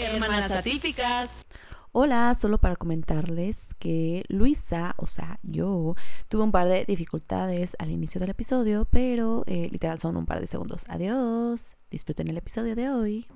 Hermanas 0.00 0.50
atípicas. 0.50 1.44
Hola, 1.92 2.34
solo 2.34 2.58
para 2.58 2.76
comentarles 2.76 3.74
que 3.78 4.22
Luisa, 4.28 4.94
o 4.96 5.06
sea, 5.06 5.36
yo, 5.42 5.94
tuve 6.28 6.44
un 6.44 6.52
par 6.52 6.68
de 6.68 6.84
dificultades 6.84 7.76
al 7.78 7.90
inicio 7.90 8.20
del 8.20 8.30
episodio, 8.30 8.86
pero 8.90 9.42
eh, 9.46 9.68
literal 9.70 9.98
son 9.98 10.16
un 10.16 10.24
par 10.24 10.40
de 10.40 10.46
segundos. 10.46 10.84
Adiós. 10.88 11.76
Disfruten 11.90 12.28
el 12.28 12.38
episodio 12.38 12.76
de 12.76 12.88
hoy. 12.90 13.26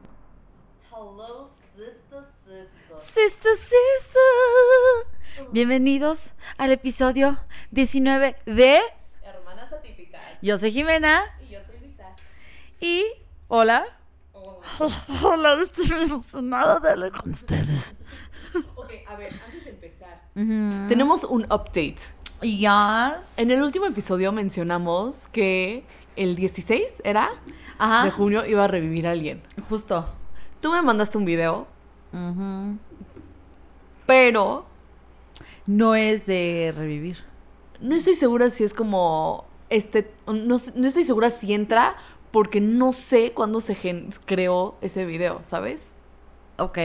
Hello, 0.91 1.47
sister, 1.47 2.23
sister. 2.23 2.69
Sister, 2.97 3.57
sister. 3.57 4.23
Bienvenidos 5.53 6.33
al 6.57 6.71
episodio 6.71 7.37
19 7.73 8.37
de 8.47 8.79
Hermanas 9.23 9.73
atípicas. 9.73 10.23
Yo 10.41 10.57
soy 10.57 10.71
Jimena 10.71 11.25
Y 11.47 11.53
yo 11.53 11.59
soy 11.67 11.81
Lisa. 11.81 12.07
y 12.81 13.05
hola. 13.49 13.85
Hola. 15.23 15.61
Estoy 15.63 15.91
emocionada 16.03 16.81
de 16.81 16.91
hablar 16.91 17.13
con 17.13 17.31
ustedes. 17.31 17.95
Ok, 18.75 18.91
a 19.09 19.17
ver, 19.17 19.33
antes 19.47 19.65
de 19.65 19.71
empezar. 19.71 20.23
Tenemos 20.35 21.25
un 21.25 21.43
update. 21.45 21.97
Yes. 22.43 23.39
En 23.39 23.51
el 23.51 23.63
último 23.63 23.87
episodio 23.87 24.33
mencionamos 24.33 25.29
que 25.29 25.85
el 26.17 26.37
16 26.37 27.01
era 27.05 27.31
Ajá. 27.79 28.05
de 28.05 28.11
junio 28.11 28.45
iba 28.47 28.65
a 28.65 28.69
revivir 28.69 29.07
a 29.07 29.13
alguien. 29.13 29.43
Justo. 29.69 30.05
Tú 30.61 30.71
me 30.73 30.83
mandaste 30.83 31.17
un 31.19 31.25
video, 31.25 31.67
pero 34.07 34.67
No 35.67 35.95
es 35.95 36.27
de 36.27 36.73
revivir. 36.77 37.19
no 37.81 37.95
estoy 37.97 38.15
segura 38.15 38.51
si 38.51 38.65
es 38.65 38.75
como 38.75 39.47
este 39.71 40.13
no, 40.27 40.57
no 40.75 40.87
estoy 40.87 41.05
segura 41.05 41.31
si 41.31 41.53
entra 41.55 41.97
porque 42.35 42.61
no 42.61 42.93
sé 42.93 43.31
cuándo 43.33 43.61
se 43.61 43.77
creó 44.27 44.75
ese 44.81 45.07
video, 45.07 45.39
¿sabes? 45.45 45.93
Ok. 46.59 46.79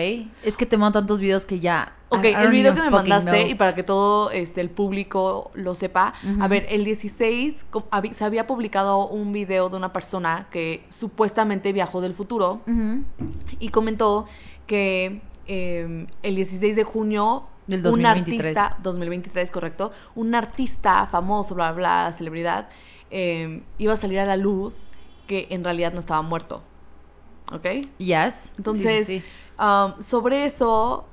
Es 0.44 0.56
que 0.58 0.68
te 0.68 0.78
mando 0.78 1.00
tantos 1.00 1.20
videos 1.20 1.48
que 1.48 1.60
ya. 1.60 1.96
Ok, 2.10 2.24
I- 2.26 2.28
I 2.28 2.34
el 2.36 2.52
video 2.52 2.76
que 2.76 2.82
me 2.84 2.92
mandaste 2.92 3.32
know. 3.42 3.48
y 3.50 3.56
para 3.56 3.74
que 3.74 3.82
todo 3.82 4.30
este, 4.30 4.62
el 4.62 4.70
público 4.70 5.50
lo 5.56 5.74
sepa, 5.74 6.14
a 6.40 6.48
ver, 6.48 6.68
el 6.70 6.84
16 6.86 7.66
co- 7.72 7.88
habi- 7.90 8.14
se 8.14 8.24
había 8.26 8.46
publicado 8.46 9.08
un 9.08 9.32
video 9.32 9.70
de 9.70 9.78
una 9.78 9.92
persona 9.92 10.46
que 10.52 10.86
supuestamente 10.90 11.74
viajó 11.74 12.00
del 12.00 12.14
futuro 12.14 12.62
y 13.60 13.70
comentó 13.70 14.26
que 14.68 15.22
eh, 15.48 16.06
el 16.22 16.36
16 16.36 16.76
de 16.76 16.84
junio 16.84 17.48
Del 17.66 17.80
un 17.80 17.84
2023. 17.86 18.56
artista, 18.56 18.78
2023, 18.84 19.50
correcto, 19.50 19.92
un 20.14 20.36
artista 20.36 21.08
famoso, 21.08 21.56
bla, 21.56 21.72
bla, 21.72 22.06
bla, 22.06 22.12
celebridad, 22.12 22.70
eh, 23.10 23.64
iba 23.80 23.94
a 23.94 23.98
salir 23.98 24.20
a 24.20 24.26
la 24.26 24.38
luz 24.38 24.90
que 25.30 25.48
en 25.52 25.64
realidad 25.64 25.94
no 25.94 26.00
estaba 26.00 26.22
muerto. 26.24 26.64
¿Ok? 27.54 27.66
Yes. 28.00 28.56
Entonces, 28.58 29.06
Sí, 29.06 29.20
sí, 29.20 29.26
sí. 29.26 29.64
Um, 29.64 30.02
sobre 30.02 30.44
eso, 30.46 31.06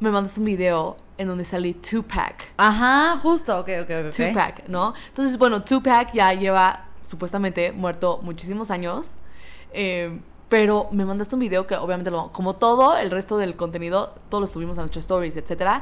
me 0.00 0.10
mandaste 0.10 0.38
un 0.40 0.46
video 0.46 0.96
en 1.16 1.28
donde 1.28 1.44
salí 1.44 1.72
Tupac. 1.74 2.52
Ajá, 2.56 3.16
justo. 3.16 3.58
Ok, 3.60 3.68
ok, 3.82 3.90
ok. 4.08 4.14
Tupac, 4.14 4.68
¿no? 4.68 4.92
Entonces, 5.08 5.38
bueno, 5.38 5.62
Tupac 5.62 6.12
ya 6.12 6.32
lleva 6.34 6.88
supuestamente 7.02 7.72
muerto 7.72 8.20
muchísimos 8.22 8.70
años. 8.70 9.14
eh, 9.72 10.20
pero 10.48 10.88
me 10.92 11.06
mandaste 11.06 11.34
un 11.34 11.40
video 11.40 11.66
que 11.66 11.74
obviamente, 11.76 12.10
lo, 12.10 12.30
como 12.30 12.56
todo 12.56 12.98
el 12.98 13.10
resto 13.10 13.38
del 13.38 13.56
contenido, 13.56 14.14
todos 14.28 14.42
lo 14.42 14.46
subimos 14.46 14.76
a 14.76 14.82
nuestras 14.82 15.04
stories, 15.04 15.34
etcétera. 15.38 15.80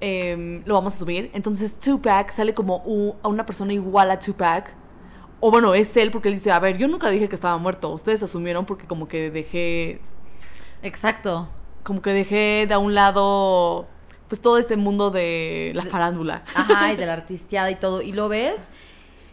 em, 0.00 0.62
lo 0.66 0.74
vamos 0.74 0.94
a 0.94 0.98
subir. 0.98 1.30
Entonces 1.32 1.78
Tupac 1.80 2.30
sale 2.32 2.52
como 2.52 3.16
a 3.22 3.28
una 3.28 3.46
persona 3.46 3.72
igual 3.72 4.10
a 4.10 4.18
Tupac. 4.18 4.74
O 5.40 5.50
bueno, 5.50 5.74
es 5.74 5.96
él 5.96 6.10
porque 6.10 6.28
él 6.28 6.34
dice, 6.34 6.50
a 6.50 6.58
ver, 6.58 6.78
yo 6.78 6.88
nunca 6.88 7.10
dije 7.10 7.28
que 7.28 7.34
estaba 7.34 7.56
muerto. 7.58 7.90
Ustedes 7.90 8.22
asumieron 8.22 8.66
porque 8.66 8.86
como 8.86 9.06
que 9.08 9.30
dejé 9.30 10.00
Exacto. 10.82 11.48
como 11.82 12.02
que 12.02 12.10
dejé 12.12 12.66
de 12.66 12.74
a 12.74 12.78
un 12.78 12.94
lado 12.94 13.86
pues 14.28 14.40
todo 14.42 14.58
este 14.58 14.76
mundo 14.76 15.10
de 15.10 15.72
la 15.74 15.82
farándula. 15.84 16.42
Ajá, 16.54 16.92
y 16.92 16.96
de 16.98 17.06
la 17.06 17.14
artisteada 17.14 17.70
y 17.70 17.76
todo. 17.76 18.02
Y 18.02 18.12
lo 18.12 18.28
ves, 18.28 18.68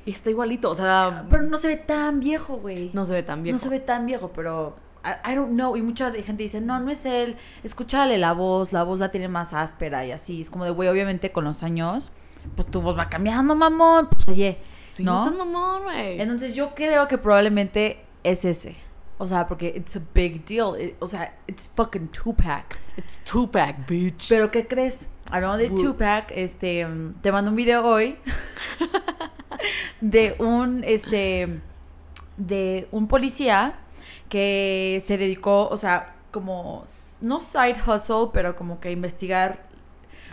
Y 0.06 0.12
está 0.12 0.29
igualito, 0.29 0.69
o 0.69 0.75
sea, 0.75 1.25
pero 1.29 1.44
no 1.44 1.57
se 1.57 1.68
ve 1.68 1.78
tan 1.78 2.19
viejo, 2.19 2.58
güey. 2.58 2.91
no 2.94 3.06
se 3.06 3.12
ve 3.13 3.24
tan 3.24 3.44
bien. 3.44 3.56
No 3.56 3.59
se 3.59 3.69
ve 3.69 3.79
tan 3.79 4.06
viejo, 4.06 4.31
pero 4.34 4.75
I, 5.03 5.31
I 5.31 5.35
don't 5.35 5.52
know. 5.53 5.75
Y 5.75 5.81
mucha 5.81 6.12
gente 6.13 6.44
dice, 6.44 6.62
no, 6.62 6.79
no 6.79 6.91
es 6.91 7.06
él. 7.06 7.35
Escúchale 7.63 8.18
la 8.18 8.31
voz, 8.34 8.72
la 8.72 8.84
voz 8.84 9.00
la 9.00 9.09
tiene 9.09 9.28
más 9.28 9.53
áspera 9.53 10.06
y 10.06 10.12
así. 10.12 10.41
Es 10.41 10.50
como 10.50 10.63
de, 10.63 10.72
güey, 10.72 10.88
obviamente 10.88 11.31
con 11.31 11.44
los 11.44 11.62
años, 11.63 12.12
pues 12.56 12.68
tu 12.69 12.79
voz 12.81 12.97
va 12.97 13.09
cambiando, 13.09 13.53
mamón. 13.56 14.08
Pues 14.08 14.28
oye, 14.29 14.59
Sí, 14.95 15.03
no 15.03 15.29
¿no? 15.29 15.45
mamón, 15.45 15.83
güey. 15.83 16.22
Entonces 16.22 16.56
yo 16.56 16.73
creo 16.73 17.09
que 17.09 17.17
probablemente 17.17 18.06
es 18.23 18.45
ese. 18.45 18.78
O 19.17 19.28
sea, 19.28 19.45
porque 19.45 19.73
it's 19.75 19.97
a 19.97 20.01
big 20.13 20.45
deal. 20.45 20.79
It- 20.79 20.95
o 21.01 21.07
sea, 21.07 21.38
it's 21.47 21.69
fucking 21.75 22.07
Tupac. 22.07 22.79
It's 22.95 23.19
Tupac, 23.25 23.85
bitch. 23.85 24.29
Pero 24.29 24.50
¿qué 24.50 24.66
crees? 24.66 25.09
Hablando 25.29 25.57
de 25.57 25.69
Tupac, 25.69 26.31
este, 26.31 26.88
te 27.22 27.31
mando 27.31 27.51
un 27.51 27.57
video 27.57 27.84
hoy 27.85 28.17
de 30.00 30.35
un, 30.39 30.81
este, 30.85 31.59
de 32.38 32.88
un 32.91 33.07
policía 33.09 33.79
que 34.29 35.00
se 35.01 35.17
dedicó, 35.17 35.67
o 35.67 35.75
sea, 35.75 36.16
como, 36.31 36.85
no 37.19 37.39
side 37.41 37.75
hustle, 37.85 38.29
pero 38.31 38.55
como 38.55 38.79
que 38.79 38.91
investigar 38.91 39.66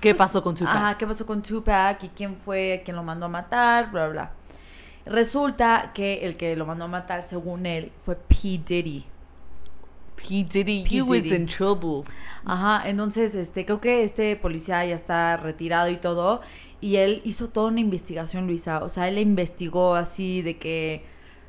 ¿Qué 0.03 0.17
pasó 0.17 0.43
con 0.43 0.57
Tupac? 0.57 0.75
Ajá, 0.75 0.99
qué 0.99 1.07
pasó 1.07 1.25
con 1.25 1.43
Tupac 1.43 2.03
y 2.03 2.09
quién 2.09 2.37
fue, 2.37 2.83
quién 2.85 2.97
lo 2.97 3.05
mandó 3.05 3.27
a 3.27 3.29
matar, 3.29 3.93
bla, 3.93 4.09
bla, 4.09 4.13
bla. 4.13 4.33
Resulta 5.07 5.91
que 5.95 6.25
el 6.27 6.37
que 6.37 6.55
lo 6.57 6.67
mandó 6.67 6.85
a 6.85 6.89
matar, 6.89 7.25
según 7.25 7.67
él, 7.67 7.93
fue 7.99 8.17
P. 8.17 8.61
Diddy. 8.65 9.05
P. 10.17 10.45
Diddy, 10.49 10.85
P. 10.85 10.97
he 10.97 11.03
was 11.03 11.25
Diddy. 11.25 11.35
in 11.35 11.47
trouble. 11.47 12.05
Ajá, 12.45 12.89
entonces, 12.89 13.35
este, 13.35 13.65
creo 13.65 13.81
que 13.81 14.05
este 14.05 14.37
policía 14.37 14.85
ya 14.87 14.95
está 14.95 15.37
retirado 15.37 15.89
y 15.91 15.97
todo, 15.97 16.41
y 16.81 16.97
él 16.97 17.21
hizo 17.25 17.49
toda 17.49 17.69
una 17.69 17.81
investigación, 17.81 18.47
Luisa. 18.47 18.83
O 18.85 18.89
sea, 18.89 19.09
él 19.09 19.19
investigó 19.19 19.95
así 19.97 20.43
de 20.43 20.59
que, 20.59 21.05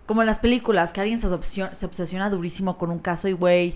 como 0.08 0.22
en 0.22 0.28
las 0.28 0.40
películas, 0.40 0.92
que 0.94 1.02
alguien 1.02 1.20
se, 1.20 1.28
obsesiona, 1.28 1.74
se 1.74 1.86
obsesiona 1.86 2.30
durísimo 2.30 2.78
con 2.78 2.90
un 2.90 3.00
caso 3.00 3.28
y, 3.28 3.34
güey, 3.34 3.76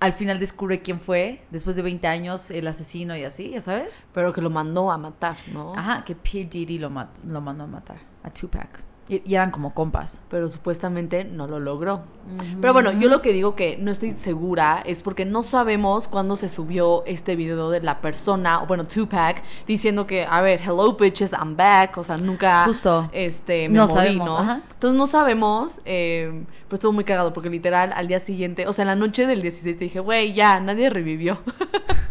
al 0.00 0.12
final 0.12 0.38
descubre 0.38 0.80
quién 0.80 1.00
fue, 1.00 1.42
después 1.50 1.76
de 1.76 1.82
20 1.82 2.06
años, 2.06 2.50
el 2.50 2.66
asesino 2.68 3.16
y 3.16 3.24
así, 3.24 3.50
¿ya 3.50 3.60
sabes? 3.60 4.06
Pero 4.14 4.32
que 4.32 4.40
lo 4.40 4.48
mandó 4.48 4.90
a 4.90 4.96
matar, 4.98 5.36
¿no? 5.52 5.74
Ajá, 5.76 6.04
que 6.04 6.14
P. 6.14 6.44
Diddy 6.44 6.78
lo, 6.78 6.88
mat- 6.88 7.18
lo 7.26 7.40
mandó 7.40 7.64
a 7.64 7.66
matar 7.66 7.98
a 8.22 8.30
Tupac. 8.30 8.82
Y, 9.08 9.22
y 9.24 9.34
eran 9.34 9.50
como 9.50 9.72
compas. 9.74 10.20
Pero 10.28 10.50
supuestamente 10.50 11.24
no 11.24 11.46
lo 11.46 11.58
logró. 11.60 12.02
Pero 12.60 12.72
bueno, 12.74 12.92
yo 12.92 13.08
lo 13.08 13.22
que 13.22 13.32
digo 13.32 13.54
que 13.56 13.78
no 13.78 13.90
estoy 13.90 14.12
segura 14.12 14.82
es 14.84 15.02
porque 15.02 15.24
no 15.24 15.42
sabemos 15.42 16.08
cuándo 16.08 16.36
se 16.36 16.50
subió 16.50 17.04
este 17.06 17.34
video 17.36 17.70
de 17.70 17.80
la 17.80 18.00
persona, 18.02 18.62
o 18.62 18.66
bueno, 18.66 18.84
Tupac, 18.86 19.42
diciendo 19.66 20.06
que, 20.06 20.26
a 20.28 20.42
ver, 20.42 20.60
hello 20.62 20.92
bitches, 20.94 21.32
I'm 21.32 21.56
back. 21.56 21.96
O 21.96 22.04
sea, 22.04 22.18
nunca 22.18 22.64
Justo. 22.64 23.08
este, 23.12 23.68
me 23.70 23.76
No 23.76 23.82
morí, 23.86 23.94
sabemos, 23.94 24.26
¿no? 24.28 24.38
ajá. 24.38 24.60
Entonces 24.74 24.98
no 24.98 25.06
sabemos, 25.06 25.80
eh, 25.86 26.44
pero 26.68 26.74
estuvo 26.74 26.92
muy 26.92 27.04
cagado 27.04 27.32
porque 27.32 27.48
literal 27.48 27.92
al 27.94 28.08
día 28.08 28.20
siguiente, 28.20 28.66
o 28.66 28.72
sea, 28.74 28.82
en 28.82 28.88
la 28.88 28.94
noche 28.96 29.26
del 29.26 29.40
16 29.40 29.78
te 29.78 29.84
dije, 29.84 30.00
güey, 30.00 30.34
ya, 30.34 30.60
nadie 30.60 30.90
revivió. 30.90 31.38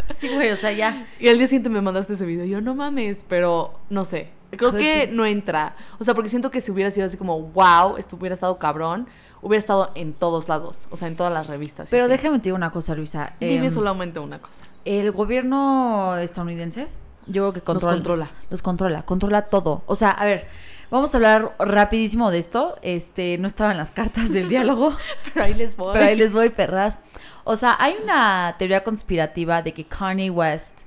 Sí, 0.09 0.29
güey, 0.33 0.49
o 0.49 0.55
sea, 0.55 0.71
ya. 0.71 1.05
y 1.19 1.27
al 1.27 1.37
día 1.37 1.45
siguiente 1.45 1.69
me 1.69 1.79
mandaste 1.81 2.13
ese 2.13 2.25
video. 2.25 2.43
Yo, 2.45 2.59
no 2.59 2.73
mames, 2.73 3.23
pero 3.27 3.77
no 3.91 4.03
sé. 4.03 4.29
Creo 4.57 4.71
que 4.71 5.05
be. 5.05 5.09
no 5.11 5.25
entra. 5.25 5.75
O 5.99 6.03
sea, 6.03 6.13
porque 6.13 6.29
siento 6.29 6.51
que 6.51 6.61
si 6.61 6.71
hubiera 6.71 6.91
sido 6.91 7.05
así 7.07 7.17
como, 7.17 7.41
wow, 7.41 7.97
esto 7.97 8.15
hubiera 8.15 8.33
estado 8.33 8.57
cabrón, 8.59 9.07
hubiera 9.41 9.59
estado 9.59 9.91
en 9.95 10.13
todos 10.13 10.49
lados. 10.49 10.87
O 10.91 10.97
sea, 10.97 11.07
en 11.07 11.15
todas 11.15 11.33
las 11.33 11.47
revistas. 11.47 11.89
Pero 11.89 12.07
déjame 12.07 12.39
te 12.39 12.45
digo 12.45 12.55
una 12.55 12.71
cosa, 12.71 12.95
Luisa. 12.95 13.33
Dime 13.39 13.67
Em, 13.67 13.71
solamente 13.73 14.19
una 14.19 14.39
cosa. 14.39 14.65
El 14.85 15.11
gobierno 15.11 16.17
estadounidense, 16.17 16.87
yo 17.27 17.43
creo 17.43 17.53
que 17.53 17.61
controla, 17.61 17.95
controla. 17.95 18.31
Los 18.49 18.61
controla, 18.61 19.01
controla 19.03 19.41
todo. 19.43 19.83
O 19.85 19.95
sea, 19.95 20.11
a 20.11 20.25
ver, 20.25 20.47
vamos 20.89 21.13
a 21.13 21.17
hablar 21.17 21.55
rapidísimo 21.59 22.31
de 22.31 22.39
esto. 22.39 22.77
Este, 22.81 23.37
no 23.37 23.47
estaba 23.47 23.71
en 23.71 23.77
las 23.77 23.91
cartas 23.91 24.31
del 24.31 24.49
diálogo, 24.49 24.95
Pero 25.33 25.45
ahí 25.45 25.53
les 25.53 25.75
voy. 25.75 25.93
pero 25.93 26.05
ahí 26.05 26.15
les 26.15 26.33
voy, 26.33 26.49
perras. 26.49 26.99
O 27.43 27.55
sea, 27.55 27.77
hay 27.79 27.95
una 28.03 28.55
teoría 28.59 28.83
conspirativa 28.83 29.61
de 29.61 29.73
que 29.73 29.85
Kanye 29.85 30.29
West 30.29 30.81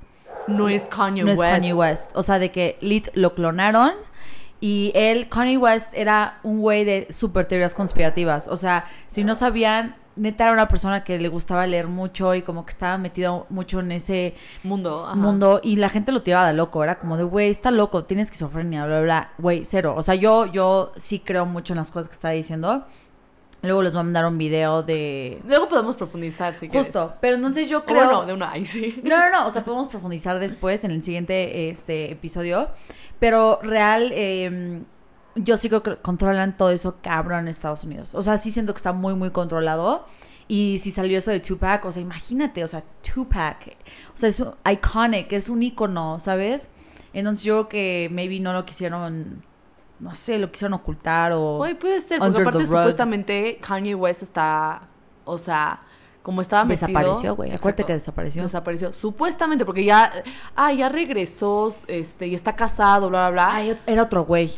No 0.47 0.69
es 0.69 0.85
Kanye 0.85 1.23
no 1.23 1.31
es 1.31 1.39
West. 1.39 1.53
Kanye 1.53 1.73
West. 1.73 2.11
O 2.15 2.23
sea, 2.23 2.39
de 2.39 2.51
que 2.51 2.77
Lit 2.81 3.09
lo 3.13 3.33
clonaron 3.35 3.91
y 4.59 4.91
él, 4.93 5.27
Kanye 5.27 5.57
West, 5.57 5.89
era 5.93 6.39
un 6.43 6.59
güey 6.59 6.85
de 6.85 7.07
super 7.09 7.45
teorías 7.47 7.73
conspirativas. 7.73 8.47
O 8.47 8.57
sea, 8.57 8.85
si 9.07 9.23
no 9.23 9.33
sabían, 9.33 9.95
neta 10.15 10.43
era 10.43 10.53
una 10.53 10.67
persona 10.67 11.03
que 11.03 11.17
le 11.17 11.29
gustaba 11.29 11.65
leer 11.65 11.87
mucho 11.87 12.35
y 12.35 12.43
como 12.43 12.63
que 12.65 12.71
estaba 12.71 12.97
metido 12.99 13.47
mucho 13.49 13.79
en 13.79 13.91
ese 13.91 14.35
Mundo. 14.63 15.05
ajá. 15.05 15.15
mundo 15.15 15.61
y 15.63 15.77
la 15.77 15.89
gente 15.89 16.11
lo 16.11 16.21
tiraba 16.21 16.47
de 16.47 16.53
loco. 16.53 16.83
Era 16.83 16.99
como 16.99 17.17
de, 17.17 17.23
güey, 17.23 17.49
está 17.49 17.71
loco, 17.71 18.03
tiene 18.03 18.21
esquizofrenia, 18.21 18.85
bla, 18.85 18.97
bla, 18.97 19.03
bla. 19.03 19.31
Güey, 19.39 19.65
cero. 19.65 19.95
O 19.97 20.03
sea, 20.03 20.13
yo, 20.15 20.45
yo 20.45 20.91
sí 20.95 21.19
creo 21.19 21.47
mucho 21.47 21.73
en 21.73 21.77
las 21.77 21.89
cosas 21.89 22.09
que 22.09 22.13
está 22.13 22.29
diciendo. 22.29 22.85
Luego 23.63 23.83
les 23.83 23.93
voy 23.93 23.99
a 23.99 24.03
mandar 24.03 24.25
un 24.25 24.37
video 24.37 24.81
de... 24.81 25.39
Luego 25.45 25.69
podemos 25.69 25.95
profundizar, 25.95 26.55
si 26.55 26.67
quieres. 26.67 26.87
Justo. 26.87 27.13
Pero 27.21 27.35
entonces 27.35 27.69
yo 27.69 27.85
creo... 27.85 28.05
bueno, 28.05 28.25
de 28.25 28.33
una, 28.33 28.51
ahí 28.51 28.65
sí. 28.65 28.99
No, 29.03 29.17
no, 29.17 29.29
no, 29.29 29.47
o 29.47 29.51
sea, 29.51 29.63
podemos 29.63 29.87
profundizar 29.87 30.39
después 30.39 30.83
en 30.83 30.91
el 30.91 31.03
siguiente 31.03 31.69
este, 31.69 32.11
episodio, 32.11 32.69
pero 33.19 33.59
real, 33.61 34.11
eh, 34.13 34.81
yo 35.35 35.57
sí 35.57 35.69
creo 35.69 35.83
que 35.83 35.97
controlan 35.97 36.57
todo 36.57 36.71
eso 36.71 36.97
cabrón 37.01 37.41
en 37.41 37.47
Estados 37.49 37.83
Unidos. 37.83 38.15
O 38.15 38.23
sea, 38.23 38.37
sí 38.37 38.51
siento 38.51 38.73
que 38.73 38.77
está 38.77 38.93
muy, 38.93 39.15
muy 39.15 39.31
controlado 39.31 40.05
Y 40.47 40.79
si 40.79 40.91
salió 40.91 41.17
eso 41.17 41.31
de 41.31 41.39
Tupac, 41.39 41.85
o 41.85 41.91
sea, 41.91 42.01
imagínate, 42.01 42.63
o 42.63 42.67
sea, 42.67 42.83
Tupac, 43.01 43.77
o 44.13 44.17
sea, 44.17 44.29
es 44.29 44.39
un 44.39 44.53
iconic, 44.69 45.31
es 45.33 45.49
un 45.49 45.63
icono, 45.63 46.19
¿sabes? 46.19 46.69
Entonces 47.13 47.45
yo 47.45 47.67
creo 47.67 47.69
que 47.69 48.09
maybe 48.11 48.39
no 48.39 48.53
lo 48.53 48.65
quisieron, 48.65 49.43
no 50.01 50.13
sé, 50.13 50.39
lo 50.39 50.51
quisieron 50.51 50.73
ocultar 50.73 51.31
o... 51.31 51.59
Oye, 51.59 51.75
puede 51.75 52.01
ser, 52.01 52.19
porque 52.19 52.41
aparte 52.41 52.65
supuestamente 52.65 53.57
Kanye 53.61 53.95
West 53.95 54.23
está, 54.23 54.81
o 55.25 55.37
sea, 55.37 55.79
como 56.23 56.41
estaba 56.41 56.63
metido... 56.65 56.87
Desapareció, 56.87 57.35
güey. 57.35 57.51
Acuérdate 57.51 57.83
que 57.83 57.93
desapareció. 57.93 58.43
Desapareció. 58.43 58.93
Supuestamente, 58.93 59.63
porque 59.63 59.83
ya, 59.83 60.11
ah, 60.55 60.73
ya 60.73 60.89
regresó, 60.89 61.73
este, 61.87 62.27
y 62.27 62.35
está 62.35 62.55
casado, 62.55 63.09
bla, 63.09 63.29
bla, 63.29 63.49
bla. 63.49 63.55
Ay, 63.55 63.75
era 63.85 64.03
otro 64.03 64.25
güey. 64.25 64.51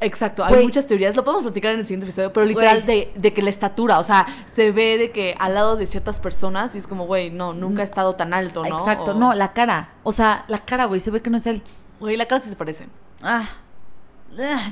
Exacto, 0.00 0.44
hay 0.44 0.62
muchas 0.62 0.86
teorías, 0.86 1.16
lo 1.16 1.24
podemos 1.24 1.44
platicar 1.44 1.72
en 1.72 1.80
el 1.80 1.86
siguiente 1.86 2.04
episodio, 2.04 2.30
pero 2.30 2.44
literal 2.44 2.84
de, 2.84 3.10
de 3.16 3.32
que 3.32 3.40
la 3.40 3.48
estatura, 3.48 3.98
o 3.98 4.02
sea, 4.02 4.26
se 4.44 4.70
ve 4.70 4.98
de 4.98 5.10
que 5.10 5.34
al 5.38 5.54
lado 5.54 5.76
de 5.76 5.86
ciertas 5.86 6.20
personas 6.20 6.74
y 6.74 6.78
es 6.78 6.86
como, 6.86 7.06
güey, 7.06 7.30
no, 7.30 7.54
nunca 7.54 7.80
ha 7.80 7.84
estado 7.84 8.14
tan 8.14 8.34
alto, 8.34 8.62
¿no? 8.62 8.76
Exacto, 8.76 9.12
O- 9.12 9.14
no, 9.14 9.32
la 9.32 9.54
cara. 9.54 9.94
O 10.02 10.12
sea, 10.12 10.44
la 10.48 10.58
cara, 10.58 10.84
güey, 10.84 11.00
se 11.00 11.10
ve 11.10 11.22
que 11.22 11.30
no 11.30 11.38
es 11.38 11.46
él. 11.46 11.62
Güey, 11.98 12.18
la 12.18 12.26
cara 12.26 12.42
sí 12.42 12.50
se 12.50 12.56
parecen. 12.56 12.90
Ah, 13.22 13.48
ah, 13.48 13.48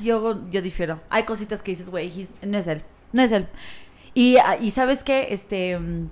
yo, 0.02 0.40
yo 0.50 0.62
difiero. 0.62 1.00
Hay 1.10 1.24
cositas 1.24 1.62
que 1.62 1.72
dices, 1.72 1.90
güey, 1.90 2.10
no 2.42 2.58
es 2.58 2.66
él. 2.66 2.82
No 3.12 3.22
es 3.22 3.32
él. 3.32 3.48
Y, 4.14 4.36
ah, 4.38 4.56
y 4.60 4.70
sabes 4.70 5.02
qué, 5.04 5.28
este. 5.30 5.78
mm, 5.78 6.10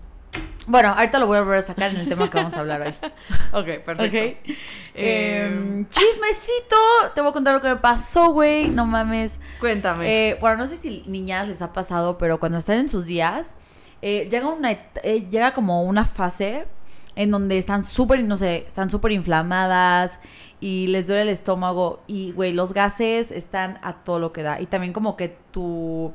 Bueno, 0.67 0.89
ahorita 0.91 1.19
lo 1.19 1.27
voy 1.27 1.39
a 1.39 1.41
volver 1.43 1.59
a 1.59 1.63
sacar 1.63 1.91
en 1.91 1.97
el 1.99 2.09
tema 2.09 2.29
que 2.31 2.37
vamos 2.39 2.57
a 2.57 2.61
hablar 2.61 2.81
hoy. 2.83 2.95
Ok, 3.53 3.85
perfecto. 3.85 4.53
Eh, 4.95 5.45
Em, 5.47 5.89
chismecito. 5.89 6.77
Te 7.15 7.21
voy 7.21 7.31
a 7.31 7.33
contar 7.33 7.55
lo 7.55 7.61
que 7.63 7.69
me 7.69 7.77
pasó, 7.77 8.31
güey. 8.33 8.69
No 8.69 8.87
mames. 8.87 9.41
cuéntame. 9.61 10.31
Eh, 10.31 10.39
bueno, 10.41 10.57
no 10.59 10.67
sé 10.67 10.77
si 10.77 11.03
niñas 11.07 11.49
les 11.49 11.63
ha 11.63 11.73
pasado, 11.73 12.19
pero 12.19 12.39
cuando 12.41 12.59
están 12.59 12.79
en 12.79 12.89
sus 12.89 13.07
días, 13.07 13.55
eh, 14.01 14.29
llega, 14.31 14.49
una, 14.49 14.71
eh, 14.73 15.27
llega 15.31 15.53
como 15.53 15.83
una 15.85 16.05
fase 16.05 16.67
en 17.15 17.31
donde 17.31 17.59
están 17.59 17.85
súper, 17.85 18.23
no 18.25 18.37
sé, 18.37 18.65
están 18.67 18.89
súper 18.91 19.13
inflamadas 19.13 20.19
y 20.63 20.87
les 20.87 21.09
duele 21.09 21.23
el 21.23 21.29
estómago 21.29 22.01
y, 22.07 22.31
güey, 22.33 22.53
los 22.53 22.73
gases 22.73 23.33
están 23.33 23.81
a 23.83 24.05
todo 24.05 24.21
lo 24.21 24.33
que 24.33 24.45
da. 24.45 24.61
Y 24.61 24.67
también 24.67 24.93
como 24.93 25.17
que 25.17 25.37
tu, 25.51 26.13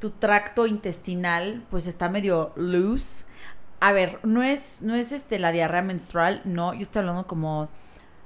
tu 0.00 0.10
tracto 0.10 0.66
intestinal, 0.66 1.62
pues 1.70 1.86
está 1.86 2.08
medio 2.08 2.52
loose. 2.56 3.26
A 3.78 3.92
ver, 3.92 4.18
no 4.24 4.42
es, 4.42 4.82
no 4.82 4.96
es 4.96 5.12
este 5.12 5.38
la 5.38 5.52
diarrea 5.52 5.82
menstrual, 5.82 6.42
no, 6.44 6.74
yo 6.74 6.80
estoy 6.82 7.00
hablando 7.00 7.28
como... 7.28 7.68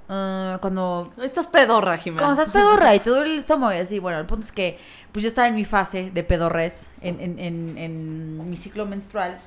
ah, 0.09 0.57
cuando 0.61 1.13
Estás 1.21 1.45
pedorra, 1.45 1.99
Jimena. 1.99 2.23
cuando 2.23 2.41
estás 2.41 2.51
pedorra 2.51 2.95
y 2.95 2.99
te 2.99 3.11
duele 3.11 3.33
el 3.33 3.37
estómago 3.37 3.71
y 3.71 3.77
así, 3.77 3.99
bueno, 3.99 4.17
el 4.17 4.25
punto 4.25 4.43
es 4.45 4.51
que 4.51 4.79
pues 5.11 5.21
yo 5.21 5.27
estaba 5.29 5.47
en 5.47 5.53
mi 5.55 5.63
fase 5.63 6.09
de 6.11 6.23
pedorres, 6.23 6.87
en, 7.01 7.19
en, 7.21 7.37
en, 7.39 7.77
en 7.77 8.49
mi 8.49 8.57
ciclo 8.57 8.87
menstrual. 8.87 9.37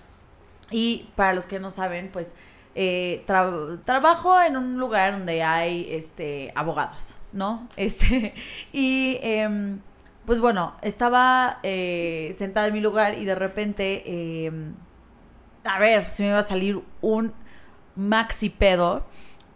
Y 0.70 1.08
para 1.16 1.32
los 1.34 1.46
que 1.46 1.58
no 1.58 1.70
saben, 1.70 2.08
pues 2.12 2.36
eh, 2.80 3.24
tra- 3.26 3.82
trabajo 3.84 4.40
en 4.40 4.56
un 4.56 4.78
lugar 4.78 5.10
donde 5.12 5.42
hay 5.42 5.88
este 5.90 6.52
abogados, 6.54 7.16
¿no? 7.32 7.66
Este, 7.76 8.34
y 8.72 9.18
em, 9.20 9.80
pues 10.24 10.38
bueno, 10.38 10.76
estaba 10.82 11.58
eh, 11.64 12.30
sentada 12.34 12.68
en 12.68 12.74
mi 12.74 12.80
lugar 12.80 13.18
y 13.18 13.24
de 13.24 13.34
repente, 13.34 14.46
em, 14.46 14.74
a 15.64 15.80
ver, 15.80 16.04
se 16.04 16.22
me 16.22 16.28
iba 16.28 16.38
a 16.38 16.42
salir 16.44 16.80
un 17.00 17.32
maxi 17.96 18.48
pedo, 18.48 19.04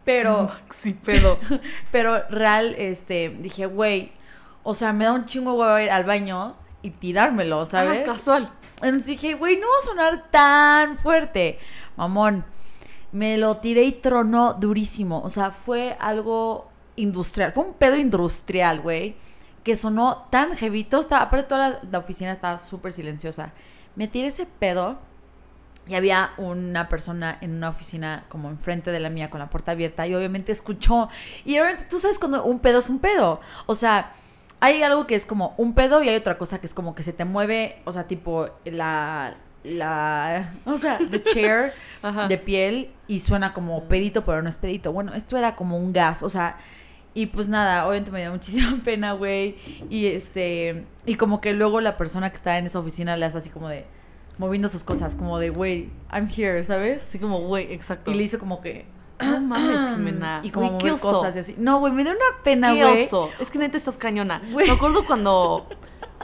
pero... 0.05 0.49
Maxi 0.49 0.95
pedo. 0.95 1.39
Pero 1.93 2.25
real, 2.29 2.75
este, 2.77 3.29
dije, 3.39 3.67
güey, 3.67 4.11
o 4.65 4.75
sea, 4.75 4.93
me 4.93 5.05
da 5.05 5.13
un 5.13 5.27
chingo 5.27 5.55
huevo 5.55 5.79
ir 5.79 5.91
al 5.93 6.03
baño 6.05 6.57
y 6.83 6.91
tirármelo, 6.91 7.65
¿sabes? 7.67 8.01
Ah, 8.09 8.13
casual. 8.13 8.51
Entonces 8.83 9.07
dije, 9.07 9.35
güey, 9.35 9.59
no 9.61 9.69
va 9.69 9.79
a 9.81 9.87
sonar 9.87 10.31
tan 10.33 10.99
fuerte. 10.99 11.61
Mamón, 11.97 12.45
me 13.13 13.37
lo 13.39 13.59
tiré 13.59 13.85
y 13.85 13.93
tronó 13.93 14.55
durísimo. 14.55 15.23
O 15.23 15.31
sea, 15.31 15.51
fue 15.51 15.97
algo 16.01 16.69
industrial. 16.97 17.53
Fue 17.53 17.65
un 17.65 17.75
pedo 17.75 17.97
industrial, 17.97 18.81
güey. 18.81 19.17
Que 19.63 19.77
sonó 19.77 20.27
tan 20.31 20.57
jevito. 20.57 20.99
Estaba, 20.99 21.23
aparte 21.23 21.49
toda 21.49 21.69
la, 21.69 21.81
la 21.91 21.99
oficina 21.99 22.33
estaba 22.33 22.59
súper 22.59 22.93
silenciosa. 22.93 23.53
Me 23.95 24.09
tiré 24.09 24.29
ese 24.29 24.47
pedo. 24.47 24.99
Y 25.87 25.95
había 25.95 26.31
una 26.39 26.89
persona 26.89 27.39
en 27.41 27.57
una 27.57 27.69
oficina 27.69 28.25
como 28.29 28.49
enfrente 28.49 28.93
de 28.93 29.01
la 29.01 29.11
mía 29.11 29.31
con 29.31 29.41
la 29.41 29.51
puerta 29.51 29.73
abierta 29.73 30.07
y 30.07 30.15
obviamente 30.15 30.53
escuchó. 30.53 31.09
Y 31.45 31.59
obviamente 31.59 31.87
tú 31.91 31.99
sabes 31.99 32.21
cuando 32.21 32.45
un 32.45 32.61
pedo 32.61 32.79
es 32.79 32.89
un 32.89 33.01
pedo. 33.01 33.41
O 33.67 33.75
sea, 33.75 34.13
hay 34.61 34.81
algo 34.85 35.09
que 35.09 35.17
es 35.17 35.27
como 35.27 35.55
un 35.59 35.75
pedo 35.75 36.05
y 36.05 36.09
hay 36.09 36.15
otra 36.15 36.39
cosa 36.39 36.61
que 36.61 36.67
es 36.67 36.73
como 36.73 36.95
que 36.95 37.03
se 37.03 37.13
te 37.13 37.25
mueve, 37.25 37.83
o 37.85 37.91
sea, 37.91 38.07
tipo 38.07 38.49
la, 38.65 39.37
la, 39.65 40.53
o 40.65 40.77
sea, 40.77 40.99
the 41.11 41.23
chair 41.23 41.73
Ajá. 42.03 42.29
de 42.29 42.39
piel 42.39 42.91
y 43.07 43.21
suena 43.21 43.53
como 43.53 43.85
pedito, 43.85 44.25
pero 44.25 44.43
no 44.43 44.49
es 44.49 44.57
pedito. 44.57 44.93
Bueno, 44.93 45.15
esto 45.15 45.37
era 45.37 45.55
como 45.57 45.77
un 45.79 45.93
gas, 45.93 46.23
o 46.23 46.29
sea, 46.29 46.57
y 47.15 47.27
pues 47.27 47.49
nada, 47.49 47.87
obviamente 47.87 48.11
me 48.11 48.21
dio 48.23 48.33
muchísima 48.33 48.79
pena, 48.85 49.13
güey. 49.13 49.57
Y 49.91 50.07
este, 50.07 50.85
y 51.07 51.15
como 51.17 51.41
que 51.41 51.53
luego 51.53 51.81
la 51.81 51.97
persona 51.97 52.31
que 52.31 52.37
está 52.37 52.59
en 52.59 52.67
esa 52.67 52.79
oficina 52.81 53.17
le 53.17 53.27
hace 53.27 53.39
así 53.39 53.51
como 53.51 53.69
de, 53.69 53.85
moviendo 54.39 54.69
sus 54.69 54.83
cosas, 54.83 55.15
como 55.15 55.39
de, 55.39 55.51
güey, 55.51 55.91
I'm 56.13 56.29
here, 56.35 56.63
¿sabes? 56.65 57.05
Así 57.05 57.19
como, 57.19 57.41
güey, 57.41 57.73
exacto. 57.73 58.11
Y 58.11 58.15
le 58.15 58.23
hizo 58.25 58.39
como 58.39 58.61
que, 58.63 58.87
No 59.21 59.41
mames, 59.43 59.95
Jimena. 59.97 60.41
y 60.43 60.51
como 60.51 60.79
Güey, 60.79 60.97
cosas 60.99 61.37
y 61.37 61.41
así. 61.41 61.55
No, 61.59 61.79
güey, 61.79 61.93
me 61.93 62.03
dio 62.03 62.13
una 62.13 62.43
pena, 62.43 62.73
Qué 62.73 62.83
güey. 62.83 63.05
oso. 63.05 63.29
Es 63.39 63.51
que 63.51 63.59
neta 63.59 63.77
estás 63.77 63.97
cañona. 63.99 64.41
Güey. 64.51 64.67
Me 64.67 64.73
acuerdo 64.73 65.05
cuando, 65.07 65.69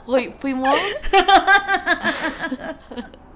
güey, 0.05 0.33
fuimos... 0.33 0.75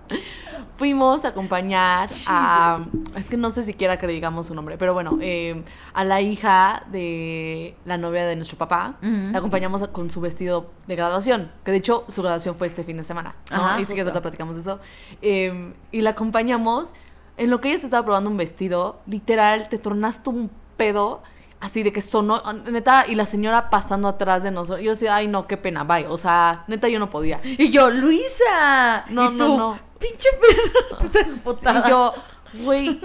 Fuimos 0.83 1.23
a 1.23 1.29
acompañar 1.29 2.09
a... 2.27 2.77
Es 3.15 3.29
que 3.29 3.37
no 3.37 3.51
sé 3.51 3.63
siquiera 3.63 3.95
que 3.95 4.05
le 4.05 4.11
digamos 4.11 4.47
su 4.47 4.53
nombre, 4.53 4.77
pero 4.77 4.93
bueno, 4.93 5.17
eh, 5.21 5.63
a 5.93 6.03
la 6.03 6.19
hija 6.19 6.83
de 6.91 7.73
la 7.85 7.97
novia 7.97 8.25
de 8.25 8.35
nuestro 8.35 8.57
papá. 8.57 8.97
La 9.01 9.37
acompañamos 9.37 9.87
con 9.87 10.11
su 10.11 10.19
vestido 10.19 10.71
de 10.85 10.97
graduación, 10.97 11.53
que 11.63 11.71
de 11.71 11.77
hecho 11.77 12.03
su 12.09 12.21
graduación 12.21 12.55
fue 12.55 12.67
este 12.67 12.83
fin 12.83 12.97
de 12.97 13.05
semana. 13.05 13.33
¿no? 13.49 13.63
Ajá, 13.63 13.79
y 13.79 13.85
sí 13.85 13.95
que 13.95 14.03
platicamos 14.03 14.55
de 14.55 14.61
eso. 14.61 14.81
Eh, 15.21 15.73
y 15.93 16.01
la 16.01 16.09
acompañamos. 16.09 16.89
En 17.37 17.49
lo 17.49 17.61
que 17.61 17.69
ella 17.69 17.79
se 17.79 17.85
estaba 17.85 18.03
probando 18.03 18.29
un 18.29 18.35
vestido, 18.35 18.99
literal, 19.05 19.69
te 19.69 19.77
tornaste 19.77 20.29
un 20.31 20.51
pedo 20.75 21.23
así 21.63 21.81
de 21.81 21.93
que 21.93 22.01
sonó, 22.01 22.41
neta, 22.69 23.05
y 23.07 23.15
la 23.15 23.25
señora 23.25 23.69
pasando 23.69 24.07
atrás 24.07 24.43
de 24.43 24.51
nosotros. 24.51 24.83
Yo 24.83 24.91
decía, 24.91 25.15
ay, 25.15 25.27
no, 25.27 25.47
qué 25.47 25.57
pena, 25.57 25.83
bye. 25.83 26.05
O 26.07 26.17
sea, 26.17 26.65
neta, 26.67 26.89
yo 26.89 26.99
no 26.99 27.09
podía. 27.09 27.39
Y 27.43 27.71
yo, 27.71 27.89
Luisa. 27.89 29.05
No, 29.09 29.31
y 29.31 29.35
no, 29.35 29.45
tú, 29.45 29.57
no. 29.57 29.79
Pinche 29.99 30.29
emputada. 31.25 31.83
Y 31.85 31.89
yo, 31.89 32.13
güey, 32.65 32.99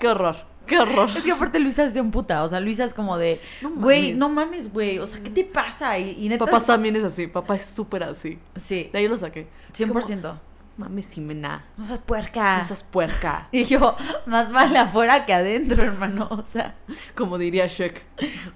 qué 0.00 0.08
horror, 0.08 0.36
qué 0.66 0.78
horror. 0.78 1.10
Es 1.14 1.24
que 1.24 1.32
aparte 1.32 1.58
Luisa 1.58 1.84
es 1.84 1.94
de 1.94 2.00
un 2.00 2.10
puta. 2.10 2.42
O 2.42 2.48
sea, 2.48 2.60
Luisa 2.60 2.84
es 2.84 2.94
como 2.94 3.18
de, 3.18 3.40
güey, 3.76 4.14
no 4.14 4.28
mames, 4.28 4.72
güey. 4.72 4.98
O 4.98 5.06
sea, 5.06 5.22
¿qué 5.22 5.30
te 5.30 5.44
pasa? 5.44 5.98
Y, 5.98 6.24
y 6.24 6.28
neta. 6.28 6.46
Papá 6.46 6.60
también 6.60 6.96
es 6.96 7.04
así, 7.04 7.26
papá 7.26 7.56
es 7.56 7.64
súper 7.64 8.02
así. 8.04 8.38
Sí, 8.56 8.88
De 8.92 8.98
ahí 8.98 9.08
lo 9.08 9.18
saqué. 9.18 9.46
Es 9.72 9.86
como, 9.86 10.00
100%. 10.00 10.38
Mames, 10.78 11.12
Jimena, 11.12 11.64
No 11.76 11.84
seas 11.84 11.98
puerca. 11.98 12.58
no 12.58 12.64
seas 12.64 12.82
puerca, 12.84 13.48
Y 13.52 13.64
yo, 13.64 13.96
más 14.26 14.50
vale 14.50 14.78
afuera 14.78 15.26
que 15.26 15.34
adentro, 15.34 15.82
hermano. 15.82 16.28
O 16.30 16.44
sea, 16.44 16.74
como 17.16 17.36
diría 17.36 17.66
Shrek. 17.66 18.02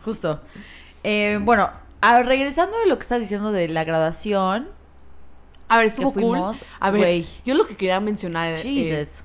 justo. 0.04 0.40
Eh, 1.04 1.38
bueno, 1.42 1.70
a- 2.00 2.22
regresando 2.22 2.78
de 2.78 2.86
lo 2.86 2.96
que 2.96 3.02
estás 3.02 3.20
diciendo 3.20 3.50
de 3.52 3.68
la 3.68 3.82
graduación. 3.84 4.68
A 5.68 5.76
ver, 5.78 5.86
estuvo 5.86 6.12
Que 6.14 6.20
cool. 6.20 6.36
fuimos, 6.36 6.64
A 6.80 6.90
ver, 6.90 7.00
güey. 7.00 7.26
yo 7.44 7.54
lo 7.54 7.66
que 7.66 7.76
quería 7.76 7.98
mencionar 8.00 8.52
es... 8.54 8.62
Jesus. 8.62 9.24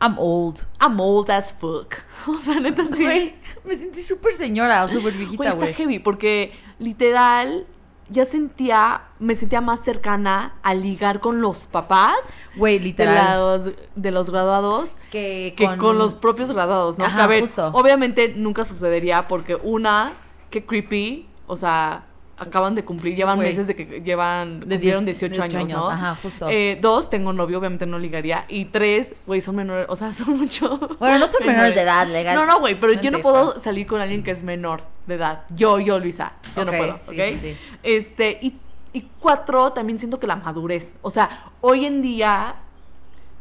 I'm 0.00 0.16
old. 0.18 0.60
I'm 0.80 0.98
old 1.00 1.30
as 1.30 1.52
fuck. 1.52 1.94
O 2.28 2.34
sea, 2.40 2.58
neta, 2.60 2.84
sí. 2.92 3.04
Güey, 3.04 3.34
me 3.64 3.76
sentí 3.76 4.00
súper 4.02 4.34
señora 4.34 4.84
o 4.84 4.88
súper 4.88 5.12
Güey, 5.12 5.16
viejita, 5.18 5.44
está 5.50 5.56
güey. 5.56 5.74
heavy 5.74 5.98
porque 5.98 6.52
literal 6.78 7.66
ya 8.12 8.24
sentía, 8.26 9.02
me 9.18 9.34
sentía 9.34 9.60
más 9.60 9.80
cercana 9.80 10.54
a 10.62 10.74
ligar 10.74 11.20
con 11.20 11.40
los 11.40 11.66
papás 11.66 12.14
Güey, 12.56 12.78
de 12.78 12.84
literal. 12.84 13.40
los, 13.40 13.72
de 13.96 14.10
los 14.10 14.30
graduados 14.30 14.92
Que, 15.10 15.54
que 15.56 15.76
con, 15.76 15.98
los 15.98 16.14
propios 16.14 16.52
graduados, 16.52 16.98
¿no? 16.98 17.04
Ajá, 17.06 17.16
que 17.16 17.22
a 17.22 17.26
ver, 17.26 17.40
justo. 17.40 17.68
obviamente 17.72 18.34
nunca 18.36 18.64
sucedería 18.64 19.26
porque 19.28 19.56
una, 19.56 20.12
qué 20.50 20.64
creepy, 20.64 21.28
o 21.46 21.56
sea, 21.56 22.04
acaban 22.42 22.74
de 22.74 22.84
cumplir, 22.84 23.12
Sí, 23.12 23.16
llevan 23.18 23.38
meses 23.38 23.66
de 23.66 23.74
que 23.74 24.00
llevan, 24.00 24.60
De 24.60 24.76
cumplieron 24.76 25.04
10 25.04 25.18
18, 25.18 25.42
años, 25.42 25.68
¿no? 25.68 25.90
Ajá, 25.90 26.16
justo. 26.22 26.48
Eh, 26.50 26.78
dos, 26.80 27.10
tengo 27.10 27.32
novio, 27.32 27.58
obviamente 27.58 27.86
no 27.86 27.98
ligaría. 27.98 28.44
Y 28.48 28.66
tres, 28.66 29.14
güey, 29.26 29.40
son 29.40 29.56
menores, 29.56 29.86
o 29.88 29.96
sea, 29.96 30.12
son 30.12 30.38
mucho. 30.38 30.78
bueno, 30.98 31.18
no 31.18 31.26
son 31.26 31.46
menores 31.46 31.74
de 31.74 31.82
edad, 31.82 32.06
legal. 32.06 32.34
No, 32.36 32.46
no, 32.46 32.60
güey, 32.60 32.78
pero 32.78 32.92
yo 32.94 33.10
no 33.10 33.20
puedo 33.20 33.58
salir 33.60 33.86
con 33.86 34.00
alguien 34.00 34.22
que 34.22 34.30
es 34.30 34.42
menor 34.42 34.82
de 35.06 35.14
edad. 35.14 35.44
Yo, 35.54 35.78
yo, 35.78 35.98
Luisa. 35.98 36.32
Yo 36.56 36.64
no 36.64 36.72
puedo, 36.72 36.98
sí, 36.98 37.18
¿ok? 37.18 37.26
sí, 37.28 37.36
sí. 37.36 37.56
Este, 37.82 38.38
y, 38.42 38.58
y 38.92 39.08
cuatro, 39.18 39.72
también 39.72 39.98
siento 39.98 40.18
que 40.18 40.26
la 40.26 40.36
madurez. 40.36 40.96
O 41.02 41.10
sea, 41.10 41.52
hoy 41.60 41.86
en 41.86 42.02
día, 42.02 42.56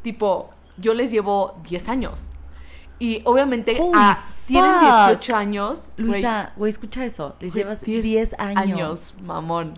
tipo, 0.02 0.50
yo 0.78 0.94
les 0.94 1.12
llevo 1.12 1.60
10 1.64 1.90
años. 1.90 2.32
Y 3.02 3.20
obviamente 3.26 3.76
Holy 3.80 3.92
a, 3.96 4.20
tienen 4.46 4.72
fuck? 4.76 5.08
18 5.08 5.36
años. 5.36 5.82
Luisa, 5.98 6.54
güey, 6.56 6.70
escucha 6.70 7.04
eso. 7.04 7.36
Les 7.40 7.52
llevas 7.56 7.82
10, 7.82 8.36
años. 8.40 9.16
mamón. 9.24 9.74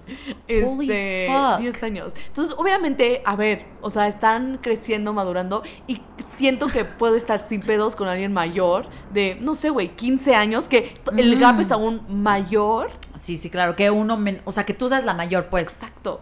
Holy 0.49 0.91
Este, 0.91 1.29
fuck. 1.31 1.59
10 1.61 1.83
años. 1.83 2.13
Entonces, 2.27 2.53
obviamente, 2.57 3.21
a 3.25 3.37
ver, 3.37 3.65
o 3.81 3.89
sea, 3.89 4.09
están 4.09 4.59
creciendo, 4.61 5.13
madurando 5.13 5.63
y 5.87 6.01
siento 6.21 6.67
que 6.67 6.83
puedo 6.83 7.15
estar 7.15 7.39
sin 7.39 7.61
pedos 7.61 7.95
con 7.95 8.09
alguien 8.09 8.33
mayor 8.33 8.87
de, 9.13 9.37
no 9.39 9.55
sé, 9.55 9.69
güey, 9.69 9.95
15 9.95 10.35
años, 10.35 10.67
que 10.67 10.99
el 11.15 11.37
Mm. 11.37 11.39
gap 11.39 11.59
es 11.61 11.71
aún 11.71 12.01
mayor. 12.09 12.91
Sí, 13.15 13.37
sí, 13.37 13.49
claro, 13.49 13.77
que 13.77 13.89
uno, 13.89 14.17
men- 14.17 14.41
o 14.43 14.51
sea, 14.51 14.65
que 14.65 14.73
tú 14.73 14.89
seas 14.89 15.05
la 15.05 15.13
mayor, 15.13 15.45
pues. 15.49 15.69
Exacto. 15.71 16.19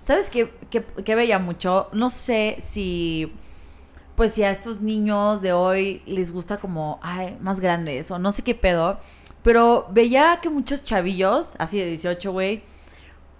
¿Sabes 0.00 0.28
qué, 0.28 0.52
qué, 0.70 0.84
qué 1.04 1.14
veía 1.14 1.38
mucho? 1.38 1.88
No 1.92 2.10
sé 2.10 2.56
si, 2.60 3.32
pues 4.18 4.34
si 4.34 4.42
a 4.42 4.50
estos 4.50 4.80
niños 4.80 5.42
de 5.42 5.52
hoy 5.52 6.02
les 6.04 6.32
gusta 6.32 6.56
como, 6.56 6.98
ay, 7.02 7.38
más 7.40 7.60
grandes 7.60 8.10
o 8.10 8.18
no 8.18 8.32
sé 8.32 8.42
qué 8.42 8.52
pedo, 8.52 8.98
pero 9.44 9.86
veía 9.92 10.40
que 10.42 10.50
muchos 10.50 10.82
chavillos, 10.82 11.54
así 11.60 11.78
de 11.78 11.86
18, 11.86 12.32
güey, 12.32 12.64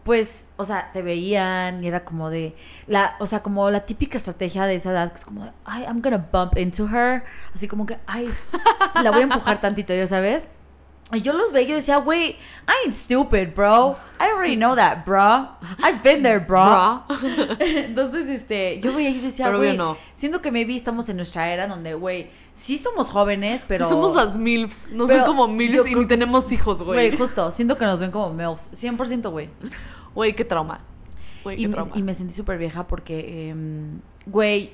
pues, 0.04 0.50
o 0.56 0.64
sea, 0.64 0.92
te 0.92 1.02
veían 1.02 1.82
y 1.82 1.88
era 1.88 2.04
como 2.04 2.30
de, 2.30 2.54
la, 2.86 3.16
o 3.18 3.26
sea, 3.26 3.42
como 3.42 3.68
la 3.70 3.86
típica 3.86 4.18
estrategia 4.18 4.66
de 4.66 4.76
esa 4.76 4.92
edad, 4.92 5.10
que 5.10 5.18
es 5.18 5.24
como 5.24 5.46
de, 5.46 5.50
ay, 5.64 5.82
I'm 5.82 6.00
gonna 6.00 6.28
bump 6.30 6.56
into 6.56 6.86
her, 6.86 7.24
así 7.52 7.66
como 7.66 7.84
que, 7.84 7.98
ay, 8.06 8.32
la 9.02 9.10
voy 9.10 9.22
a 9.22 9.24
empujar 9.24 9.60
tantito, 9.60 9.92
ya 9.92 10.06
sabes. 10.06 10.48
Y 11.10 11.22
yo 11.22 11.32
los 11.32 11.52
veía 11.52 11.64
y 11.66 11.70
yo 11.70 11.76
decía, 11.76 11.96
güey, 11.98 12.32
I 12.32 12.84
ain't 12.84 12.92
stupid, 12.92 13.54
bro. 13.54 13.96
I 14.20 14.24
already 14.30 14.56
know 14.56 14.74
that, 14.76 15.06
bro. 15.06 15.48
I've 15.82 16.02
been 16.02 16.22
there, 16.22 16.38
bro. 16.38 16.58
Bra. 16.66 17.06
Entonces, 17.60 18.28
este, 18.28 18.78
yo 18.80 18.94
veía 18.94 19.08
y 19.08 19.18
decía, 19.20 19.48
güey, 19.56 19.74
no. 19.76 19.96
siento 20.14 20.42
que 20.42 20.52
maybe 20.52 20.76
estamos 20.76 21.08
en 21.08 21.16
nuestra 21.16 21.50
era 21.50 21.66
donde, 21.66 21.94
güey, 21.94 22.28
sí 22.52 22.76
somos 22.76 23.08
jóvenes, 23.08 23.64
pero... 23.66 23.88
Somos 23.88 24.14
las 24.14 24.36
MILFs. 24.36 24.88
No 24.90 25.06
son 25.08 25.24
como 25.24 25.48
MILFs 25.48 25.86
y 25.88 25.94
ni 25.94 26.06
tenemos 26.06 26.52
hijos, 26.52 26.82
Güey, 26.82 27.08
güey. 27.08 27.18
justo, 27.18 27.50
siento 27.52 27.78
que 27.78 27.86
nos 27.86 28.00
ven 28.00 28.10
como 28.10 28.30
MILFs, 28.34 28.72
100%, 28.72 29.30
güey. 29.30 29.48
Güey, 30.14 30.36
qué 30.36 30.44
trauma. 30.44 30.80
Güey, 31.42 31.56
Y, 31.56 31.62
qué 31.62 31.68
me- 31.68 31.74
trauma. 31.74 31.92
y 31.94 32.02
me 32.02 32.12
sentí 32.12 32.34
súper 32.34 32.58
vieja 32.58 32.86
porque, 32.86 33.48
em, 33.48 34.00
güey, 34.26 34.72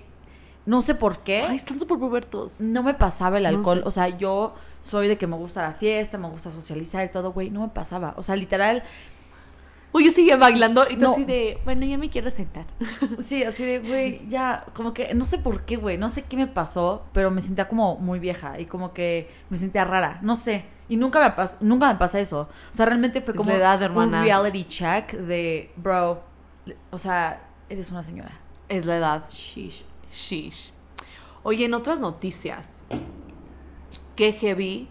no 0.67 0.81
sé 0.83 0.95
por 0.95 1.19
qué. 1.19 1.43
Ay, 1.43 1.57
están 1.57 1.79
súper 1.79 1.99
pubertos. 1.99 2.57
no 2.59 2.83
me 2.83 2.95
pasaba 2.95 3.37
el 3.39 3.43
No 3.45 3.49
alcohol. 3.51 3.79
sé. 3.79 3.89
O 3.89 3.91
sea, 3.91 4.09
yo 4.09 4.55
soy 4.81 5.09
de 5.09 5.19
que 5.19 5.27
me 5.27 5.37
gusta 5.37 5.63
la 5.63 5.73
fiesta, 5.75 6.19
me 6.19 6.29
gusta 6.29 6.51
socializar 6.51 7.05
y 7.05 7.11
todo, 7.11 7.33
güey. 7.33 7.51
No 7.51 7.61
me 7.63 7.69
pasaba. 7.69 8.15
O 8.17 8.23
sea, 8.23 8.37
literal, 8.37 8.83
Güey, 9.93 10.07
yo 10.07 10.11
seguía 10.11 10.37
bailando 10.37 10.85
y 10.91 10.97
tú 10.97 11.03
No. 11.03 11.13
así 11.13 11.25
de, 11.25 11.61
bueno, 11.65 11.87
ya 11.87 11.97
me 11.97 12.11
quiero 12.11 12.29
sentar. 12.29 12.65
sí, 13.21 13.45
así 13.45 13.65
de, 13.65 13.79
güey, 13.79 14.29
ya, 14.29 14.67
como 14.75 14.93
que, 14.93 15.15
no 15.15 15.25
sé 15.25 15.39
por 15.39 15.61
qué, 15.65 15.77
güey. 15.77 15.99
No 15.99 16.09
sé 16.09 16.23
qué 16.23 16.37
me 16.37 16.49
pasó, 16.49 17.05
pero 17.13 17.31
me 17.31 17.41
sentía 17.41 17.69
como 17.69 17.95
muy 17.99 18.19
vieja 18.19 18.59
y 18.59 18.67
como 18.67 18.93
que 18.93 19.31
me 19.51 19.57
sentía 19.57 19.85
rara. 19.85 20.19
No 20.21 20.35
sé. 20.35 20.65
Y 20.89 20.97
nunca 20.97 21.23
me, 21.23 21.31
pas 21.31 21.59
nunca 21.61 21.87
me 21.93 21.95
pasa 21.95 22.19
eso. 22.19 22.49
O 22.73 22.75
sea, 22.75 22.87
realmente 22.87 23.21
fue 23.21 23.35
como 23.37 23.53
edad, 23.53 23.89
un 23.97 24.11
reality 24.11 24.65
check 24.65 25.13
de, 25.13 25.71
bro, 25.77 26.25
o 26.91 26.99
sea, 26.99 27.45
eres 27.69 27.89
una 27.93 28.03
señora. 28.03 28.33
Es 28.69 28.87
la 28.87 28.97
edad. 28.97 29.25
Sheesh. 30.15 30.73
Oye, 31.43 31.67
en 31.67 31.75
otras 31.75 32.01
noticias, 32.01 32.85
qué 34.17 34.33
heavy 34.33 34.89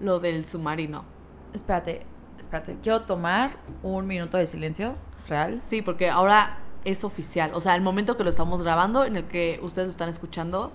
lo 0.00 0.20
del 0.20 0.44
submarino. 0.44 1.04
Espérate, 1.52 2.04
espérate. 2.38 2.76
Quiero 2.82 3.02
tomar 3.02 3.56
un 3.82 4.06
minuto 4.06 4.36
de 4.36 4.46
silencio 4.46 4.96
real. 5.28 5.58
Sí, 5.58 5.80
porque 5.80 6.10
ahora 6.10 6.58
es 6.84 7.04
oficial. 7.04 7.52
O 7.54 7.60
sea, 7.60 7.74
el 7.74 7.82
momento 7.82 8.16
que 8.16 8.24
lo 8.24 8.30
estamos 8.30 8.62
grabando, 8.62 9.04
en 9.04 9.16
el 9.16 9.24
que 9.24 9.58
ustedes 9.62 9.86
lo 9.86 9.90
están 9.92 10.08
escuchando, 10.08 10.72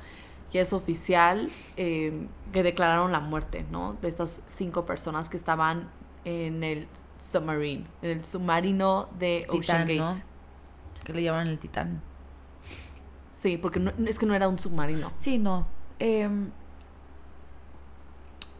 ya 0.51 0.62
es 0.62 0.74
oficial 0.74 1.50
eh, 1.77 2.27
que 2.51 2.63
declararon 2.63 3.12
la 3.12 3.20
muerte, 3.20 3.65
¿no? 3.70 3.98
De 4.01 4.08
estas 4.08 4.41
cinco 4.48 4.86
personas 4.86 5.29
que 5.29 5.38
estaban 5.38 5.89
en 6.25 6.63
el 6.63 6.88
submarine, 7.20 7.86
en 8.01 8.10
el 8.10 8.25
submarino 8.25 9.10
de 9.20 9.46
Ocean 9.50 9.86
Titán, 9.86 9.88
Gate. 9.88 10.00
¿no? 10.00 11.03
Que 11.03 11.13
le 11.13 11.24
llaman 11.24 11.48
el 11.48 11.60
titán. 11.60 12.01
Sí, 13.39 13.58
porque 13.58 13.79
no- 13.79 13.93
es 14.05 14.19
que 14.19 14.25
no 14.25 14.36
era 14.36 14.48
un 14.50 14.60
submarino. 14.60 15.12
Sí, 15.15 15.38
no. 15.38 15.65
Em, 16.00 16.50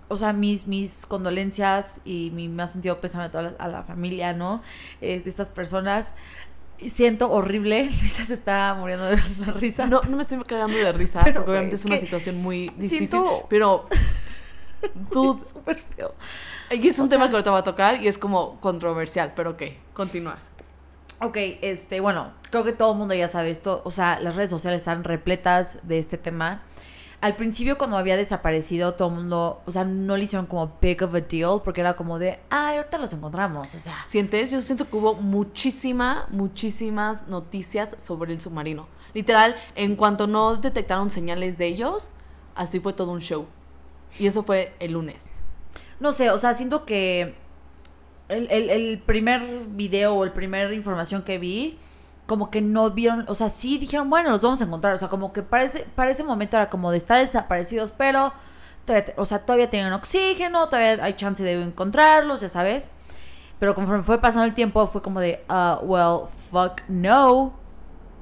o 0.08 0.18
sea, 0.18 0.34
mis, 0.34 0.68
mis 0.68 1.06
condolencias 1.06 2.02
y 2.06 2.32
mi 2.34 2.48
más 2.48 2.72
sentido 2.72 3.00
pésame 3.00 3.26
a 3.26 3.32
toda 3.32 3.44
la, 3.44 3.50
a 3.60 3.68
la 3.68 3.84
familia, 3.84 4.34
¿no? 4.34 4.62
Eh, 5.02 5.20
de 5.20 5.30
estas 5.30 5.50
personas. 5.50 6.14
Siento 6.88 7.30
horrible. 7.32 7.86
Luisa 8.02 8.24
se 8.24 8.34
está 8.34 8.74
muriendo 8.80 9.06
de 9.06 9.18
la 9.46 9.52
risa. 9.54 9.86
No, 9.86 10.02
no 10.04 10.16
me 10.16 10.24
estoy 10.24 10.40
cagando 10.46 10.78
de 10.78 10.92
risa, 10.94 11.20
Pero, 11.24 11.36
porque 11.42 11.52
obviamente 11.52 11.76
es 11.76 11.86
una 11.86 11.98
situación 11.98 12.38
muy 12.42 12.70
difícil. 12.78 13.08
siento- 13.08 13.46
Pero, 13.50 13.86
dude, 15.12 15.44
súper 15.44 15.78
feo. 15.78 16.16
y 16.72 16.88
es 16.88 16.98
un 17.00 17.06
O 17.06 17.10
tema 17.10 17.26
sea- 17.26 17.30
que 17.30 17.36
ahorita 17.36 17.52
va 17.52 17.58
a 17.60 17.64
tocar 17.64 18.02
y 18.02 18.08
es 18.08 18.18
como 18.18 18.60
controversial, 18.62 19.34
pero 19.36 19.52
ok, 19.52 19.64
continúa. 19.94 20.38
Ok, 21.22 21.38
este, 21.62 22.00
bueno, 22.00 22.32
creo 22.50 22.64
que 22.64 22.72
todo 22.72 22.94
el 22.94 22.98
mundo 22.98 23.14
ya 23.14 23.28
sabe 23.28 23.50
esto. 23.52 23.82
O 23.84 23.92
sea, 23.92 24.20
las 24.22 24.36
redes 24.36 24.50
sociales 24.50 24.82
están 24.82 25.04
repletas 25.04 25.80
de 25.84 26.00
este 26.00 26.18
tema. 26.18 26.64
Al 27.20 27.36
principio, 27.36 27.78
cuando 27.78 27.98
había 27.98 28.16
desaparecido, 28.16 28.94
todo 28.94 29.10
el 29.10 29.16
mundo, 29.16 29.62
o 29.66 29.72
sea, 29.72 29.84
no 29.84 30.16
le 30.16 30.24
hicieron 30.24 30.46
como 30.46 30.78
big 30.80 31.04
of 31.04 31.14
a 31.14 31.20
deal, 31.20 31.62
porque 31.62 31.82
era 31.82 31.98
como 31.98 32.18
de, 32.18 32.40
ay, 32.50 32.78
ahorita 32.78 32.98
los 32.98 33.12
encontramos. 33.12 33.76
O 33.76 33.80
sea, 33.80 33.94
¿Sientes? 34.08 34.52
Yo 34.52 34.62
siento 34.62 34.90
que 34.90 34.96
hubo 34.96 35.16
muchísima, 35.16 36.28
muchísimas 36.32 37.28
noticias 37.28 37.98
sobre 37.98 38.32
el 38.32 38.40
submarino. 38.40 38.88
Literal, 39.14 39.56
en 39.76 39.98
cuanto 39.98 40.28
no 40.28 40.56
detectaron 40.56 41.12
señales 41.12 41.58
de 41.58 41.66
ellos, 41.66 42.14
así 42.56 42.80
fue 42.80 42.94
todo 42.94 43.12
un 43.12 43.20
show. 43.20 43.46
Y 44.18 44.28
eso 44.28 44.44
fue 44.44 44.74
el 44.80 44.94
lunes. 44.94 45.42
no 46.00 46.14
sé, 46.14 46.32
o 46.32 46.38
sea, 46.40 46.54
siento 46.54 46.86
que 46.86 47.36
el, 48.30 48.48
el- 48.52 48.70
el 48.70 49.00
primer 49.00 49.42
video 49.70 50.16
o 50.16 50.24
el 50.24 50.32
primer 50.32 50.72
información 50.74 51.24
que 51.24 51.38
vi, 51.40 51.78
como 52.26 52.52
que 52.52 52.62
no 52.62 52.92
vieron, 52.92 53.26
o 53.28 53.36
sea, 53.36 53.50
sí 53.50 53.78
dijeron, 53.80 54.10
bueno, 54.10 54.30
los 54.30 54.42
vamos 54.44 54.62
a 54.62 54.66
encontrar. 54.66 54.94
O 54.94 54.98
sea, 54.98 55.08
como 55.10 55.34
que 55.34 55.42
para 55.44 55.64
ese, 55.64 55.88
para 55.96 56.12
ese 56.12 56.24
momento 56.24 56.58
era 56.58 56.70
como 56.70 56.92
de 56.92 56.98
estar 56.98 57.18
desaparecidos, 57.20 57.92
pero, 57.92 58.32
todavía- 58.86 59.14
o 59.18 59.26
sea, 59.26 59.40
todavía 59.40 59.70
tienen 59.70 59.94
oxígeno, 59.94 60.68
todavía 60.68 61.04
hay 61.04 61.14
chance 61.14 61.44
de 61.44 61.54
encontrarlos, 61.62 62.42
ya 62.42 62.50
sabes. 62.50 62.92
Pero 63.60 63.76
conforme 63.76 64.04
fue 64.04 64.22
pasando 64.22 64.46
el 64.46 64.54
tiempo, 64.54 64.88
fue 64.88 65.02
como 65.02 65.20
de, 65.20 65.44
uh, 65.50 65.84
well, 65.86 66.28
fuck, 66.52 66.82
no, 66.88 67.54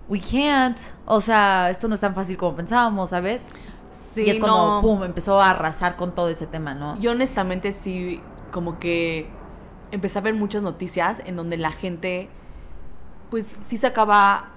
we 0.09 0.19
can't. 0.21 0.79
O 1.05 1.21
sea, 1.21 1.69
esto 1.69 1.87
no 1.87 1.93
es 1.95 2.01
tan 2.01 2.15
fácil 2.15 2.37
como 2.37 2.55
pensábamos, 2.55 3.09
¿sabes? 3.11 3.45
Sí, 3.91 4.23
y 4.23 4.29
es 4.29 4.39
como, 4.39 4.55
no. 4.75 4.81
pum, 4.81 5.03
empezó 5.03 5.39
a 5.41 5.49
arrasar 5.51 5.95
con 5.95 6.15
todo 6.15 6.29
ese 6.29 6.47
tema, 6.47 6.73
¿no? 6.73 6.97
Yo 6.99 7.11
honestamente 7.11 7.71
sí, 7.71 8.21
como 8.51 8.79
que 8.79 9.29
empecé 9.91 10.19
a 10.19 10.21
ver 10.21 10.33
muchas 10.33 10.61
noticias 10.63 11.21
en 11.25 11.35
donde 11.35 11.57
la 11.57 11.71
gente, 11.71 12.29
pues 13.29 13.57
sí 13.61 13.77
sacaba 13.77 14.51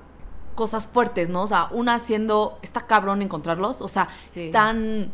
cosas 0.55 0.87
fuertes, 0.87 1.31
¿no? 1.31 1.43
O 1.43 1.47
sea, 1.47 1.69
una 1.73 1.95
haciendo, 1.95 2.59
está 2.63 2.83
cabrón 2.87 3.23
encontrarlos, 3.23 3.81
o 3.81 3.89
sea, 3.89 4.09
Sí. 4.25 4.47
están 4.47 5.13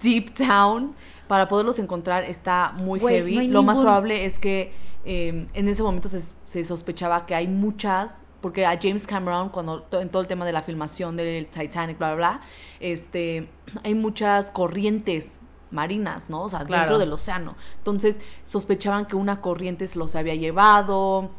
deep 0.00 0.34
down 0.34 0.94
para 1.28 1.48
poderlos 1.48 1.78
encontrar 1.78 2.24
está 2.24 2.72
muy 2.76 3.00
heavy. 3.00 3.48
no 3.48 3.54
Lo 3.54 3.62
más 3.62 3.78
probable 3.78 4.24
es 4.24 4.38
que 4.38 4.72
eh, 5.04 5.46
en 5.52 5.68
ese 5.68 5.82
momento 5.82 6.08
se, 6.08 6.20
se 6.44 6.64
sospechaba 6.64 7.26
que 7.26 7.34
hay 7.34 7.48
muchas, 7.48 8.22
porque 8.40 8.64
a 8.66 8.78
James 8.80 9.06
Cameron, 9.06 9.48
cuando 9.48 9.82
to- 9.82 10.00
en 10.00 10.08
todo 10.08 10.22
el 10.22 10.28
tema 10.28 10.44
de 10.44 10.52
la 10.52 10.62
filmación 10.62 11.16
del 11.16 11.46
Titanic, 11.46 11.98
bla, 11.98 12.14
bla, 12.14 12.16
bla, 12.16 12.40
este, 12.80 13.48
hay 13.82 13.94
muchas 13.94 14.50
corrientes 14.50 15.40
marinas, 15.72 16.30
¿no? 16.30 16.42
O 16.42 16.48
sea, 16.48 16.60
Claro. 16.64 16.82
dentro 16.82 16.98
del 16.98 17.12
océano. 17.12 17.56
Entonces, 17.78 18.20
sospechaban 18.44 19.06
que 19.06 19.16
una 19.16 19.40
corriente 19.40 19.88
se 19.88 19.98
los 19.98 20.14
había 20.14 20.34
llevado. 20.34 21.30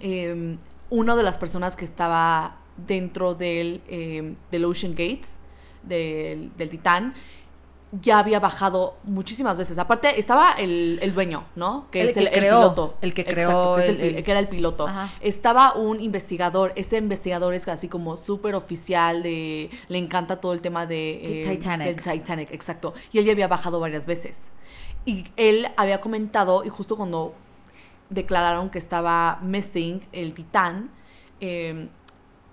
Eh, 0.00 0.56
una 0.90 1.16
de 1.16 1.22
las 1.22 1.36
personas 1.38 1.76
que 1.76 1.84
estaba 1.84 2.56
dentro 2.76 3.34
del, 3.34 3.82
eh, 3.88 4.34
del 4.50 4.64
Ocean 4.64 4.92
Gate, 4.92 5.22
del, 5.82 6.50
del 6.56 6.70
Titán, 6.70 7.14
ya 7.92 8.20
había 8.20 8.38
bajado 8.38 8.96
muchísimas 9.02 9.58
veces. 9.58 9.76
Aparte, 9.78 10.20
estaba 10.20 10.52
el, 10.52 11.00
el 11.02 11.12
dueño, 11.12 11.44
¿no? 11.56 11.86
Que 11.90 12.02
El 12.02 12.08
es 12.10 12.14
que 12.14 12.20
el, 12.20 12.30
piloto. 12.30 12.94
el 13.00 13.12
que 13.14 13.22
Exacto, 13.22 13.34
creó 13.34 13.76
que, 13.76 13.82
es 13.82 13.88
el- 14.16 14.24
que 14.24 14.30
era 14.30 14.38
el 14.40 14.48
piloto. 14.48 14.86
Ajá. 14.86 15.12
Estaba 15.20 15.74
un 15.74 16.00
investigador. 16.00 16.72
Este 16.76 16.98
investigador 16.98 17.52
es 17.52 17.66
así 17.66 17.88
como 17.88 18.16
súper 18.16 18.54
oficial 18.54 19.22
de... 19.24 19.70
Le 19.88 19.98
encanta 19.98 20.40
todo 20.40 20.52
el 20.52 20.60
tema 20.60 20.86
de... 20.86 21.20
De 21.26 21.40
eh, 21.40 21.48
Titanic. 21.48 21.86
del 21.88 21.96
Titanic, 22.20 22.52
exacto. 22.52 22.94
Y 23.12 23.18
él 23.18 23.24
ya 23.24 23.32
había 23.32 23.48
bajado 23.48 23.80
varias 23.80 24.06
veces. 24.06 24.50
Y 25.04 25.24
él 25.36 25.66
había 25.76 26.00
comentado, 26.00 26.62
y 26.64 26.68
justo 26.68 26.96
cuando 26.96 27.34
declararon 28.08 28.70
que 28.70 28.78
estaba 28.78 29.38
missing 29.42 30.00
el 30.12 30.34
titán, 30.34 30.90
eh, 31.40 31.88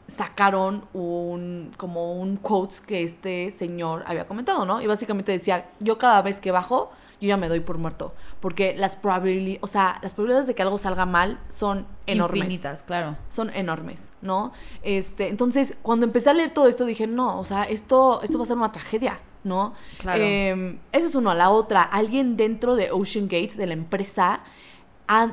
sacaron 0.08 0.86
un 0.94 1.74
como 1.78 2.14
un 2.14 2.38
quote 2.38 2.76
que 2.86 3.04
este 3.04 3.52
señor 3.52 4.04
había 4.08 4.28
comentado, 4.28 4.66
¿no? 4.66 4.82
Y 4.82 4.88
básicamente 4.88 5.32
decía, 5.32 5.70
yo 5.80 5.98
cada 5.98 6.22
vez 6.22 6.40
que 6.40 6.52
bajo, 6.52 6.92
yo 7.20 7.28
ya 7.28 7.38
me 7.38 7.50
doy 7.50 7.60
por 7.60 7.78
muerto, 7.78 8.14
porque 8.40 8.76
las 8.78 8.96
probabilidades, 8.96 9.60
o 9.64 9.68
sea, 9.68 10.00
las 10.02 10.14
probabilidades 10.14 10.48
de 10.48 10.56
que 10.56 10.62
algo 10.62 10.78
salga 10.78 11.06
mal 11.06 11.40
son 11.50 11.88
enormes 12.06 12.44
Infinitas, 12.44 12.84
claro. 12.84 13.18
son 13.30 13.50
enormes, 13.54 14.12
¿no? 14.22 14.54
Este, 14.82 15.28
entonces, 15.28 15.76
cuando 15.82 16.06
empecé 16.06 16.30
a 16.30 16.34
leer 16.34 16.52
todo 16.52 16.68
esto, 16.68 16.86
dije, 16.86 17.08
no, 17.08 17.40
o 17.40 17.44
sea, 17.44 17.64
esto, 17.64 18.22
esto 18.24 18.38
va 18.38 18.44
a 18.44 18.48
ser 18.48 18.58
una 18.58 18.72
tragedia. 18.72 19.20
¿no? 19.44 19.74
Claro. 20.00 20.22
Eh, 20.22 20.78
esa 20.92 21.06
es 21.06 21.16
uno. 21.16 21.34
La 21.34 21.52
otra, 21.52 21.82
alguien 21.82 22.36
dentro 22.36 22.76
de 22.76 22.92
Ocean 22.92 23.30
Gates, 23.30 23.56
de 23.56 23.66
la 23.66 23.74
empresa, 23.74 24.42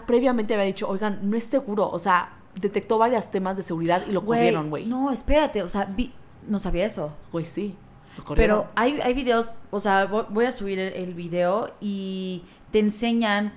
previamente 0.07 0.55
había 0.55 0.67
dicho, 0.67 0.89
oigan, 0.89 1.19
no 1.29 1.37
es 1.37 1.43
seguro. 1.45 1.89
O 1.91 1.99
sea, 1.99 2.31
detectó 2.57 2.99
varios 2.99 3.31
temas 3.31 3.57
de 3.57 3.63
seguridad 3.63 4.05
y 4.09 4.13
lo 4.13 4.23
Güey, 4.23 4.39
corrieron, 4.41 4.71
güey. 4.71 4.87
No, 4.87 5.11
espérate, 5.11 5.63
o 5.63 5.69
sea, 5.69 5.85
vi- 5.87 6.13
no 6.49 6.59
sabía 6.59 6.85
eso. 6.87 7.13
Güey, 7.33 7.45
sí. 7.45 7.77
lo 8.17 8.25
corrieron. 8.25 8.61
Pero 8.63 8.73
hay, 8.77 9.01
hay 9.01 9.15
videos, 9.15 9.51
o 9.71 9.81
sea, 9.81 10.09
vo- 10.11 10.27
voy 10.31 10.45
a 10.47 10.53
subir 10.53 10.79
el, 10.79 10.93
el 10.95 11.15
video 11.15 11.73
y 11.81 12.45
te 12.71 12.79
enseñan, 12.79 13.55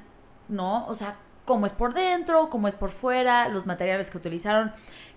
¿no? 0.48 0.86
O 0.88 0.96
sea, 0.96 1.18
cómo 1.46 1.66
es 1.66 1.74
por 1.74 1.94
dentro, 1.94 2.50
cómo 2.50 2.68
es 2.68 2.76
por 2.76 2.90
fuera, 2.90 3.50
los 3.50 3.66
materiales 3.66 4.10
que 4.12 4.18
utilizaron. 4.18 4.72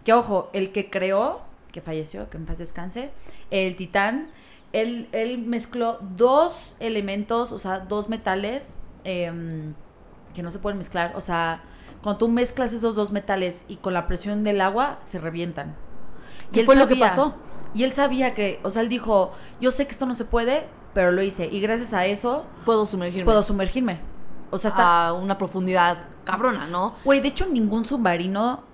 Que 0.04 0.12
ojo, 0.12 0.50
el 0.52 0.72
que 0.72 0.90
creó, 0.90 1.42
que 1.72 1.80
falleció, 1.80 2.28
que 2.30 2.36
en 2.36 2.46
paz 2.46 2.58
descanse, 2.58 3.10
el 3.50 3.76
titán, 3.76 4.30
él, 4.72 5.08
él 5.12 5.38
mezcló 5.38 5.98
dos 6.16 6.76
elementos, 6.80 7.52
o 7.52 7.58
sea, 7.58 7.80
dos 7.80 8.08
metales 8.08 8.76
em, 9.04 9.74
que 10.34 10.42
no 10.42 10.50
se 10.50 10.58
pueden 10.60 10.78
mezclar. 10.78 11.12
O 11.16 11.20
sea, 11.20 11.62
cuando 12.02 12.18
tú 12.18 12.28
mezclas 12.28 12.72
esos 12.72 12.94
dos 12.94 13.12
metales 13.12 13.66
y 13.68 13.76
con 13.76 13.92
la 13.92 14.06
presión 14.06 14.42
del 14.42 14.60
agua, 14.60 14.98
se 15.02 15.18
revientan. 15.18 15.76
¿Qué 16.52 16.64
fue 16.64 16.76
lo 16.76 16.88
que 16.88 16.96
pasó? 16.96 17.34
Y 17.74 17.84
él 17.84 17.92
sabía 17.92 18.34
que, 18.34 18.58
o 18.64 18.70
sea, 18.70 18.82
él 18.82 18.88
dijo, 18.88 19.32
yo 19.60 19.70
sé 19.70 19.86
que 19.86 19.92
esto 19.92 20.06
no 20.06 20.14
se 20.14 20.24
puede, 20.24 20.66
pero 20.94 21.12
lo 21.12 21.22
hice. 21.22 21.46
Y 21.46 21.60
gracias 21.60 21.92
a 21.94 22.06
eso 22.06 22.44
Puedo 22.64 22.86
sumergirme 22.86 23.24
puedo 23.24 23.42
sumergirme. 23.42 24.00
O 24.50 24.58
sea, 24.58 24.70
está... 24.70 25.08
a 25.08 25.12
una 25.12 25.38
profundidad 25.38 26.08
cabrona, 26.24 26.66
¿no? 26.66 26.94
Güey, 27.04 27.20
de 27.20 27.28
hecho, 27.28 27.46
ningún 27.46 27.84
submarino, 27.84 28.64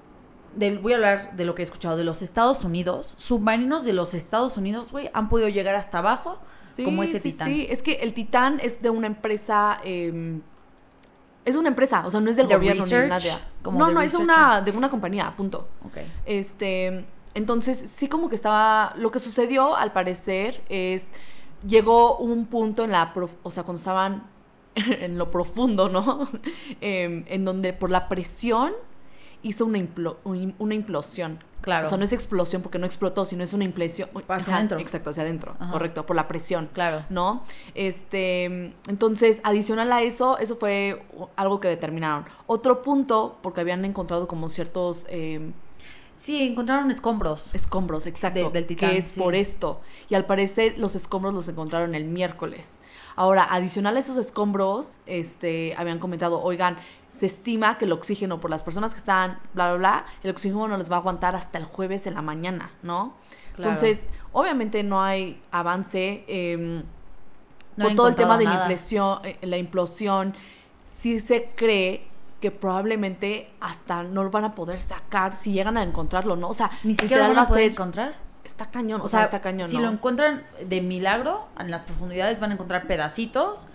del, 0.55 0.79
voy 0.79 0.93
a 0.93 0.97
hablar 0.97 1.37
de 1.37 1.45
lo 1.45 1.55
que 1.55 1.63
he 1.63 1.65
escuchado, 1.65 1.97
de 1.99 2.05
los 2.05 2.23
Estados 2.23 2.65
Unidos, 2.65 3.15
submarinos 3.19 3.85
de 3.85 3.93
los 3.93 4.15
Estados 4.15 4.57
Unidos, 4.57 4.93
güey, 4.93 5.11
han 5.13 5.29
podido 5.29 5.49
llegar 5.49 5.75
hasta 5.75 5.99
abajo 5.99 6.39
como 6.83 7.03
ese 7.03 7.21
sí, 7.21 7.33
titán. 7.33 7.49
Sí, 7.49 7.67
es 7.69 7.83
que 7.83 7.95
el 7.95 8.15
Titán 8.15 8.61
es 8.63 8.81
de 8.81 8.91
una 8.91 9.07
empresa. 9.07 9.81
eh, 9.85 10.41
es 11.47 11.57
una 11.57 11.69
empresa, 11.69 12.03
o 12.05 12.11
sea, 12.11 12.21
no 12.21 12.29
es 12.29 12.37
del 12.37 12.49
¿De 12.49 12.57
gobierno 12.57 12.83
research? 12.83 13.05
ni 13.05 13.09
nada. 13.31 13.41
Como 13.63 13.79
No, 13.79 13.91
no, 13.91 14.03
es 14.03 14.15
una, 14.15 14.61
de 14.61 14.71
una 14.73 14.91
compañía, 14.91 15.33
punto. 15.37 15.67
Ok. 15.87 15.99
Este, 16.27 17.07
entonces, 17.35 17.91
sí 17.91 18.09
como 18.09 18.29
que 18.29 18.35
estaba, 18.35 18.93
lo 18.97 19.11
que 19.11 19.19
sucedió 19.19 19.75
al 19.77 19.93
parecer 19.93 20.63
es, 20.69 21.09
llegó 21.67 22.17
un 22.19 22.47
punto 22.47 22.85
en 22.85 22.91
la, 22.93 23.15
prof- 23.15 23.37
o 23.43 23.51
sea, 23.51 23.63
cuando 23.63 23.79
estaban 23.79 24.25
en 24.75 25.17
lo 25.19 25.31
profundo, 25.31 25.89
¿no? 25.89 26.29
Em, 26.81 27.25
en 27.29 27.45
donde 27.45 27.73
por 27.73 27.91
la 27.91 28.09
presión 28.09 28.73
hizo 29.47 29.65
una, 29.67 29.85
una 30.59 30.75
implosión. 30.75 31.39
Claro. 31.63 31.87
O 31.87 31.89
sea, 31.89 31.99
no 31.99 32.05
es 32.05 32.13
explosión 32.13 32.63
porque 32.63 32.79
no 32.79 32.87
explotó, 32.87 33.25
sino 33.27 33.43
es 33.43 33.53
una 33.53 33.65
impresión. 33.65 34.09
Hacia 34.29 34.55
adentro. 34.55 34.79
Exacto, 34.79 35.11
hacia 35.11 35.23
adentro, 35.25 35.57
Ajá. 35.59 35.73
correcto, 35.73 36.07
por 36.07 36.15
la 36.15 36.29
presión. 36.29 36.69
Claro. 36.73 37.03
¿no? 37.11 37.43
Este, 37.75 38.45
entonces, 38.89 39.41
adicional 39.45 39.91
a 39.93 40.03
eso, 40.03 40.39
eso 40.39 40.57
fue 40.57 41.03
algo 41.37 41.61
que 41.61 41.69
determinaron. 41.69 42.25
Otro 42.47 42.83
punto, 42.83 43.39
porque 43.43 43.61
habían 43.63 43.85
encontrado 43.85 44.29
como 44.29 44.49
ciertos 44.49 45.07
eh, 45.09 45.53
Sí, 46.13 46.43
encontraron 46.43 46.91
escombros. 46.91 47.55
escombros, 47.55 48.07
exacto, 48.07 48.45
De- 48.45 48.51
del 48.51 48.67
Titán, 48.67 48.91
que 48.93 48.99
es 48.99 49.05
sí. 49.13 49.21
por 49.21 49.35
esto. 49.35 49.83
Y 50.09 50.15
al 50.15 50.25
parecer 50.25 50.75
los 50.79 50.95
escombros 50.95 51.35
los 51.35 51.47
encontraron 51.49 51.95
el 51.95 52.05
miércoles. 52.07 52.81
Ahora, 53.17 53.45
adicional 53.51 53.97
a 53.97 54.01
esos 54.01 54.17
escombros, 54.17 54.97
este, 55.05 55.75
habían 55.77 55.99
comentado, 55.99 56.41
oigan, 56.43 56.79
se 57.09 57.27
estima 57.27 57.79
que 57.79 57.85
el 57.87 57.93
oxígeno 57.93 58.41
por 58.41 58.51
las 58.51 58.63
personas 58.63 58.93
que 58.93 58.99
están, 58.99 59.39
bla, 59.55 59.69
bla, 59.71 59.77
bla, 59.79 60.07
el 60.23 60.31
oxígeno 60.31 60.69
no 60.69 60.77
les 60.77 60.91
va 60.91 60.97
a 60.97 60.99
aguantar 60.99 61.35
hasta 61.35 61.59
el 61.59 61.65
jueves 61.65 62.07
en 62.07 62.15
la 62.15 62.23
mañana, 62.23 62.71
¿no? 62.83 63.15
Claro. 63.55 63.71
Entonces, 63.71 64.05
obviamente 64.33 64.83
no 64.83 65.03
hay 65.03 65.41
avance. 65.51 66.25
em, 66.29 66.83
No 67.77 67.85
por 67.85 67.91
han 67.91 67.97
todo 67.97 68.09
el 68.09 68.15
tema 68.17 68.37
de 68.39 68.45
la 68.45 68.51
nada. 68.51 68.65
impresión, 68.65 69.21
eh, 69.25 69.39
la 69.43 69.57
implosión, 69.57 70.35
sí 70.85 71.21
se 71.21 71.51
cree 71.57 72.07
que 72.41 72.51
probablemente 72.51 73.51
hasta 73.61 74.03
no 74.03 74.23
lo 74.25 74.31
van 74.31 74.45
a 74.45 74.55
poder 74.55 74.79
sacar 74.79 75.35
si 75.35 75.53
llegan 75.53 75.77
a 75.79 75.83
encontrarlo, 75.83 76.37
¿no? 76.37 76.49
O 76.51 76.55
sea, 76.55 76.71
Ni 76.85 76.95
siquiera 76.95 77.23
lo 77.29 77.35
van 77.35 77.39
va 77.39 77.43
a 77.43 77.49
poder 77.49 77.73
encontrar. 77.73 78.15
Está 78.45 78.67
cañón, 78.71 79.01
O 79.01 79.09
sea, 79.09 79.25
está 79.25 79.41
cañón, 79.41 79.69
si 79.69 79.77
¿no? 79.77 79.85
lo 79.85 79.89
encuentran 79.91 80.45
de 80.65 80.81
milagro, 80.81 81.49
en 81.59 81.71
las 81.71 81.81
profundidades 81.83 82.39
van 82.41 82.51
a 82.51 82.55
encontrar 82.55 82.87
pedacitos 82.87 83.69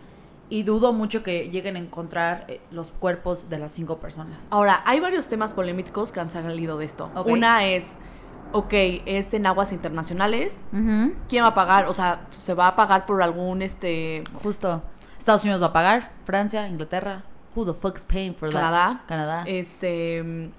y 0.51 0.63
dudo 0.63 0.91
mucho 0.93 1.23
que 1.23 1.49
lleguen 1.49 1.77
a 1.77 1.79
encontrar 1.79 2.45
eh, 2.47 2.59
los 2.71 2.91
cuerpos 2.91 3.49
de 3.49 3.57
las 3.57 3.71
cinco 3.71 3.97
personas. 3.99 4.47
Ahora, 4.51 4.83
hay 4.85 4.99
varios 4.99 5.27
temas 5.27 5.53
polémicos 5.53 6.11
que 6.11 6.19
han 6.19 6.29
salido 6.29 6.77
de 6.77 6.85
esto. 6.85 7.09
Una 7.25 7.65
es, 7.65 7.93
ok, 8.51 8.73
es 9.05 9.33
en 9.33 9.45
aguas 9.47 9.71
internacionales. 9.71 10.65
¿Quién 11.29 11.43
va 11.43 11.47
a 11.47 11.55
pagar? 11.55 11.87
O 11.87 11.93
sea, 11.93 12.27
se 12.31 12.53
va 12.53 12.67
a 12.67 12.75
pagar 12.75 13.05
por 13.05 13.23
algún, 13.23 13.61
este, 13.61 14.21
Justo. 14.43 14.83
Estados 15.17 15.43
Unidos 15.43 15.61
va 15.63 15.67
a 15.67 15.73
pagar, 15.73 16.11
Francia, 16.25 16.67
Inglaterra. 16.67 17.23
Who 17.55 17.65
the 17.65 17.73
fuck's 17.73 18.05
paying 18.05 18.35
for 18.35 18.49
that? 18.49 18.59
Canadá. 18.59 19.03
Canadá. 19.07 19.43
Este, 19.47 20.51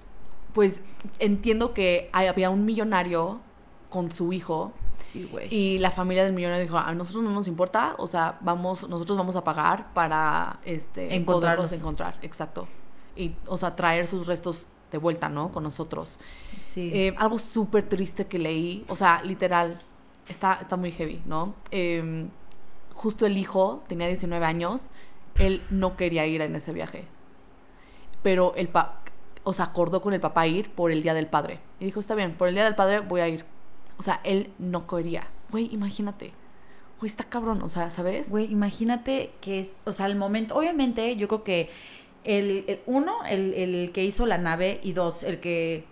pues 0.53 0.81
entiendo 1.19 1.73
que 1.73 2.09
hay- 2.13 2.27
había 2.27 2.49
un 2.49 2.65
millonario 2.65 3.41
con 3.93 4.11
su 4.11 4.33
hijo 4.33 4.73
sí, 4.97 5.29
güey. 5.31 5.53
Y 5.53 5.77
la 5.77 5.91
familia 5.91 6.23
del 6.23 6.33
millonario 6.33 6.63
dijo, 6.63 6.79
a 6.79 6.95
nosotros 6.95 7.23
no 7.23 7.29
nos 7.29 7.47
importa, 7.47 7.93
o 7.99 8.07
sea, 8.07 8.39
vamos, 8.41 8.89
nosotros 8.89 9.15
vamos 9.15 9.35
a 9.35 9.43
pagar 9.43 9.93
para 9.93 10.59
este 10.65 11.13
Encontrarlos. 11.13 11.71
encontrar, 11.73 12.17
exacto. 12.23 12.67
Y, 13.15 13.35
o 13.45 13.55
sea, 13.55 13.75
traer 13.75 14.07
sus 14.07 14.25
restos 14.25 14.65
de 14.91 14.97
vuelta, 14.97 15.29
¿no? 15.29 15.51
Con 15.51 15.61
nosotros. 15.61 16.19
Sí. 16.57 16.89
Eh, 16.91 17.13
algo 17.19 17.37
súper 17.37 17.87
triste 17.87 18.25
que 18.25 18.39
leí, 18.39 18.83
o 18.87 18.95
sea, 18.95 19.21
literal, 19.21 19.77
está, 20.27 20.57
está 20.59 20.75
muy 20.75 20.91
heavy, 20.91 21.21
¿no? 21.27 21.53
Eh, 21.69 22.25
justo 22.95 23.27
el 23.27 23.37
hijo, 23.37 23.83
tenía 23.87 24.07
19 24.07 24.43
años, 24.43 24.87
él 25.37 25.61
no 25.69 25.97
quería 25.97 26.25
ir 26.25 26.41
en 26.41 26.55
ese 26.55 26.73
viaje. 26.73 27.05
Pero 28.23 28.55
el 28.55 28.69
pa 28.69 29.03
o 29.43 29.53
sea, 29.53 29.65
acordó 29.65 30.01
con 30.01 30.13
el 30.13 30.21
papá 30.21 30.47
ir 30.47 30.71
por 30.71 30.91
el 30.91 31.03
Día 31.03 31.13
del 31.13 31.27
Padre. 31.27 31.59
Y 31.79 31.85
dijo, 31.85 31.99
está 31.99 32.15
bien, 32.15 32.33
por 32.35 32.47
el 32.47 32.55
Día 32.55 32.63
del 32.63 32.75
Padre 32.75 33.01
voy 33.01 33.21
a 33.21 33.27
ir. 33.27 33.45
O 33.97 34.03
sea, 34.03 34.19
él 34.23 34.51
no 34.59 34.87
quería. 34.87 35.27
Güey, 35.51 35.69
imagínate. 35.73 36.31
Güey, 36.99 37.07
está 37.07 37.23
cabrón, 37.25 37.61
o 37.61 37.69
sea, 37.69 37.89
¿sabes? 37.91 38.29
Güey, 38.31 38.51
imagínate 38.51 39.31
que 39.41 39.59
es, 39.59 39.73
o 39.85 39.91
sea, 39.93 40.05
el 40.05 40.15
momento, 40.15 40.55
obviamente, 40.55 41.15
yo 41.15 41.27
creo 41.27 41.43
que 41.43 41.69
el, 42.23 42.63
el- 42.67 42.81
uno, 42.85 43.23
el, 43.25 43.53
el 43.53 43.91
que 43.91 44.03
hizo 44.03 44.25
la 44.25 44.37
nave, 44.37 44.79
y 44.83 44.93
dos, 44.93 45.23
el 45.23 45.39
que, 45.41 45.85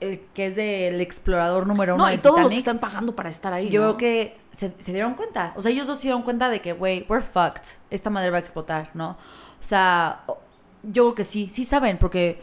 el 0.00 0.20
que 0.34 0.46
es 0.46 0.56
del 0.56 1.00
explorador 1.00 1.66
número 1.66 1.94
uno 1.94 2.04
no, 2.04 2.08
y 2.10 2.12
del 2.12 2.20
todos 2.20 2.40
los 2.40 2.50
que 2.50 2.58
están 2.58 2.78
pagando 2.78 3.16
para 3.16 3.30
estar 3.30 3.52
ahí. 3.54 3.70
yo 3.70 3.80
¿no? 3.80 3.96
creo 3.96 3.96
que 3.96 4.36
se, 4.50 4.74
se 4.78 4.92
dieron 4.92 5.14
cuenta. 5.14 5.54
O 5.56 5.62
sea, 5.62 5.72
ellos 5.72 5.86
dos 5.86 5.98
se 5.98 6.04
dieron 6.08 6.22
cuenta 6.22 6.50
de 6.50 6.60
que, 6.60 6.72
güey, 6.74 7.06
we're 7.08 7.24
fucked. 7.24 7.62
Esta 7.90 8.10
madre 8.10 8.30
va 8.30 8.36
a 8.36 8.40
explotar, 8.40 8.90
¿no? 8.94 9.10
O 9.58 9.62
sea, 9.62 10.24
yo 10.82 11.04
creo 11.04 11.14
que 11.14 11.24
sí, 11.24 11.48
sí 11.48 11.64
saben, 11.64 11.96
porque, 11.98 12.40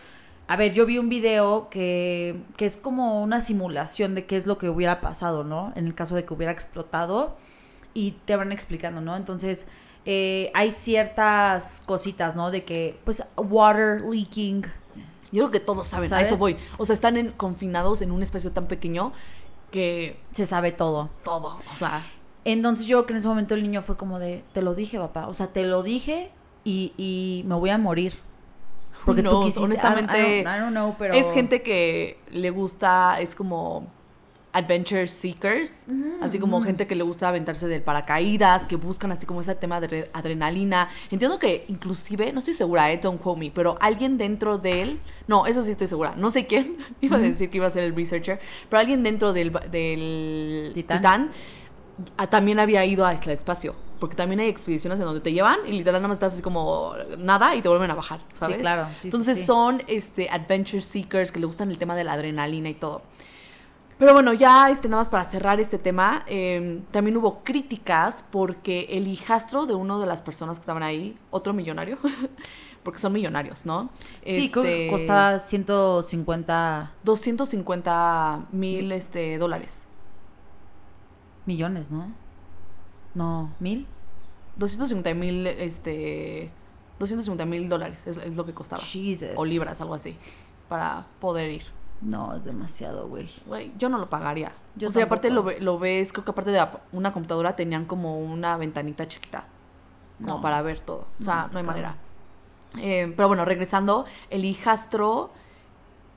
a 0.47 0.55
ver, 0.57 0.73
yo 0.73 0.85
vi 0.85 0.97
un 0.97 1.09
video 1.09 1.69
que, 1.69 2.35
que 2.57 2.65
es 2.65 2.77
como 2.77 3.21
una 3.23 3.39
simulación 3.39 4.13
de 4.15 4.25
qué 4.25 4.37
es 4.37 4.45
lo 4.47 4.57
que 4.57 4.69
hubiera 4.69 5.01
pasado, 5.01 5.43
¿no? 5.43 5.73
En 5.75 5.87
el 5.87 5.95
caso 5.95 6.15
de 6.15 6.25
que 6.25 6.33
hubiera 6.33 6.51
explotado, 6.51 7.35
y 7.93 8.11
te 8.25 8.35
van 8.35 8.51
explicando, 8.51 9.01
¿no? 9.01 9.15
Entonces, 9.15 9.67
eh, 10.05 10.51
hay 10.53 10.71
ciertas 10.71 11.81
cositas, 11.85 12.35
¿no? 12.35 12.51
De 12.51 12.63
que, 12.65 12.99
pues, 13.05 13.23
water 13.37 14.01
leaking. 14.01 14.63
Yo 15.31 15.43
creo 15.43 15.51
que 15.51 15.59
todos 15.59 15.87
saben, 15.87 16.07
¿Sabes? 16.09 16.25
a 16.25 16.27
eso 16.33 16.37
voy. 16.37 16.57
O 16.77 16.85
sea, 16.85 16.93
están 16.93 17.17
en- 17.17 17.31
confinados 17.31 18.01
en 18.01 18.11
un 18.11 18.21
espacio 18.21 18.51
tan 18.51 18.67
pequeño 18.67 19.13
que 19.71 20.17
Se 20.31 20.45
sabe 20.45 20.71
todo. 20.71 21.09
todo, 21.23 21.57
o 21.71 21.75
sea, 21.75 22.05
Entonces 22.45 22.85
yo 22.85 22.97
creo 22.97 23.05
que 23.07 23.13
en 23.13 23.17
ese 23.17 23.27
momento 23.27 23.55
el 23.55 23.63
niño 23.63 23.81
fue 23.81 23.97
como 23.97 24.19
de, 24.19 24.43
te 24.53 24.61
lo 24.61 24.75
dije, 24.75 24.99
papá. 24.99 25.27
O 25.27 25.33
sea, 25.33 25.47
te 25.47 25.63
lo 25.63 25.81
dije 25.81 26.29
y, 26.63 26.93
y 26.97 27.43
me 27.47 27.55
voy 27.55 27.71
a 27.71 27.77
morir. 27.79 28.13
Porque 29.05 29.23
tú 29.23 29.41
quisiste. 29.43 29.63
honestamente, 29.63 30.17
I 30.17 30.21
don't, 30.21 30.41
I 30.41 30.43
don't- 30.43 30.55
I 30.57 30.59
don't 30.59 30.71
know, 30.71 30.95
pero... 30.97 31.13
es 31.13 31.31
gente 31.31 31.61
que 31.61 32.17
le 32.31 32.49
gusta, 32.49 33.17
es 33.21 33.35
como 33.35 33.87
adventure 34.51 35.05
seekers, 35.05 35.85
así 36.21 36.39
como 36.39 36.61
gente 36.61 36.87
que 36.87 36.95
le 36.95 37.03
gusta 37.03 37.27
aventarse 37.27 37.67
del 37.67 37.81
paracaídas, 37.81 38.67
que 38.67 38.77
buscan 38.77 39.11
así 39.11 39.25
como 39.25 39.41
ese 39.41 39.53
tema 39.55 39.81
de 39.81 39.87
re- 39.87 40.09
adrenalina. 40.13 40.87
Entiendo 41.11 41.37
que 41.39 41.65
inclusive, 41.67 42.31
no 42.31 42.39
estoy 42.39 42.53
segura, 42.53 42.89
eh, 42.89 42.97
don't 42.97 43.21
quote 43.21 43.37
me, 43.37 43.51
pero 43.51 43.77
alguien 43.81 44.17
dentro 44.17 44.57
de 44.57 44.81
él, 44.81 44.99
no, 45.27 45.45
eso 45.45 45.61
sí 45.61 45.71
estoy 45.71 45.87
segura, 45.87 46.13
no 46.15 46.31
sé 46.31 46.47
quién, 46.47 46.77
iba 47.01 47.17
a 47.17 47.19
decir 47.19 47.49
que 47.49 47.57
iba 47.57 47.67
a 47.67 47.69
ser 47.69 47.83
el 47.83 47.93
researcher, 47.93 48.39
pero 48.69 48.79
alguien 48.79 49.03
dentro 49.03 49.33
del, 49.33 49.51
del 49.69 50.71
Titán. 50.73 50.97
Titán 50.99 51.31
ah, 52.15 52.27
también 52.27 52.57
había 52.59 52.85
ido 52.85 53.05
a 53.05 53.11
este 53.11 53.33
espacio. 53.33 53.75
Porque 53.99 54.15
también 54.15 54.39
hay 54.39 54.47
expediciones 54.49 54.99
en 54.99 55.05
donde 55.05 55.21
te 55.21 55.31
llevan 55.31 55.59
y 55.65 55.71
literal 55.71 56.01
nada 56.01 56.09
más 56.09 56.15
estás 56.15 56.33
así 56.33 56.41
como 56.41 56.93
nada 57.17 57.55
y 57.55 57.61
te 57.61 57.69
vuelven 57.69 57.91
a 57.91 57.95
bajar, 57.95 58.19
¿sabes? 58.37 58.57
claro, 58.57 58.87
sí, 58.93 59.01
sí, 59.01 59.07
Entonces 59.07 59.39
sí. 59.39 59.45
son 59.45 59.83
este, 59.87 60.29
adventure 60.29 60.81
seekers 60.81 61.31
que 61.31 61.39
le 61.39 61.45
gustan 61.45 61.71
el 61.71 61.77
tema 61.77 61.95
de 61.95 62.03
la 62.03 62.13
adrenalina 62.13 62.69
y 62.69 62.73
todo. 62.73 63.01
Pero 63.97 64.11
bueno, 64.11 64.33
ya 64.33 64.69
este, 64.69 64.89
nada 64.89 65.01
más 65.01 65.09
para 65.09 65.23
cerrar 65.23 65.59
este 65.61 65.77
tema, 65.77 66.23
eh, 66.27 66.81
también 66.91 67.15
hubo 67.15 67.43
críticas 67.43 68.25
porque 68.29 68.87
el 68.89 69.07
hijastro 69.07 69.65
de 69.65 69.73
una 69.73 69.97
de 69.97 70.05
las 70.05 70.21
personas 70.21 70.57
que 70.59 70.63
estaban 70.63 70.83
ahí, 70.83 71.17
otro 71.31 71.53
millonario, 71.53 71.97
porque 72.83 72.99
son 72.99 73.13
millonarios, 73.13 73.65
¿no? 73.65 73.89
Sí, 74.25 74.49
creo 74.51 74.63
que 74.63 74.87
costaba 74.89 75.39
150 75.39 76.91
250 77.03 78.47
mil 78.51 78.91
este, 78.91 79.37
dólares. 79.37 79.85
millones, 81.45 81.91
¿no? 81.91 82.24
No, 83.15 83.51
¿mil? 83.59 83.87
250 84.57 85.13
mil, 85.15 85.47
este, 85.47 86.51
250 86.99 87.45
mil 87.45 87.67
dólares 87.67 88.05
es, 88.07 88.17
es 88.17 88.35
lo 88.35 88.45
que 88.45 88.53
costaba. 88.53 88.81
Jesus. 88.81 89.29
O 89.35 89.45
libras, 89.45 89.81
algo 89.81 89.95
así, 89.95 90.15
para 90.69 91.05
poder 91.19 91.49
ir. 91.51 91.63
No, 92.01 92.35
es 92.35 92.43
demasiado, 92.43 93.07
güey. 93.07 93.29
Güey, 93.47 93.71
yo 93.77 93.89
no 93.89 93.97
lo 93.97 94.09
pagaría. 94.09 94.51
Yo 94.75 94.89
o 94.89 94.91
sea, 94.91 95.05
aparte 95.05 95.29
lo, 95.31 95.49
lo 95.59 95.79
ves, 95.79 96.11
creo 96.13 96.25
que 96.25 96.31
aparte 96.31 96.51
de 96.51 96.63
una 96.91 97.11
computadora 97.13 97.55
tenían 97.55 97.85
como 97.85 98.19
una 98.19 98.55
ventanita 98.57 99.07
chiquita. 99.07 99.45
No. 100.19 100.39
para 100.39 100.61
ver 100.61 100.79
todo. 100.79 101.07
O 101.19 101.23
sea, 101.23 101.45
No, 101.51 101.57
hay 101.57 101.63
manera. 101.65 101.97
Eh, 102.77 103.13
pero 103.17 103.27
bueno, 103.27 103.43
regresando, 103.43 104.05
el 104.29 104.45
hijastro 104.45 105.31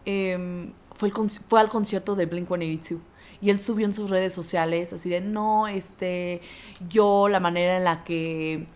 eh, 0.07 0.73
fue, 0.95 1.09
el 1.09 1.15
conci- 1.15 1.41
fue 1.49 1.61
al 1.61 1.69
concierto 1.69 2.15
de 2.15 2.27
Blink 2.27 2.47
182. 2.49 3.01
Y 3.41 3.51
él 3.51 3.61
subió 3.61 3.87
en 3.87 3.95
sus 3.95 4.11
redes 4.11 4.33
sociales 4.33 4.93
así 4.93 5.09
de, 5.09 5.21
no, 5.21 5.69
este, 5.69 6.41
yo 6.89 7.29
la 7.29 7.41
manera 7.41 7.77
en 7.77 7.85
la 7.85 8.05
que, 8.05 8.67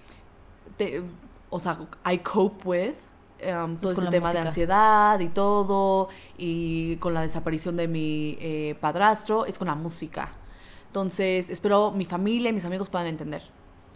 te- 0.76 1.02
o 1.50 1.58
sea, 1.58 1.78
I 2.10 2.18
cope 2.18 2.66
with 2.68 2.94
um, 3.44 3.76
todo 3.76 3.92
Es 3.92 3.98
este 3.98 4.10
tema 4.10 4.32
de 4.32 4.38
ansiedad 4.48 5.18
y 5.20 5.28
todo, 5.28 6.08
y 6.38 6.96
con 6.96 7.12
la 7.14 7.22
desaparición 7.22 7.76
de 7.76 7.88
mi 7.88 8.36
eh, 8.40 8.76
padrastro, 8.80 9.46
es 9.46 9.58
con 9.58 9.66
la 9.68 9.74
música. 9.74 10.30
Entonces, 10.86 11.50
espero 11.50 11.90
mi 11.90 12.04
familia 12.04 12.50
y 12.50 12.52
mis 12.52 12.64
amigos 12.64 12.88
puedan 12.88 13.08
entender. 13.08 13.42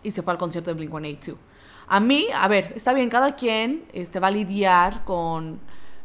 Y 0.03 0.11
se 0.11 0.23
fue 0.23 0.33
al 0.33 0.39
concierto 0.39 0.71
de 0.71 0.75
Blink 0.75 0.91
182. 0.91 1.39
A 1.89 2.01
mí, 2.01 2.27
a 2.35 2.49
ver, 2.49 2.73
está 2.75 2.93
bien, 2.93 3.09
cada 3.09 3.37
quien 3.37 3.85
este, 3.93 4.19
va 4.19 4.27
a 4.29 4.31
lidiar 4.33 5.05
con 5.05 5.61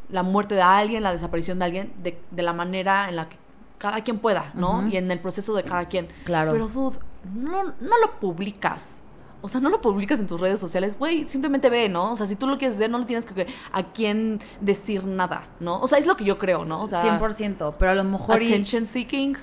la 0.09 0.21
muerte 0.21 0.53
de 0.53 0.61
alguien, 0.61 1.01
la 1.01 1.11
desaparición 1.13 1.57
de 1.59 1.65
alguien, 1.65 1.93
de, 2.03 2.19
de 2.29 2.43
la 2.43 2.53
manera 2.53 3.09
en 3.09 3.15
la 3.15 3.27
que 3.29 3.37
cada 3.81 4.01
quien 4.03 4.19
pueda, 4.19 4.51
¿no? 4.53 4.87
Y 4.87 4.95
en 4.97 5.09
el 5.09 5.19
proceso 5.19 5.53
de 5.55 5.63
cada 5.63 5.85
quien. 5.85 6.07
Claro. 6.23 6.51
Pero, 6.51 6.67
dude, 6.67 6.99
no, 7.33 7.63
no 7.63 7.99
lo 7.99 8.19
publicas. 8.19 9.01
O 9.41 9.49
sea, 9.49 9.59
no 9.59 9.69
lo 9.71 9.81
publicas 9.81 10.19
en 10.19 10.27
tus 10.27 10.39
redes 10.39 10.59
sociales, 10.59 10.95
güey, 10.99 11.27
simplemente 11.27 11.71
ve, 11.71 11.89
¿no? 11.89 12.11
O 12.11 12.15
sea, 12.15 12.27
si 12.27 12.35
tú 12.35 12.45
lo 12.45 12.59
quieres 12.59 12.77
ver, 12.77 12.91
no 12.91 12.99
le 12.99 13.05
tienes 13.05 13.25
que 13.25 13.47
a 13.71 13.83
quién 13.91 14.39
decir 14.59 15.05
nada, 15.07 15.47
¿no? 15.59 15.79
O 15.79 15.87
sea, 15.87 15.97
es 15.97 16.05
lo 16.05 16.15
que 16.15 16.23
yo 16.23 16.37
creo, 16.37 16.63
¿no? 16.63 16.83
O 16.83 16.87
sea, 16.87 17.19
100%, 17.19 17.73
pero 17.79 17.89
a 17.91 17.95
lo 17.95 18.03
mejor... 18.03 18.39
y- 18.43 18.45
attention 18.45 18.85
seeking. 18.85 19.35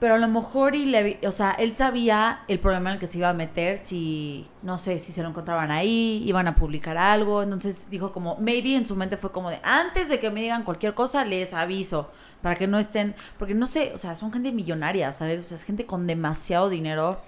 Pero 0.00 0.14
a 0.14 0.18
lo 0.18 0.28
mejor 0.28 0.76
y 0.76 0.86
le, 0.86 1.18
o 1.26 1.32
sea, 1.32 1.50
él 1.52 1.74
sabía 1.74 2.42
el 2.46 2.60
problema 2.60 2.90
en 2.90 2.94
el 2.94 3.00
que 3.00 3.08
se 3.08 3.18
iba 3.18 3.30
a 3.30 3.32
meter 3.32 3.78
si, 3.78 4.46
no 4.62 4.78
sé, 4.78 5.00
si 5.00 5.10
se 5.10 5.24
lo 5.24 5.28
encontraban 5.28 5.72
ahí, 5.72 6.22
iban 6.24 6.46
a 6.46 6.54
publicar 6.54 6.96
algo, 6.96 7.42
entonces 7.42 7.90
dijo 7.90 8.12
como, 8.12 8.36
maybe 8.36 8.76
en 8.76 8.86
su 8.86 8.94
mente 8.94 9.16
fue 9.16 9.32
como 9.32 9.50
de, 9.50 9.58
antes 9.64 10.08
de 10.08 10.20
que 10.20 10.30
me 10.30 10.40
digan 10.40 10.62
cualquier 10.62 10.94
cosa, 10.94 11.24
les 11.24 11.52
aviso, 11.52 12.10
para 12.42 12.54
que 12.54 12.68
no 12.68 12.78
estén, 12.78 13.16
porque 13.38 13.54
no 13.54 13.66
sé, 13.66 13.90
o 13.92 13.98
sea, 13.98 14.14
son 14.14 14.32
gente 14.32 14.52
millonaria, 14.52 15.12
¿sabes? 15.12 15.42
O 15.42 15.44
sea, 15.48 15.56
es 15.56 15.64
gente 15.64 15.84
con 15.84 16.06
demasiado 16.06 16.68
dinero, 16.68 17.20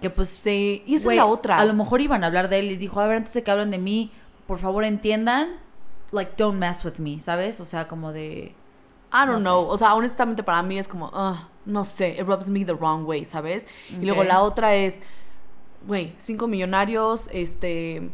que 0.00 0.10
pues, 0.10 0.30
Sí, 0.30 0.82
y 0.84 0.96
esa 0.96 1.10
es 1.10 1.16
la 1.16 1.26
otra. 1.26 1.58
a 1.58 1.64
lo 1.64 1.74
mejor 1.74 2.00
iban 2.00 2.24
a 2.24 2.26
hablar 2.26 2.48
de 2.48 2.58
él 2.58 2.72
y 2.72 2.76
dijo, 2.76 3.00
a 3.00 3.06
ver, 3.06 3.18
antes 3.18 3.34
de 3.34 3.44
que 3.44 3.50
hablen 3.52 3.70
de 3.70 3.78
mí, 3.78 4.10
por 4.48 4.58
favor 4.58 4.84
entiendan, 4.84 5.60
like, 6.10 6.32
don't 6.36 6.58
mess 6.58 6.84
with 6.84 6.98
me, 6.98 7.20
¿sabes? 7.20 7.60
O 7.60 7.64
sea, 7.64 7.86
como 7.86 8.12
de... 8.12 8.54
I 9.12 9.26
don't 9.26 9.28
No 9.34 9.40
sé. 9.40 9.44
know. 9.44 9.68
O 9.68 9.78
sea, 9.78 9.94
honestamente 9.94 10.42
para 10.42 10.62
mí 10.62 10.78
es 10.78 10.88
como, 10.88 11.10
no 11.64 11.84
sé, 11.84 12.10
it 12.18 12.26
rubs 12.26 12.48
me 12.48 12.64
the 12.64 12.72
wrong 12.74 13.06
way, 13.06 13.24
¿sabes? 13.24 13.66
Y 13.90 14.04
luego 14.04 14.24
la 14.24 14.42
otra 14.42 14.74
es, 14.74 15.00
güey, 15.86 16.12
cinco 16.18 16.48
millonarios, 16.48 17.28
este, 17.32 18.10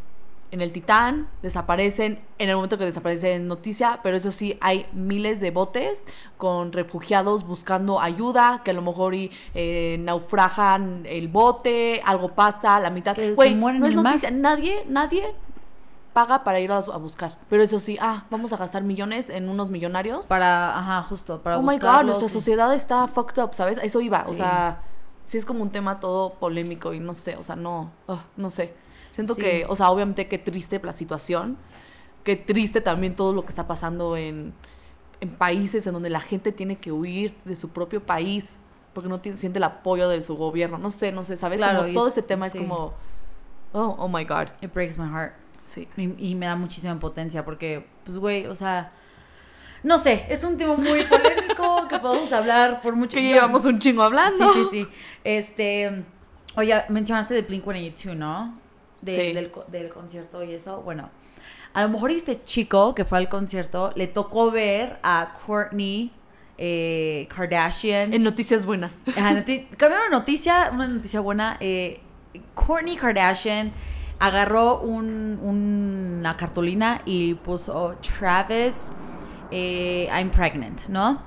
en 0.50 0.61
el 0.61 0.70
Titán, 0.70 1.28
desaparecen 1.40 2.20
en 2.38 2.48
el 2.50 2.57
momento 2.57 2.76
que 2.76 2.85
desaparecen 2.85 3.48
noticia, 3.48 4.00
pero 4.02 4.18
eso 4.18 4.31
sí, 4.31 4.59
hay 4.61 4.87
miles 4.92 5.40
de 5.40 5.50
botes 5.50 6.07
con 6.37 6.72
refugiados 6.72 7.46
buscando 7.46 7.98
ayuda, 8.00 8.61
que 8.62 8.72
a 8.72 8.74
lo 8.74 8.83
mejor 8.83 9.14
y, 9.14 9.31
eh, 9.55 9.96
naufragan 10.00 11.05
el 11.07 11.28
bote, 11.28 12.02
algo 12.05 12.28
pasa, 12.35 12.78
la 12.81 12.90
mitad, 12.90 13.16
güey, 13.35 13.55
no 13.55 13.87
es 13.87 13.94
noticia, 13.94 14.31
nadie, 14.31 14.85
nadie 14.88 15.35
paga 16.12 16.44
para 16.44 16.61
ir 16.61 16.70
a, 16.72 16.81
buscar, 16.98 17.38
pero 17.48 17.62
eso 17.62 17.79
sí, 17.79 17.96
ah, 18.01 18.27
vamos 18.31 18.53
a 18.53 18.57
gastar 18.57 18.83
millones 18.83 19.31
en 19.31 19.48
unos 19.48 19.70
millonarios. 19.70 20.27
Para, 20.27 20.79
ajá, 20.79 21.03
justo, 21.03 21.40
para 21.42 21.59
oh 21.59 21.62
my 21.62 21.79
god, 21.79 22.03
nuestra 22.05 22.27
y- 22.27 22.31
sociedad 22.31 22.72
está 22.75 23.07
fucked 23.09 23.42
up, 23.42 23.55
¿sabes? 23.55 23.79
Eso 23.83 24.01
iba, 24.01 24.22
Sí. 24.25 24.33
o 24.33 24.35
sea, 24.35 24.83
sí 25.25 25.38
es 25.38 25.44
como 25.46 25.62
un 25.62 25.70
tema 25.70 26.01
todo 26.01 26.35
polémico 26.35 26.92
y 26.92 27.01
no 27.01 27.14
sé, 27.14 27.37
o 27.37 27.42
sea, 27.42 27.57
no, 27.57 27.90
ugh, 28.09 28.18
no 28.37 28.51
sé. 28.51 28.75
Siento 29.12 29.35
Sí. 29.35 29.42
que, 29.42 29.66
o 29.68 29.77
sea, 29.77 29.90
obviamente 29.90 30.29
qué 30.29 30.38
triste 30.38 30.81
la 30.83 30.92
situación, 30.92 31.57
qué 32.25 32.37
triste 32.37 32.81
también 32.81 33.16
todo 33.16 33.33
lo 33.33 33.42
que 33.42 33.48
está 33.51 33.66
pasando 33.66 34.16
en, 34.16 34.53
en 35.20 35.31
países 35.37 35.87
en 35.87 35.92
donde 35.94 36.11
la 36.11 36.20
gente 36.20 36.53
tiene 36.53 36.77
que 36.77 36.92
huir 36.92 37.37
de 37.44 37.57
su 37.57 37.70
propio 37.70 38.05
país 38.05 38.59
porque 38.92 39.09
no 39.09 39.20
tiene, 39.20 39.38
siente 39.38 39.59
el 39.59 39.64
apoyo 39.64 40.09
de 40.09 40.22
su 40.22 40.37
gobierno, 40.37 40.77
no 40.79 40.90
sé, 40.90 41.12
no 41.12 41.25
sé, 41.25 41.37
¿sabes? 41.38 41.59
Claro, 41.59 41.81
como 41.83 41.94
todo 41.94 42.07
es- 42.09 42.16
este 42.16 42.22
tema 42.22 42.48
sí. 42.48 42.59
es 42.59 42.64
como, 42.64 42.92
oh, 43.72 43.96
oh 43.98 44.09
my 44.09 44.25
god, 44.25 44.48
It 44.61 44.72
breaks 44.75 44.98
my 44.98 45.09
heart. 45.09 45.33
Sí. 45.64 45.88
Y, 45.96 46.31
y 46.31 46.35
me 46.35 46.46
da 46.46 46.57
muchísima 46.57 46.92
impotencia 46.92 47.44
porque, 47.44 47.87
pues, 48.05 48.16
güey, 48.18 48.46
o 48.46 48.55
sea, 48.55 48.90
no 49.83 49.98
sé, 49.98 50.27
es 50.29 50.44
un 50.44 50.57
tema 50.57 50.75
muy 50.77 51.03
polémico 51.05 51.87
que 51.88 51.98
podemos 51.98 52.33
hablar 52.33 52.81
por 52.83 52.94
mucho 52.96 53.16
Que 53.16 53.29
yo- 53.29 53.35
llevamos 53.35 53.64
un 53.64 53.79
chingo 53.79 54.03
hablando. 54.03 54.53
Sí, 54.53 54.61
sí, 54.64 54.64
sí. 54.70 54.87
Este, 55.25 56.05
oye, 56.57 56.83
mencionaste 56.88 57.35
de 57.35 57.46
Blink-182, 57.46 58.14
¿no? 58.16 58.59
De- 59.01 59.16
Sí. 59.16 59.33
del, 59.33 59.51
del 59.68 59.88
concierto 59.88 60.44
y 60.44 60.53
eso. 60.53 60.81
Bueno, 60.83 61.11
a 61.75 61.83
lo 61.83 61.88
mejor 61.88 62.11
este 62.12 62.42
chico 62.44 62.94
que 62.94 63.05
fue 63.05 63.18
al 63.18 63.29
concierto 63.29 63.92
le 63.96 64.07
tocó 64.07 64.51
ver 64.53 64.98
a 65.03 65.33
Courtney 65.46 66.12
eh, 66.59 67.27
Kardashian. 67.35 68.12
En 68.14 68.22
noticias 68.22 68.64
buenas. 68.64 69.01
Ajá, 69.16 69.33
noti- 69.33 69.66
cambiaron 69.77 70.09
una 70.09 70.18
noticia, 70.18 70.70
una 70.72 70.87
noticia 70.87 71.18
buena. 71.20 71.57
Eh, 71.59 72.01
Kourtney 72.55 72.94
Kardashian 72.94 73.72
agarró 74.26 74.78
un- 74.80 75.38
una 75.42 76.37
cartulina 76.37 77.02
y 77.04 77.35
puso 77.35 77.96
Travis, 78.00 78.92
eh, 79.50 80.08
I'm 80.12 80.30
pregnant, 80.30 80.88
¿no? 80.88 81.20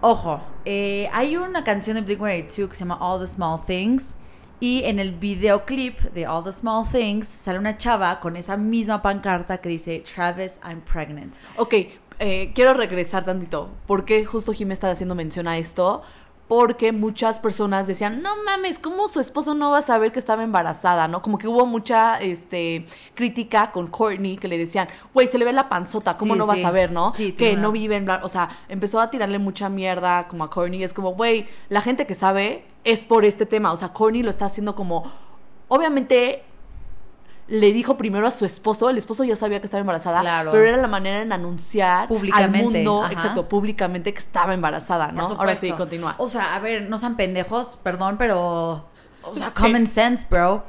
Ojo, 0.00 0.40
eh, 0.64 1.08
hay 1.12 1.36
una 1.36 1.64
canción 1.64 1.96
de 1.96 2.02
Blink-182 2.06 2.68
que 2.68 2.74
se 2.74 2.80
llama 2.84 2.98
All 3.00 3.18
the 3.20 3.26
Small 3.26 3.58
Things. 3.66 4.14
Y 4.60 4.82
en 4.84 4.98
el 4.98 5.12
videoclip 5.12 6.00
de 6.14 6.26
All 6.26 6.42
the 6.44 6.52
Small 6.52 6.84
Things 6.90 7.28
sale 7.28 7.58
una 7.60 7.78
chava 7.78 8.18
con 8.20 8.36
esa 8.36 8.56
misma 8.56 9.00
pancarta 9.00 9.58
que 9.58 9.68
dice 9.68 10.00
Travis, 10.00 10.60
I'm 10.64 10.80
pregnant. 10.80 11.34
Ok, 11.56 11.74
eh, 12.18 12.50
quiero 12.54 12.74
regresar 12.74 13.24
tantito. 13.24 13.70
¿Por 13.86 14.04
qué 14.04 14.24
justo 14.24 14.52
Jimé 14.52 14.74
está 14.74 14.90
haciendo 14.90 15.14
mención 15.14 15.46
a 15.46 15.58
esto? 15.58 16.02
Porque 16.48 16.92
muchas 16.92 17.38
personas 17.38 17.86
decían, 17.86 18.22
no 18.22 18.30
mames, 18.42 18.78
¿cómo 18.78 19.06
su 19.08 19.20
esposo 19.20 19.52
no 19.54 19.70
va 19.70 19.78
a 19.78 19.82
saber 19.82 20.12
que 20.12 20.18
estaba 20.18 20.42
embarazada? 20.42 21.06
¿No? 21.06 21.20
Como 21.20 21.36
que 21.36 21.46
hubo 21.46 21.66
mucha 21.66 22.18
este, 22.20 22.86
crítica 23.14 23.70
con 23.70 23.86
Courtney 23.88 24.38
que 24.38 24.48
le 24.48 24.56
decían, 24.56 24.88
güey, 25.12 25.26
se 25.26 25.36
le 25.36 25.44
ve 25.44 25.52
la 25.52 25.68
panzota, 25.68 26.16
¿cómo 26.16 26.32
Sí, 26.32 26.38
no 26.38 26.46
va 26.46 26.54
a 26.54 26.56
saber, 26.62 26.90
no? 26.90 27.12
Sí, 27.12 27.32
que 27.32 27.54
no 27.54 27.70
vive 27.70 27.96
en 27.96 28.06
bla- 28.06 28.20
O 28.22 28.28
sea, 28.28 28.48
empezó 28.70 28.98
a 28.98 29.10
tirarle 29.10 29.38
mucha 29.38 29.68
mierda 29.68 30.26
como 30.26 30.42
a 30.42 30.48
Courtney. 30.50 30.82
Es 30.82 30.94
como, 30.94 31.12
güey, 31.14 31.46
la 31.68 31.82
gente 31.82 32.06
que 32.06 32.14
sabe 32.14 32.64
es 32.82 33.04
por 33.04 33.26
este 33.26 33.44
tema. 33.44 33.70
O 33.72 33.76
sea, 33.76 33.92
Courtney 33.92 34.22
lo 34.22 34.30
está 34.30 34.46
haciendo 34.46 34.74
como. 34.74 35.04
Obviamente 35.68 36.44
le 37.48 37.72
dijo 37.72 37.96
primero 37.96 38.26
a 38.26 38.30
su 38.30 38.44
esposo, 38.44 38.90
el 38.90 38.98
esposo 38.98 39.24
ya 39.24 39.34
sabía 39.36 39.58
que 39.60 39.66
estaba 39.66 39.80
embarazada, 39.80 40.20
Claro. 40.20 40.52
pero 40.52 40.64
era 40.64 40.76
la 40.76 40.86
manera 40.88 41.22
en 41.22 41.32
anunciar 41.32 42.06
Públicamente, 42.08 42.58
al 42.58 42.62
mundo, 42.84 43.02
ajá. 43.04 43.12
exacto, 43.12 43.48
públicamente 43.48 44.12
que 44.12 44.18
estaba 44.18 44.52
embarazada, 44.54 45.12
¿no? 45.12 45.22
Ahora 45.22 45.56
sí, 45.56 45.72
continúa. 45.72 46.14
O 46.18 46.28
sea, 46.28 46.54
a 46.54 46.58
ver, 46.60 46.88
no 46.90 46.98
sean 46.98 47.16
pendejos, 47.16 47.78
perdón, 47.82 48.16
pero. 48.18 48.86
O 49.22 49.34
sea, 49.34 49.48
Sí. 49.48 49.54
common 49.60 49.86
sense, 49.86 50.26
bro. 50.30 50.64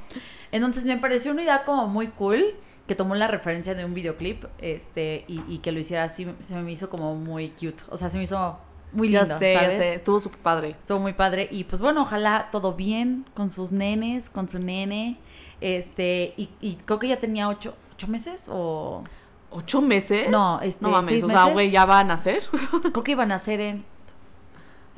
Entonces 0.52 0.86
me 0.86 0.98
pareció 0.98 1.32
una 1.32 1.44
idea 1.44 1.64
como 1.66 1.88
muy 1.88 2.08
cool 2.08 2.44
que 2.88 2.96
tomó 2.96 3.14
la 3.14 3.28
referencia 3.28 3.76
de 3.76 3.86
un 3.86 3.94
videoclip 3.94 4.46
este 4.58 5.24
y, 5.28 5.44
y 5.48 5.60
que 5.60 5.72
lo 5.72 5.80
hiciera 5.80 6.04
así. 6.06 6.28
Se 6.40 6.56
me 6.56 6.72
hizo 6.72 6.90
como 6.90 7.14
muy 7.16 7.50
cute. 7.50 7.84
O 7.90 7.98
sea, 7.98 8.10
se 8.10 8.18
me 8.18 8.24
hizo 8.24 8.58
muy 8.92 9.10
ya 9.10 9.22
lindo, 9.22 9.40
sé, 9.40 9.54
¿sabes? 9.54 9.78
ya 9.78 9.84
sé, 9.84 9.94
estuvo 9.96 10.20
súper 10.20 10.40
padre. 10.40 10.70
Estuvo 10.80 11.00
muy 11.00 11.14
padre. 11.14 11.48
Y 11.52 11.64
pues 11.64 11.82
bueno, 11.82 12.02
ojalá 12.02 12.50
todo 12.52 12.74
bien 12.74 13.26
con 13.34 13.50
sus 13.50 13.72
nenes, 13.72 14.30
con 14.30 14.50
su 14.50 14.60
nene. 14.60 15.18
Este, 15.62 16.34
y, 16.38 16.50
y 16.62 16.76
creo 16.76 17.00
que 17.00 17.08
ya 17.08 17.20
tenía 17.20 17.50
ocho, 17.50 17.76
ocho 17.94 18.08
meses 18.08 18.50
o. 18.52 19.04
¿Ocho 19.52 19.82
meses? 19.82 20.30
No, 20.30 20.62
este, 20.62 20.84
No 20.86 20.92
mames, 20.92 21.10
¿seis 21.10 21.24
o 21.24 21.30
sea, 21.30 21.46
güey, 21.46 21.72
ya 21.72 21.86
va 21.86 22.00
a 22.00 22.04
nacer. 22.04 22.44
Creo 22.82 23.04
que 23.04 23.12
iban 23.12 23.32
a 23.32 23.40
ser 23.40 23.60
en. 23.62 23.86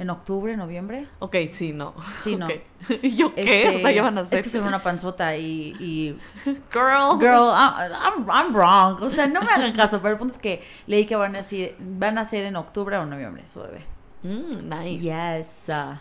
En 0.02 0.10
octubre, 0.10 0.58
noviembre. 0.58 1.08
ok, 1.20 1.36
sí, 1.52 1.74
no. 1.74 1.94
Sí, 2.24 2.36
no. 2.36 2.48
Ok. 2.48 2.54
¿Y 3.04 3.16
yo 3.16 3.36
qué? 3.36 3.42
Este, 3.66 3.78
o 3.78 3.82
sea, 3.82 3.92
ya 3.92 4.02
van 4.02 4.18
a 4.18 4.22
nacer. 4.22 4.40
Es 4.40 4.52
que 4.52 4.60
ve 4.60 4.68
una 4.68 4.82
panzota 4.82 5.38
y. 5.38 5.76
y 5.80 6.18
Girl. 6.74 7.20
girl, 7.20 7.52
I'm, 7.54 7.92
I'm, 7.94 8.28
I'm 8.28 8.56
wrong. 8.56 9.00
O 9.04 9.12
sea, 9.12 9.28
no 9.28 9.42
me 9.42 9.52
hagan 9.52 9.74
caso, 9.74 10.02
pero 10.02 10.14
el 10.14 10.18
punto 10.18 10.34
es 10.34 10.40
que 10.40 10.64
leí 10.88 11.06
que 11.06 11.16
van 11.16 11.36
a 11.36 11.44
ser, 11.44 11.76
van 11.78 12.18
a 12.18 12.26
ser 12.26 12.46
en 12.46 12.56
octubre 12.56 12.98
o 12.98 13.06
noviembre 13.06 13.46
su 13.46 13.60
bebé. 13.60 13.86
Mm, 14.24 14.70
nice. 14.70 15.04
Yes. 15.04 15.70
uh, 15.70 16.00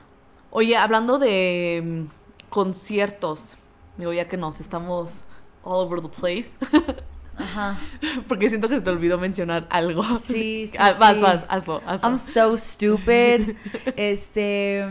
Oye, 0.51 0.79
hablando 0.79 1.19
de 1.19 1.83
mm, 1.85 2.49
conciertos, 2.49 3.59
digo, 3.99 4.15
ya 4.15 4.29
que 4.29 4.39
nos 4.39 4.61
estamos 4.61 5.25
all 5.63 5.87
over 5.87 6.01
the 6.01 6.09
place, 6.09 6.53
Ajá. 7.40 7.76
porque 8.29 8.48
siento 8.48 8.68
que 8.68 8.76
se 8.76 8.81
te 8.81 8.90
olvidó 8.90 9.18
mencionar 9.18 9.66
algo. 9.70 10.03
Sí, 10.18 10.66
sí, 10.70 10.76
Ah, 10.79 10.94
vas, 10.98 11.16
sí. 11.16 11.22
vas, 11.22 11.44
hazlo, 11.48 11.83
hazlo. 11.87 12.09
I'm 12.09 12.18
so 12.18 12.57
stupid. 12.57 13.57
Este. 13.96 14.85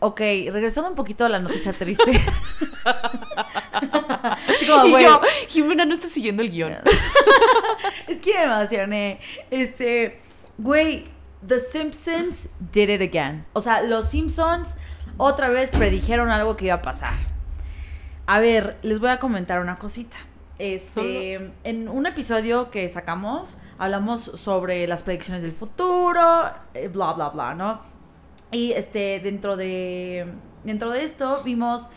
ok, 0.00 0.20
regresando 0.50 0.90
un 0.90 0.96
poquito 0.96 1.24
a 1.24 1.28
la 1.28 1.38
noticia 1.38 1.72
triste. 1.72 2.10
Así 4.48 4.66
como, 4.66 4.86
y 4.86 4.90
güey, 4.90 5.04
yo, 5.04 5.20
Jimena, 5.48 5.84
no 5.84 5.94
está 5.94 6.08
siguiendo 6.08 6.42
el 6.42 6.50
guion. 6.50 6.72
es 8.08 8.20
que 8.20 8.34
me 8.34 8.44
emocioné. 8.44 9.20
Este, 9.50 10.20
güey, 10.58 11.04
The 11.46 11.58
Simpsons 11.60 12.48
did 12.72 12.88
it 12.88 13.00
again. 13.02 13.44
O 13.52 13.60
sea, 13.60 13.82
los 13.82 14.08
Simpsons 14.10 14.76
otra 15.16 15.48
vez 15.48 15.70
predijeron 15.70 16.30
algo 16.30 16.56
que 16.56 16.66
iba 16.66 16.74
a 16.74 16.82
pasar. 16.82 17.14
A 18.26 18.38
ver, 18.40 18.78
les 18.82 18.98
voy 19.00 19.10
a 19.10 19.18
comentar 19.18 19.60
una 19.60 19.78
cosita. 19.78 20.16
Este, 20.62 21.50
en 21.64 21.88
un 21.88 22.06
episodio 22.06 22.70
que 22.70 22.88
sacamos, 22.88 23.58
hablamos 23.78 24.20
sobre 24.20 24.86
las 24.86 25.02
predicciones 25.02 25.42
del 25.42 25.50
futuro, 25.50 26.52
eh, 26.72 26.86
bla, 26.86 27.14
bla, 27.14 27.30
bla, 27.30 27.52
¿no? 27.52 27.80
Y 28.52 28.70
este, 28.70 29.18
dentro 29.18 29.56
de, 29.56 30.24
dentro 30.62 30.92
de 30.92 31.02
esto 31.02 31.42
vimos, 31.44 31.88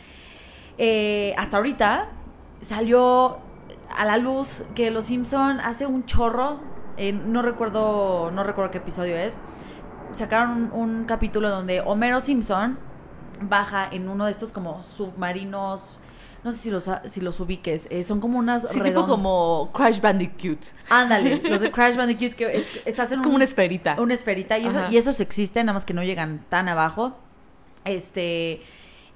eh, 0.79 1.35
hasta 1.37 1.57
ahorita, 1.57 2.09
salió 2.61 3.37
a 3.95 4.03
la 4.03 4.17
luz 4.17 4.63
que 4.73 4.89
Los 4.89 5.05
Simpson 5.05 5.59
hace 5.59 5.85
un 5.85 6.07
chorro, 6.07 6.59
eh, 6.97 7.13
no 7.13 7.43
recuerdo, 7.43 8.31
no 8.31 8.43
recuerdo 8.43 8.71
qué 8.71 8.79
episodio 8.79 9.15
es, 9.15 9.41
sacaron 10.11 10.71
un, 10.73 10.89
un 10.89 11.05
capítulo 11.05 11.51
donde 11.51 11.81
Homero 11.81 12.19
Simpson 12.19 12.79
baja 13.41 13.87
en 13.91 14.09
uno 14.09 14.25
de 14.25 14.31
estos 14.31 14.51
como 14.51 14.81
submarinos, 14.81 15.99
no 16.45 16.51
sé 16.53 16.59
si 16.59 16.71
los, 16.71 16.89
si 17.07 17.19
los 17.19 17.39
ubiques, 17.41 17.87
eh, 17.91 18.03
son 18.03 18.21
como 18.21 18.39
unas 18.39 18.67
Sí, 18.71 18.79
tipo 18.79 19.05
como 19.05 19.71
Crash 19.73 19.99
Bandicoot. 19.99 20.59
Ándale, 20.89 21.41
los 21.49 21.59
de 21.59 21.71
Crash 21.71 21.95
Bandicoot 21.97 22.33
que 22.35 22.55
es- 22.55 22.69
estás 22.85 23.11
en 23.11 23.15
Es 23.17 23.21
como 23.21 23.31
un- 23.31 23.35
una 23.35 23.43
esferita. 23.43 23.97
una 23.99 24.13
esferita 24.13 24.57
y, 24.57 24.67
eso- 24.67 24.79
Ajá. 24.79 24.91
y 24.91 24.95
esos 24.97 25.19
existen, 25.19 25.65
nada 25.65 25.73
más 25.73 25.85
que 25.85 25.93
no 25.93 26.03
llegan 26.03 26.45
tan 26.47 26.69
abajo. 26.69 27.17
Este. 27.83 28.61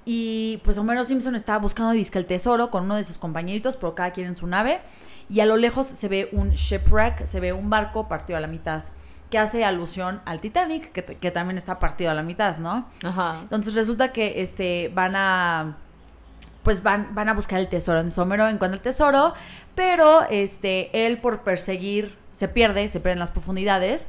Y 0.04 0.60
pues 0.64 0.78
Homero 0.78 1.04
Simpson 1.04 1.34
está 1.36 1.58
buscando 1.58 1.92
disque 1.92 2.18
el 2.18 2.26
tesoro 2.26 2.70
con 2.70 2.84
uno 2.84 2.96
de 2.96 3.04
sus 3.04 3.18
compañeritos, 3.18 3.76
pero 3.76 3.94
cada 3.94 4.10
quien 4.10 4.26
en 4.26 4.36
su 4.36 4.46
nave. 4.46 4.80
Y 5.28 5.40
a 5.40 5.46
lo 5.46 5.56
lejos 5.56 5.86
se 5.86 6.08
ve 6.08 6.28
un 6.32 6.50
shipwreck, 6.50 7.24
se 7.26 7.38
ve 7.38 7.52
un 7.52 7.70
barco 7.70 8.08
partido 8.08 8.36
a 8.36 8.40
la 8.40 8.48
mitad. 8.48 8.82
Que 9.28 9.38
hace 9.38 9.64
alusión 9.64 10.20
al 10.24 10.40
Titanic, 10.40 10.90
que, 10.90 11.04
que 11.04 11.30
también 11.30 11.56
está 11.56 11.78
partido 11.78 12.10
a 12.10 12.14
la 12.14 12.24
mitad, 12.24 12.56
¿no? 12.56 12.88
Ajá. 13.04 13.38
Entonces 13.42 13.74
resulta 13.74 14.12
que 14.12 14.42
este 14.42 14.90
van 14.92 15.14
a 15.14 15.76
pues 16.62 16.82
van, 16.82 17.14
van 17.14 17.28
a 17.28 17.34
buscar 17.34 17.58
el 17.58 17.68
tesoro. 17.68 17.98
Entonces 17.98 18.18
Homero 18.18 18.48
encuentra 18.48 18.76
el 18.76 18.82
tesoro, 18.82 19.34
pero 19.74 20.22
este 20.28 21.06
él 21.06 21.18
por 21.18 21.42
perseguir 21.42 22.16
se 22.32 22.48
pierde, 22.48 22.88
se 22.88 23.00
pierde 23.00 23.14
en 23.14 23.18
las 23.18 23.30
profundidades 23.30 24.08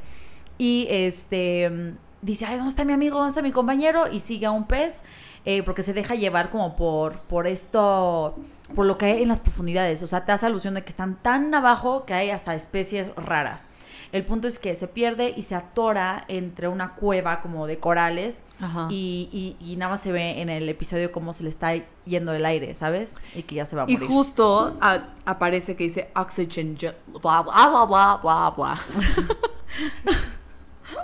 y 0.58 0.86
este 0.90 1.94
dice, 2.20 2.46
"Ay, 2.46 2.56
¿dónde 2.56 2.68
está 2.68 2.84
mi 2.84 2.92
amigo? 2.92 3.16
¿Dónde 3.16 3.30
está 3.30 3.42
mi 3.42 3.52
compañero?" 3.52 4.10
y 4.10 4.20
sigue 4.20 4.46
a 4.46 4.50
un 4.50 4.66
pez 4.66 5.02
eh, 5.44 5.62
porque 5.62 5.82
se 5.82 5.92
deja 5.92 6.14
llevar 6.14 6.50
como 6.50 6.76
por 6.76 7.20
por 7.20 7.46
esto 7.46 8.36
por 8.74 8.86
lo 8.86 8.96
que 8.96 9.06
hay 9.06 9.22
en 9.22 9.28
las 9.28 9.40
profundidades, 9.40 10.02
o 10.02 10.06
sea, 10.06 10.24
te 10.24 10.32
hace 10.32 10.46
alusión 10.46 10.74
de 10.74 10.82
que 10.82 10.88
están 10.88 11.16
tan 11.16 11.54
abajo 11.54 12.06
que 12.06 12.14
hay 12.14 12.30
hasta 12.30 12.54
especies 12.54 13.14
raras. 13.16 13.68
El 14.12 14.26
punto 14.26 14.46
es 14.46 14.58
que 14.58 14.76
se 14.76 14.88
pierde 14.88 15.32
y 15.34 15.40
se 15.42 15.54
atora 15.54 16.24
entre 16.28 16.68
una 16.68 16.94
cueva 16.94 17.40
como 17.40 17.66
de 17.66 17.78
corales 17.78 18.44
Ajá. 18.60 18.88
y, 18.90 19.56
y- 19.60 19.72
y 19.72 19.76
nada 19.76 19.92
más 19.92 20.02
se 20.02 20.12
ve 20.12 20.42
en 20.42 20.50
el 20.50 20.68
episodio 20.68 21.10
cómo 21.10 21.32
se 21.32 21.44
le 21.44 21.48
está 21.48 21.72
yendo 22.04 22.34
el 22.34 22.44
aire, 22.44 22.74
¿sabes? 22.74 23.16
Y 23.34 23.44
que 23.44 23.54
ya 23.54 23.64
se 23.64 23.74
va 23.74 23.84
a 23.84 23.86
Y 23.88 23.94
morir. 23.94 24.08
justo 24.08 24.76
a- 24.82 25.08
aparece 25.24 25.76
que 25.76 25.84
dice 25.84 26.10
oxygen, 26.14 26.76
bla, 27.22 27.42
bla, 27.42 27.44
bla, 27.68 27.84
bla, 27.86 28.20
bla, 28.22 28.50
bla. 28.54 28.80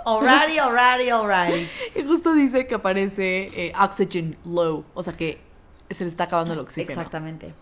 Alrighty, 0.05 0.57
alrighty, 0.59 1.09
alrighty. 1.09 1.67
Y 1.95 2.03
justo 2.05 2.33
dice 2.33 2.67
que 2.67 2.75
aparece 2.75 3.47
eh, 3.55 3.73
oxygen 3.79 4.37
low, 4.45 4.85
o 4.93 5.03
sea 5.03 5.13
que 5.13 5.39
se 5.89 6.03
le 6.03 6.09
está 6.09 6.25
acabando 6.25 6.53
el 6.53 6.59
oxígeno. 6.59 6.89
Exactamente. 6.91 7.53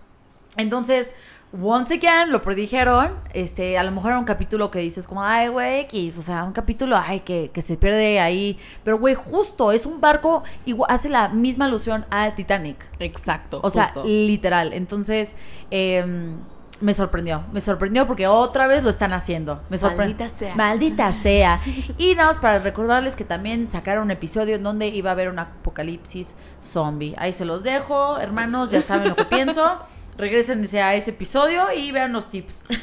Entonces, 0.57 1.15
once 1.53 1.93
again, 1.93 2.31
lo 2.31 2.41
predijeron. 2.41 3.12
Este, 3.33 3.77
a 3.77 3.83
lo 3.83 3.91
mejor 3.91 4.12
era 4.12 4.19
un 4.19 4.25
capítulo 4.25 4.69
que 4.69 4.79
dices 4.79 5.07
como, 5.07 5.23
ay, 5.23 5.47
güey, 5.47 5.81
X. 5.81 6.17
O 6.17 6.21
sea, 6.21 6.43
un 6.43 6.53
capítulo, 6.53 6.97
ay, 6.97 7.21
que, 7.21 7.51
que 7.53 7.62
se 7.62 7.77
pierde 7.77 8.19
ahí. 8.19 8.57
Pero, 8.83 8.99
güey, 8.99 9.15
justo, 9.15 9.71
es 9.71 9.86
un 9.86 10.01
barco, 10.01 10.43
igual, 10.65 10.91
hace 10.91 11.10
la 11.10 11.29
misma 11.29 11.65
alusión 11.65 12.05
a 12.10 12.36
Titanic. 12.36 12.86
Exacto. 12.99 13.60
O 13.63 13.69
sea, 13.69 13.86
justo. 13.86 14.03
literal. 14.05 14.73
Entonces, 14.73 15.36
em, 15.71 16.38
me 16.79 16.93
sorprendió. 16.93 17.43
Me 17.51 17.62
sorprendió 17.62 18.05
porque 18.07 18.27
otra 18.27 18.67
vez 18.67 18.83
lo 18.83 18.89
están 18.89 19.13
haciendo. 19.13 19.62
Me 19.69 19.77
sorprendió. 19.77 20.17
Maldita 20.17 20.38
sea. 20.38 20.55
Maldita 20.55 21.12
sea. 21.13 21.62
Y 21.97 22.13
nada 22.15 22.27
más 22.29 22.38
para 22.38 22.60
recordarles 22.60 23.15
que 23.15 23.23
también 23.23 23.69
sacaron 23.71 24.03
un 24.03 24.12
episodio 24.12 24.55
en 24.55 24.63
donde 24.63 24.88
iba 24.88 25.10
a 25.10 25.13
haber 25.13 25.29
un 25.29 25.39
apocalipsis 25.39 26.36
zombie. 26.62 27.15
Ahí 27.17 27.33
se 27.33 27.45
los 27.45 27.63
dejo, 27.63 28.19
hermanos, 28.19 28.71
ya 28.71 28.81
saben 28.81 29.10
lo 29.10 29.15
que 29.15 29.25
pienso. 29.25 29.79
Regrésense 30.17 30.82
a 30.82 30.95
ese 30.95 31.12
episodio 31.12 31.71
y 31.73 31.91
vean 31.91 32.13
los 32.13 32.30
tips. 32.30 32.65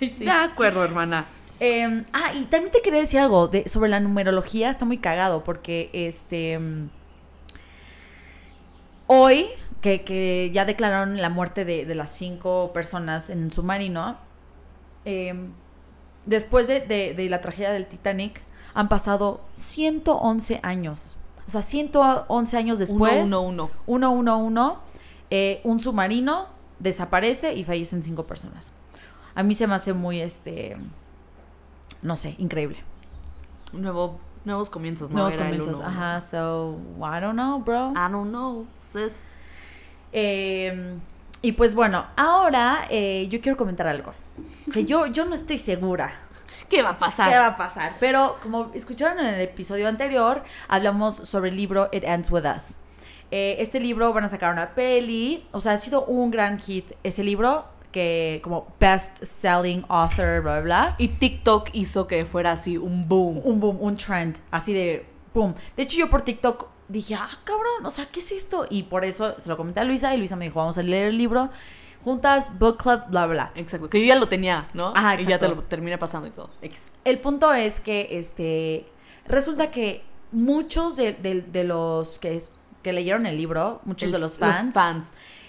Sí. 0.00 0.24
De 0.24 0.30
acuerdo, 0.30 0.82
hermana. 0.84 1.26
Eh, 1.60 2.04
ah, 2.14 2.32
y 2.34 2.44
también 2.44 2.70
te 2.72 2.80
quería 2.80 3.00
decir 3.00 3.20
algo 3.20 3.48
de, 3.48 3.68
sobre 3.68 3.90
la 3.90 4.00
numerología. 4.00 4.70
Está 4.70 4.84
muy 4.86 4.96
cagado 4.96 5.44
porque 5.44 5.90
este. 5.92 6.58
mm, 6.58 6.88
Hoy, 9.06 9.46
que, 9.80 10.02
que 10.02 10.50
ya 10.54 10.64
declararon 10.64 11.20
la 11.20 11.28
muerte 11.28 11.64
de, 11.64 11.84
de 11.84 11.94
las 11.94 12.10
cinco 12.10 12.70
personas 12.72 13.28
en 13.28 13.44
el 13.44 13.52
submarino, 13.52 14.16
eh, 15.04 15.34
después 16.24 16.68
de, 16.68 16.80
de- 16.80 17.28
la 17.28 17.40
tragedia 17.40 17.72
del 17.72 17.86
Titanic, 17.86 18.40
han 18.74 18.88
pasado 18.88 19.42
111 19.52 20.60
años. 20.62 21.16
O 21.46 21.50
sea, 21.50 21.60
111 21.62 22.56
años 22.56 22.78
después. 22.78 23.24
uno, 23.24 23.40
uno, 23.42 23.64
uno. 23.64 23.70
uno, 23.86 24.10
uno, 24.12 24.38
uno, 24.38 24.80
eh, 25.30 25.60
un 25.64 25.80
submarino 25.80 26.46
desaparece 26.82 27.54
y 27.54 27.64
fallecen 27.64 28.02
cinco 28.02 28.26
personas. 28.26 28.72
A 29.34 29.42
mí 29.42 29.54
se 29.54 29.66
me 29.66 29.74
hace 29.74 29.92
muy, 29.92 30.20
este, 30.20 30.76
no 32.02 32.16
sé, 32.16 32.34
increíble. 32.38 32.78
Nuevo, 33.72 34.20
nuevos 34.44 34.68
comienzos, 34.68 35.08
¿no? 35.08 35.16
Nuevos 35.16 35.34
Era 35.34 35.44
comienzos. 35.44 35.80
Ajá, 35.80 36.20
so, 36.20 36.78
I 36.98 37.20
don't 37.20 37.34
know, 37.34 37.60
bro. 37.60 37.92
I 37.92 38.10
don't 38.10 38.28
know, 38.28 38.66
sis. 38.92 39.14
Eh, 40.12 40.98
y 41.40 41.52
pues 41.52 41.74
bueno, 41.74 42.06
ahora 42.16 42.86
eh, 42.90 43.28
yo 43.30 43.40
quiero 43.40 43.56
comentar 43.56 43.86
algo. 43.86 44.12
Que 44.72 44.84
yo, 44.84 45.06
yo 45.12 45.24
no 45.24 45.34
estoy 45.34 45.58
segura 45.58 46.12
¿Qué 46.72 46.82
va 46.82 46.90
a 46.90 46.98
pasar? 46.98 47.30
qué 47.30 47.36
va 47.36 47.48
a 47.48 47.56
pasar. 47.56 47.96
Pero 48.00 48.38
como 48.42 48.70
escucharon 48.72 49.18
en 49.20 49.34
el 49.34 49.40
episodio 49.42 49.88
anterior, 49.88 50.42
hablamos 50.68 51.16
sobre 51.16 51.50
el 51.50 51.56
libro 51.56 51.90
It 51.92 52.02
Ends 52.02 52.30
With 52.30 52.44
Us. 52.46 52.78
Eh, 53.32 53.56
este 53.58 53.80
libro 53.80 54.12
van 54.12 54.24
a 54.24 54.28
sacar 54.28 54.52
una 54.52 54.74
peli. 54.74 55.44
O 55.52 55.60
sea, 55.60 55.72
ha 55.72 55.78
sido 55.78 56.04
un 56.04 56.30
gran 56.30 56.58
hit 56.60 56.92
ese 57.02 57.24
libro. 57.24 57.64
Que 57.90 58.40
como 58.42 58.68
best 58.80 59.22
selling 59.22 59.84
author, 59.88 60.40
bla, 60.42 60.52
bla, 60.54 60.60
bla. 60.60 60.94
Y 60.98 61.08
TikTok 61.08 61.68
hizo 61.74 62.06
que 62.06 62.24
fuera 62.24 62.52
así 62.52 62.78
un 62.78 63.06
boom. 63.08 63.42
Un 63.44 63.60
boom, 63.60 63.76
un 63.80 63.96
trend. 63.96 64.38
Así 64.50 64.72
de 64.72 65.04
boom. 65.34 65.54
De 65.76 65.82
hecho, 65.82 65.98
yo 65.98 66.08
por 66.08 66.22
TikTok 66.22 66.68
dije, 66.88 67.14
ah, 67.16 67.28
cabrón, 67.44 67.84
o 67.84 67.90
sea, 67.90 68.06
¿qué 68.06 68.20
es 68.20 68.32
esto? 68.32 68.66
Y 68.70 68.84
por 68.84 69.04
eso 69.04 69.34
se 69.38 69.48
lo 69.50 69.56
comenté 69.58 69.80
a 69.80 69.84
Luisa 69.84 70.14
y 70.14 70.18
Luisa 70.18 70.36
me 70.36 70.46
dijo, 70.46 70.58
vamos 70.60 70.78
a 70.78 70.82
leer 70.82 71.08
el 71.08 71.18
libro 71.18 71.50
juntas, 72.02 72.58
book 72.58 72.78
club, 72.82 73.02
bla, 73.10 73.26
bla. 73.26 73.52
Exacto, 73.54 73.88
que 73.90 74.00
yo 74.00 74.06
ya 74.06 74.16
lo 74.18 74.26
tenía, 74.26 74.68
¿no? 74.74 74.92
Ajá, 74.96 75.14
Y 75.14 75.18
ya 75.18 75.26
te 75.38 75.44
exacto. 75.44 75.54
lo 75.56 75.62
terminé 75.64 75.98
pasando 75.98 76.26
y 76.26 76.30
todo. 76.30 76.48
X. 76.62 76.90
El 77.04 77.20
punto 77.20 77.52
es 77.52 77.78
que 77.80 78.08
este 78.12 78.86
resulta 79.26 79.70
que 79.70 80.02
muchos 80.32 80.96
de, 80.96 81.12
de- 81.12 81.42
de 81.42 81.64
los 81.64 82.18
que, 82.18 82.36
es- 82.36 82.50
que 82.82 82.92
leyeron 82.92 83.26
el 83.26 83.36
libro, 83.36 83.80
muchos 83.84 84.06
El- 84.08 84.12
de 84.12 84.18
los 84.18 84.38
fans, 84.38 84.64
Los 84.66 84.74
fans. 84.74 85.06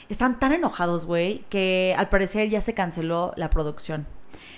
están 0.09 0.39
tan 0.39 0.53
enojados, 0.53 1.05
güey, 1.05 1.39
que 1.49 1.95
al 1.97 2.09
parecer 2.09 2.49
ya 2.49 2.61
se 2.61 2.73
canceló 2.73 3.33
la 3.35 3.49
producción. 3.49 4.05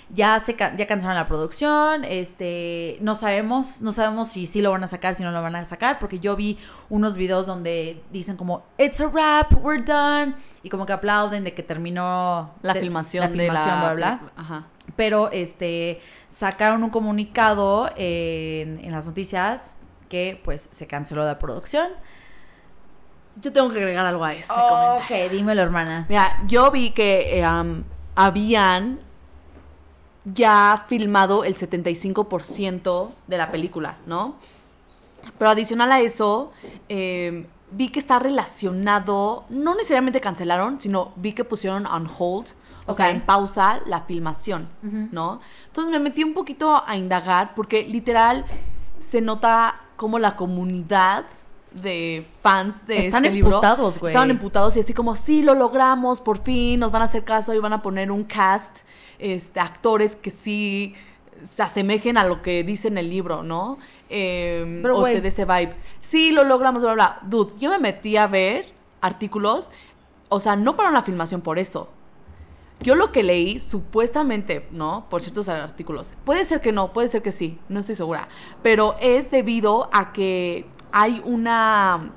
Ya 0.08 0.38
se 0.38 0.54
ya 0.54 0.86
cancelaron 0.86 1.16
la 1.16 1.26
producción, 1.26 2.04
este, 2.04 2.96
no 3.00 3.16
sabemos, 3.16 3.82
no 3.82 3.90
sabemos 3.90 4.28
si 4.28 4.46
sí 4.46 4.62
lo 4.62 4.70
van 4.70 4.84
a 4.84 4.86
sacar, 4.86 5.14
si 5.14 5.24
no 5.24 5.32
lo 5.32 5.42
van 5.42 5.56
a 5.56 5.64
sacar, 5.64 5.98
porque 5.98 6.20
yo 6.20 6.36
vi 6.36 6.58
unos 6.88 7.16
videos 7.16 7.46
donde 7.46 8.00
dicen 8.12 8.36
como 8.36 8.62
it's 8.78 9.00
a 9.00 9.08
wrap, 9.08 9.52
we're 9.64 9.82
done 9.82 10.36
y 10.62 10.68
como 10.68 10.86
que 10.86 10.92
aplauden 10.92 11.42
de 11.42 11.54
que 11.54 11.64
terminó 11.64 12.54
La 12.62 12.72
de- 12.74 12.80
filmación, 12.82 13.24
la 13.24 13.30
filmación, 13.30 13.74
de 13.80 13.86
la 13.86 13.94
bla, 13.94 14.20
bla. 14.22 14.32
Ajá. 14.36 14.66
pero 14.94 15.32
este 15.32 16.00
sacaron 16.28 16.84
un 16.84 16.90
comunicado 16.90 17.90
en, 17.96 18.78
en 18.84 18.92
las 18.92 19.08
noticias 19.08 19.74
que 20.08 20.40
pues 20.44 20.68
se 20.70 20.86
canceló 20.86 21.24
la 21.24 21.40
producción. 21.40 21.88
Yo 23.40 23.52
tengo 23.52 23.70
que 23.70 23.78
agregar 23.78 24.06
algo 24.06 24.24
a 24.24 24.34
ese 24.34 24.48
comentario. 24.48 25.26
ok, 25.26 25.30
dímelo, 25.30 25.62
hermana. 25.62 26.06
Mira, 26.08 26.42
yo 26.46 26.70
vi 26.70 26.90
que 26.90 27.40
eh, 27.40 27.46
habían 28.14 28.98
ya 30.24 30.84
filmado 30.88 31.44
el 31.44 31.54
75% 31.54 33.10
de 33.26 33.38
la 33.38 33.50
película, 33.50 33.96
¿no? 34.06 34.36
Pero 35.38 35.50
adicional 35.50 35.92
a 35.92 36.00
eso, 36.00 36.52
eh, 36.88 37.46
vi 37.70 37.88
que 37.88 37.98
está 37.98 38.18
relacionado, 38.18 39.44
no 39.48 39.74
necesariamente 39.74 40.20
cancelaron, 40.20 40.80
sino 40.80 41.12
vi 41.16 41.32
que 41.32 41.44
pusieron 41.44 41.86
on 41.86 42.08
hold, 42.18 42.48
o 42.86 42.92
sea, 42.92 43.10
en 43.10 43.20
pausa 43.20 43.80
la 43.86 44.02
filmación. 44.02 44.68
¿no? 44.82 45.40
Entonces 45.66 45.92
me 45.92 45.98
metí 45.98 46.22
un 46.22 46.34
poquito 46.34 46.82
a 46.86 46.96
indagar 46.96 47.54
porque 47.54 47.84
literal 47.84 48.44
se 49.00 49.20
nota 49.20 49.80
como 49.96 50.18
la 50.18 50.36
comunidad 50.36 51.24
de 51.82 52.26
fans 52.42 52.86
de 52.86 53.06
Están 53.06 53.24
este 53.24 53.34
libro 53.36 53.56
emputados, 53.56 53.98
güey. 53.98 54.10
estaban 54.12 54.30
emputados 54.30 54.76
y 54.76 54.80
así 54.80 54.94
como 54.94 55.14
sí 55.14 55.42
lo 55.42 55.54
logramos 55.54 56.20
por 56.20 56.38
fin 56.42 56.80
nos 56.80 56.90
van 56.92 57.02
a 57.02 57.04
hacer 57.06 57.24
caso 57.24 57.54
y 57.54 57.58
van 57.58 57.72
a 57.72 57.82
poner 57.82 58.10
un 58.10 58.24
cast 58.24 58.78
este 59.18 59.60
actores 59.60 60.16
que 60.16 60.30
sí 60.30 60.94
se 61.42 61.62
asemejen 61.62 62.16
a 62.18 62.24
lo 62.24 62.42
que 62.42 62.64
dice 62.64 62.88
en 62.88 62.98
el 62.98 63.10
libro 63.10 63.42
no 63.42 63.78
Eh, 64.08 64.80
Pero, 64.82 64.98
o 64.98 65.04
te 65.04 65.20
dé 65.20 65.28
ese 65.28 65.44
vibe 65.44 65.74
sí 66.00 66.30
lo 66.32 66.44
logramos 66.44 66.82
bla 66.82 66.94
bla 66.94 67.18
bla. 67.20 67.28
dude 67.28 67.52
yo 67.58 67.70
me 67.70 67.78
metí 67.78 68.16
a 68.16 68.26
ver 68.26 68.66
artículos 69.00 69.70
o 70.28 70.40
sea 70.40 70.56
no 70.56 70.76
para 70.76 70.90
la 70.90 71.02
filmación 71.02 71.40
por 71.40 71.58
eso 71.58 71.88
yo 72.80 72.94
lo 72.94 73.10
que 73.10 73.22
leí, 73.22 73.58
supuestamente, 73.58 74.66
¿no? 74.70 75.06
Por 75.08 75.22
ciertos 75.22 75.48
artículos. 75.48 76.12
Puede 76.24 76.44
ser 76.44 76.60
que 76.60 76.72
no, 76.72 76.92
puede 76.92 77.08
ser 77.08 77.22
que 77.22 77.32
sí, 77.32 77.58
no 77.70 77.80
estoy 77.80 77.94
segura. 77.94 78.28
Pero 78.62 78.96
es 79.00 79.30
debido 79.30 79.88
a 79.94 80.12
que 80.12 80.66
hay 80.96 81.20
una. 81.26 82.10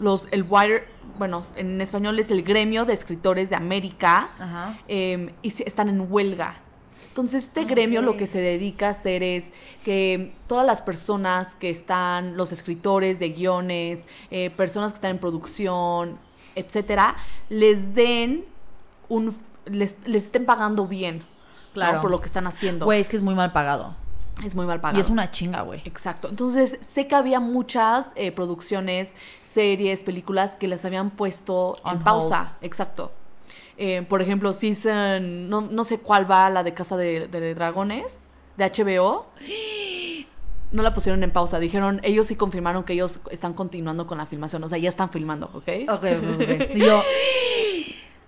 Los, 0.00 0.26
el 0.32 0.44
Wire, 0.48 0.84
bueno, 1.16 1.42
en 1.54 1.80
español 1.80 2.18
es 2.18 2.30
el 2.32 2.42
Gremio 2.42 2.84
de 2.84 2.92
Escritores 2.92 3.50
de 3.50 3.56
América. 3.56 4.30
Ajá. 4.38 4.78
eh, 4.88 5.32
y 5.42 5.48
están 5.62 5.88
en 5.88 6.06
huelga. 6.10 6.56
Entonces, 7.08 7.44
este 7.44 7.60
Ah, 7.60 7.64
gremio 7.64 8.02
lo 8.02 8.16
que 8.18 8.26
se 8.26 8.38
dedica 8.40 8.88
a 8.88 8.90
hacer 8.90 9.22
es 9.22 9.50
que 9.84 10.34
todas 10.48 10.66
las 10.66 10.82
personas 10.82 11.54
que 11.54 11.70
están, 11.70 12.36
los 12.36 12.52
escritores 12.52 13.18
de 13.18 13.30
guiones, 13.30 14.06
eh, 14.30 14.50
personas 14.50 14.92
que 14.92 14.96
están 14.96 15.12
en 15.12 15.18
producción, 15.18 16.18
etcétera, 16.56 17.16
les 17.48 17.94
den 17.94 18.44
un. 19.08 19.34
les, 19.66 19.96
les 20.04 20.24
estén 20.24 20.44
pagando 20.46 20.86
bien. 20.86 21.20
¿no? 21.20 21.24
Claro. 21.74 22.00
Por 22.00 22.10
lo 22.10 22.20
que 22.20 22.26
están 22.26 22.46
haciendo. 22.46 22.84
Güey, 22.86 23.00
es 23.00 23.08
que 23.08 23.16
es 23.16 23.22
muy 23.22 23.34
mal 23.34 23.52
pagado. 23.52 23.94
Es 24.44 24.54
muy 24.54 24.66
mal 24.66 24.80
pagado. 24.80 24.98
Y 24.98 25.00
es 25.00 25.08
una 25.08 25.30
chinga, 25.30 25.62
güey. 25.62 25.80
Exacto. 25.84 26.28
Entonces, 26.28 26.78
sé 26.80 27.06
que 27.06 27.14
había 27.14 27.40
muchas 27.40 28.12
eh, 28.16 28.32
producciones, 28.32 29.14
series, 29.42 30.02
películas 30.02 30.56
que 30.56 30.68
las 30.68 30.84
habían 30.84 31.10
puesto 31.10 31.76
On 31.82 31.96
en 31.96 32.02
pausa. 32.02 32.56
Exacto. 32.60 33.12
Eh, 33.78 34.04
por 34.08 34.22
ejemplo, 34.22 34.52
season, 34.52 35.48
no, 35.48 35.62
no 35.62 35.84
sé 35.84 35.98
cuál 35.98 36.30
va, 36.30 36.48
la 36.50 36.62
de 36.62 36.74
Casa 36.74 36.96
de, 36.96 37.28
de 37.28 37.54
Dragones, 37.54 38.28
de 38.56 38.70
HBO. 38.70 39.26
No 40.72 40.82
la 40.82 40.94
pusieron 40.94 41.22
en 41.22 41.30
pausa. 41.30 41.58
Dijeron, 41.58 42.00
ellos 42.02 42.26
sí 42.26 42.36
confirmaron 42.36 42.84
que 42.84 42.92
ellos 42.92 43.20
están 43.30 43.54
continuando 43.54 44.06
con 44.06 44.18
la 44.18 44.26
filmación. 44.26 44.64
O 44.64 44.68
sea, 44.68 44.78
ya 44.78 44.88
están 44.88 45.10
filmando, 45.10 45.46
¿ok? 45.54 45.68
Ok, 45.88 46.04
ok, 46.34 46.74
yo, 46.74 47.02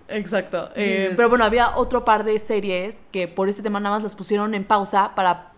Exacto. 0.09 0.71
Eh, 0.75 1.13
pero 1.15 1.29
bueno, 1.29 1.43
había 1.43 1.77
otro 1.77 2.03
par 2.03 2.23
de 2.23 2.37
series 2.39 3.03
que 3.11 3.27
por 3.27 3.49
este 3.49 3.61
tema 3.61 3.79
nada 3.79 3.95
más 3.95 4.03
las 4.03 4.15
pusieron 4.15 4.53
en 4.55 4.63
pausa 4.65 5.13
para 5.15 5.51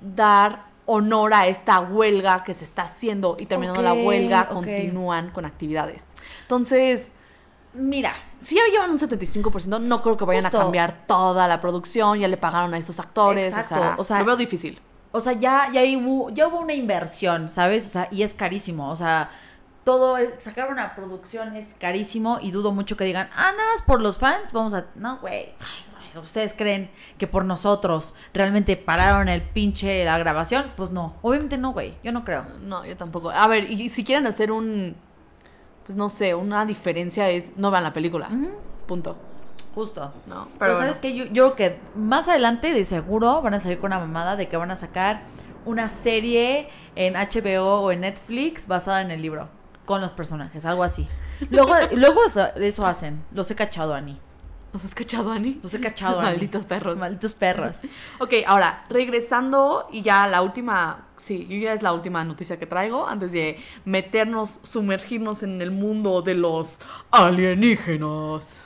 dar 0.00 0.70
honor 0.86 1.34
a 1.34 1.46
esta 1.46 1.80
huelga 1.80 2.42
que 2.42 2.52
se 2.52 2.64
está 2.64 2.82
haciendo 2.82 3.36
y 3.38 3.46
terminando 3.46 3.80
la 3.82 3.92
huelga 3.92 4.48
continúan 4.48 5.30
con 5.30 5.44
actividades. 5.44 6.08
Entonces, 6.42 7.12
mira, 7.74 8.14
si 8.40 8.56
ya 8.56 8.62
llevan 8.70 8.90
un 8.90 8.98
75%, 8.98 9.80
no 9.80 10.02
creo 10.02 10.16
que 10.16 10.24
vayan 10.24 10.44
Justo. 10.44 10.58
a 10.58 10.62
cambiar 10.62 11.06
toda 11.06 11.46
la 11.46 11.60
producción, 11.60 12.18
ya 12.18 12.28
le 12.28 12.36
pagaron 12.36 12.74
a 12.74 12.78
estos 12.78 12.98
actores, 12.98 13.48
Exacto, 13.48 13.74
o 13.74 13.78
sea, 13.78 13.94
o 13.98 14.04
sea, 14.04 14.18
lo 14.20 14.24
veo 14.24 14.36
difícil. 14.36 14.80
o 15.12 15.20
sea, 15.20 15.34
ya, 15.34 15.70
ya, 15.72 15.82
hubo, 15.98 16.30
ya 16.30 16.48
hubo 16.48 16.58
una 16.58 16.74
inversión, 16.74 17.48
¿sabes? 17.48 17.86
O 17.86 17.90
sea, 17.90 18.08
y 18.10 18.22
es 18.22 18.34
carísimo. 18.34 18.90
O 18.90 18.96
sea, 18.96 19.30
todo, 19.84 20.16
sacar 20.38 20.70
una 20.70 20.94
producción 20.94 21.54
es 21.56 21.68
carísimo 21.78 22.38
y 22.40 22.50
dudo 22.50 22.72
mucho 22.72 22.96
que 22.96 23.04
digan, 23.04 23.28
ah, 23.34 23.52
nada 23.52 23.70
más 23.72 23.82
por 23.82 24.00
los 24.00 24.18
fans, 24.18 24.52
vamos 24.52 24.74
a... 24.74 24.86
No, 24.94 25.18
güey. 25.18 25.54
¿Ustedes 26.16 26.54
creen 26.54 26.90
que 27.18 27.26
por 27.26 27.44
nosotros 27.44 28.14
realmente 28.32 28.76
pararon 28.76 29.28
el 29.28 29.42
pinche 29.42 30.04
la 30.04 30.18
grabación? 30.18 30.72
Pues 30.76 30.90
no, 30.90 31.16
obviamente 31.22 31.58
no, 31.58 31.72
güey. 31.72 31.96
Yo 32.02 32.12
no 32.12 32.24
creo. 32.24 32.44
No, 32.62 32.84
yo 32.84 32.96
tampoco. 32.96 33.30
A 33.30 33.46
ver, 33.46 33.70
y 33.70 33.88
si 33.88 34.04
quieren 34.04 34.26
hacer 34.26 34.52
un, 34.52 34.96
pues 35.86 35.96
no 35.96 36.08
sé, 36.08 36.34
una 36.34 36.66
diferencia 36.66 37.28
es, 37.30 37.56
no 37.56 37.70
vean 37.70 37.84
la 37.84 37.92
película, 37.92 38.30
punto. 38.86 39.16
Justo. 39.74 40.12
No, 40.26 40.46
Pero, 40.46 40.58
pero, 40.58 40.74
sabes 40.74 40.98
que 40.98 41.14
yo, 41.14 41.26
yo 41.26 41.54
creo 41.54 41.56
que 41.56 41.80
más 41.94 42.28
adelante 42.28 42.72
de 42.72 42.84
seguro 42.84 43.40
van 43.40 43.54
a 43.54 43.60
salir 43.60 43.78
con 43.78 43.88
una 43.88 44.00
mamada 44.00 44.34
de 44.34 44.48
que 44.48 44.56
van 44.56 44.70
a 44.72 44.76
sacar 44.76 45.22
una 45.64 45.88
serie 45.88 46.68
en 46.96 47.14
HBO 47.14 47.82
o 47.82 47.92
en 47.92 48.00
Netflix 48.00 48.66
basada 48.66 49.00
en 49.02 49.10
el 49.10 49.22
libro 49.22 49.48
con 49.84 50.00
los 50.00 50.12
personajes, 50.12 50.64
algo 50.66 50.82
así. 50.82 51.08
Luego, 51.50 51.74
luego 51.92 52.24
eso, 52.24 52.48
eso 52.56 52.86
hacen. 52.86 53.24
Los 53.32 53.50
he 53.50 53.54
cachado, 53.54 53.94
Ani. 53.94 54.20
¿Nos 54.72 54.84
has 54.84 54.94
cachado, 54.94 55.32
Ani? 55.32 55.58
Los 55.62 55.74
he 55.74 55.80
cachado, 55.80 56.20
Ani. 56.20 56.30
Malditos 56.30 56.64
perros. 56.66 56.98
Malditos 56.98 57.34
perros. 57.34 57.78
Ok, 58.20 58.34
ahora, 58.46 58.84
regresando 58.88 59.88
y 59.90 60.02
ya 60.02 60.26
la 60.26 60.42
última, 60.42 61.06
sí, 61.16 61.46
yo 61.48 61.56
ya 61.56 61.72
es 61.72 61.82
la 61.82 61.92
última 61.92 62.22
noticia 62.24 62.58
que 62.58 62.66
traigo 62.66 63.08
antes 63.08 63.32
de 63.32 63.58
meternos, 63.84 64.60
sumergirnos 64.62 65.42
en 65.42 65.60
el 65.60 65.70
mundo 65.70 66.22
de 66.22 66.34
los 66.34 66.78
alienígenas. 67.10 68.58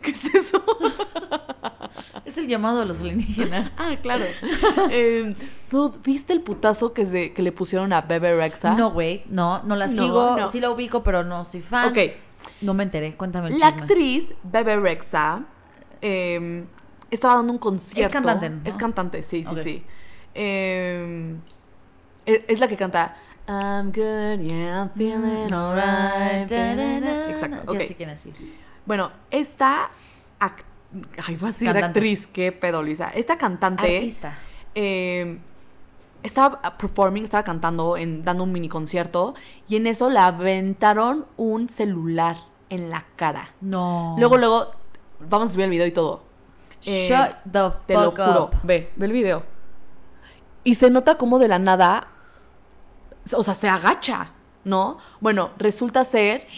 ¿Qué 0.00 0.10
es 0.10 0.24
eso? 0.34 0.64
Es 2.24 2.38
el 2.38 2.46
llamado 2.46 2.78
de 2.80 2.86
los 2.86 3.00
alienígenas. 3.00 3.72
ah, 3.76 3.96
claro. 4.00 4.24
Eh, 4.90 5.34
dude, 5.70 5.98
¿viste 6.04 6.32
el 6.32 6.40
putazo 6.40 6.92
que, 6.92 7.04
se, 7.04 7.32
que 7.32 7.42
le 7.42 7.52
pusieron 7.52 7.92
a 7.92 8.02
Bebe 8.02 8.34
Rexa? 8.36 8.74
No, 8.74 8.90
güey. 8.92 9.24
No, 9.28 9.60
no 9.64 9.74
la 9.76 9.86
No, 9.88 9.92
sigo. 9.92 10.36
no. 10.38 10.48
Sí 10.48 10.60
la 10.60 10.70
ubico, 10.70 11.02
pero 11.02 11.24
no 11.24 11.44
soy 11.44 11.60
fan. 11.60 11.90
Ok, 11.90 11.98
No 12.60 12.74
me 12.74 12.82
enteré. 12.84 13.14
Cuéntame 13.16 13.48
el 13.48 13.58
la 13.58 13.66
chisme. 13.68 13.80
actriz 13.82 14.34
Bebe 14.44 14.76
Rexa 14.80 15.42
eh, 16.00 16.64
estaba 17.10 17.36
dando 17.36 17.52
un 17.52 17.58
concierto. 17.58 18.12
cantante, 18.12 18.50
¿no? 18.50 18.60
Es 18.64 18.76
cantante, 18.76 19.22
sí, 19.22 19.44
sí, 19.44 19.54
sí. 19.62 19.84
Eh, 20.34 21.36
es, 22.26 22.40
es 22.48 22.60
la 22.60 22.68
que 22.68 22.76
canta 22.76 23.16
I'm 23.48 23.88
good, 23.92 24.40
yeah, 24.40 24.82
I'm 24.82 24.90
feeling 24.94 25.52
alright. 25.52 26.50
Exacto, 27.28 27.72
Ya 27.72 27.78
ok. 27.80 27.80
sé 27.86 27.94
quién 27.96 28.10
es, 28.10 28.20
sí. 28.20 28.32
Bueno, 28.86 29.10
esta 29.30 29.90
act- 30.40 30.64
Ay, 31.26 31.36
voy 31.36 31.50
a 31.50 31.52
Cantante. 31.52 31.84
actriz, 31.86 32.26
qué 32.26 32.52
pedo, 32.52 32.82
Luisa. 32.82 33.08
Esta 33.14 33.38
cantante 33.38 33.96
Artista. 33.96 34.38
eh, 34.74 35.38
estaba 36.22 36.60
performing, 36.78 37.24
estaba 37.24 37.42
cantando, 37.42 37.96
en, 37.96 38.24
dando 38.24 38.44
un 38.44 38.52
mini 38.52 38.68
concierto, 38.68 39.34
y 39.68 39.76
en 39.76 39.86
eso 39.86 40.10
le 40.10 40.18
aventaron 40.18 41.26
un 41.36 41.68
celular 41.68 42.36
en 42.70 42.90
la 42.90 43.04
cara. 43.16 43.48
No. 43.60 44.16
Luego, 44.18 44.36
luego, 44.38 44.72
vamos 45.20 45.50
a 45.50 45.52
subir 45.52 45.64
el 45.64 45.70
video 45.70 45.86
y 45.86 45.92
todo. 45.92 46.22
Eh, 46.84 47.06
Shut 47.08 47.36
the 47.50 47.60
Te 47.86 47.94
lo 47.94 48.10
fuck 48.10 48.20
juro. 48.20 48.44
up. 48.44 48.50
Ve, 48.64 48.90
ve 48.96 49.06
el 49.06 49.12
video. 49.12 49.42
Y 50.64 50.74
se 50.76 50.90
nota 50.90 51.16
como 51.16 51.38
de 51.38 51.48
la 51.48 51.58
nada, 51.58 52.08
o 53.36 53.42
sea, 53.42 53.54
se 53.54 53.68
agacha, 53.68 54.32
¿no? 54.64 54.98
Bueno, 55.20 55.50
resulta 55.58 56.04
ser 56.04 56.46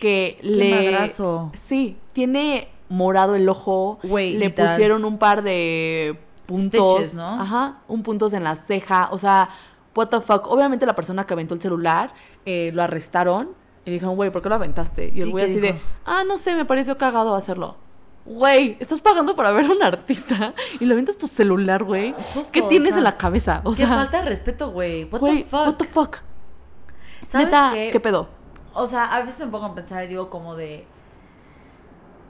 que 0.00 0.38
le... 0.42 0.70
madrazo. 0.92 1.50
Sí, 1.54 1.96
tiene 2.12 2.68
morado 2.88 3.34
el 3.34 3.48
ojo. 3.48 3.98
Güey, 4.02 4.34
le 4.34 4.46
literal. 4.46 4.70
pusieron 4.72 5.04
un 5.04 5.18
par 5.18 5.42
de 5.42 6.18
puntos. 6.46 6.92
Stitches, 6.92 7.14
¿no? 7.14 7.26
Ajá, 7.40 7.78
un 7.88 8.02
puntos 8.02 8.32
en 8.32 8.44
la 8.44 8.56
ceja. 8.56 9.08
O 9.10 9.18
sea, 9.18 9.48
what 9.94 10.08
the 10.08 10.20
fuck. 10.20 10.46
Obviamente 10.48 10.86
la 10.86 10.94
persona 10.94 11.26
que 11.26 11.32
aventó 11.34 11.54
el 11.54 11.60
celular 11.60 12.12
eh, 12.44 12.70
lo 12.74 12.82
arrestaron. 12.82 13.50
Y 13.86 13.90
dijeron, 13.90 14.16
güey, 14.16 14.30
¿por 14.30 14.40
qué 14.40 14.48
lo 14.48 14.54
aventaste? 14.54 15.12
Y 15.14 15.20
el 15.20 15.28
¿Y 15.28 15.30
güey 15.32 15.44
así 15.44 15.60
de, 15.60 15.78
ah, 16.06 16.24
no 16.26 16.38
sé, 16.38 16.54
me 16.54 16.64
pareció 16.64 16.96
cagado 16.96 17.34
hacerlo. 17.34 17.76
Güey, 18.24 18.78
estás 18.80 19.02
pagando 19.02 19.36
para 19.36 19.50
ver 19.52 19.66
a 19.66 19.72
un 19.72 19.82
artista 19.82 20.54
y 20.80 20.86
le 20.86 20.94
aventas 20.94 21.18
tu 21.18 21.28
celular, 21.28 21.84
güey. 21.84 22.14
Justo, 22.32 22.50
¿Qué 22.50 22.62
o 22.62 22.68
tienes 22.68 22.90
sea, 22.90 22.98
en 22.98 23.04
la 23.04 23.18
cabeza? 23.18 23.60
O 23.64 23.72
Qué 23.72 23.78
sea, 23.78 23.88
falta 23.88 24.22
de 24.22 24.28
respeto, 24.30 24.70
güey. 24.70 25.04
What 25.04 25.20
güey, 25.20 25.42
the 25.42 25.50
fuck. 25.50 25.66
what 25.66 25.74
the 25.74 25.84
fuck. 25.84 26.16
¿Sabes 27.26 27.46
Neta, 27.48 27.70
qué? 27.74 27.90
qué? 27.92 28.00
pedo? 28.00 28.28
O 28.72 28.86
sea, 28.86 29.04
a 29.04 29.22
veces 29.22 29.44
me 29.44 29.52
pongo 29.52 29.66
a 29.66 29.74
pensar 29.74 30.02
y 30.04 30.06
digo 30.06 30.30
como 30.30 30.56
de... 30.56 30.86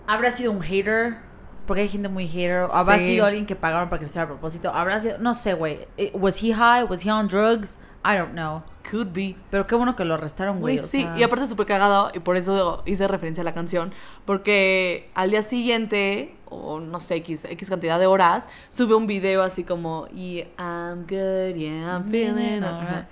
¿Habrá 0.09 0.33
sido 0.33 0.51
un 0.51 0.61
hater? 0.61 1.19
Porque 1.67 1.83
hay 1.83 1.89
gente 1.89 2.09
muy 2.09 2.27
hater. 2.27 2.69
¿Habrá 2.73 2.99
Sí. 2.99 3.05
sido 3.07 3.27
alguien 3.27 3.47
que 3.47 3.57
pagaron 3.57 3.89
para 3.89 4.01
que 4.01 4.07
sea 4.07 4.23
a 4.23 4.27
propósito? 4.27 4.71
¿Habrá 4.71 5.01
sido...? 5.01 5.19
No 5.19 5.33
sé, 5.35 5.55
güey. 5.55 5.87
Eh, 5.97 6.11
¿Was 6.15 6.43
he 6.43 6.53
high? 6.53 6.85
¿Was 6.85 7.05
he 7.07 7.11
on 7.11 7.27
drugs? 7.29 7.79
I 8.05 8.17
don't 8.19 8.33
know. 8.33 8.63
Could 8.91 9.15
be. 9.15 9.35
Pero 9.51 9.67
qué 9.67 9.75
bueno 9.75 9.97
que 9.97 10.05
lo 10.05 10.13
arrestaron, 10.15 10.61
güey. 10.61 10.77
Sí, 10.79 11.03
sea, 11.03 11.17
y 11.19 11.23
aparte 11.23 11.47
súper 11.47 11.65
cagado, 11.65 12.11
y 12.13 12.19
por 12.19 12.37
eso 12.37 12.83
hice 12.85 13.09
referencia 13.09 13.41
a 13.41 13.45
la 13.45 13.55
canción, 13.55 13.95
porque 14.27 15.11
al 15.15 15.31
día 15.31 15.43
siguiente, 15.43 16.37
o 16.51 16.81
no 16.81 17.01
sé, 17.01 17.15
X, 17.17 17.47
X 17.47 17.71
cantidad 17.71 17.99
de 17.99 18.05
horas, 18.05 18.47
sube 18.69 18.95
un 18.95 19.07
video 19.07 19.43
así 19.43 19.65
como, 19.65 20.07
y 20.13 20.45
I'm 20.59 21.07
good, 21.09 21.55
yeah, 21.57 21.95
I'm 21.97 22.11
feeling 22.11 22.63
alright. 22.63 22.89
Ajá. 22.91 23.09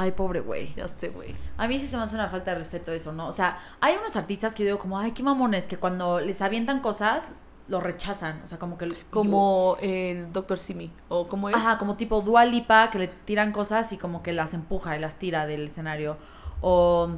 Ay, 0.00 0.12
pobre 0.12 0.38
güey. 0.38 0.72
ya 0.76 0.86
sé, 0.86 1.08
güey. 1.08 1.34
A 1.56 1.66
mí 1.66 1.76
sí 1.76 1.88
se 1.88 1.96
me 1.96 2.04
hace 2.04 2.14
una 2.14 2.28
falta 2.28 2.52
de 2.52 2.58
respeto 2.58 2.92
eso, 2.92 3.12
¿no? 3.12 3.26
O 3.26 3.32
sea, 3.32 3.58
hay 3.80 3.96
unos 3.96 4.14
artistas 4.14 4.54
que 4.54 4.62
yo 4.62 4.68
digo 4.68 4.78
como, 4.78 4.96
ay, 4.96 5.10
qué 5.10 5.24
mamones, 5.24 5.66
que 5.66 5.76
cuando 5.76 6.20
les 6.20 6.40
avientan 6.40 6.78
cosas, 6.78 7.34
lo 7.66 7.80
rechazan. 7.80 8.40
O 8.44 8.46
sea, 8.46 8.60
como 8.60 8.78
que... 8.78 8.90
Como 9.10 9.76
el 9.82 10.32
Dr. 10.32 10.56
Simi, 10.56 10.92
o 11.08 11.26
como 11.26 11.48
es. 11.48 11.56
Ajá, 11.56 11.78
como 11.78 11.96
tipo 11.96 12.20
Dua 12.20 12.44
Lipa, 12.44 12.90
que 12.90 13.00
le 13.00 13.08
tiran 13.08 13.50
cosas 13.50 13.92
y 13.92 13.96
como 13.96 14.22
que 14.22 14.32
las 14.32 14.54
empuja 14.54 14.96
y 14.96 15.00
las 15.00 15.16
tira 15.16 15.46
del 15.46 15.66
escenario. 15.66 16.16
O 16.60 17.10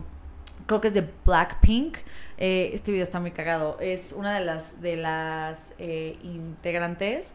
creo 0.64 0.80
que 0.80 0.88
es 0.88 0.94
de 0.94 1.06
Blackpink. 1.26 1.98
Eh, 2.38 2.70
este 2.72 2.92
video 2.92 3.02
está 3.02 3.20
muy 3.20 3.32
cagado. 3.32 3.76
Es 3.78 4.14
una 4.14 4.34
de 4.34 4.42
las, 4.42 4.80
de 4.80 4.96
las 4.96 5.74
eh, 5.78 6.18
integrantes 6.22 7.34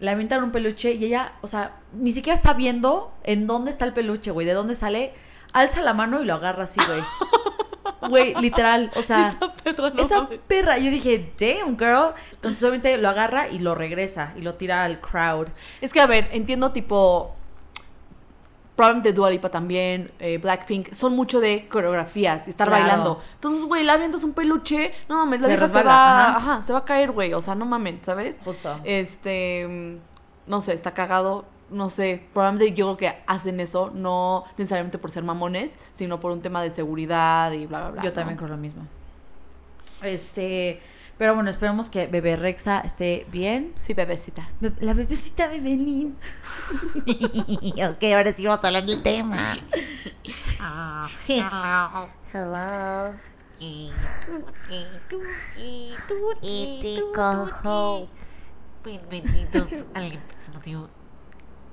le 0.00 0.10
avientan 0.10 0.42
un 0.42 0.50
peluche 0.52 0.92
y 0.92 1.04
ella, 1.04 1.32
o 1.42 1.46
sea, 1.46 1.76
ni 1.92 2.10
siquiera 2.10 2.34
está 2.34 2.52
viendo 2.54 3.12
en 3.24 3.46
dónde 3.46 3.70
está 3.70 3.84
el 3.84 3.92
peluche, 3.92 4.30
güey, 4.30 4.46
de 4.46 4.52
dónde 4.52 4.74
sale, 4.74 5.12
alza 5.52 5.82
la 5.82 5.94
mano 5.94 6.22
y 6.22 6.26
lo 6.26 6.34
agarra 6.34 6.64
así, 6.64 6.80
güey. 6.86 7.00
Güey, 8.08 8.34
literal, 8.40 8.90
o 8.94 9.02
sea, 9.02 9.28
Esa 9.30 9.52
perra, 9.54 9.90
no 9.90 10.02
esa 10.02 10.22
mames. 10.22 10.40
perra, 10.46 10.78
yo 10.78 10.90
dije, 10.90 11.32
damn, 11.38 11.76
girl. 11.76 12.14
Entonces, 12.32 12.62
obviamente 12.62 12.96
lo 12.98 13.08
agarra 13.08 13.48
y 13.48 13.58
lo 13.58 13.74
regresa 13.74 14.32
y 14.36 14.42
lo 14.42 14.54
tira 14.54 14.84
al 14.84 15.00
crowd. 15.00 15.48
Es 15.80 15.92
que, 15.92 16.00
a 16.00 16.06
ver, 16.06 16.28
entiendo 16.32 16.72
tipo. 16.72 17.34
Probablemente 18.76 19.12
Dua 19.14 19.30
Lipa 19.30 19.48
también, 19.48 20.12
eh, 20.20 20.36
Blackpink, 20.38 20.92
son 20.92 21.16
mucho 21.16 21.40
de 21.40 21.66
coreografías 21.68 22.46
y 22.46 22.50
estar 22.50 22.68
Claro. 22.68 22.82
bailando. 22.84 23.22
Entonces, 23.34 23.64
güey, 23.64 23.82
la 23.84 23.94
avientas 23.94 24.22
un 24.22 24.34
peluche, 24.34 24.92
no 25.08 25.16
mames, 25.16 25.40
la 25.40 25.46
Se 25.46 25.52
vieja 25.54 25.68
se 25.68 25.82
va, 25.82 26.28
ajá. 26.28 26.36
ajá, 26.36 26.62
se 26.62 26.72
va 26.74 26.80
a 26.80 26.84
caer, 26.84 27.10
güey, 27.12 27.32
o 27.32 27.40
sea, 27.40 27.54
no 27.54 27.64
mames, 27.64 27.96
¿sabes? 28.02 28.38
Justo. 28.44 28.78
Este, 28.84 29.98
no 30.46 30.60
sé, 30.60 30.74
está 30.74 30.92
cagado, 30.92 31.46
no 31.70 31.88
sé, 31.88 32.22
probablemente 32.34 32.74
yo 32.74 32.86
creo 32.86 32.96
que 32.98 33.18
hacen 33.26 33.60
eso, 33.60 33.90
no 33.94 34.44
necesariamente 34.58 34.98
por 34.98 35.10
ser 35.10 35.24
mamones, 35.24 35.76
sino 35.94 36.20
por 36.20 36.30
un 36.32 36.42
tema 36.42 36.62
de 36.62 36.70
seguridad 36.70 37.52
y 37.52 37.64
bla, 37.66 37.80
bla, 37.80 37.90
bla. 37.92 38.02
Yo 38.02 38.10
¿no? 38.10 38.12
también 38.14 38.36
creo 38.36 38.50
lo 38.50 38.56
mismo. 38.58 38.86
Este, 40.02 40.80
pero 41.18 41.34
bueno, 41.34 41.50
esperemos 41.50 41.90
que 41.90 42.06
bebé 42.06 42.36
Rexa 42.36 42.80
esté 42.80 43.26
bien. 43.32 43.74
Sí, 43.80 43.94
bebecita. 43.94 44.48
Be- 44.60 44.72
La 44.80 44.94
bebecita 44.94 45.48
Bebelín. 45.48 46.16
ok, 47.90 48.04
ahora 48.14 48.32
sí 48.32 48.44
vamos 48.44 48.62
a 48.64 48.68
hablar 48.68 48.86
del 48.86 49.02
tema. 49.02 49.56
Hello. 52.32 53.14
Y 53.58 53.90
Tico 56.80 57.48
Hope. 57.64 58.08
Bienvenidos 58.84 59.84
al 59.94 60.12
episodio 60.12 60.88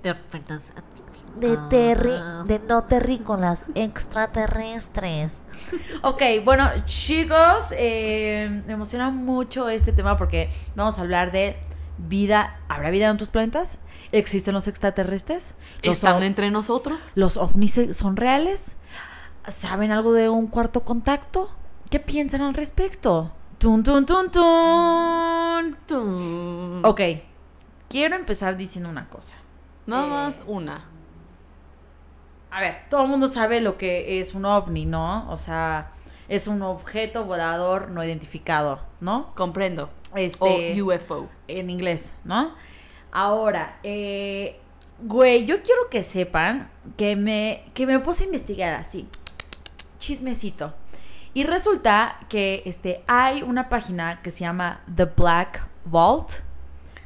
de 0.02 0.16
De 1.36 1.58
Terry, 1.70 2.14
de 2.46 2.60
no 2.60 2.84
Terry 2.84 3.20
con 3.20 3.42
las 3.42 3.66
extraterrestres. 3.76 5.42
Ok, 6.04 6.22
bueno, 6.44 6.70
chicos, 6.86 7.74
eh, 7.78 8.62
me 8.68 8.74
emociona 8.74 9.10
mucho 9.10 9.70
este 9.70 9.94
tema 9.94 10.18
porque 10.18 10.50
vamos 10.76 10.98
a 10.98 11.02
hablar 11.02 11.32
de 11.32 11.58
vida. 11.98 12.60
¿Habrá 12.68 12.90
vida 12.90 13.06
en 13.06 13.12
otros 13.14 13.30
planetas? 13.30 13.80
¿Existen 14.12 14.54
los 14.54 14.68
extraterrestres? 14.68 15.56
¿Los, 15.82 15.96
¿Están 15.98 16.22
entre 16.24 16.52
nosotros? 16.52 17.04
¿Los 17.16 17.38
ovnis 17.38 17.80
son 17.94 18.18
reales? 18.18 18.76
¿Saben 19.48 19.92
algo 19.92 20.12
de 20.14 20.28
un 20.30 20.48
cuarto 20.48 20.82
contacto? 20.84 21.50
¿Qué 21.90 22.00
piensan 22.00 22.42
al 22.42 22.54
respecto? 22.54 23.32
Tun, 23.58 23.82
tun, 23.84 24.06
tun, 24.06 24.30
tun. 24.30 25.78
Tum. 25.88 26.84
Ok, 26.86 27.02
quiero 27.90 28.16
empezar 28.16 28.58
diciendo 28.58 28.90
una 28.90 29.08
cosa. 29.10 29.36
Nada 29.86 30.06
Eh, 30.06 30.10
más 30.10 30.42
una. 30.48 30.84
A 32.54 32.62
ver, 32.62 32.84
todo 32.88 33.02
el 33.04 33.10
mundo 33.10 33.28
sabe 33.30 33.62
lo 33.62 33.80
que 33.80 34.20
es 34.20 34.36
un 34.36 34.46
ovni, 34.46 34.86
¿no? 34.86 35.28
O 35.32 35.38
sea, 35.38 35.92
es 36.30 36.48
un 36.48 36.62
objeto 36.62 37.26
volador 37.26 37.90
no 37.90 38.04
identificado, 38.04 38.80
¿no? 39.02 39.34
Comprendo. 39.34 39.90
Este, 40.16 40.80
O 40.80 40.86
UFO. 40.86 41.30
en 41.48 41.72
inglés, 41.72 42.18
¿no? 42.24 42.54
Ahora, 43.12 43.80
eh, 43.82 44.60
güey, 45.02 45.46
yo 45.46 45.64
quiero 45.64 45.90
que 45.90 46.04
sepan 46.04 46.70
que 46.96 47.16
me, 47.16 47.66
que 47.74 47.88
me 47.88 48.00
puse 48.00 48.22
a 48.24 48.26
investigar 48.28 48.76
así, 48.76 49.08
chismecito. 49.98 50.76
Y 51.34 51.46
resulta 51.46 52.20
que 52.30 52.62
este, 52.68 53.04
hay 53.08 53.42
una 53.42 53.68
página 53.68 54.22
que 54.22 54.30
se 54.30 54.42
llama 54.42 54.82
The 54.96 55.06
Black 55.06 55.68
Vault, 55.86 56.30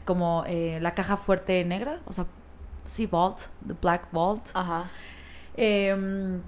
como 0.04 0.44
eh, 0.46 0.80
la 0.82 0.94
caja 0.94 1.16
fuerte 1.16 1.64
negra, 1.64 2.02
o 2.06 2.12
sea, 2.12 2.26
sí, 2.84 3.06
Vault, 3.06 3.44
The 3.66 3.76
Black 3.82 4.10
Vault. 4.12 4.50
Ajá. 4.54 4.90
Em, 5.58 6.42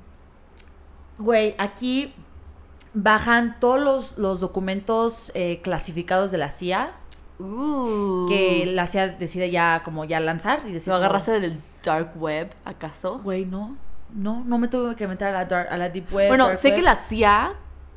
Güey, 1.18 1.54
aquí 1.58 2.14
bajan 2.94 3.60
todos 3.60 3.80
los, 3.82 4.18
los 4.18 4.40
documentos 4.40 5.32
eh, 5.36 5.60
clasificados 5.62 6.32
de 6.32 6.38
la 6.38 6.50
CIA 6.50 6.96
Uh. 7.42 8.28
que 8.28 8.66
la 8.68 8.86
CIA 8.86 9.10
decide 9.10 9.50
ya 9.50 9.82
como 9.86 10.04
ya 10.04 10.20
lanzar 10.20 10.60
y 10.68 10.74
decir 10.74 10.90
¿Lo 10.92 10.96
como, 10.98 11.06
agarraste 11.06 11.40
del 11.40 11.58
dark 11.84 12.12
web, 12.22 12.50
acaso? 12.66 13.20
güey 13.24 13.46
no 13.46 13.78
no 14.14 14.44
no 14.46 14.58
me 14.58 14.68
tuve 14.68 14.94
que 14.98 15.08
meter 15.08 15.30
a 15.30 15.32
la 15.32 15.48
dark- 15.48 15.70
a 15.72 15.78
la 15.78 15.88
deep 15.90 16.12
web 16.14 16.28
Bueno, 16.28 16.50
sé 16.56 16.68
web. 16.70 16.76
que 16.76 16.82
la 16.82 16.96
CIA, 16.96 17.54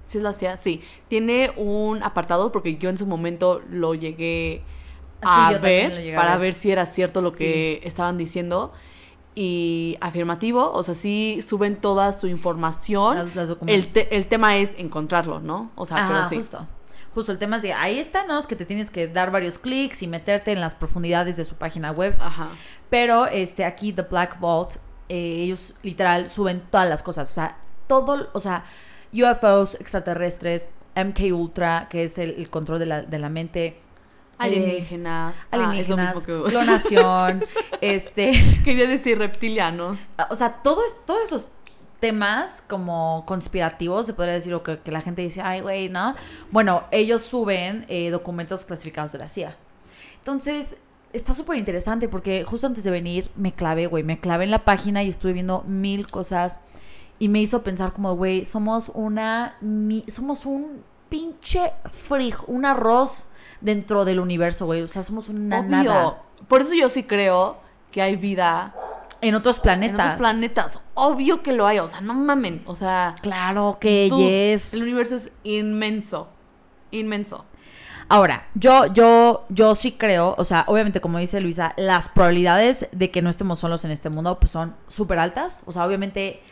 sí 0.06 0.18
es 0.18 0.22
la 0.24 0.32
CIA, 0.32 0.56
sí, 0.56 0.80
tiene 1.08 1.50
un 1.56 2.04
apartado 2.04 2.52
porque 2.52 2.76
yo 2.76 2.88
en 2.88 2.98
su 2.98 3.06
momento 3.06 3.60
lo 3.68 3.94
llegué 3.94 4.62
a 5.22 5.48
Sí, 5.54 5.58
ver 5.60 6.14
para 6.14 6.32
ver. 6.32 6.40
ver 6.40 6.54
si 6.54 6.70
era 6.70 6.86
cierto 6.86 7.20
lo 7.20 7.32
que 7.32 7.80
estaban 7.82 8.18
diciendo 8.18 8.72
y 9.34 9.96
afirmativo, 10.00 10.70
o 10.72 10.82
sea, 10.82 10.94
sí 10.94 11.40
suben 11.46 11.76
toda 11.76 12.12
su 12.12 12.26
información. 12.26 13.16
Las- 13.16 13.34
las 13.34 13.48
documentos. 13.48 13.86
el, 13.86 13.92
te- 13.92 14.14
el 14.16 14.26
tema 14.26 14.56
es 14.58 14.74
encontrarlo, 14.78 15.40
¿no? 15.40 15.70
O 15.76 15.86
sea, 15.86 15.98
Ajá, 15.98 16.08
pero 16.08 16.28
sí. 16.28 16.36
justo 16.36 16.66
justo 17.14 17.30
el 17.30 17.36
tema 17.36 17.56
es 17.56 17.62
de 17.62 17.74
ahí 17.74 17.98
está 17.98 18.22
nada 18.22 18.36
más 18.36 18.46
que 18.46 18.56
te 18.56 18.64
tienes 18.64 18.90
que 18.90 19.06
dar 19.06 19.30
varios 19.30 19.58
clics 19.58 20.02
y 20.02 20.06
meterte 20.06 20.50
en 20.52 20.60
las 20.62 20.74
profundidades 20.74 21.36
de 21.36 21.44
su 21.44 21.56
página 21.56 21.90
web 21.92 22.16
Ajá. 22.18 22.48
Pero 22.88 23.26
este, 23.26 23.66
aquí 23.66 23.92
The 23.92 24.02
Black 24.02 24.40
Vault, 24.40 24.76
eh, 25.10 25.42
ellos 25.42 25.74
literal 25.82 26.30
suben 26.30 26.62
todas 26.70 26.88
las 26.88 27.02
cosas. 27.02 27.30
O 27.30 27.34
sea, 27.34 27.58
todo, 27.86 28.30
o 28.32 28.40
sea, 28.40 28.64
UFOs, 29.12 29.74
extraterrestres, 29.74 30.70
MK 30.96 31.34
Ultra, 31.34 31.86
que 31.90 32.04
es 32.04 32.16
el, 32.16 32.30
el 32.30 32.48
control 32.48 32.78
de 32.78 32.86
la, 32.86 33.02
de 33.02 33.18
la 33.18 33.28
mente. 33.28 33.78
Eh, 34.32 34.36
Alienígenas. 34.38 35.36
Ah, 35.50 35.56
es 35.56 35.58
lo 35.58 35.64
alienígenas, 35.66 36.14
mismo 36.16 36.44
que- 36.44 36.50
clonación, 36.50 37.42
este, 37.80 38.32
Quería 38.64 38.86
decir 38.86 39.18
reptilianos. 39.18 39.98
o 40.30 40.34
sea, 40.34 40.54
todo 40.62 40.84
es- 40.84 40.96
todos 41.06 41.22
esos 41.22 41.48
temas 42.00 42.64
como 42.68 43.22
conspirativos, 43.26 44.06
se 44.06 44.14
podría 44.14 44.34
decir, 44.34 44.52
o 44.54 44.62
que, 44.64 44.80
que 44.80 44.90
la 44.90 45.00
gente 45.00 45.22
dice, 45.22 45.40
ay, 45.40 45.60
güey, 45.60 45.88
¿no? 45.88 46.16
Bueno, 46.50 46.82
ellos 46.90 47.22
suben 47.22 47.84
eh, 47.88 48.10
documentos 48.10 48.64
clasificados 48.64 49.12
de 49.12 49.18
la 49.18 49.28
CIA. 49.28 49.56
Entonces, 50.16 50.76
está 51.12 51.32
súper 51.34 51.58
interesante 51.58 52.08
porque 52.08 52.42
justo 52.44 52.66
antes 52.66 52.82
de 52.84 52.90
venir 52.90 53.30
me 53.36 53.52
clavé, 53.52 53.86
güey, 53.86 54.02
me 54.02 54.18
clavé 54.18 54.44
en 54.44 54.50
la 54.50 54.64
página 54.64 55.02
y 55.04 55.08
estuve 55.08 55.32
viendo 55.32 55.62
mil 55.62 56.06
cosas 56.08 56.58
y 57.20 57.28
me 57.28 57.40
hizo 57.40 57.62
pensar 57.62 57.92
como, 57.92 58.16
güey, 58.16 58.46
somos 58.46 58.90
una, 58.94 59.56
mi- 59.60 60.04
somos 60.08 60.44
un 60.44 60.82
pinche 61.08 61.72
frijol, 61.92 62.46
un 62.48 62.64
arroz 62.64 63.28
dentro 63.62 64.04
del 64.04 64.20
universo, 64.20 64.66
güey, 64.66 64.82
o 64.82 64.88
sea, 64.88 65.02
somos 65.02 65.28
una 65.28 65.60
Obvio. 65.60 65.68
nada. 65.70 66.22
Por 66.48 66.60
eso 66.60 66.74
yo 66.74 66.88
sí 66.88 67.04
creo 67.04 67.58
que 67.90 68.02
hay 68.02 68.16
vida 68.16 68.74
En 69.20 69.34
otros 69.34 69.56
en 69.58 69.62
planetas. 69.62 70.00
otros 70.00 70.14
planetas. 70.18 70.80
Obvio 70.94 71.42
que 71.42 71.52
lo 71.52 71.66
hay. 71.66 71.78
O 71.78 71.88
sea, 71.88 72.00
no 72.00 72.14
mamen. 72.14 72.62
O 72.66 72.74
sea, 72.74 73.14
Claro 73.22 73.78
que 73.80 74.08
dude, 74.10 74.52
yes. 74.54 74.74
el 74.74 74.82
universo 74.82 75.16
es 75.16 75.30
inmenso. 75.44 76.28
Inmenso. 76.90 77.44
Ahora, 78.08 78.46
yo, 78.54 78.86
yo, 78.92 79.46
yo 79.48 79.74
sí 79.74 79.92
creo, 79.92 80.34
o 80.36 80.44
sea, 80.44 80.64
obviamente, 80.66 81.00
como 81.00 81.18
dice 81.18 81.40
Luisa, 81.40 81.72
las 81.78 82.08
probabilidades 82.10 82.88
de 82.92 83.10
que 83.10 83.22
no 83.22 83.30
estemos 83.30 83.60
solos 83.60 83.84
en 83.86 83.90
este 83.90 84.10
mundo, 84.10 84.38
pues 84.38 84.50
son 84.52 84.74
súper 84.88 85.18
altas. 85.18 85.62
O 85.66 85.72
sea, 85.72 85.86
obviamente, 85.86 86.42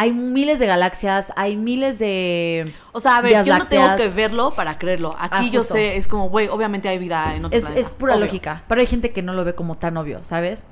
hay 0.00 0.12
miles 0.12 0.60
de 0.60 0.66
galaxias, 0.66 1.32
hay 1.34 1.56
miles 1.56 1.98
de. 1.98 2.72
O 2.92 3.00
sea, 3.00 3.16
a 3.16 3.20
ver, 3.20 3.44
yo 3.44 3.58
no 3.58 3.66
tengo 3.66 3.96
que 3.96 4.08
verlo 4.08 4.52
para 4.52 4.78
creerlo. 4.78 5.10
Aquí 5.18 5.48
Ah, 5.48 5.50
yo 5.52 5.58
justo. 5.60 5.74
sé, 5.74 5.96
es 5.96 6.06
como, 6.06 6.28
güey, 6.30 6.46
obviamente 6.46 6.88
hay 6.88 6.98
vida 6.98 7.34
en 7.34 7.44
otro 7.44 7.56
Es, 7.58 7.64
planeta. 7.64 7.80
es 7.80 7.88
pura 7.88 8.14
Obvio. 8.14 8.26
lógica. 8.26 8.62
Pero 8.68 8.80
hay 8.80 8.86
gente 8.86 9.10
que 9.10 9.22
no 9.22 9.32
lo 9.32 9.44
ve 9.44 9.56
como 9.56 9.74
tan 9.74 9.96
obvio, 9.96 10.22
¿sabes? 10.22 10.66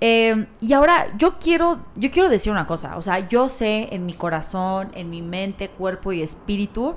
Eh, 0.00 0.46
y 0.60 0.72
ahora, 0.74 1.08
yo 1.18 1.40
quiero, 1.40 1.80
yo 1.96 2.12
quiero 2.12 2.28
decir 2.28 2.52
una 2.52 2.68
cosa. 2.68 2.96
O 2.96 3.02
sea, 3.02 3.26
yo 3.28 3.48
sé 3.48 3.88
en 3.90 4.06
mi 4.06 4.14
corazón, 4.14 4.92
en 4.94 5.10
mi 5.10 5.22
mente, 5.22 5.70
cuerpo 5.70 6.12
y 6.12 6.22
espíritu, 6.22 6.94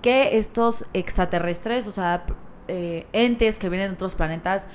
que 0.00 0.38
estos 0.38 0.86
extraterrestres, 0.94 1.86
o 1.86 1.92
sea, 1.92 2.24
eh, 2.68 3.06
entes 3.12 3.58
que 3.58 3.68
vienen 3.68 3.88
de 3.90 3.94
otros 3.94 4.14
planetas, 4.14 4.68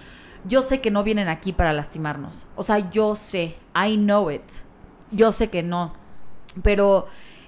yo 0.43 0.61
sé 0.61 0.79
que 0.79 0.91
no 0.91 1.01
vienen 1.03 1.27
aquí 1.27 1.53
para 1.53 1.73
lastimarnos. 1.73 2.45
O 2.55 2.61
sea, 2.61 2.87
yo 2.91 3.15
sé, 3.15 3.55
I 3.75 3.97
know 3.97 4.29
it. 4.29 4.43
Yo 5.09 5.31
sé 5.31 5.49
que 5.49 5.63
no. 5.63 5.93
Pero 6.63 7.05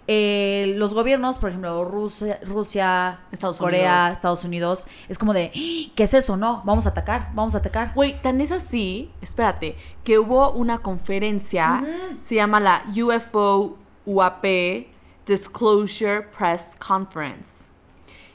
eh, 0.08 0.74
los 0.78 0.93
gobiernos, 0.93 1.38
por 1.38 1.49
ejemplo, 1.49 1.84
Rusia, 1.84 2.39
Rusia 2.45 3.20
Estados 3.32 3.58
Corea, 3.58 3.95
Unidos. 4.03 4.12
Estados 4.18 4.43
Unidos, 4.45 4.88
es 5.10 5.18
como 5.18 5.34
de, 5.34 5.51
"¡Ah! 5.53 5.91
¿qué 5.95 6.03
es 6.03 6.14
eso? 6.14 6.38
No, 6.38 6.62
vamos 6.66 6.86
a 6.86 6.89
atacar, 6.89 7.32
vamos 7.34 7.55
a 7.55 7.58
atacar. 7.58 7.91
Güey, 7.93 8.14
tan 8.22 8.39
es 8.39 8.51
así, 8.51 9.12
espérate, 9.22 9.76
que 10.03 10.18
hubo 10.20 10.51
una 10.51 10.80
conferencia, 10.80 11.84
se 12.22 12.36
llama 12.36 12.60
la 12.60 12.84
UFO 12.95 13.78
UAP 14.05 14.88
Disclosure 15.26 16.22
Press 16.38 16.76
Conference. 16.80 17.66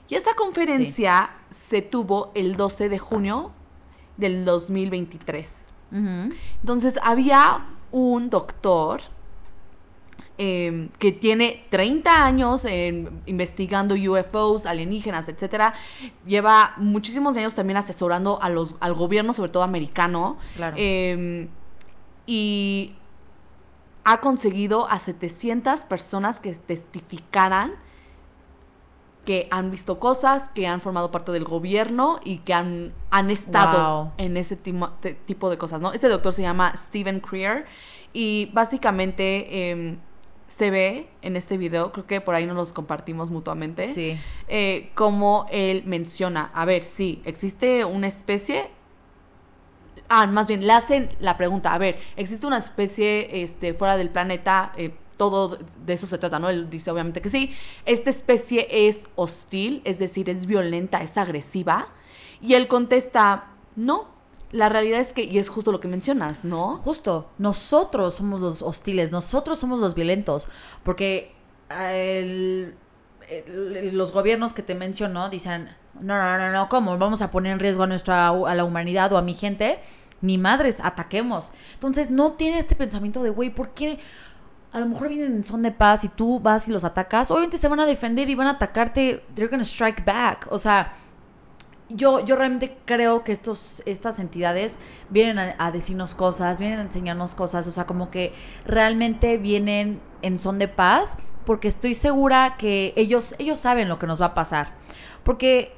Y 0.08 0.14
esa 0.14 0.34
conferencia 0.34 1.30
se 1.50 1.80
tuvo 1.80 2.32
el 2.34 2.54
12 2.56 2.90
de 2.90 2.98
junio 2.98 3.50
del 4.18 4.44
2023. 4.44 5.64
Ujú. 5.90 6.34
Entonces 6.60 6.98
había 7.02 7.64
un 7.92 8.28
doctor 8.28 9.00
eh, 10.44 10.88
que 10.98 11.12
tiene 11.12 11.64
30 11.70 12.24
años 12.26 12.64
en- 12.64 13.22
investigando 13.26 13.94
UFOs, 13.94 14.66
alienígenas, 14.66 15.28
etcétera. 15.28 15.72
Lleva 16.26 16.74
muchísimos 16.78 17.36
años 17.36 17.54
también 17.54 17.76
asesorando 17.76 18.42
a 18.42 18.48
los, 18.48 18.74
al 18.80 18.94
gobierno, 18.94 19.34
sobre 19.34 19.50
todo 19.52 19.62
americano. 19.62 20.36
Claro. 20.56 20.74
Eh, 20.78 21.48
y 22.26 22.94
ha 24.04 24.20
conseguido 24.20 24.88
a 24.90 24.98
700 24.98 25.84
personas 25.84 26.40
que 26.40 26.52
testificaran 26.54 27.74
que 29.24 29.46
han 29.52 29.70
visto 29.70 30.00
cosas, 30.00 30.48
que 30.48 30.66
han 30.66 30.80
formado 30.80 31.12
parte 31.12 31.30
del 31.30 31.44
gobierno 31.44 32.18
y 32.24 32.38
que 32.38 32.54
han, 32.54 32.92
han 33.10 33.30
estado 33.30 34.02
Wow. 34.04 34.12
en 34.18 34.36
ese 34.36 34.56
tipo 34.56 35.48
de 35.50 35.56
cosas, 35.58 35.80
¿no? 35.80 35.92
Este 35.92 36.08
doctor 36.08 36.32
se 36.32 36.42
llama 36.42 36.74
Stephen 36.76 37.20
Creer 37.20 37.64
y 38.12 38.50
básicamente 38.52 39.70
em, 39.70 39.98
se 40.52 40.70
ve 40.70 41.08
en 41.22 41.34
este 41.36 41.56
video, 41.56 41.92
creo 41.92 42.06
que 42.06 42.20
por 42.20 42.34
ahí 42.34 42.44
nos 42.44 42.56
los 42.56 42.72
compartimos 42.74 43.30
mutuamente, 43.30 43.90
Sí. 43.90 44.18
eh, 44.48 44.90
como 44.94 45.46
él 45.50 45.82
menciona, 45.86 46.50
a 46.52 46.66
ver, 46.66 46.82
sí, 46.84 47.22
existe 47.24 47.86
una 47.86 48.06
especie, 48.06 48.68
ah, 50.10 50.26
más 50.26 50.48
bien, 50.48 50.66
le 50.66 50.72
hacen 50.74 51.08
la 51.20 51.38
pregunta, 51.38 51.72
a 51.72 51.78
ver, 51.78 51.98
existe 52.16 52.46
una 52.46 52.58
especie 52.58 53.42
este, 53.42 53.72
fuera 53.72 53.96
del 53.96 54.10
planeta, 54.10 54.72
eh, 54.76 54.92
todo 55.16 55.56
de 55.86 55.92
eso 55.94 56.06
se 56.06 56.18
trata, 56.18 56.38
¿no? 56.38 56.50
Él 56.50 56.68
dice 56.68 56.90
obviamente 56.90 57.22
que 57.22 57.30
sí, 57.30 57.54
esta 57.86 58.10
especie 58.10 58.66
es 58.70 59.06
hostil, 59.14 59.80
es 59.84 59.98
decir, 59.98 60.28
es 60.28 60.44
violenta, 60.44 60.98
es 61.02 61.16
agresiva, 61.16 61.88
y 62.42 62.54
él 62.54 62.68
contesta, 62.68 63.46
no, 63.74 64.11
la 64.52 64.68
realidad 64.68 65.00
es 65.00 65.12
que, 65.12 65.24
y 65.24 65.38
es 65.38 65.48
justo 65.48 65.72
lo 65.72 65.80
que 65.80 65.88
mencionas, 65.88 66.44
¿no? 66.44 66.76
Justo, 66.76 67.30
nosotros 67.38 68.14
somos 68.14 68.40
los 68.40 68.62
hostiles, 68.62 69.10
nosotros 69.10 69.58
somos 69.58 69.80
los 69.80 69.94
violentos, 69.94 70.48
porque 70.82 71.32
los 73.46 74.12
gobiernos 74.12 74.52
que 74.52 74.62
te 74.62 74.74
mencionó 74.74 75.30
dicen, 75.30 75.70
no, 76.00 76.18
no, 76.18 76.38
no, 76.38 76.52
no, 76.52 76.68
¿cómo? 76.68 76.98
Vamos 76.98 77.22
a 77.22 77.30
poner 77.30 77.52
en 77.52 77.58
riesgo 77.60 77.82
a 77.84 77.86
nuestra, 77.86 78.28
a 78.28 78.54
la 78.54 78.64
humanidad 78.64 79.10
o 79.14 79.18
a 79.18 79.22
mi 79.22 79.32
gente, 79.32 79.80
ni 80.20 80.36
madres, 80.36 80.80
ataquemos. 80.80 81.52
Entonces 81.74 82.10
no 82.10 82.32
tienen 82.32 82.58
este 82.58 82.76
pensamiento 82.76 83.22
de, 83.22 83.30
güey, 83.30 83.50
¿por 83.50 83.70
qué? 83.70 83.98
A 84.72 84.80
lo 84.80 84.86
mejor 84.86 85.08
vienen 85.08 85.32
en 85.32 85.42
son 85.42 85.62
de 85.62 85.72
paz 85.72 86.04
y 86.04 86.08
tú 86.08 86.40
vas 86.40 86.68
y 86.68 86.72
los 86.72 86.84
atacas, 86.84 87.30
obviamente 87.30 87.56
se 87.56 87.68
van 87.68 87.80
a 87.80 87.86
defender 87.86 88.28
y 88.28 88.34
van 88.34 88.48
a 88.48 88.52
atacarte, 88.52 89.24
they're 89.34 89.50
gonna 89.50 89.64
strike 89.64 90.04
back, 90.04 90.46
o 90.50 90.58
sea, 90.58 90.92
yo, 91.94 92.24
yo 92.24 92.36
realmente 92.36 92.76
creo 92.84 93.24
que 93.24 93.32
estos, 93.32 93.82
estas 93.86 94.18
entidades 94.18 94.78
vienen 95.10 95.54
a, 95.58 95.70
decirnos 95.70 96.14
cosas, 96.14 96.60
vienen 96.60 96.78
a 96.78 96.82
enseñarnos 96.82 97.34
cosas, 97.34 97.66
o 97.66 97.70
sea, 97.70 97.86
como 97.86 98.10
que 98.10 98.32
realmente 98.66 99.38
vienen 99.38 100.00
en 100.22 100.38
son 100.38 100.58
de 100.58 100.68
paz, 100.68 101.16
porque 101.44 101.68
estoy 101.68 101.94
segura 101.94 102.56
que 102.56 102.92
ellos, 102.96 103.34
ellos 103.38 103.58
saben 103.58 103.88
lo 103.88 103.98
que 103.98 104.06
nos 104.06 104.20
va 104.20 104.26
a 104.26 104.34
pasar. 104.34 104.74
Porque, 105.22 105.74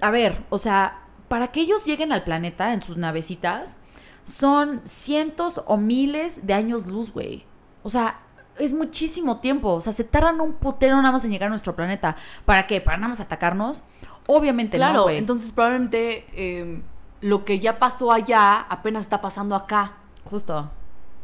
a 0.00 0.10
ver, 0.10 0.44
o 0.50 0.58
sea, 0.58 1.02
para 1.28 1.48
que 1.48 1.60
ellos 1.60 1.84
lleguen 1.84 2.12
al 2.12 2.24
planeta 2.24 2.72
en 2.72 2.82
sus 2.82 2.96
navecitas, 2.96 3.78
son 4.24 4.80
cientos 4.84 5.62
o 5.66 5.76
miles 5.76 6.46
de 6.46 6.54
años 6.54 6.86
luz, 6.86 7.12
güey. 7.12 7.44
O 7.82 7.90
sea, 7.90 8.20
es 8.58 8.74
muchísimo 8.74 9.40
tiempo. 9.40 9.74
O 9.74 9.80
sea, 9.80 9.92
se 9.92 10.04
tardan 10.04 10.40
un 10.40 10.54
putero 10.54 10.96
nada 10.96 11.12
más 11.12 11.24
en 11.24 11.30
llegar 11.30 11.46
a 11.46 11.50
nuestro 11.50 11.76
planeta. 11.76 12.16
¿Para 12.44 12.66
qué? 12.66 12.80
¿Para 12.80 12.96
nada 12.96 13.08
más 13.08 13.20
atacarnos? 13.20 13.84
Obviamente 14.26 14.76
no, 14.78 14.84
Claro, 14.84 15.02
güey. 15.04 15.18
entonces 15.18 15.52
probablemente 15.52 16.26
eh, 16.32 16.82
lo 17.20 17.44
que 17.44 17.60
ya 17.60 17.78
pasó 17.78 18.10
allá 18.12 18.60
apenas 18.60 19.02
está 19.04 19.20
pasando 19.20 19.54
acá, 19.54 19.96
Justo, 20.24 20.70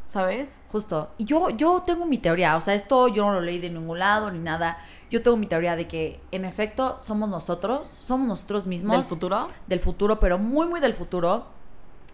¿sabes? 0.09 0.53
justo. 0.71 1.11
Y 1.19 1.25
yo, 1.25 1.51
yo 1.51 1.83
tengo 1.85 2.07
mi 2.07 2.17
teoría. 2.19 2.57
O 2.57 2.61
sea, 2.61 2.75
esto 2.75 3.09
yo 3.09 3.25
no 3.27 3.35
lo 3.35 3.41
leí 3.43 3.59
de 3.59 3.69
ningún 3.71 3.99
lado 3.99 4.31
ni 4.31 4.39
nada. 4.39 4.79
Yo 5.11 5.21
tengo 5.23 5.37
mi 5.37 5.47
teoría 5.47 5.77
de 5.77 5.87
que, 5.87 6.19
en 6.31 6.47
efecto, 6.47 6.99
somos 6.99 7.29
nosotros. 7.29 7.87
Somos 8.01 8.27
nosotros 8.27 8.67
mismos. 8.67 8.97
Del 8.97 9.05
futuro. 9.05 9.49
del 9.67 9.81
futuro, 9.81 10.19
pero 10.19 10.39
muy, 10.39 10.67
muy 10.67 10.81
del 10.81 10.95
futuro. 10.95 11.45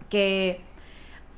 Que, 0.08 0.64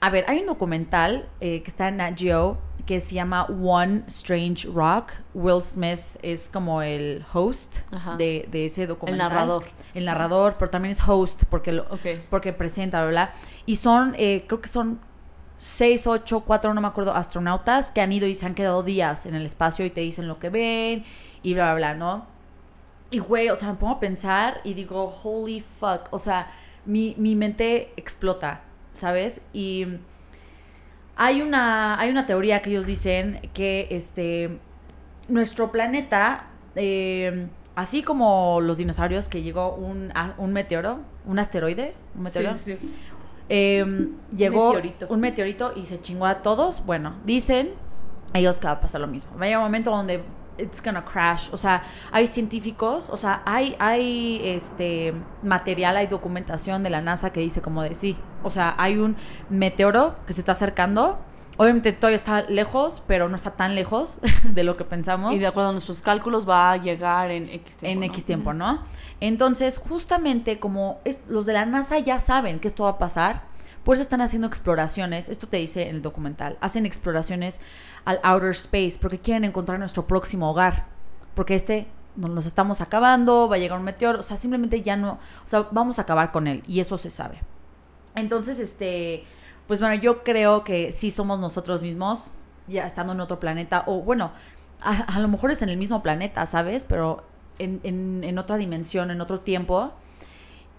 a 0.01 0.11
ver, 0.11 0.24
hay 0.28 0.40
un 0.40 0.46
documental 0.46 1.28
eh, 1.40 1.62
que 1.62 1.68
está 1.68 1.88
en 1.88 1.98
Nat 1.98 2.18
Geo 2.18 2.59
que 2.86 3.01
se 3.01 3.14
llama 3.14 3.44
One 3.44 4.03
Strange 4.09 4.66
Rock. 4.66 5.12
Will 5.34 5.62
Smith 5.62 6.01
es 6.22 6.48
como 6.48 6.82
el 6.82 7.24
host 7.32 7.80
de, 8.18 8.48
de 8.51 8.66
ese 8.66 8.86
documental. 8.86 9.28
narrador. 9.28 9.64
El 9.94 10.07
narrador, 10.07 10.57
pero 10.59 10.70
también 10.70 10.90
es 10.90 11.01
host 11.07 11.44
porque, 11.48 11.70
lo, 11.72 11.86
porque 12.30 12.53
presenta, 12.53 13.01
bla, 13.03 13.11
bla. 13.11 13.32
Y 13.66 13.76
son, 13.76 14.14
eh, 14.18 14.44
creo 14.48 14.61
que 14.61 14.68
son 14.68 14.98
seis, 15.57 16.07
ocho, 16.07 16.40
cuatro, 16.40 16.72
no 16.74 16.80
me 16.80 16.88
acuerdo, 16.88 17.14
astronautas 17.14 17.90
que 17.90 18.01
han 18.01 18.12
ido 18.12 18.26
y 18.26 18.34
se 18.34 18.46
han 18.46 18.55
quedado 18.55 18.82
días 18.82 19.26
en 19.26 19.34
el 19.34 19.44
espacio 19.44 19.84
y 19.84 19.90
te 19.90 20.01
dicen 20.01 20.26
lo 20.26 20.38
que 20.38 20.48
ven 20.48 21.05
y 21.42 21.55
bla, 21.55 21.74
bla, 21.74 21.92
bla, 21.92 21.94
¿no? 21.94 22.26
Y 23.11 23.18
güey, 23.18 23.51
o 23.51 23.57
sea, 23.57 23.68
me 23.68 23.74
pongo 23.74 23.94
a 23.94 24.01
pensar 24.01 24.61
y 24.64 24.74
digo, 24.74 25.14
holy 25.22 25.61
fuck, 25.61 26.09
o 26.11 26.18
sea, 26.18 26.51
mi, 26.86 27.14
mi 27.18 27.36
mente 27.36 27.92
explota, 27.96 28.62
¿sabes? 28.93 29.41
Y 29.53 29.86
hay 31.16 31.43
una, 31.43 31.99
hay 32.01 32.11
una 32.11 32.26
teoría 32.26 32.62
que 32.62 32.70
ellos 32.70 32.86
dicen 32.86 33.41
que 33.53 33.88
este, 33.91 34.59
nuestro 35.28 35.70
planeta, 35.70 36.47
eh, 36.76 37.47
así 37.74 38.03
como 38.03 38.61
los 38.61 38.78
dinosaurios, 38.78 39.28
que 39.28 39.43
llegó 39.43 39.74
un, 39.74 40.12
un 40.38 40.53
meteoro, 40.53 41.01
un 41.26 41.38
asteroide, 41.38 41.95
un 42.14 42.22
meteoro, 42.22 42.55
Sí, 42.55 42.76
sí, 42.78 42.95
eh, 43.49 44.09
llegó 44.36 44.68
meteorito. 44.68 45.07
un 45.09 45.20
meteorito 45.20 45.72
y 45.76 45.84
se 45.84 46.01
chingó 46.01 46.26
a 46.26 46.36
todos. 46.43 46.86
Bueno, 46.86 47.16
dicen 47.24 47.70
ellos 48.32 48.61
que 48.61 48.66
va 48.66 48.74
a 48.74 48.80
pasar 48.80 49.01
lo 49.01 49.07
mismo. 49.09 49.32
Va 49.36 49.43
a 49.43 49.47
llegar 49.47 49.59
un 49.59 49.64
momento 49.66 49.91
donde 49.91 50.22
it's 50.61 50.82
gonna 50.82 51.04
crash. 51.04 51.48
O 51.52 51.56
sea, 51.56 51.82
hay 52.12 52.26
científicos, 52.26 53.11
o 53.11 53.16
sea, 53.16 53.42
hay, 53.46 53.76
hay 53.78 54.40
este 54.44 55.14
material, 55.42 55.96
hay 55.96 56.06
documentación 56.06 56.82
de 56.82 56.90
la 56.90 57.00
NASA 57.00 57.30
que 57.32 57.40
dice 57.40 57.61
como 57.62 57.82
de 57.82 57.94
sí. 57.94 58.16
O 58.42 58.50
sea, 58.50 58.74
hay 58.78 58.98
un 58.98 59.16
meteoro 59.48 60.16
que 60.26 60.32
se 60.32 60.40
está 60.40 60.52
acercando. 60.52 61.18
Obviamente 61.56 61.92
todavía 61.92 62.16
está 62.16 62.42
lejos, 62.42 63.02
pero 63.06 63.28
no 63.28 63.36
está 63.36 63.50
tan 63.50 63.74
lejos 63.74 64.20
de 64.44 64.64
lo 64.64 64.78
que 64.78 64.84
pensamos 64.84 65.34
Y 65.34 65.38
de 65.38 65.46
acuerdo 65.46 65.68
a 65.70 65.72
nuestros 65.72 66.00
cálculos 66.00 66.48
va 66.48 66.72
a 66.72 66.76
llegar 66.78 67.30
en 67.30 67.50
X 67.50 67.76
tiempo. 67.76 67.86
en 67.92 68.00
¿no? 68.00 68.06
X 68.06 68.24
tiempo, 68.24 68.52
¿no? 68.54 68.82
Entonces, 69.20 69.76
justamente 69.76 70.58
como 70.58 71.00
es- 71.04 71.20
los 71.28 71.44
de 71.44 71.52
la 71.52 71.66
NASA 71.66 71.98
ya 71.98 72.18
saben 72.18 72.61
que 72.61 72.68
esto 72.68 72.84
va 72.84 72.90
a 72.90 72.98
pasar, 72.98 73.42
por 73.85 73.95
eso 73.95 74.03
están 74.03 74.20
haciendo 74.20 74.47
exploraciones, 74.47 75.28
esto 75.28 75.49
te 75.49 75.57
dice 75.57 75.89
en 75.89 75.97
el 75.97 76.03
documental, 76.03 76.59
hacen 76.61 76.87
exploraciones 76.87 77.61
al 78.05 78.20
outer 78.22 78.51
space 78.51 78.99
porque 79.01 79.18
quieren 79.18 79.45
encontrar 79.45 79.78
nuestro 79.78 80.07
próximo 80.07 80.51
hogar, 80.51 80.87
porque 81.35 81.55
este 81.55 81.87
no- 82.16 82.28
nos 82.28 82.45
estamos 82.47 82.81
acabando, 82.81 83.49
va 83.49 83.57
a 83.57 83.59
llegar 83.59 83.78
un 83.78 83.85
meteoro, 83.85 84.20
o 84.20 84.22
sea, 84.22 84.37
simplemente 84.37 84.83
ya 84.83 84.97
no, 84.97 85.12
o 85.12 85.47
sea, 85.47 85.68
vamos 85.70 85.99
a 85.99 86.03
acabar 86.03 86.33
con 86.33 86.47
él 86.47 86.62
y 86.66 86.81
eso 86.81 86.99
se 86.99 87.11
sabe. 87.11 87.41
Entonces, 88.14 88.59
este, 88.59 89.24
pues 89.66 89.81
bueno, 89.81 89.95
yo 89.95 90.22
creo 90.24 90.64
que 90.64 90.93
sí 90.93 91.11
somos 91.11 91.41
nosotros 91.41 91.83
mismos, 91.83 92.31
ya 92.66 92.85
estando 92.87 93.12
en 93.12 93.20
otro 93.20 93.39
planeta, 93.41 93.85
o 93.87 94.01
bueno, 94.03 94.33
a, 94.81 94.91
a 95.14 95.20
lo 95.20 95.28
mejor 95.28 95.51
es 95.53 95.62
en 95.62 95.68
el 95.68 95.76
mismo 95.76 96.03
planeta, 96.03 96.45
¿sabes? 96.47 96.85
Pero 96.85 97.24
en, 97.59 97.81
en- 97.85 98.24
en 98.24 98.39
otra 98.39 98.57
dimensión, 98.57 99.11
en 99.11 99.20
otro 99.20 99.41
tiempo, 99.41 99.93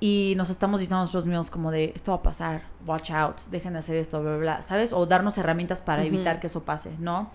y 0.02 0.34
nos 0.36 0.50
estamos 0.50 0.80
diciendo 0.82 0.98
a 0.98 1.02
nosotros 1.02 1.28
mismos 1.28 1.50
como 1.50 1.72
de, 1.72 1.94
esto 1.96 2.12
va 2.12 2.18
a 2.18 2.24
pasar, 2.24 2.64
watch 2.86 3.12
out, 3.12 3.40
dejen 3.52 3.74
de 3.74 3.80
hacer 3.80 3.96
esto, 3.96 4.20
bla, 4.20 4.32
bla, 4.32 4.40
bla, 4.40 4.62
¿sabes? 4.64 4.92
O 4.92 5.06
darnos 5.06 5.38
herramientas 5.38 5.82
para 5.82 6.04
evitar 6.04 6.40
que 6.42 6.48
eso 6.48 6.64
pase, 6.64 6.92
¿no? 7.00 7.32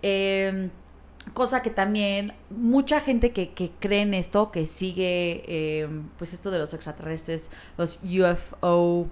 Eh, 0.00 0.70
cosa 1.32 1.60
que 1.62 1.70
también 1.70 2.32
mucha 2.50 3.00
gente 3.00 3.32
que, 3.32 3.50
que 3.52 3.72
cree 3.80 4.02
en 4.02 4.14
esto, 4.14 4.50
que 4.52 4.64
sigue 4.64 5.42
eh, 5.48 5.88
pues 6.16 6.32
esto 6.32 6.50
de 6.50 6.58
los 6.60 6.72
extraterrestres, 6.72 7.50
los 7.78 8.00
UFO 8.04 9.08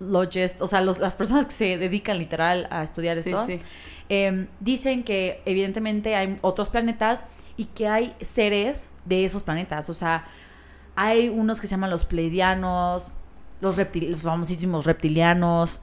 logists, 0.00 0.60
o 0.60 0.66
sea, 0.66 0.80
los- 0.80 0.98
las 0.98 1.14
personas 1.16 1.46
que 1.46 1.52
se 1.52 1.78
dedican 1.78 2.18
literal 2.18 2.66
a 2.70 2.82
estudiar 2.82 3.20
Sí, 3.22 3.30
esto, 3.30 3.46
sí. 3.46 3.60
eh, 4.08 4.48
dicen 4.60 5.04
que 5.04 5.40
evidentemente 5.46 6.16
hay 6.16 6.36
otros 6.42 6.68
planetas 6.68 7.24
y 7.56 7.66
que 7.66 7.86
hay 7.86 8.14
seres 8.20 8.90
de 9.04 9.24
esos 9.24 9.42
planetas. 9.44 9.88
O 9.88 9.94
sea, 9.94 10.24
hay 10.96 11.28
unos 11.28 11.60
que 11.60 11.66
se 11.66 11.72
llaman 11.72 11.90
los 11.90 12.04
pleidianos, 12.04 13.14
los, 13.60 13.78
reptil- 13.78 14.08
los 14.10 14.22
famosísimos 14.22 14.84
reptilianos. 14.86 15.80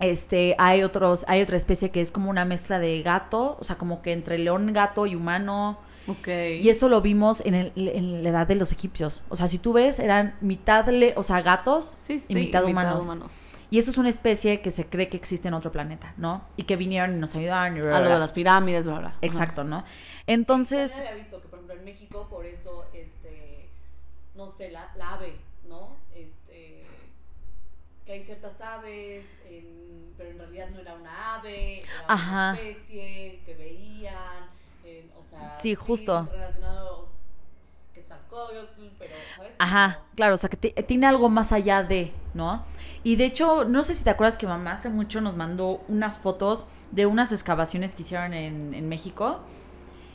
Este, 0.00 0.56
hay 0.58 0.82
otros, 0.82 1.24
hay 1.28 1.42
otra 1.42 1.56
especie 1.56 1.90
que 1.90 2.00
es 2.00 2.10
como 2.10 2.28
una 2.30 2.44
mezcla 2.44 2.78
de 2.78 3.02
gato, 3.02 3.56
o 3.60 3.64
sea, 3.64 3.76
como 3.76 4.02
que 4.02 4.12
entre 4.12 4.38
león, 4.38 4.72
gato 4.72 5.06
y 5.06 5.14
humano. 5.14 5.78
Ok. 6.08 6.26
Y 6.60 6.68
eso 6.68 6.88
lo 6.88 7.00
vimos 7.00 7.40
en, 7.46 7.54
el- 7.54 7.72
en 7.76 8.22
la 8.24 8.30
edad 8.30 8.46
de 8.46 8.56
los 8.56 8.72
egipcios. 8.72 9.22
O 9.28 9.36
sea, 9.36 9.46
si 9.46 9.58
tú 9.58 9.72
ves, 9.72 10.00
eran 10.00 10.34
mitad, 10.40 10.88
le, 10.88 11.14
o 11.16 11.22
sea, 11.22 11.40
gatos 11.42 11.98
sí, 12.02 12.18
sí, 12.18 12.32
y 12.32 12.34
mitad, 12.34 12.64
humanos. 12.64 13.06
Y 13.70 13.78
eso 13.78 13.90
es 13.90 13.96
una 13.96 14.08
especie 14.10 14.60
que 14.60 14.70
se 14.70 14.86
cree 14.86 15.08
que 15.08 15.16
existe 15.16 15.48
en 15.48 15.54
otro 15.54 15.70
planeta, 15.72 16.12
¿no? 16.18 16.42
Y 16.56 16.64
que 16.64 16.76
vinieron 16.76 17.14
y 17.14 17.18
nos 17.18 17.34
ayudaron. 17.36 17.76
Y 17.76 17.80
bla, 17.80 17.88
bla, 17.90 17.96
A 17.98 18.00
lo 18.02 18.10
de 18.10 18.18
las 18.18 18.32
pirámides, 18.32 18.84
bla, 18.86 18.98
bla. 18.98 19.14
Exacto, 19.22 19.64
¿no? 19.64 19.84
Entonces, 20.26 20.98
había 20.98 21.14
visto 21.14 21.40
que, 21.40 21.48
por 21.48 21.58
ejemplo, 21.60 21.76
en 21.78 21.84
México, 21.84 22.26
por 22.28 22.44
eso, 22.44 22.61
no 24.46 24.52
sé, 24.52 24.70
la, 24.70 24.90
la 24.96 25.14
ave, 25.14 25.34
¿no? 25.68 25.96
Este, 26.14 26.84
que 28.04 28.12
hay 28.12 28.22
ciertas 28.22 28.60
aves, 28.60 29.24
en- 29.48 30.14
pero 30.16 30.30
en 30.30 30.38
realidad 30.38 30.70
no 30.70 30.80
era 30.80 30.94
una 30.94 31.34
ave, 31.36 31.80
era 31.80 31.88
Ajá. 32.08 32.50
una 32.52 32.60
especie 32.60 33.40
que 33.46 33.54
veían, 33.54 34.48
en- 34.84 35.10
o 35.18 35.24
sea, 35.28 35.46
Sí, 35.46 35.74
justo. 35.74 36.28
relacionado 36.30 37.08
Quetzalcóyotl, 37.94 38.88
pero, 38.98 39.14
¿sabes? 39.36 39.54
Ajá, 39.58 40.00
claro, 40.16 40.34
o 40.34 40.38
sea, 40.38 40.48
que 40.50 40.56
ti- 40.56 40.72
tiene 40.86 41.06
algo 41.06 41.28
más 41.28 41.52
allá 41.52 41.82
de, 41.82 42.12
¿no? 42.34 42.64
Y 43.04 43.16
de 43.16 43.24
hecho, 43.26 43.64
no 43.64 43.82
sé 43.82 43.94
si 43.94 44.04
te 44.04 44.10
acuerdas 44.10 44.36
que 44.36 44.46
mamá 44.46 44.72
hace 44.72 44.88
mucho 44.88 45.20
nos 45.20 45.36
mandó 45.36 45.82
unas 45.88 46.18
fotos 46.18 46.66
de 46.90 47.06
unas 47.06 47.32
excavaciones 47.32 47.94
que 47.94 48.02
hicieron 48.02 48.32
en, 48.32 48.74
en 48.74 48.88
México 48.88 49.40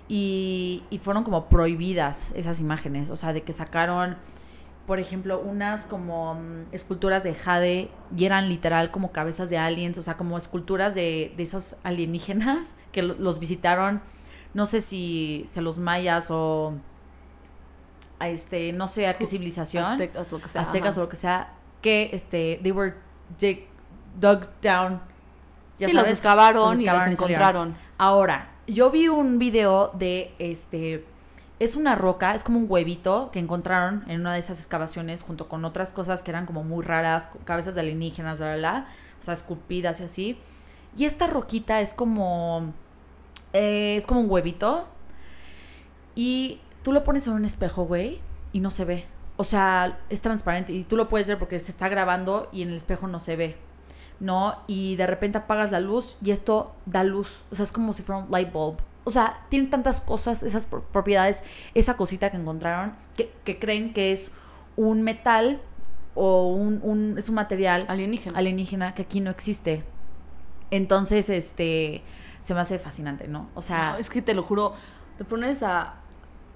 y, 0.09 0.83
y 0.89 0.99
fueron 0.99 1.23
como 1.23 1.49
prohibidas 1.49 2.31
esas 2.35 2.59
imágenes, 2.61 3.09
o 3.09 3.15
sea, 3.15 3.33
de 3.33 3.43
que 3.43 3.51
sacaron, 3.53 4.17
por 4.85 4.99
ejemplo, 4.99 5.39
unas 5.39 5.85
como 5.85 6.35
mm, 6.35 6.65
esculturas 6.71 7.23
de 7.23 7.33
jade 7.35 7.89
y 8.15 8.25
eran 8.25 8.47
literal 8.49 8.89
como 8.91 9.11
cabezas 9.11 9.49
de 9.49 9.57
aliens, 9.57 9.97
o 9.97 10.03
sea, 10.03 10.15
como 10.17 10.37
esculturas 10.37 10.95
de, 10.95 11.33
de 11.35 11.43
esos 11.43 11.75
alienígenas 11.83 12.73
que 12.91 13.01
lo- 13.03 13.15
los 13.15 13.39
visitaron, 13.39 14.01
no 14.53 14.65
sé 14.65 14.81
si, 14.81 15.45
a 15.47 15.61
los 15.61 15.79
mayas 15.79 16.29
o 16.31 16.73
a 18.19 18.29
este, 18.29 18.73
no 18.73 18.87
sé 18.87 19.07
a 19.07 19.13
qué 19.13 19.25
civilización 19.25 19.83
Aztecas, 19.85 20.31
lo 20.31 20.39
que 20.41 20.47
sea. 20.47 20.61
aztecas 20.61 20.89
ajá. 20.91 20.99
o 21.01 21.03
lo 21.03 21.09
que 21.09 21.15
sea, 21.17 21.53
que 21.81 22.09
este, 22.13 22.59
they 22.63 22.71
were 22.71 22.95
dig- 23.37 23.65
dug 24.19 24.47
down. 24.61 25.01
Ya 25.77 25.87
sí, 25.87 25.93
los 25.93 26.03
sabes, 26.03 26.17
excavaron 26.17 26.71
los 26.71 26.81
y 26.81 26.85
excavaron 26.85 27.09
los 27.11 27.19
y 27.19 27.21
salieron. 27.21 27.43
encontraron. 27.43 27.75
Ahora, 27.99 28.49
yo 28.67 28.91
vi 28.91 29.07
un 29.07 29.39
video 29.39 29.91
de 29.93 30.33
este. 30.39 31.05
Es 31.59 31.75
una 31.75 31.95
roca, 31.95 32.35
es 32.35 32.43
como 32.43 32.59
un 32.59 32.67
huevito 32.69 33.31
que 33.31 33.39
encontraron 33.39 34.03
en 34.07 34.21
una 34.21 34.33
de 34.33 34.39
esas 34.39 34.59
excavaciones 34.59 35.23
junto 35.23 35.49
con 35.49 35.65
otras 35.65 35.91
cosas 35.91 36.21
que 36.21 36.29
eran 36.29 36.45
como 36.45 36.63
muy 36.63 36.83
raras, 36.85 37.31
cabezas 37.45 37.73
de 37.73 37.81
alienígenas, 37.81 38.37
bla, 38.37 38.49
bla, 38.49 38.57
bla, 38.57 38.87
o 39.19 39.23
sea, 39.23 39.33
esculpidas 39.33 39.99
y 40.01 40.03
así. 40.03 40.39
Y 40.95 41.05
esta 41.05 41.27
roquita 41.27 41.81
es 41.81 41.93
como. 41.93 42.73
eh, 43.53 43.95
es 43.97 44.05
como 44.05 44.21
un 44.21 44.29
huevito. 44.29 44.87
Y 46.15 46.59
tú 46.83 46.91
lo 46.93 47.03
pones 47.03 47.27
en 47.27 47.33
un 47.33 47.45
espejo, 47.45 47.85
güey, 47.85 48.19
y 48.53 48.59
no 48.59 48.71
se 48.71 48.85
ve. 48.85 49.05
O 49.37 49.43
sea, 49.43 49.99
es 50.09 50.21
transparente 50.21 50.73
y 50.73 50.83
tú 50.83 50.97
lo 50.97 51.09
puedes 51.09 51.27
ver 51.27 51.37
porque 51.37 51.59
se 51.59 51.71
está 51.71 51.89
grabando 51.89 52.49
y 52.51 52.63
en 52.63 52.69
el 52.69 52.75
espejo 52.75 53.07
no 53.07 53.19
se 53.19 53.35
ve. 53.35 53.66
¿No? 54.19 54.55
Y 54.67 54.95
de 54.95 55.07
repente 55.07 55.37
apagas 55.39 55.71
la 55.71 55.79
luz 55.79 56.17
y 56.23 56.31
esto 56.31 56.75
da 56.85 57.03
luz. 57.03 57.43
O 57.51 57.55
sea, 57.55 57.63
es 57.63 57.71
como 57.71 57.93
si 57.93 58.03
fuera 58.03 58.23
un 58.23 58.31
light 58.31 58.51
bulb. 58.51 58.77
O 59.03 59.11
sea, 59.11 59.45
tiene 59.49 59.67
tantas 59.67 60.01
cosas, 60.01 60.43
esas 60.43 60.65
pro- 60.65 60.83
propiedades, 60.83 61.43
esa 61.73 61.95
cosita 61.95 62.29
que 62.29 62.37
encontraron, 62.37 62.93
que, 63.15 63.31
que 63.45 63.57
creen 63.59 63.93
que 63.93 64.11
es 64.11 64.31
un 64.75 65.01
metal 65.01 65.61
o 66.13 66.49
un, 66.53 66.79
un- 66.83 67.15
es 67.17 67.29
un 67.29 67.35
material 67.35 67.85
Alienígena. 67.87 68.37
alienígena 68.37 68.93
que 68.93 69.03
aquí 69.03 69.21
no 69.21 69.29
existe. 69.29 69.83
Entonces, 70.71 71.29
este, 71.29 72.03
se 72.41 72.53
me 72.53 72.59
hace 72.59 72.79
fascinante, 72.79 73.27
¿no? 73.27 73.49
O 73.55 73.61
sea, 73.61 73.91
No, 73.93 73.97
es 73.97 74.09
que 74.09 74.21
te 74.21 74.33
lo 74.33 74.43
juro, 74.43 74.73
te 75.17 75.23
pones 75.23 75.63
a 75.63 75.95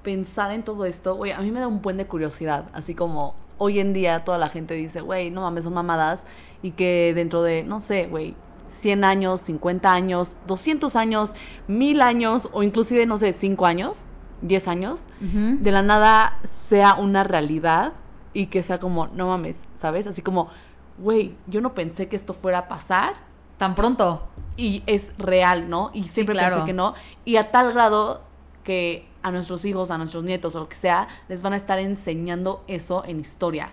pensar 0.04 0.52
en 0.52 0.64
todo 0.64 0.86
esto, 0.86 1.16
güey, 1.16 1.32
a 1.32 1.40
mí 1.40 1.52
me 1.52 1.60
da 1.60 1.68
un 1.68 1.82
buen 1.82 1.98
de 1.98 2.06
curiosidad, 2.08 2.66
así 2.74 2.96
como 2.96 3.36
hoy 3.58 3.80
en 3.80 3.94
día 3.94 4.24
toda 4.24 4.38
la 4.38 4.50
gente 4.50 4.74
dice, 4.74 5.02
güey, 5.02 5.30
no 5.32 5.42
mames, 5.42 5.64
son 5.66 5.74
mamadas, 5.74 6.26
y 6.64 6.72
que 6.72 7.14
dentro 7.16 7.44
de, 7.44 7.64
no 7.64 7.80
sé, 7.80 8.08
güey, 8.08 8.36
100 8.70 9.04
años, 9.04 9.42
50 9.42 9.92
años, 9.94 10.36
200 10.48 10.96
años, 10.96 11.34
1000 11.68 12.02
años, 12.02 12.50
o 12.54 12.64
inclusive, 12.64 13.06
no 13.06 13.18
sé, 13.18 13.34
5 13.34 13.66
años, 13.66 14.06
10 14.42 14.68
años, 14.68 15.08
de 15.20 15.72
la 15.72 15.84
nada 15.84 16.40
sea 16.44 16.96
una 16.96 17.24
realidad 17.24 17.94
y 18.34 18.48
que 18.48 18.64
sea 18.64 18.80
como, 18.80 19.08
no 19.08 19.28
mames, 19.28 19.66
¿sabes? 19.76 20.08
Así 20.08 20.22
como, 20.24 20.50
güey, 20.98 21.36
yo 21.48 21.62
no 21.62 21.74
pensé 21.76 22.08
que 22.08 22.16
esto 22.16 22.34
fuera 22.34 22.60
a 22.60 22.68
pasar, 22.68 23.14
tan 23.58 23.76
pronto. 23.76 24.28
y 24.58 24.82
es 24.88 25.12
real, 25.20 25.70
¿no? 25.70 25.92
Y 25.94 26.04
Sí, 26.04 26.10
siempre 26.10 26.34
claro. 26.34 26.56
pensé 26.56 26.66
que 26.68 26.74
no. 26.74 26.94
Y 27.26 27.36
a 27.36 27.52
tal 27.52 27.74
grado 27.74 28.22
que 28.64 29.08
a 29.24 29.32
nuestros 29.32 29.66
hijos, 29.66 29.92
a 29.92 29.98
nuestros 29.98 30.24
nietos 30.24 30.56
o 30.56 30.60
lo 30.62 30.70
que 30.70 30.76
sea, 30.76 31.08
les 31.28 31.42
van 31.42 31.54
a 31.54 31.58
estar 31.58 31.80
enseñando 31.80 32.64
eso 32.68 33.04
en 33.06 33.20
historia. 33.20 33.72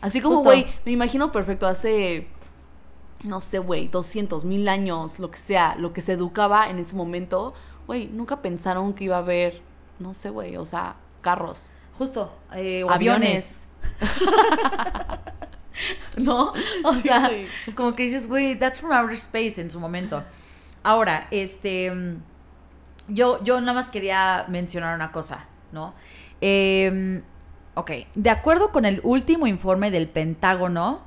Así 0.00 0.20
como, 0.20 0.42
güey, 0.42 0.66
me 0.84 0.92
imagino 0.92 1.32
perfecto, 1.32 1.66
hace, 1.66 2.28
no 3.24 3.40
sé, 3.40 3.58
güey, 3.58 3.88
200 3.88 4.44
mil 4.44 4.68
años, 4.68 5.18
lo 5.18 5.30
que 5.30 5.38
sea, 5.38 5.74
lo 5.76 5.92
que 5.92 6.00
se 6.00 6.12
educaba 6.12 6.70
en 6.70 6.78
ese 6.78 6.94
momento, 6.94 7.54
güey, 7.86 8.06
nunca 8.08 8.40
pensaron 8.40 8.92
que 8.94 9.04
iba 9.04 9.16
a 9.16 9.20
haber, 9.20 9.60
no 9.98 10.14
sé, 10.14 10.30
güey, 10.30 10.56
o 10.56 10.64
sea, 10.64 10.96
carros, 11.20 11.70
Justo. 11.98 12.32
eh, 12.54 12.84
o 12.84 12.90
aviones. 12.90 13.66
¿no? 16.16 16.52
O 16.84 16.92
Sí, 16.94 17.02
sea, 17.02 17.30
como 17.74 17.94
que 17.94 18.04
dices, 18.04 18.28
güey, 18.28 18.56
that's 18.58 18.80
from 18.80 18.92
outer 18.92 19.14
space 19.14 19.60
en 19.60 19.70
su 19.70 19.78
momento. 19.80 20.22
Ahora, 20.82 21.28
este, 21.30 21.92
yo, 23.08 23.42
yo 23.42 23.60
nada 23.60 23.74
más 23.74 23.90
quería 23.90 24.44
mencionar 24.48 24.94
una 24.94 25.12
cosa, 25.12 25.46
¿no? 25.72 25.94
Eh, 26.40 27.22
ok, 27.74 27.90
de 28.14 28.30
acuerdo 28.30 28.70
con 28.70 28.84
el 28.84 29.00
último 29.02 29.46
informe 29.46 29.90
del 29.90 30.08
Pentágono 30.08 31.00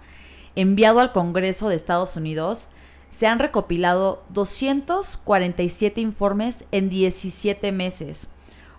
enviado 0.55 0.99
al 0.99 1.11
Congreso 1.11 1.69
de 1.69 1.75
Estados 1.75 2.15
Unidos, 2.15 2.67
se 3.09 3.27
han 3.27 3.39
recopilado 3.39 4.23
247 4.29 6.01
informes 6.01 6.65
en 6.71 6.89
17 6.89 7.71
meses. 7.71 8.29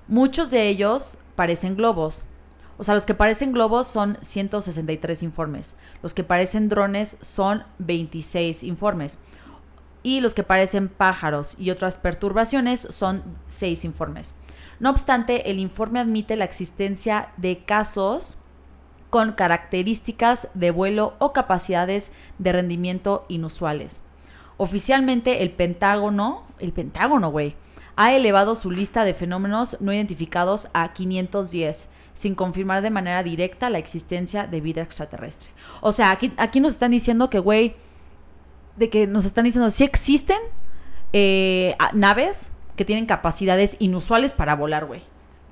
Muchos 0.08 0.50
de 0.50 0.68
ellos 0.68 1.18
parecen 1.36 1.76
globos. 1.76 2.26
O 2.78 2.84
sea, 2.84 2.94
los 2.94 3.06
que 3.06 3.14
parecen 3.14 3.52
globos 3.52 3.86
son 3.86 4.18
163 4.22 5.22
informes. 5.22 5.76
Los 6.02 6.14
que 6.14 6.24
parecen 6.24 6.68
drones 6.68 7.18
son 7.20 7.64
26 7.78 8.64
informes. 8.64 9.20
Y 10.02 10.20
los 10.20 10.34
que 10.34 10.42
parecen 10.42 10.88
pájaros 10.88 11.56
y 11.58 11.70
otras 11.70 11.96
perturbaciones 11.96 12.80
son 12.90 13.22
6 13.46 13.84
informes. 13.84 14.36
No 14.80 14.90
obstante, 14.90 15.50
el 15.50 15.58
informe 15.58 16.00
admite 16.00 16.36
la 16.36 16.44
existencia 16.44 17.30
de 17.36 17.64
casos 17.64 18.38
con 19.10 19.32
características 19.32 20.48
de 20.54 20.70
vuelo 20.70 21.14
o 21.18 21.32
capacidades 21.32 22.12
de 22.38 22.52
rendimiento 22.52 23.26
inusuales. 23.28 24.04
Oficialmente, 24.56 25.42
el 25.42 25.50
Pentágono, 25.50 26.44
el 26.58 26.72
Pentágono, 26.72 27.30
güey, 27.30 27.54
ha 27.94 28.14
elevado 28.14 28.54
su 28.54 28.70
lista 28.70 29.04
de 29.04 29.14
fenómenos 29.14 29.76
no 29.80 29.92
identificados 29.92 30.68
a 30.72 30.92
510, 30.92 31.88
sin 32.14 32.34
confirmar 32.34 32.82
de 32.82 32.90
manera 32.90 33.22
directa 33.22 33.70
la 33.70 33.78
existencia 33.78 34.46
de 34.46 34.60
vida 34.60 34.82
extraterrestre. 34.82 35.50
O 35.80 35.92
sea, 35.92 36.10
aquí, 36.10 36.32
aquí 36.36 36.60
nos 36.60 36.72
están 36.72 36.90
diciendo 36.90 37.30
que, 37.30 37.38
güey, 37.38 37.76
de 38.76 38.88
que 38.90 39.06
nos 39.06 39.24
están 39.24 39.44
diciendo 39.44 39.70
si 39.70 39.84
existen 39.84 40.38
eh, 41.12 41.76
naves 41.92 42.52
que 42.76 42.84
tienen 42.84 43.06
capacidades 43.06 43.76
inusuales 43.80 44.32
para 44.32 44.54
volar, 44.56 44.86
güey. 44.86 45.02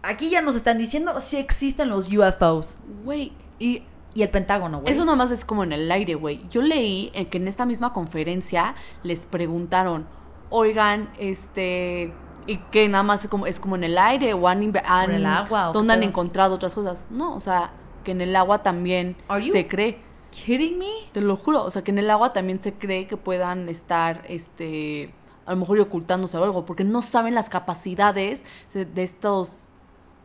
Aquí 0.03 0.31
ya 0.31 0.41
nos 0.41 0.57
están 0.57 0.79
diciendo 0.79 1.21
si 1.21 1.37
existen 1.37 1.89
los 1.91 2.11
UFOs. 2.11 2.79
güey, 3.05 3.33
y 3.59 3.83
Y 4.15 4.23
el 4.23 4.31
Pentágono, 4.31 4.81
güey. 4.81 4.93
Eso 4.93 5.05
nada 5.05 5.17
más 5.17 5.31
es 5.31 5.45
como 5.45 5.63
en 5.63 5.73
el 5.73 5.91
aire, 5.93 6.15
güey. 6.15 6.41
Yo 6.51 6.63
leí 6.63 7.11
en 7.15 7.27
que 7.27 7.37
en 7.39 7.47
esta 7.47 7.65
misma 7.67 7.93
conferencia 7.93 8.75
les 9.05 9.27
preguntaron, 9.27 10.07
oigan, 10.49 11.11
este, 11.19 12.13
y 12.47 12.57
que 12.73 12.89
nada 12.89 13.05
más 13.05 13.23
es 13.25 13.31
como, 13.31 13.47
es 13.47 13.61
como 13.61 13.77
en 13.77 13.85
el 13.85 13.99
aire 13.99 14.33
o 14.35 14.49
han, 14.49 14.73
han- 14.85 15.11
el 15.13 15.27
agua, 15.27 15.69
¿o 15.69 15.73
qué 15.73 15.79
¿Dónde 15.79 15.93
han 15.93 16.03
encontrado 16.03 16.55
otras 16.57 16.75
cosas? 16.75 17.07
No, 17.11 17.37
o 17.37 17.41
sea, 17.41 17.71
que 18.03 18.11
en 18.13 18.21
el 18.23 18.35
agua 18.35 18.63
también 18.63 19.17
se 19.53 19.69
cree. 19.69 20.01
¿Kidding 20.31 20.79
me? 20.79 20.91
Te 21.13 21.21
lo 21.21 21.37
juro, 21.37 21.65
o 21.65 21.71
sea, 21.71 21.83
que 21.83 21.91
en 21.91 21.99
el 21.99 22.11
agua 22.11 22.33
también 22.33 22.61
se 22.61 22.75
cree 22.75 23.07
que 23.07 23.17
puedan 23.17 23.69
estar, 23.69 24.25
este, 24.29 25.13
a 25.47 25.53
lo 25.53 25.57
mejor 25.59 25.79
y 25.79 25.81
ocultándose 25.81 26.37
o 26.37 26.45
algo, 26.45 26.65
porque 26.65 26.85
no 26.85 27.03
saben 27.03 27.35
las 27.35 27.49
capacidades 27.49 28.45
de, 28.73 29.03
estos 29.03 29.67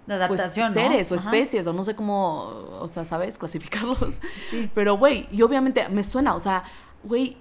De 0.05 0.15
pues, 0.15 0.21
adaptación, 0.21 0.73
¿no? 0.73 0.73
seres 0.73 1.11
o 1.11 1.15
Ajá. 1.15 1.23
especies, 1.23 1.67
o 1.67 1.73
no 1.73 1.83
sé 1.83 1.95
cómo, 1.95 2.45
o 2.79 2.87
sea, 2.87 3.05
¿sabes? 3.05 3.37
Clasificarlos. 3.39 4.21
Sí. 4.37 4.69
Pero, 4.73 4.97
güey, 4.97 5.27
y 5.31 5.41
obviamente 5.41 5.87
me 5.89 6.03
suena, 6.03 6.35
o 6.35 6.39
sea, 6.39 6.63
güey, 7.03 7.37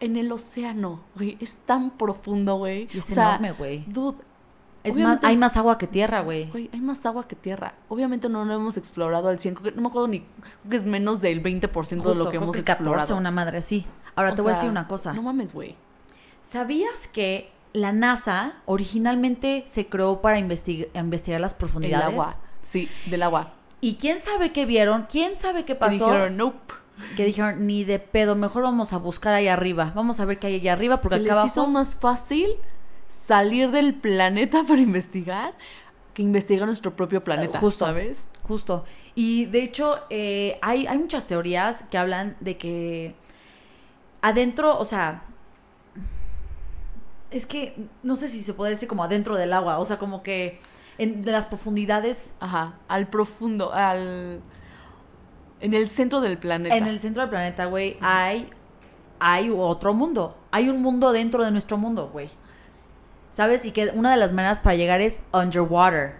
en 0.00 0.16
el 0.16 0.32
océano, 0.32 1.00
güey, 1.14 1.38
es 1.40 1.58
tan 1.58 1.90
profundo, 1.92 2.56
güey. 2.56 2.88
Es 2.92 3.10
o 3.10 3.14
sea, 3.14 3.28
enorme, 3.36 3.52
güey. 3.52 3.84
Dude, 3.86 4.18
Es 4.84 4.98
más, 4.98 5.18
hay 5.22 5.36
más 5.36 5.56
agua 5.56 5.78
que 5.78 5.86
tierra, 5.86 6.20
güey. 6.22 6.50
güey, 6.50 6.68
hay 6.72 6.80
más 6.80 7.04
agua 7.06 7.26
que 7.28 7.36
tierra. 7.36 7.74
Obviamente 7.88 8.28
no 8.28 8.44
lo 8.44 8.52
hemos 8.54 8.76
explorado 8.76 9.28
al 9.28 9.38
100, 9.38 9.54
creo 9.54 9.64
que- 9.70 9.76
no 9.76 9.82
me 9.82 9.88
acuerdo 9.88 10.08
ni, 10.08 10.20
creo 10.20 10.70
que 10.70 10.76
es 10.76 10.86
menos 10.86 11.20
del 11.20 11.40
20% 11.42 12.08
de 12.08 12.08
Justo, 12.10 12.24
lo 12.24 12.30
que 12.30 12.30
creo 12.38 12.42
hemos 12.42 12.56
que 12.56 12.64
14, 12.64 12.82
explorado. 12.90 13.16
una 13.16 13.30
madre 13.30 13.58
así. 13.58 13.86
Ahora 14.16 14.32
O 14.32 14.34
te 14.34 14.42
voy 14.42 14.50
a 14.52 14.54
decir 14.54 14.68
una 14.68 14.88
cosa. 14.88 15.12
No 15.12 15.22
mames, 15.22 15.52
güey. 15.54 15.76
¿Sabías 16.42 17.06
que 17.06 17.52
la 17.72 17.92
NASA 17.92 18.54
originalmente 18.66 19.62
se 19.66 19.86
creó 19.86 20.20
para 20.20 20.38
investig- 20.38 20.88
investigar 20.94 21.40
las 21.40 21.54
profundidades? 21.54 22.06
agua. 22.08 22.36
Sí, 22.60 22.88
del 23.06 23.22
agua. 23.22 23.54
¿Y 23.80 23.94
quién 23.96 24.20
sabe 24.20 24.52
qué 24.52 24.66
vieron? 24.66 25.06
¿Quién 25.08 25.36
sabe 25.36 25.64
qué 25.64 25.74
pasó? 25.74 26.06
dijeron, 26.06 26.36
nope. 26.36 26.74
que 27.16 27.24
dijeron, 27.24 27.66
ni 27.66 27.84
de 27.84 27.98
pedo, 27.98 28.36
mejor 28.36 28.62
vamos 28.62 28.92
a 28.92 28.98
buscar 28.98 29.34
ahí 29.34 29.48
arriba. 29.48 29.92
Vamos 29.94 30.20
a 30.20 30.24
ver 30.24 30.38
qué 30.38 30.48
hay 30.48 30.54
allá 30.56 30.74
arriba, 30.74 31.00
porque 31.00 31.18
Se 31.18 31.24
acá 31.24 31.42
les 31.42 31.50
hizo 31.52 31.60
abajo... 31.62 31.72
más 31.72 31.94
fácil 31.96 32.48
salir 33.12 33.70
del 33.70 33.94
planeta 33.94 34.64
para 34.68 34.80
investigar 34.80 35.54
que 36.14 36.22
investigar 36.22 36.66
nuestro 36.66 36.94
propio 36.94 37.24
planeta, 37.24 37.58
justo. 37.58 37.86
¿sabes? 37.86 38.26
Justo. 38.42 38.84
Y 39.14 39.46
de 39.46 39.62
hecho, 39.62 40.00
eh, 40.10 40.58
hay, 40.60 40.86
hay 40.86 40.98
muchas 40.98 41.26
teorías 41.26 41.84
que 41.84 41.96
hablan 41.96 42.36
de 42.40 42.58
que 42.58 43.14
adentro, 44.20 44.78
o 44.78 44.84
sea, 44.84 45.24
es 47.30 47.46
que 47.46 47.88
no 48.02 48.16
sé 48.16 48.28
si 48.28 48.42
se 48.42 48.52
podría 48.52 48.70
decir 48.70 48.88
como 48.88 49.04
adentro 49.04 49.36
del 49.38 49.54
agua, 49.54 49.78
o 49.78 49.86
sea, 49.86 49.98
como 49.98 50.22
que 50.22 50.60
en, 50.98 51.22
de 51.22 51.32
las 51.32 51.46
profundidades, 51.46 52.36
Ajá, 52.40 52.78
al 52.88 53.08
profundo, 53.08 53.72
al... 53.72 54.42
En 55.60 55.74
el 55.74 55.88
centro 55.88 56.20
del 56.20 56.38
planeta. 56.38 56.76
en 56.76 56.86
el 56.86 57.00
centro 57.00 57.22
del 57.22 57.30
planeta, 57.30 57.66
güey, 57.66 57.96
hay, 58.00 58.50
hay 59.18 59.48
otro 59.48 59.94
mundo. 59.94 60.36
Hay 60.50 60.68
un 60.68 60.82
mundo 60.82 61.12
dentro 61.12 61.42
de 61.44 61.52
nuestro 61.52 61.78
mundo, 61.78 62.10
güey. 62.12 62.28
¿Sabes? 63.32 63.64
Y 63.64 63.72
que 63.72 63.88
una 63.94 64.10
de 64.12 64.18
las 64.18 64.32
maneras 64.32 64.60
para 64.60 64.76
llegar 64.76 65.00
es 65.00 65.24
underwater. 65.32 66.14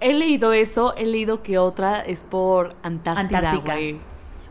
He 0.00 0.12
leído 0.12 0.52
eso, 0.52 0.94
he 0.96 1.04
leído 1.06 1.42
que 1.42 1.58
otra 1.58 2.00
es 2.00 2.22
por 2.22 2.76
Antártida, 2.84 3.38
Antártica. 3.50 3.74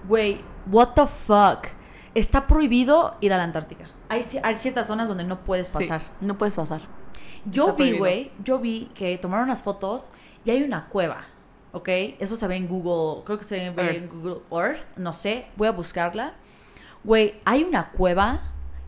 güey. 0.07 0.41
What 0.69 0.89
the 0.95 1.07
fuck. 1.07 1.67
Está 2.15 2.47
prohibido 2.47 3.15
ir 3.21 3.31
a 3.33 3.37
la 3.37 3.43
Antártica. 3.43 3.85
Hay, 4.09 4.25
hay 4.43 4.55
ciertas 4.55 4.87
zonas 4.87 5.07
donde 5.07 5.23
no 5.23 5.43
puedes 5.43 5.67
Sí, 5.67 5.73
pasar. 5.73 6.01
no 6.21 6.37
puedes 6.37 6.55
pasar. 6.55 6.81
Yo 7.45 7.69
Está 7.69 7.83
vi, 7.83 7.97
güey, 7.97 8.31
yo 8.43 8.59
vi 8.59 8.91
que 8.95 9.17
tomaron 9.17 9.45
unas 9.45 9.63
fotos 9.63 10.09
y 10.43 10.49
hay 10.51 10.61
una 10.63 10.87
cueva, 10.89 11.25
¿ok? 11.71 11.87
Eso 12.19 12.35
se 12.35 12.47
ve 12.47 12.55
en 12.57 12.67
Google, 12.67 13.23
creo 13.23 13.37
que 13.37 13.43
se 13.43 13.55
ve 13.55 13.65
en 13.67 13.79
Earth. 13.79 14.11
Google 14.11 14.37
Earth, 14.51 14.97
no 14.97 15.13
sé, 15.13 15.45
voy 15.55 15.67
a 15.67 15.71
buscarla. 15.71 16.33
Güey, 17.03 17.39
hay 17.45 17.63
una 17.63 17.91
cueva 17.91 18.41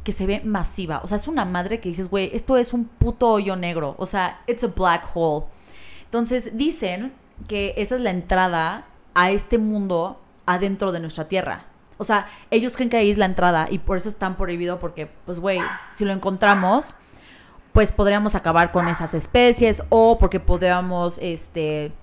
que 0.04 0.14
se 0.14 0.26
ve 0.26 0.42
masiva, 0.44 1.02
o 1.04 1.08
sea, 1.08 1.18
es 1.18 1.28
una 1.28 1.46
madre 1.46 1.80
que 1.80 1.90
dices, 1.90 2.10
güey, 2.10 2.32
esto 2.34 2.58
es 2.58 2.74
un 2.74 2.86
puto 2.86 3.30
hoyo 3.30 3.56
negro, 3.56 3.96
o 3.98 4.06
sea, 4.06 4.42
it's 4.48 4.64
a 4.64 4.68
black 4.68 5.06
hole. 5.14 5.46
Entonces 6.06 6.58
dicen 6.58 7.14
que 7.48 7.74
esa 7.78 7.96
es 7.96 8.02
la 8.02 8.10
entrada 8.10 8.86
a 9.14 9.32
este 9.32 9.58
mundo 9.58 10.20
adentro 10.46 10.92
de 10.92 11.00
nuestra 11.00 11.28
Tierra. 11.28 11.66
O 11.98 12.04
sea, 12.04 12.28
ellos 12.50 12.76
creen 12.76 12.90
que 12.90 12.98
ahí 12.98 13.12
es 13.12 13.18
la 13.18 13.26
entrada 13.26 13.68
y 13.70 13.78
por 13.78 13.98
eso 13.98 14.10
es 14.10 14.16
tan 14.16 14.36
prohibido 14.36 14.80
porque, 14.80 15.06
pues, 15.26 15.40
güey, 15.40 15.60
si 15.92 16.04
lo 16.04 16.14
encontramos, 16.14 16.96
pues 17.74 17.92
podríamos 17.92 18.34
acabar 18.34 18.72
con 18.72 18.88
esas 18.88 19.14
especies 19.14 19.84
o 19.90 20.18
porque 20.18 20.40
podríamos, 20.40 21.20
este, 21.22 21.94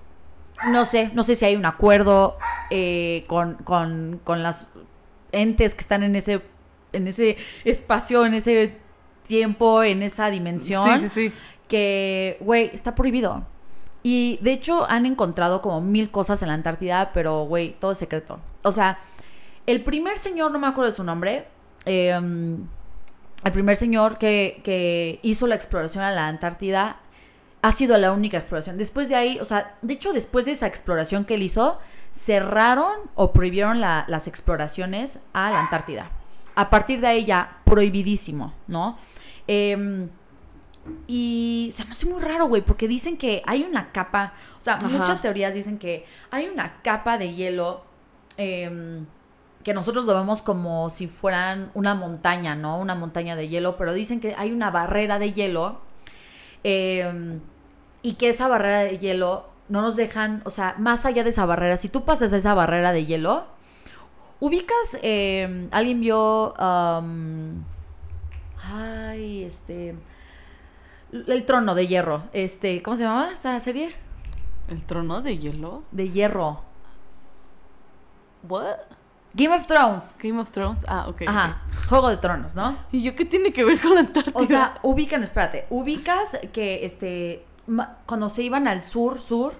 no 0.67 0.85
sé, 0.85 1.11
no 1.13 1.23
sé 1.23 1.35
si 1.35 1.45
hay 1.45 1.55
un 1.55 1.65
acuerdo 1.65 2.37
eh, 2.69 3.25
con, 3.27 3.55
con, 3.55 4.21
con 4.23 4.41
las 4.41 4.71
entes 5.31 5.75
que 5.75 5.81
están 5.81 6.03
en 6.03 6.15
ese, 6.15 6.41
en 6.93 7.07
ese 7.07 7.37
espacio, 7.65 8.25
en 8.25 8.33
ese 8.33 8.77
tiempo, 9.25 9.83
en 9.83 10.01
esa 10.03 10.29
dimensión 10.29 10.99
Sí, 10.99 11.09
sí, 11.09 11.29
sí. 11.29 11.33
que, 11.67 12.37
güey, 12.41 12.69
está 12.73 12.95
prohibido. 12.95 13.45
Y 14.01 14.39
de 14.41 14.53
hecho 14.53 14.89
han 14.89 15.05
encontrado 15.05 15.61
como 15.61 15.81
mil 15.81 16.09
cosas 16.09 16.41
en 16.41 16.47
la 16.47 16.53
Antártida, 16.53 17.11
pero, 17.13 17.43
güey, 17.43 17.75
todo 17.79 17.91
es 17.91 17.97
secreto. 17.97 18.39
O 18.63 18.71
sea, 18.71 18.99
el 19.65 19.83
primer 19.83 20.17
señor, 20.17 20.51
no 20.51 20.57
me 20.59 20.67
acuerdo 20.67 20.89
de 20.89 20.95
su 20.95 21.03
nombre, 21.03 21.45
eh, 21.85 22.11
el 23.43 23.51
primer 23.51 23.75
señor 23.75 24.17
que, 24.17 24.61
que 24.63 25.19
hizo 25.21 25.47
la 25.47 25.55
exploración 25.55 26.03
a 26.03 26.11
la 26.11 26.27
Antártida 26.27 26.97
ha 27.61 27.71
sido 27.73 27.97
la 27.97 28.13
única 28.13 28.37
exploración. 28.37 28.77
Después 28.77 29.09
de 29.09 29.15
ahí, 29.15 29.37
o 29.39 29.45
sea, 29.45 29.75
de 29.81 29.93
hecho, 29.93 30.13
después 30.13 30.45
de 30.45 30.53
esa 30.53 30.65
exploración 30.67 31.25
que 31.25 31.35
él 31.35 31.43
hizo, 31.43 31.77
cerraron 32.13 32.93
o 33.15 33.31
prohibieron 33.33 33.81
la- 33.81 34.05
las 34.07 34.27
exploraciones 34.27 35.19
a 35.33 35.51
la 35.51 35.59
Antártida. 35.59 36.09
A 36.59 36.69
partir 36.69 36.99
de 36.99 37.07
ahí 37.07 37.25
ya, 37.25 37.61
prohibidísimo, 37.63 38.53
¿no? 38.67 38.97
Em, 39.47 40.09
y 41.07 41.69
se 41.73 41.85
me 41.85 41.91
hace 41.91 42.05
muy 42.05 42.21
raro, 42.21 42.47
güey, 42.47 42.61
porque 42.61 42.87
dicen 42.87 43.15
que 43.17 43.41
hay 43.45 43.63
una 43.63 43.91
capa, 43.91 44.33
o 44.57 44.61
sea, 44.61 44.73
Ajá. 44.75 44.89
muchas 44.89 45.21
teorías 45.21 45.53
dicen 45.53 45.77
que 45.77 46.05
hay 46.31 46.47
una 46.47 46.81
capa 46.81 47.17
de 47.17 47.33
hielo 47.33 47.83
em, 48.37 49.05
que 49.63 49.73
nosotros 49.73 50.05
lo 50.05 50.15
vemos 50.15 50.41
como 50.41 50.89
si 50.89 51.07
fueran 51.07 51.71
una 51.73 51.95
montaña, 51.95 52.55
¿no? 52.55 52.77
Una 52.77 52.95
montaña 52.95 53.35
de 53.35 53.47
hielo, 53.47 53.77
pero 53.77 53.93
dicen 53.93 54.19
que 54.19 54.35
hay 54.37 54.51
una 54.51 54.69
barrera 54.69 55.17
de 55.17 55.31
hielo 55.31 55.79
em, 56.63 57.39
y 58.01 58.13
que 58.13 58.29
esa 58.29 58.47
barrera 58.47 58.79
de 58.79 58.97
hielo 58.97 59.47
no 59.69 59.81
nos 59.81 59.95
dejan, 59.95 60.41
o 60.45 60.49
sea, 60.49 60.75
más 60.77 61.05
allá 61.05 61.23
de 61.23 61.29
esa 61.29 61.45
barrera, 61.45 61.77
si 61.77 61.87
tú 61.87 62.03
pasas 62.03 62.33
esa 62.33 62.53
barrera 62.53 62.91
de 62.91 63.05
hielo, 63.05 63.47
ubicas, 64.39 64.97
em, 65.01 65.67
alguien 65.71 66.01
vio, 66.01 66.53
ay, 68.61 69.43
este, 69.43 69.95
el 71.11 71.45
trono 71.45 71.75
de 71.75 71.87
hierro, 71.87 72.23
este, 72.33 72.81
¿cómo 72.81 72.97
se 72.97 73.03
llamaba 73.03 73.31
esa 73.31 73.59
serie? 73.59 73.89
¿El 74.69 74.83
trono 74.85 75.21
de 75.21 75.37
hielo? 75.37 75.83
De 75.91 76.09
hierro. 76.09 76.63
¿What? 78.47 78.77
Game 79.33 79.55
of 79.55 79.67
Thrones. 79.67 80.17
Game 80.21 80.39
of 80.39 80.51
Thrones. 80.51 80.85
Ah, 80.87 81.07
ok. 81.07 81.23
Ajá, 81.27 81.61
Juego 81.87 82.09
de 82.09 82.17
Tronos, 82.17 82.55
¿no? 82.55 82.77
¿Y 82.91 83.01
yo 83.01 83.15
qué 83.15 83.25
tiene 83.25 83.51
que 83.51 83.63
ver 83.63 83.79
con 83.79 83.95
la 83.95 84.01
Antártida? 84.01 84.39
O 84.39 84.45
sea, 84.45 84.79
ubican, 84.83 85.23
espérate, 85.23 85.65
ubicas 85.69 86.39
que 86.51 86.85
este 86.85 87.45
cuando 88.07 88.29
se 88.31 88.41
iban 88.41 88.67
al 88.67 88.81
sur, 88.81 89.19
sur, 89.19 89.53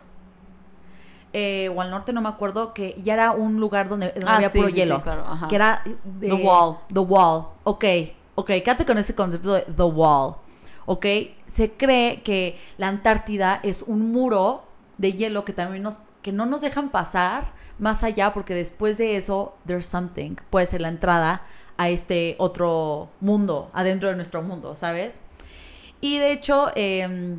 eh, 1.33 1.69
o 1.75 1.81
al 1.81 1.91
norte, 1.91 2.11
no 2.13 2.21
me 2.21 2.29
acuerdo, 2.29 2.73
que 2.73 2.95
ya 3.01 3.13
era 3.13 3.31
un 3.31 3.59
lugar 3.59 3.87
donde, 3.89 4.07
donde 4.11 4.25
Ah, 4.29 4.35
había 4.37 4.49
sí, 4.49 4.57
puro 4.57 4.69
sí, 4.69 4.73
sí, 4.75 4.79
hielo. 4.81 5.01
claro, 5.01 5.23
ajá. 5.27 5.47
Que 5.47 5.55
era 5.55 5.83
The 6.19 6.33
Wall. 6.33 6.77
The 6.93 6.99
Wall. 6.99 7.45
Ok, 7.63 7.85
ok, 8.35 8.47
quédate 8.63 8.85
con 8.85 8.97
ese 8.97 9.15
concepto 9.15 9.53
de 9.53 9.61
The 9.61 9.83
Wall. 9.83 10.35
Ok, 10.85 11.05
se 11.45 11.71
cree 11.73 12.23
que 12.23 12.57
la 12.77 12.87
Antártida 12.87 13.59
es 13.63 13.83
un 13.83 14.11
muro 14.11 14.63
de 14.97 15.13
hielo 15.13 15.45
que 15.45 15.53
también 15.53 15.83
nos, 15.83 15.99
que 16.23 16.31
no 16.31 16.45
nos 16.47 16.61
dejan 16.61 16.89
pasar 16.89 17.53
más 17.77 18.03
allá 18.03 18.33
porque 18.33 18.55
después 18.55 18.97
de 18.97 19.15
eso, 19.15 19.55
there's 19.65 19.85
something. 19.85 20.35
Puede 20.49 20.65
ser 20.65 20.81
la 20.81 20.87
entrada 20.89 21.43
a 21.77 21.89
este 21.89 22.35
otro 22.39 23.09
mundo, 23.21 23.69
adentro 23.71 24.09
de 24.09 24.15
nuestro 24.15 24.41
mundo, 24.41 24.75
¿sabes? 24.75 25.21
Y 26.01 26.17
de 26.17 26.31
hecho, 26.31 26.71
eh, 26.75 27.37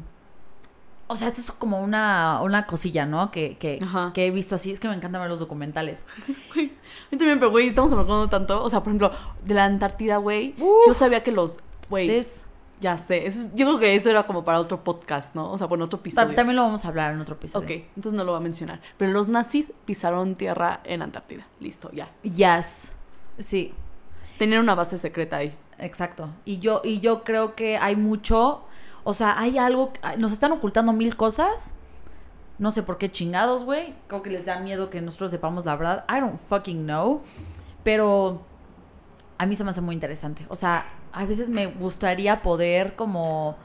o 1.11 1.17
sea, 1.17 1.29
esto 1.29 1.41
es 1.41 1.51
como 1.51 1.81
una, 1.83 2.41
una 2.43 2.67
cosilla, 2.67 3.05
¿no? 3.07 3.31
Que, 3.31 3.57
que, 3.59 3.79
he 4.15 4.31
visto 4.31 4.55
así. 4.55 4.71
Es 4.73 4.81
que 4.81 4.89
me 4.89 4.95
encantan 4.95 5.21
ver 5.21 5.29
los 5.31 5.41
documentales. 5.41 6.07
Güey, 6.55 6.67
a 6.69 7.09
mí 7.13 7.19
también, 7.19 7.39
pero 7.39 7.51
güey, 7.51 7.67
estamos 7.69 7.91
hablando 7.93 8.29
tanto. 8.29 8.63
O 8.63 8.71
sea, 8.71 8.81
por 8.83 8.91
ejemplo, 8.91 9.11
de 9.45 9.55
la 9.55 9.65
Antártida, 9.65 10.17
güey. 10.19 10.55
Yo 10.87 10.95
sabía 10.95 11.23
que 11.23 11.33
los. 11.33 11.59
Güey, 11.89 12.07
Cis, 12.09 12.47
ya 12.81 12.97
sé. 12.99 13.27
Eso 13.27 13.41
es- 13.41 13.55
yo 13.55 13.67
creo 13.67 13.79
que 13.79 13.95
eso 13.95 14.09
era 14.11 14.23
como 14.25 14.45
para 14.45 14.61
otro 14.61 14.83
podcast, 14.85 15.35
¿no? 15.35 15.51
O 15.51 15.59
sea, 15.59 15.67
bueno, 15.67 15.85
otro 15.87 15.99
ta- 15.99 16.03
episodio. 16.03 16.35
también 16.35 16.57
lo 16.57 16.63
vamos 16.63 16.85
a 16.85 16.89
hablar 16.89 17.13
en 17.13 17.21
otro 17.21 17.35
episodio. 17.35 17.65
Ok, 17.67 17.83
entonces 17.97 18.13
no 18.17 18.25
lo 18.25 18.33
voy 18.33 18.41
a 18.41 18.43
mencionar. 18.43 18.81
Pero 18.97 19.11
los 19.13 19.29
nazis 19.29 19.73
pisaron 19.85 20.37
tierra 20.37 20.81
en 20.85 21.03
Antártida. 21.03 21.47
Listo, 21.59 21.91
ya. 21.93 22.09
Yes. 22.23 22.95
Sí, 23.39 23.75
Tenían 24.39 24.63
una 24.63 24.75
base 24.75 24.97
secreta 24.99 25.37
ahí. 25.37 25.55
exacto. 25.79 26.31
Y 26.45 26.59
yo, 26.61 26.81
y 26.85 27.01
yo 27.01 27.25
creo 27.25 27.55
que 27.55 27.77
hay 27.77 27.97
mucho. 27.97 28.65
O 29.05 29.15
sea, 29.15 29.39
hay 29.39 29.59
algo. 29.59 29.93
Nos 30.19 30.33
están 30.33 30.53
ocultando 30.53 30.93
mil 30.93 31.17
cosas. 31.17 31.75
No 32.59 32.71
sé 32.71 32.83
por 32.83 32.99
qué 32.99 33.09
chingados, 33.11 33.65
güey. 33.65 33.95
Creo 34.07 34.23
que 34.23 34.31
les 34.31 34.45
da 34.45 34.61
miedo 34.61 34.91
que 34.91 35.01
nosotros 35.01 35.31
sepamos 35.31 35.65
la 35.65 35.77
verdad. 35.77 36.05
I 36.09 36.21
don't 36.21 36.39
fucking 36.39 36.85
know. 36.85 37.23
Pero 37.83 38.43
a 39.39 39.47
mí 39.47 39.57
se 39.57 39.65
me 39.65 39.71
hace 39.71 39.81
muy 39.81 39.95
interesante. 39.95 40.45
O 40.51 40.57
sea, 40.57 40.87
a 41.13 41.25
veces 41.25 41.49
me 41.49 41.67
gustaría 41.67 42.43
poder 42.43 42.95
como 42.97 43.57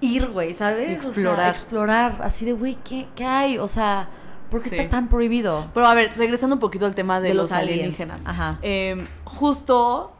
ir, 0.00 0.28
güey, 0.28 0.52
¿sabes? 0.52 0.98
O 1.00 1.02
sea, 1.04 1.08
Explorar. 1.22 1.50
explorar. 1.50 2.20
Así 2.22 2.44
de, 2.44 2.52
güey, 2.52 2.74
¿qué, 2.84 3.08
¿qué 3.16 3.24
hay? 3.24 3.56
O 3.58 3.66
sea, 3.66 4.10
¿por 4.50 4.62
qué 4.62 4.68
Sí. 4.68 4.76
está 4.76 4.90
tan 4.90 5.08
prohibido? 5.08 5.70
Pero 5.72 5.86
a 5.86 5.94
ver, 5.94 6.12
regresando 6.18 6.56
un 6.56 6.60
poquito 6.60 6.84
al 6.84 6.94
tema 6.94 7.20
de, 7.22 7.28
De 7.28 7.34
los, 7.34 7.50
alienígenas. 7.52 8.20
Ajá. 8.26 8.58
Eh, 8.60 9.02
justo 9.24 10.12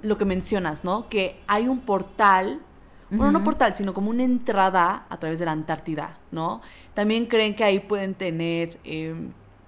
lo 0.00 0.16
que 0.18 0.24
mencionas, 0.24 0.82
¿no? 0.84 1.08
Que 1.10 1.40
hay 1.46 1.68
un 1.68 1.80
portal, 1.80 2.60
bueno, 3.10 3.32
no 3.32 3.38
Ujú. 3.38 3.44
portal, 3.44 3.74
sino 3.74 3.92
como 3.94 4.10
una 4.10 4.24
entrada 4.24 5.06
a 5.08 5.16
través 5.18 5.38
de 5.38 5.44
la 5.44 5.52
Antártida, 5.52 6.18
¿no? 6.32 6.60
También 6.94 7.26
creen 7.26 7.54
que 7.54 7.62
ahí 7.64 7.78
pueden 7.80 8.14
tener, 8.14 8.78
eh, 8.84 9.14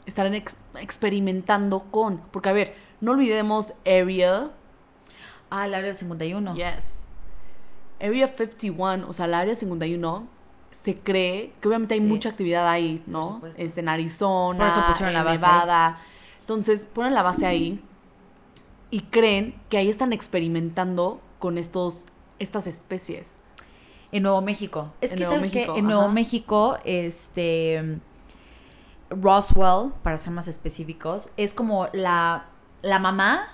estar 0.06 0.26
ex- 0.34 0.56
experimentando 0.80 1.84
con, 1.90 2.18
porque 2.32 2.48
a 2.48 2.52
ver, 2.52 2.74
no 3.00 3.12
olvidemos 3.12 3.72
Area, 3.84 4.50
Ah, 5.50 5.66
el 5.66 5.74
área 5.74 5.94
51. 5.94 6.54
yes, 6.54 6.92
Area 8.00 8.26
51, 8.28 9.08
o 9.08 9.12
sea, 9.12 9.26
la 9.26 9.40
Área 9.40 9.54
51, 9.54 10.26
se 10.70 10.94
cree 10.94 11.52
que 11.60 11.68
obviamente 11.68 11.94
hay 11.94 12.00
mucha 12.00 12.28
actividad 12.30 12.68
ahí, 12.68 13.02
¿no? 13.06 13.40
Este, 13.56 13.80
en 13.80 13.88
Arizona, 13.88 14.58
Por 14.58 14.66
eso 14.66 14.82
pusieron 14.86 15.14
la 15.14 15.20
en 15.20 15.24
base 15.24 15.46
ahí. 15.46 15.52
Nevada. 15.52 15.98
Entonces, 16.40 16.86
ponen 16.92 17.14
la 17.14 17.22
base 17.22 17.46
ahí 17.46 17.82
y 18.90 19.00
creen 19.02 19.54
que 19.68 19.78
ahí 19.78 19.88
están 19.88 20.12
experimentando 20.12 21.20
con 21.38 21.58
estos, 21.58 22.06
estas 22.38 22.66
especies. 22.66 23.36
En 24.12 24.22
Nuevo 24.22 24.40
México. 24.40 24.92
Es 25.00 25.12
que, 25.12 25.24
¿sabes? 25.24 25.52
México, 25.52 25.74
En 25.76 25.84
Nuevo 25.84 26.02
ajá. 26.02 26.12
México, 26.12 26.78
este. 26.84 27.98
Roswell, 29.10 29.92
para 30.02 30.18
ser 30.18 30.32
más 30.32 30.48
específicos, 30.48 31.30
es 31.36 31.54
como 31.54 31.88
la, 31.92 32.46
la 32.82 32.98
mamá 32.98 33.48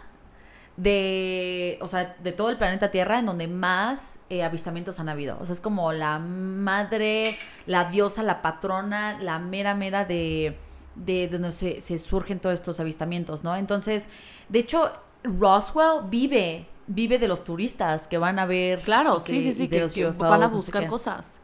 de, 0.76 1.78
o 1.82 1.88
sea, 1.88 2.16
de 2.22 2.32
todo 2.32 2.48
el 2.50 2.56
planeta 2.56 2.90
Tierra 2.90 3.18
en 3.18 3.26
donde 3.26 3.48
más 3.48 4.20
eh, 4.30 4.42
avistamientos 4.42 4.98
han 5.00 5.08
habido. 5.08 5.36
O 5.40 5.44
sea, 5.44 5.52
es 5.52 5.60
como 5.60 5.92
la 5.92 6.18
madre, 6.18 7.36
la 7.66 7.84
diosa, 7.90 8.22
la 8.22 8.40
patrona, 8.42 9.18
la 9.20 9.38
mera 9.38 9.74
mera 9.74 10.04
de, 10.04 10.56
de, 10.94 11.28
de 11.28 11.38
donde 11.38 11.52
se, 11.52 11.80
se 11.80 11.98
surgen 11.98 12.40
todos 12.40 12.54
estos 12.54 12.80
avistamientos, 12.80 13.44
¿no? 13.44 13.54
Entonces, 13.56 14.08
de 14.48 14.60
hecho, 14.60 14.90
Roswell 15.22 16.08
vive, 16.08 16.66
vive 16.86 17.18
de 17.18 17.28
los 17.28 17.44
turistas 17.44 18.08
que 18.08 18.18
van 18.18 18.38
a 18.38 18.46
ver. 18.46 18.80
Claro, 18.80 19.20
sí, 19.20 19.32
que- 19.32 19.42
sí, 19.42 19.54
sí, 19.54 19.62
de 19.68 19.76
que, 19.76 19.80
los 19.82 19.94
que 19.94 20.06
UFOs, 20.06 20.18
van 20.18 20.42
a 20.42 20.44
no 20.44 20.48
sé 20.50 20.56
buscar 20.56 20.86
cosas. 20.88 21.38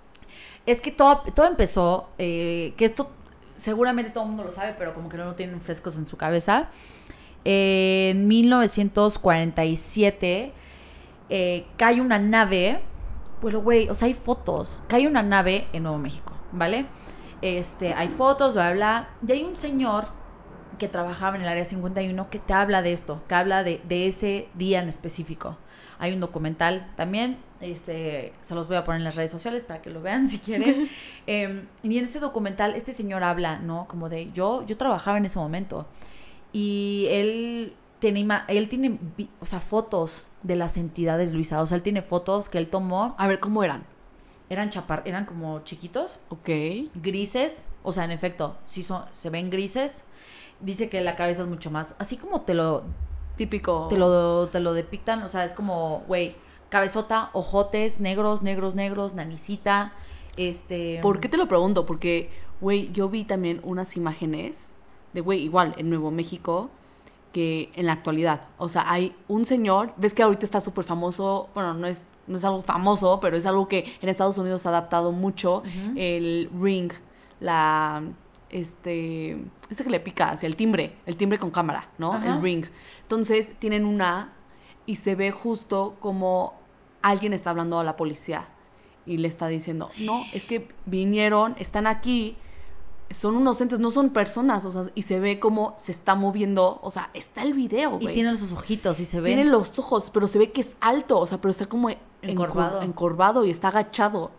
Es 0.67 0.81
que 0.81 0.91
todo, 0.93 1.23
todo 1.35 1.47
empezó, 1.47 2.09
eh, 2.19 2.75
que 2.77 2.85
esto 2.85 3.11
seguramente 3.57 4.11
todo 4.11 4.25
el 4.25 4.29
mundo 4.31 4.45
lo 4.45 4.51
sabe, 4.51 4.75
pero 4.77 4.95
como 4.95 5.09
que 5.09 5.17
no 5.17 5.25
lo 5.25 5.35
tienen 5.35 5.61
frescos 5.61 5.97
en 5.97 6.07
su 6.07 6.17
cabeza. 6.17 6.69
En 7.45 8.29
1947 8.29 10.53
eh, 11.31 11.67
cae 11.77 12.01
una 12.01 12.19
nave, 12.19 12.81
bueno, 13.41 13.61
güey, 13.61 13.89
o 13.89 13.95
sea, 13.95 14.07
hay 14.07 14.15
fotos, 14.15 14.83
cae 14.89 15.07
una 15.07 15.23
nave 15.23 15.67
en 15.73 15.83
Nuevo 15.85 15.99
México, 15.99 16.33
¿vale? 16.53 16.87
Este, 17.43 17.95
hay 17.95 18.09
fotos, 18.09 18.55
bla, 18.55 18.73
bla, 18.73 19.09
y 19.27 19.33
hay 19.33 19.45
un 19.45 19.57
señor 19.57 20.07
que 20.79 20.89
trabajaba 20.89 21.37
en 21.37 21.43
el 21.43 21.49
área 21.49 21.65
51 21.65 22.31
que 22.31 22.39
te 22.39 22.53
habla 22.53 22.83
de 22.83 22.93
esto, 22.93 23.23
que 23.29 23.35
habla 23.35 23.63
de, 23.65 23.81
de 23.89 24.07
ese 24.09 24.49
día 24.55 24.81
en 24.81 24.89
específico. 24.89 25.57
Hay 25.99 26.13
un 26.13 26.21
documental 26.21 26.89
también, 26.97 27.39
este, 27.61 28.33
se 28.41 28.55
los 28.55 28.69
voy 28.69 28.77
a 28.77 28.85
poner 28.85 29.01
en 29.01 29.05
las 29.05 29.17
redes 29.17 29.33
sociales 29.33 29.65
para 29.65 29.83
que 29.83 29.91
lo 29.91 30.01
vean 30.01 30.29
si 30.29 30.39
quieren. 30.39 30.89
Eh, 31.27 31.65
y 31.83 31.99
en 31.99 32.05
ese 32.05 32.21
documental 32.21 32.75
este 32.75 32.93
señor 32.95 33.23
habla, 33.23 33.59
¿no? 33.59 33.87
Como 33.89 34.09
de, 34.09 34.31
yo, 34.33 34.65
yo 34.65 34.77
trabajaba 34.79 35.19
en 35.19 35.27
ese 35.27 35.39
momento 35.39 35.87
y 36.53 37.07
él 37.11 37.75
tiene, 37.99 38.27
él 38.49 38.69
tiene, 38.69 38.99
o 39.41 39.45
sea, 39.45 39.61
fotos 39.61 40.27
de 40.43 40.57
las 40.57 40.77
entidades, 40.77 41.33
Luisa. 41.33 41.61
O 41.61 41.67
sea, 41.67 41.77
él 41.77 41.83
tiene 41.83 42.01
fotos 42.01 42.49
que 42.49 42.59
él 42.59 42.69
tomó, 42.69 43.15
A 43.19 43.27
ver, 43.27 43.41
¿cómo 43.41 43.63
eran? 43.65 43.85
eran 44.51 44.71
chapar, 44.71 45.03
eran 45.05 45.27
como 45.27 45.61
chiquitos, 45.65 46.21
Ok. 46.31 46.49
grises, 46.95 47.69
o 47.83 47.93
sea, 47.93 48.05
en 48.05 48.11
efecto, 48.13 48.57
sí 48.65 48.83
son, 48.83 49.05
se 49.11 49.29
ven 49.29 49.51
grises. 49.51 50.07
Dice 50.61 50.89
que 50.89 51.01
la 51.01 51.17
cabeza 51.17 51.43
es 51.43 51.49
mucho 51.49 51.71
más, 51.71 51.95
así 51.99 52.17
como 52.17 52.43
te 52.43 52.55
lo, 52.55 52.85
Típico. 53.37 53.87
te 53.89 53.97
lo, 53.97 54.49
te 54.49 54.61
lo 54.61 54.73
depictan, 54.73 55.23
o 55.23 55.29
sea, 55.29 55.45
es 55.45 55.55
como, 55.55 56.03
güey, 56.09 56.35
cabezota, 56.69 57.31
ojotes, 57.33 58.01
negros, 58.01 58.43
negros, 58.43 58.75
negros, 58.75 59.15
nanicita, 59.15 59.93
este... 60.37 60.99
¿Por 61.01 61.21
qué 61.21 61.29
te 61.29 61.37
lo 61.37 61.49
pregunto? 61.49 61.87
Porque, 61.87 62.31
güey, 62.61 62.91
yo 62.93 63.09
vi 63.09 63.25
también 63.25 63.61
unas 63.63 63.97
imágenes 63.97 64.73
de, 65.13 65.21
güey, 65.21 65.43
igual, 65.43 65.75
en 65.79 65.89
Nuevo 65.89 66.11
México, 66.11 66.71
que 67.33 67.71
en 67.75 67.87
la 67.87 67.93
actualidad, 67.93 68.49
o 68.57 68.69
sea, 68.69 68.91
hay 68.91 69.15
un 69.29 69.45
señor, 69.45 69.93
ves 69.97 70.15
que 70.15 70.23
ahorita 70.23 70.45
está 70.45 70.61
súper 70.61 70.85
famoso, 70.85 71.49
bueno, 71.55 71.75
no 71.75 71.87
es, 71.87 72.11
no 72.27 72.39
es 72.39 72.45
algo 72.45 72.63
famoso, 72.63 73.21
pero 73.21 73.37
es 73.37 73.47
algo 73.47 73.69
que 73.69 73.85
en 74.01 74.09
Estados 74.09 74.39
Unidos 74.39 74.65
ha 74.67 74.71
adaptado 74.71 75.13
mucho, 75.13 75.63
el 75.95 76.51
ring, 76.59 76.91
la, 77.41 78.03
este, 78.51 79.39
este 79.71 79.85
que 79.85 79.91
le 79.91 80.01
pica 80.01 80.31
hacia 80.31 80.47
el 80.47 80.57
timbre, 80.57 80.97
el 81.07 81.17
timbre 81.17 81.39
con 81.39 81.51
cámara, 81.51 81.89
¿no? 81.99 82.13
Ajá. 82.15 82.37
El 82.37 82.43
ring. 82.43 82.65
Entonces, 83.03 83.53
tienen 83.59 83.85
una 83.85 84.33
y 84.87 84.97
se 84.97 85.15
ve 85.15 85.31
justo 85.31 85.97
como 86.01 86.55
alguien 87.03 87.33
está 87.33 87.51
hablando 87.51 87.79
a 87.79 87.85
la 87.85 87.97
policía 87.97 88.49
y 89.07 89.19
le 89.19 89.29
está 89.29 89.49
diciendo, 89.49 89.91
no, 90.01 90.23
es 90.33 90.47
que 90.47 90.69
vinieron, 90.87 91.55
están 91.59 91.87
aquí, 91.87 92.37
son 93.11 93.37
unos 93.37 93.59
entes, 93.63 93.79
no 93.79 93.91
son 93.91 94.11
personas, 94.11 94.65
o 94.67 94.71
sea, 94.71 94.85
y 94.95 95.03
se 95.03 95.19
ve 95.19 95.41
como 95.41 95.75
se 95.79 95.93
está 95.93 96.15
moviendo, 96.15 96.79
o 96.83 96.91
sea, 96.91 97.09
está 97.15 97.43
el 97.43 97.55
video, 97.55 97.97
Y 98.01 98.05
güey. 98.05 98.15
tienen 98.15 98.37
sus 98.37 98.53
ojitos 98.53 99.01
y 99.01 99.07
se 99.07 99.21
ven... 99.21 99.35
Tiene 99.37 99.45
los 99.51 99.79
ojos, 99.79 100.11
pero 100.13 100.27
se 100.27 100.39
ve 100.39 100.51
que 100.53 100.61
es 100.61 100.77
alto, 100.81 101.19
o 101.19 101.25
sea, 101.27 101.41
pero 101.41 101.51
está 101.51 101.65
como 101.65 101.89
encor- 101.89 101.97
Encorvado. 102.23 102.83
encorvado 102.83 103.45
y 103.47 103.51
está 103.51 103.69
agachado. 103.69 104.31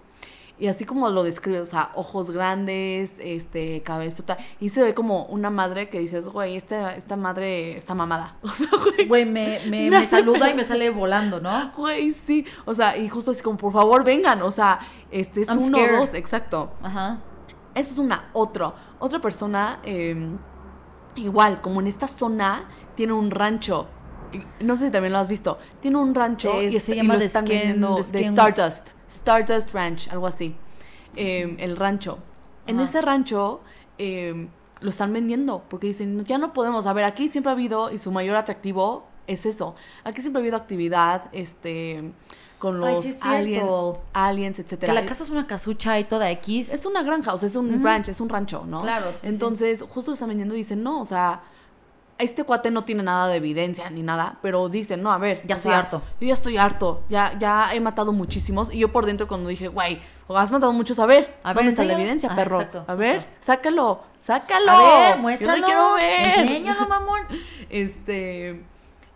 Y 0.59 0.67
así 0.67 0.83
como 0.83 1.09
lo 1.09 1.23
describe, 1.23 1.61
o 1.61 1.65
sea, 1.65 1.91
ojos 1.95 2.31
grandes, 2.31 3.15
este, 3.19 3.81
cabezota. 3.81 4.37
Y 4.59 4.69
se 4.69 4.83
ve 4.83 4.93
como 4.93 5.23
una 5.27 5.49
madre 5.49 5.87
que 5.87 5.99
dices, 5.99 6.27
güey, 6.27 6.57
esta, 6.57 6.95
esta 6.95 7.15
madre 7.15 7.77
está 7.77 7.95
mamada. 7.95 8.35
O 8.43 8.49
sea, 8.49 8.67
güey. 8.71 9.07
Güey, 9.07 9.25
me, 9.25 9.61
me, 9.67 9.89
Me 9.89 10.05
saluda 10.05 10.49
y 10.49 10.53
me 10.55 10.65
sale 10.65 10.89
volando, 10.89 11.39
¿no? 11.39 11.71
Güey, 11.77 12.11
sí. 12.11 12.45
O 12.65 12.73
sea, 12.73 12.97
y 12.97 13.07
justo 13.07 13.31
así 13.31 13.41
como, 13.41 13.57
por 13.57 13.71
favor, 13.71 14.03
vengan. 14.03 14.41
O 14.41 14.51
sea, 14.51 14.79
este 15.11 15.41
es 15.41 15.47
I'm 15.47 15.59
uno, 15.59 15.77
scared. 15.77 15.97
dos, 15.97 16.13
exacto. 16.13 16.71
Ajá. 16.83 17.21
Esa 17.73 17.93
es 17.93 17.97
una, 17.97 18.29
otro. 18.33 18.73
Otra 18.99 19.19
persona, 19.21 19.79
eh, 19.83 20.29
igual, 21.15 21.61
como 21.61 21.79
en 21.79 21.87
esta 21.87 22.09
zona, 22.09 22.67
tiene 22.95 23.13
un 23.13 23.31
rancho. 23.31 23.87
No 24.59 24.75
sé 24.77 24.85
si 24.87 24.91
también 24.91 25.13
lo 25.13 25.19
has 25.19 25.27
visto. 25.29 25.57
Tiene 25.81 25.97
un 25.97 26.13
rancho 26.13 26.59
Eh, 26.59 26.65
y, 26.65 26.79
se 26.79 26.93
y 26.93 26.95
llama 26.97 27.13
lo 27.15 27.19
The 27.19 27.25
están 27.25 27.45
Skin- 27.45 27.57
vendiendo 27.57 27.95
The 27.95 28.01
de 28.01 28.23
Skin- 28.23 28.29
Stardust. 28.37 28.87
Stardust 29.09 29.71
Ranch, 29.73 30.07
algo 30.11 30.27
así. 30.27 30.55
Eh, 31.15 31.55
el 31.59 31.75
rancho. 31.75 32.19
En 32.67 32.77
Ajá. 32.77 32.85
ese 32.89 33.01
rancho 33.01 33.61
eh, 33.97 34.47
lo 34.81 34.89
están 34.89 35.11
vendiendo 35.11 35.63
porque 35.69 35.87
dicen, 35.87 36.15
"No, 36.17 36.23
ya 36.23 36.37
no 36.37 36.53
podemos. 36.53 36.85
A 36.85 36.93
ver, 36.93 37.03
aquí 37.03 37.27
siempre 37.27 37.49
ha 37.49 37.53
habido, 37.53 37.91
y 37.91 37.97
su 37.97 38.11
mayor 38.11 38.35
atractivo 38.37 39.07
es 39.27 39.45
eso. 39.45 39.75
Aquí 40.03 40.21
siempre 40.21 40.39
ha 40.39 40.43
habido 40.43 40.55
actividad 40.57 41.23
este, 41.33 42.11
con 42.59 42.81
Ay, 42.83 42.93
los 42.93 43.03
sí 43.03 43.09
es 43.09 43.23
aliens, 43.25 43.99
aliens, 44.13 44.59
etcétera. 44.59 44.93
Que 44.93 45.01
la 45.01 45.05
casa 45.05 45.23
es 45.23 45.29
una 45.29 45.47
casucha 45.47 45.99
y 45.99 46.03
toda 46.05 46.29
X. 46.31 46.73
Es 46.73 46.85
una 46.85 47.03
granja, 47.03 47.33
o 47.33 47.37
sea, 47.37 47.47
es 47.47 47.55
un 47.55 47.81
ranch, 47.83 48.09
es 48.09 48.21
un 48.21 48.29
rancho, 48.29 48.63
¿no? 48.65 48.81
Claro, 48.83 49.11
sí, 49.11 49.19
sí. 49.21 49.27
Entonces, 49.27 49.81
justo 49.89 50.11
lo 50.11 50.13
están 50.13 50.29
vendiendo 50.29 50.55
y 50.55 50.59
dicen, 50.59 50.81
no, 50.83 51.01
o 51.01 51.05
sea, 51.05 51.41
este 52.19 52.43
cuate 52.43 52.69
no 52.71 52.83
tiene 52.83 53.01
nada 53.03 53.27
de 53.27 53.37
evidencia 53.37 53.89
ni 53.89 54.01
nada, 54.03 54.37
pero 54.41 54.69
dicen, 54.69 55.01
no, 55.01 55.11
a 55.11 55.17
ver. 55.17 55.41
Ya 55.45 55.55
estoy 55.55 55.71
sea, 55.71 55.79
harto. 55.79 56.01
Yo 56.21 56.27
ya 56.27 56.33
estoy 56.33 56.57
harto, 56.57 57.03
ya, 57.09 57.37
ya 57.39 57.73
he 57.73 57.79
matado 57.79 58.11
muchísimos. 58.13 58.73
Y 58.73 58.79
yo 58.79 58.91
por 58.91 59.05
dentro 59.05 59.27
cuando 59.27 59.49
dije, 59.49 59.67
güey, 59.69 59.99
has 60.29 60.51
matado 60.51 60.71
muchos, 60.73 60.99
a 60.99 61.05
ver, 61.05 61.27
A 61.43 61.49
ver, 61.49 61.55
¿dónde 61.55 61.69
está 61.71 61.83
la 61.85 61.93
evidencia, 61.93 62.35
perro? 62.35 62.57
exacto, 62.57 62.83
a 62.87 62.93
ver, 62.95 63.15
justo. 63.17 63.31
sácalo, 63.39 64.01
sácalo. 64.21 64.71
A 64.71 64.77
ver, 64.99 65.15
Yo 65.15 65.21
muéstralo. 65.21 65.57
lo 65.61 65.65
quiero 65.65 65.93
ver. 65.95 66.39
Enséñalo, 66.39 66.87
mamón. 66.87 67.21
Este, 67.69 68.63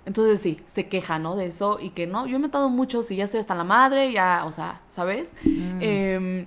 entonces 0.05 0.39
sí, 0.41 0.61
se 0.67 0.87
queja, 0.87 1.19
¿no? 1.19 1.35
De 1.35 1.47
eso 1.47 1.79
y 1.81 1.89
que 1.89 2.07
no, 2.07 2.25
yo 2.27 2.35
he 2.35 2.39
matado 2.39 2.69
muchos 2.69 3.09
y 3.11 3.15
ya 3.17 3.23
estoy 3.25 3.39
hasta 3.39 3.55
la 3.55 3.63
madre, 3.63 4.11
ya, 4.11 4.43
o 4.45 4.51
sea, 4.51 4.81
¿sabes? 4.89 5.33
Mm. 5.43 5.79
Em, 5.81 6.45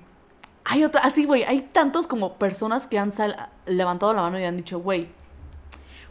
hay 0.65 0.85
otra, 0.85 1.01
así, 1.03 1.25
güey, 1.25 1.45
hay 1.45 1.61
tantos 1.63 2.07
como 2.07 2.35
personas 2.35 2.87
que 2.87 2.99
han 2.99 3.11
sal- 3.11 3.49
levantado 3.67 4.13
la 4.13 4.23
mano 4.23 4.39
y 4.39 4.45
han 4.45 4.57
dicho, 4.57 4.79
güey, 4.81 5.09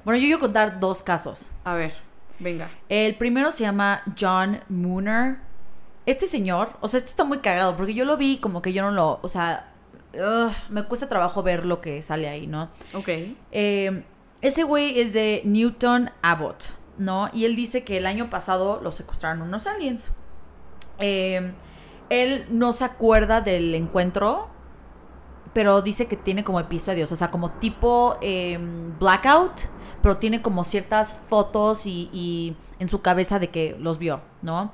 Bueno, 0.06 0.20
yo 0.20 0.26
quiero 0.26 0.39
contar 0.39 0.80
dos 0.80 1.03
casos. 1.03 1.49
a 1.64 1.74
ver, 1.74 1.93
venga. 2.39 2.70
El 2.88 3.16
primero 3.16 3.51
se 3.51 3.64
llama 3.64 4.03
John 4.18 4.62
Mooner. 4.70 5.38
Este 6.06 6.28
señor, 6.28 6.78
o 6.82 6.88
sea, 6.88 6.99
esto 6.99 7.10
está 7.10 7.24
muy 7.24 7.39
cagado 7.39 7.76
porque 7.76 7.95
yo 7.95 8.06
lo 8.06 8.16
vi 8.16 8.38
como 8.38 8.62
que 8.62 8.72
yo 8.72 8.84
no 8.84 8.91
lo, 8.91 9.20
o 9.24 9.28
sea, 9.28 9.74
me 10.70 10.84
cuesta 10.84 11.10
trabajo 11.10 11.41
ver 11.41 11.66
lo 11.66 11.82
que 11.82 12.01
sale 12.03 12.30
ahí, 12.30 12.45
¿no? 12.45 12.70
Ok. 12.93 13.10
Eh, 13.51 14.03
ese 14.41 14.64
güey 14.64 14.99
es 14.99 15.14
de 15.14 15.41
Newton 15.43 16.12
Abbott, 16.22 16.76
¿no? 16.99 17.30
Y 17.34 17.45
él 17.45 17.56
dice 17.56 17.84
que 17.84 17.97
el 17.97 18.06
año 18.06 18.30
pasado 18.30 18.80
lo 18.84 18.91
secuestraron 18.91 19.41
unos 19.41 19.66
aliens. 19.66 20.12
Eh, 20.99 21.53
él 22.10 22.45
no 22.49 22.74
se 22.74 22.86
acuerda 22.86 23.41
del 23.41 23.74
encuentro, 23.74 24.49
pero 25.53 25.82
dice 25.82 26.08
que 26.08 26.18
tiene 26.18 26.43
como 26.43 26.60
episodios, 26.60 27.12
o 27.12 27.16
sea, 27.16 27.32
como 27.32 27.51
tipo 27.51 28.18
eh, 28.22 28.60
blackout, 28.99 29.62
pero 30.06 30.18
tiene 30.18 30.43
como 30.43 30.64
ciertas 30.64 31.16
fotos 31.16 31.88
y, 31.88 32.56
en 32.78 32.88
su 32.89 33.01
cabeza 33.01 33.39
de 33.39 33.49
que 33.49 33.76
los 33.80 33.97
vio, 33.97 34.22
¿no? 34.43 34.72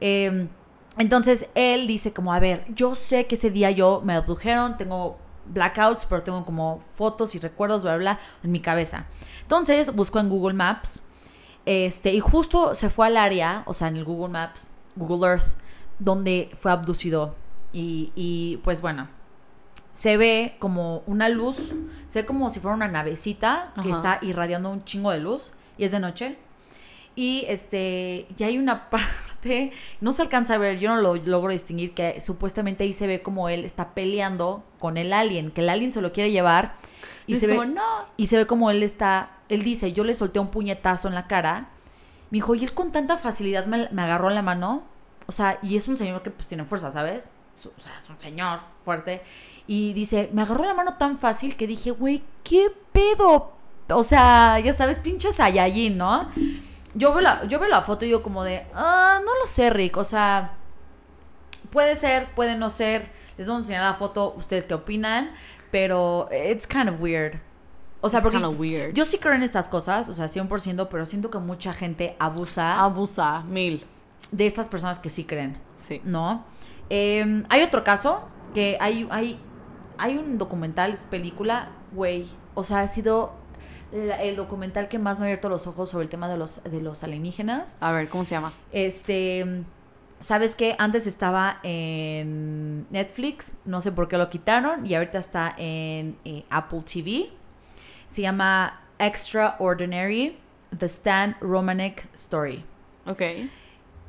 Eh, 0.00 0.48
entonces 0.96 1.50
él 1.54 1.86
dice 1.86 2.14
como, 2.14 2.32
a 2.32 2.40
ver, 2.40 2.64
yo 2.74 2.94
sé 2.94 3.26
que 3.26 3.34
ese 3.34 3.50
día 3.50 3.70
yo 3.70 4.00
me 4.02 4.14
abdujeron, 4.14 4.78
tengo 4.78 5.18
blackouts, 5.44 6.06
pero 6.06 6.22
tengo 6.22 6.46
como 6.46 6.80
fotos 6.94 7.34
y 7.34 7.38
recuerdos, 7.40 7.82
bla, 7.82 7.98
bla, 7.98 8.20
en 8.42 8.52
mi 8.52 8.60
cabeza. 8.60 9.04
Entonces 9.42 9.94
buscó 9.94 10.18
en 10.18 10.30
Google 10.30 10.54
Maps, 10.54 11.02
este, 11.66 12.14
y 12.14 12.20
justo 12.20 12.74
se 12.74 12.88
fue 12.88 13.08
al 13.08 13.18
área, 13.18 13.64
o 13.66 13.74
sea, 13.74 13.88
en 13.88 13.96
el 13.96 14.04
Google 14.06 14.32
Maps, 14.32 14.70
Google 14.96 15.28
Earth, 15.28 15.58
donde 15.98 16.48
fue 16.58 16.72
abducido. 16.72 17.34
Y, 17.74 18.12
y 18.14 18.56
pues 18.64 18.80
bueno, 18.80 19.08
se 19.92 20.16
ve 20.16 20.56
como 20.58 21.02
una 21.06 21.28
luz, 21.28 21.74
se 22.06 22.22
ve 22.22 22.26
como 22.26 22.48
si 22.50 22.60
fuera 22.60 22.74
una 22.76 22.88
navecita 22.88 23.72
que 23.82 23.90
Ajá. 23.90 23.96
está 24.16 24.18
irradiando 24.22 24.70
un 24.70 24.84
chingo 24.84 25.10
de 25.10 25.18
luz, 25.20 25.52
y 25.78 25.84
es 25.84 25.92
de 25.92 26.00
noche. 26.00 26.38
Y 27.16 27.44
este, 27.48 28.26
ya 28.36 28.46
hay 28.46 28.58
una 28.58 28.88
parte, 28.90 29.72
no 30.00 30.12
se 30.12 30.22
alcanza 30.22 30.54
a 30.54 30.58
ver, 30.58 30.78
yo 30.78 30.90
no 30.94 31.00
lo 31.00 31.16
logro 31.16 31.52
distinguir, 31.52 31.92
que 31.94 32.20
supuestamente 32.20 32.84
ahí 32.84 32.92
se 32.92 33.06
ve 33.06 33.20
como 33.22 33.48
él 33.48 33.64
está 33.64 33.94
peleando 33.94 34.62
con 34.78 34.96
el 34.96 35.12
alien, 35.12 35.50
que 35.50 35.60
el 35.62 35.68
alien 35.68 35.92
se 35.92 36.00
lo 36.00 36.12
quiere 36.12 36.30
llevar. 36.30 36.74
Y 37.26 37.36
se, 37.36 37.46
ve, 37.46 37.56
como, 37.56 37.66
"No". 37.74 37.82
y 38.16 38.26
se 38.26 38.36
ve 38.36 38.46
como 38.46 38.70
él 38.70 38.82
está, 38.82 39.30
él 39.48 39.62
dice, 39.62 39.92
yo 39.92 40.02
le 40.04 40.14
solté 40.14 40.40
un 40.40 40.48
puñetazo 40.48 41.06
en 41.08 41.14
la 41.14 41.26
cara. 41.28 41.68
Me 42.30 42.36
dijo, 42.36 42.54
y 42.54 42.64
él 42.64 42.72
con 42.74 42.90
tanta 42.92 43.18
facilidad 43.18 43.66
me, 43.66 43.88
me 43.92 44.02
agarró 44.02 44.30
la 44.30 44.42
mano. 44.42 44.82
O 45.26 45.32
sea, 45.32 45.58
y 45.62 45.76
es 45.76 45.86
un 45.86 45.96
señor 45.96 46.22
que 46.22 46.30
pues 46.30 46.48
tiene 46.48 46.64
fuerza, 46.64 46.90
¿sabes? 46.90 47.30
Es- 47.54 47.66
O 47.66 47.72
sea, 47.80 47.98
es 47.98 48.08
un 48.10 48.20
señor 48.20 48.60
fuerte. 48.84 49.22
Y 49.66 49.92
dice, 49.92 50.30
me 50.32 50.42
agarró 50.42 50.64
la 50.64 50.74
mano 50.74 50.94
tan 50.94 51.18
fácil 51.18 51.56
que 51.56 51.66
dije, 51.66 51.90
güey, 51.90 52.22
¿qué 52.42 52.68
pedo? 52.92 53.52
O 53.92 54.02
sea, 54.02 54.58
ya 54.60 54.72
sabes, 54.72 54.98
pinche 54.98 55.32
Saiyajin, 55.32 55.96
¿no? 55.98 56.28
yo 56.94 57.12
veo 57.12 57.20
la, 57.20 57.44
yo 57.46 57.58
veo 57.60 57.68
la 57.68 57.82
foto 57.82 58.04
y 58.04 58.10
yo 58.10 58.20
como 58.22 58.42
de, 58.42 58.66
ah, 58.74 59.20
no 59.24 59.32
lo 59.38 59.46
sé, 59.46 59.70
Rick, 59.70 59.96
o 59.96 60.02
sea, 60.04 60.54
puede 61.70 61.94
ser, 61.96 62.26
puede 62.34 62.56
no 62.56 62.68
ser, 62.70 63.10
les 63.38 63.46
vamos 63.48 63.62
a 63.62 63.64
enseñar 63.64 63.84
la 63.84 63.94
foto, 63.94 64.34
ustedes 64.36 64.66
qué 64.66 64.74
opinan, 64.74 65.30
pero 65.70 66.28
it's 66.32 66.66
kind 66.66 66.88
of 66.88 67.00
weird. 67.00 67.40
O 68.00 68.08
sea, 68.08 68.22
porque 68.22 68.38
weird. 68.38 68.94
yo 68.94 69.04
sí 69.04 69.18
creo 69.18 69.34
en 69.34 69.42
estas 69.42 69.68
cosas, 69.68 70.08
o 70.08 70.12
sea, 70.12 70.26
100%, 70.26 70.88
pero 70.90 71.06
siento 71.06 71.30
que 71.30 71.38
mucha 71.38 71.72
gente 71.74 72.16
abusa 72.18 72.80
Abusa, 72.82 73.42
mil. 73.42 73.84
de 74.32 74.46
estas 74.46 74.68
personas 74.68 74.98
que 74.98 75.10
sí 75.10 75.24
creen. 75.24 75.58
Sí. 75.76 76.00
¿no? 76.04 76.44
Eh, 76.90 77.44
hay 77.48 77.62
otro 77.62 77.84
caso 77.84 78.28
que 78.54 78.76
hay, 78.80 79.06
hay, 79.10 79.38
hay 79.98 80.16
un 80.18 80.36
documental, 80.38 80.92
es 80.92 81.04
película, 81.04 81.68
güey. 81.92 82.26
O 82.54 82.64
sea, 82.64 82.80
ha 82.80 82.88
sido 82.88 83.32
la- 83.92 84.22
el 84.22 84.36
documental 84.36 84.88
que 84.88 84.98
más 84.98 85.18
me 85.20 85.24
ha 85.24 85.28
abierto 85.28 85.48
los 85.48 85.66
ojos 85.66 85.90
sobre 85.90 86.04
el 86.04 86.08
tema 86.10 86.28
de 86.28 86.36
los, 86.36 86.62
de 86.64 86.80
los 86.80 87.02
alienígenas. 87.04 87.76
A 87.80 87.92
ver, 87.92 88.08
¿cómo 88.08 88.24
se 88.24 88.32
llama? 88.32 88.52
Este, 88.72 89.62
¿sabes 90.20 90.56
qué? 90.56 90.74
Antes 90.78 91.06
estaba 91.06 91.58
en 91.62 92.86
Netflix, 92.90 93.56
no 93.64 93.80
sé 93.80 93.92
por 93.92 94.08
qué 94.08 94.18
lo 94.18 94.28
quitaron, 94.30 94.84
y 94.84 94.94
ahorita 94.94 95.18
está 95.18 95.54
en 95.56 96.16
eh, 96.24 96.44
Apple 96.50 96.82
TV. 96.82 97.30
Se 98.08 98.22
llama 98.22 98.80
Extraordinary, 98.98 100.36
The 100.76 100.86
Stan 100.86 101.36
Romanek 101.40 102.08
Story. 102.14 102.64
Ok. 103.06 103.22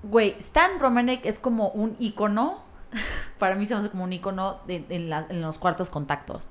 Güey, 0.04 0.36
Stan 0.40 0.80
Romanek 0.80 1.26
es 1.28 1.38
como 1.40 1.70
un 1.70 1.96
icono. 2.00 2.64
Para 3.40 3.56
mí 3.56 3.66
se 3.66 3.74
me 3.74 3.80
hace 3.80 3.90
como 3.90 4.04
un 4.04 4.14
icono 4.14 4.60
en, 4.68 5.42
los 5.42 5.58
cuartos 5.58 5.90
contactos. 5.90 6.44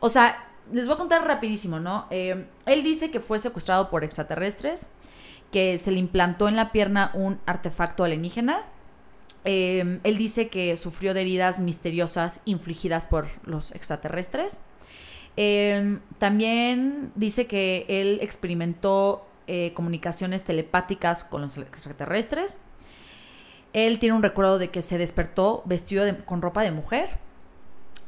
O 0.00 0.08
sea, 0.08 0.48
les 0.72 0.86
voy 0.86 0.94
a 0.94 0.98
contar 0.98 1.26
rapidísimo, 1.26 1.80
¿no? 1.80 2.06
Eh, 2.10 2.46
él 2.66 2.82
dice 2.82 3.10
que 3.10 3.20
fue 3.20 3.38
secuestrado 3.38 3.90
por 3.90 4.04
extraterrestres, 4.04 4.90
que 5.50 5.78
se 5.78 5.90
le 5.90 5.98
implantó 5.98 6.48
en 6.48 6.56
la 6.56 6.72
pierna 6.72 7.10
un 7.14 7.40
artefacto 7.46 8.04
alienígena. 8.04 8.64
Eh, 9.44 10.00
él 10.02 10.16
dice 10.18 10.48
que 10.48 10.76
sufrió 10.76 11.14
de 11.14 11.22
heridas 11.22 11.60
misteriosas 11.60 12.40
infligidas 12.44 13.06
por 13.06 13.28
los 13.44 13.72
extraterrestres. 13.72 14.60
Eh, 15.36 16.00
también 16.18 17.12
dice 17.14 17.46
que 17.46 17.86
él 17.88 18.18
experimentó 18.22 19.24
comunicaciones 19.72 20.44
telepáticas 20.44 21.24
con 21.24 21.40
los 21.40 21.56
extraterrestres. 21.56 22.60
Él 23.72 23.98
tiene 23.98 24.16
un 24.16 24.22
recuerdo 24.22 24.58
de 24.58 24.70
que 24.70 24.82
se 24.82 24.98
despertó 24.98 25.62
vestido 25.64 26.04
con 26.24 26.42
ropa 26.42 26.62
de 26.62 26.72
mujer. 26.72 27.18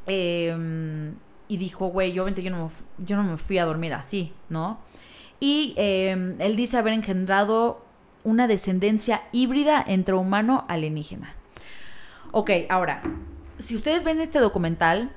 Eh, 0.07 1.13
y 1.51 1.57
dijo, 1.57 1.87
güey, 1.87 2.13
yo, 2.13 2.29
yo, 2.29 2.49
no 2.49 2.65
me, 2.65 3.05
yo 3.05 3.17
no 3.17 3.23
me 3.23 3.35
fui 3.35 3.57
a 3.57 3.65
dormir 3.65 3.93
así, 3.93 4.31
¿no? 4.47 4.79
Y 5.41 5.73
eh, 5.75 6.35
él 6.39 6.55
dice 6.55 6.77
haber 6.77 6.93
engendrado 6.93 7.83
una 8.23 8.47
descendencia 8.47 9.23
híbrida 9.33 9.83
entre 9.85 10.15
humano 10.15 10.63
alienígena. 10.69 11.35
Ok, 12.31 12.51
ahora, 12.69 13.03
si 13.57 13.75
ustedes 13.75 14.05
ven 14.05 14.21
este 14.21 14.39
documental, 14.39 15.11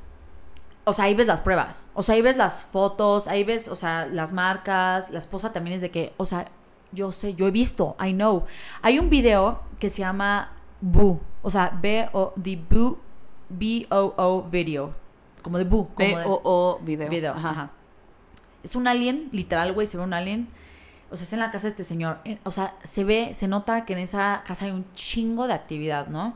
o 0.82 0.92
sea, 0.92 1.04
ahí 1.04 1.14
ves 1.14 1.28
las 1.28 1.40
pruebas, 1.40 1.86
o 1.94 2.02
sea, 2.02 2.16
ahí 2.16 2.22
ves 2.22 2.36
las 2.36 2.64
fotos, 2.64 3.28
ahí 3.28 3.44
ves, 3.44 3.68
o 3.68 3.76
sea, 3.76 4.06
las 4.06 4.32
marcas, 4.32 5.10
la 5.10 5.18
esposa 5.18 5.52
también 5.52 5.76
es 5.76 5.82
de 5.82 5.92
que, 5.92 6.14
o 6.16 6.26
sea, 6.26 6.48
yo 6.94 7.12
sé, 7.12 7.34
yo 7.34 7.46
he 7.46 7.50
visto, 7.50 7.96
I 8.04 8.12
know. 8.12 8.44
Hay 8.82 8.98
un 8.98 9.10
video 9.10 9.60
que 9.78 9.90
se 9.90 10.00
llama 10.02 10.52
Boo, 10.80 11.20
o 11.42 11.50
sea, 11.50 11.78
B-O, 11.80 12.32
the 12.42 12.56
Boo, 12.70 12.98
B-O-O 13.48 14.42
video, 14.44 14.94
como 15.42 15.58
de 15.58 15.64
Boo, 15.64 15.88
B-O-O 15.96 16.78
video. 16.82 17.08
video. 17.10 17.32
Ajá. 17.34 17.50
Ajá. 17.50 17.70
Es 18.62 18.74
un 18.76 18.88
alien, 18.88 19.28
literal, 19.32 19.72
güey, 19.72 19.86
se 19.86 19.98
ve 19.98 20.04
un 20.04 20.14
alien. 20.14 20.48
O 21.10 21.16
sea, 21.16 21.24
es 21.24 21.32
en 21.34 21.40
la 21.40 21.50
casa 21.50 21.64
de 21.64 21.68
este 21.70 21.84
señor. 21.84 22.18
Eh, 22.24 22.38
O 22.44 22.50
sea, 22.50 22.74
se 22.82 23.04
ve, 23.04 23.34
se 23.34 23.46
nota 23.46 23.84
que 23.84 23.92
en 23.92 23.98
esa 24.00 24.42
casa 24.46 24.64
hay 24.64 24.70
un 24.70 24.90
chingo 24.94 25.46
de 25.46 25.52
actividad, 25.52 26.06
¿no? 26.08 26.34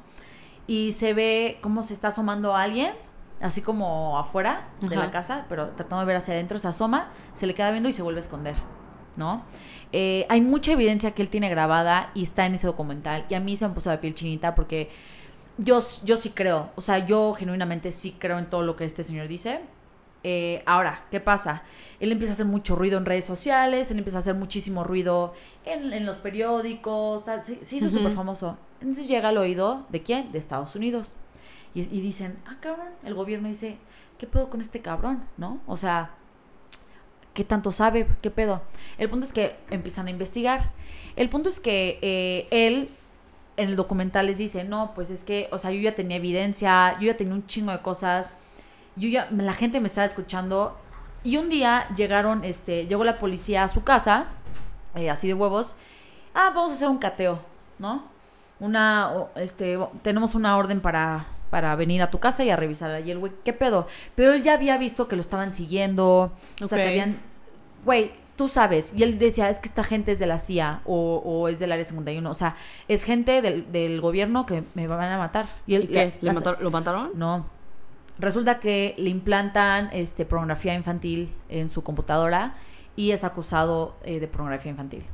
Y 0.66 0.92
se 0.92 1.14
ve 1.14 1.58
cómo 1.62 1.82
se 1.82 1.94
está 1.94 2.08
asomando 2.08 2.54
alguien, 2.54 2.92
así 3.40 3.62
como 3.62 4.18
afuera 4.18 4.68
de 4.82 4.94
Ajá. 4.94 5.06
la 5.06 5.10
casa, 5.10 5.46
pero 5.48 5.68
tratando 5.70 6.00
de 6.00 6.06
ver 6.06 6.16
hacia 6.16 6.34
adentro, 6.34 6.58
se 6.58 6.68
asoma, 6.68 7.08
se 7.32 7.46
le 7.46 7.54
queda 7.54 7.70
viendo 7.70 7.88
y 7.88 7.92
se 7.94 8.02
vuelve 8.02 8.18
a 8.18 8.22
esconder, 8.22 8.54
¿no? 9.16 9.42
Eh, 9.92 10.26
hay 10.28 10.40
mucha 10.40 10.72
evidencia 10.72 11.12
que 11.12 11.22
él 11.22 11.28
tiene 11.28 11.48
grabada 11.48 12.10
y 12.14 12.22
está 12.22 12.46
en 12.46 12.54
ese 12.54 12.66
documental. 12.66 13.24
Y 13.28 13.34
a 13.34 13.40
mí 13.40 13.56
se 13.56 13.66
me 13.66 13.74
puso 13.74 13.90
la 13.90 14.00
piel 14.00 14.14
chinita 14.14 14.54
porque 14.54 14.90
yo, 15.56 15.80
yo 16.04 16.16
sí 16.16 16.30
creo, 16.30 16.70
o 16.76 16.80
sea, 16.80 17.04
yo 17.06 17.32
genuinamente 17.34 17.92
sí 17.92 18.14
creo 18.18 18.38
en 18.38 18.48
todo 18.50 18.62
lo 18.62 18.76
que 18.76 18.84
este 18.84 19.02
señor 19.04 19.28
dice. 19.28 19.60
Eh, 20.24 20.62
ahora, 20.66 21.06
¿qué 21.10 21.20
pasa? 21.20 21.62
Él 22.00 22.10
empieza 22.12 22.32
a 22.32 22.34
hacer 22.34 22.46
mucho 22.46 22.74
ruido 22.74 22.98
en 22.98 23.06
redes 23.06 23.24
sociales, 23.24 23.90
él 23.90 23.98
empieza 23.98 24.18
a 24.18 24.20
hacer 24.20 24.34
muchísimo 24.34 24.82
ruido 24.84 25.32
en, 25.64 25.92
en 25.92 26.04
los 26.06 26.18
periódicos, 26.18 27.24
tal, 27.24 27.42
se, 27.44 27.64
se 27.64 27.76
hizo 27.76 27.86
Ujú. 27.86 27.98
súper 27.98 28.12
famoso. 28.12 28.58
Entonces 28.80 29.08
llega 29.08 29.28
al 29.30 29.38
oído 29.38 29.86
de 29.90 30.02
quién? 30.02 30.30
De 30.32 30.38
Estados 30.38 30.74
Unidos. 30.74 31.16
Y, 31.74 31.80
y 31.82 32.00
dicen, 32.00 32.38
ah, 32.46 32.56
cabrón, 32.60 32.88
el 33.04 33.14
gobierno 33.14 33.48
dice, 33.48 33.78
¿qué 34.18 34.26
pedo 34.26 34.50
con 34.50 34.60
este 34.60 34.80
cabrón? 34.80 35.24
¿No? 35.36 35.60
O 35.66 35.76
sea, 35.76 36.10
¿qué 37.38 37.44
tanto 37.44 37.70
sabe? 37.70 38.08
¿Qué 38.20 38.32
pedo? 38.32 38.62
El 38.98 39.08
punto 39.08 39.24
es 39.24 39.32
que 39.32 39.54
empiezan 39.70 40.08
a 40.08 40.10
investigar. 40.10 40.72
El 41.14 41.28
punto 41.28 41.48
es 41.48 41.60
que 41.60 42.00
eh, 42.02 42.48
él 42.50 42.90
en 43.56 43.68
el 43.68 43.76
documental 43.76 44.26
les 44.26 44.38
dice, 44.38 44.64
no, 44.64 44.90
pues 44.92 45.08
es 45.10 45.22
que, 45.22 45.48
o 45.52 45.58
sea, 45.58 45.70
yo 45.70 45.80
ya 45.80 45.94
tenía 45.94 46.16
evidencia, 46.16 46.98
yo 46.98 47.06
ya 47.06 47.16
tenía 47.16 47.34
un 47.34 47.46
chingo 47.46 47.70
de 47.70 47.78
cosas, 47.78 48.34
yo 48.96 49.08
ya, 49.08 49.28
la 49.30 49.52
gente 49.52 49.78
me 49.78 49.86
estaba 49.86 50.04
escuchando. 50.04 50.76
Y 51.22 51.36
un 51.36 51.48
día 51.48 51.86
llegaron, 51.94 52.42
este, 52.42 52.88
llegó 52.88 53.04
la 53.04 53.20
policía 53.20 53.62
a 53.62 53.68
su 53.68 53.84
casa, 53.84 54.26
eh, 54.96 55.08
así 55.08 55.28
de 55.28 55.34
huevos, 55.34 55.76
ah, 56.34 56.50
vamos 56.52 56.72
a 56.72 56.74
hacer 56.74 56.88
un 56.88 56.98
cateo, 56.98 57.38
¿no? 57.78 58.02
Una, 58.58 59.12
este, 59.36 59.78
tenemos 60.02 60.34
una 60.34 60.56
orden 60.56 60.80
para, 60.80 61.26
para 61.50 61.76
venir 61.76 62.02
a 62.02 62.10
tu 62.10 62.18
casa 62.18 62.42
y 62.42 62.50
a 62.50 62.56
revisarla. 62.56 62.98
Y 62.98 63.12
el 63.12 63.18
güey, 63.18 63.32
¿qué 63.44 63.52
pedo? 63.52 63.86
Pero 64.16 64.32
él 64.32 64.42
ya 64.42 64.54
había 64.54 64.76
visto 64.76 65.06
que 65.06 65.14
lo 65.14 65.22
estaban 65.22 65.52
siguiendo, 65.52 66.32
o 66.60 66.66
sea, 66.66 66.78
que 66.78 66.88
habían, 66.88 67.27
güey, 67.84 68.12
tú 68.36 68.48
sabes. 68.48 68.92
Y 68.96 69.02
él 69.02 69.18
decía, 69.18 69.48
es 69.48 69.58
que 69.60 69.68
esta 69.68 69.82
gente 69.84 70.12
es 70.12 70.18
de 70.18 70.26
la 70.26 70.38
CIA 70.38 70.80
o, 70.84 71.16
o 71.24 71.48
es 71.48 71.58
del 71.58 71.72
Área 71.72 71.84
51. 71.84 72.30
O 72.30 72.34
sea, 72.34 72.54
es 72.88 73.02
gente 73.04 73.42
del, 73.42 73.70
del 73.72 74.00
gobierno 74.00 74.46
que 74.46 74.62
me 74.74 74.86
van 74.86 75.10
a 75.12 75.18
matar. 75.18 75.48
Y, 75.66 75.74
él, 75.74 75.84
¿Y 75.84 75.86
qué? 75.88 76.14
¿Le 76.20 76.32
¿Lo 76.60 76.70
mataron? 76.70 77.10
no. 77.14 77.46
Resulta 78.20 78.58
que 78.58 78.96
le 78.98 79.10
implantan 79.10 79.90
este, 79.92 80.24
pornografía 80.26 80.74
infantil 80.74 81.32
en 81.48 81.68
su 81.68 81.84
computadora 81.84 82.54
y 82.96 83.12
es 83.12 83.22
acusado 83.22 83.94
eh, 84.02 84.18
de 84.18 84.26
pornografía 84.26 84.72
infantil. 84.72 85.04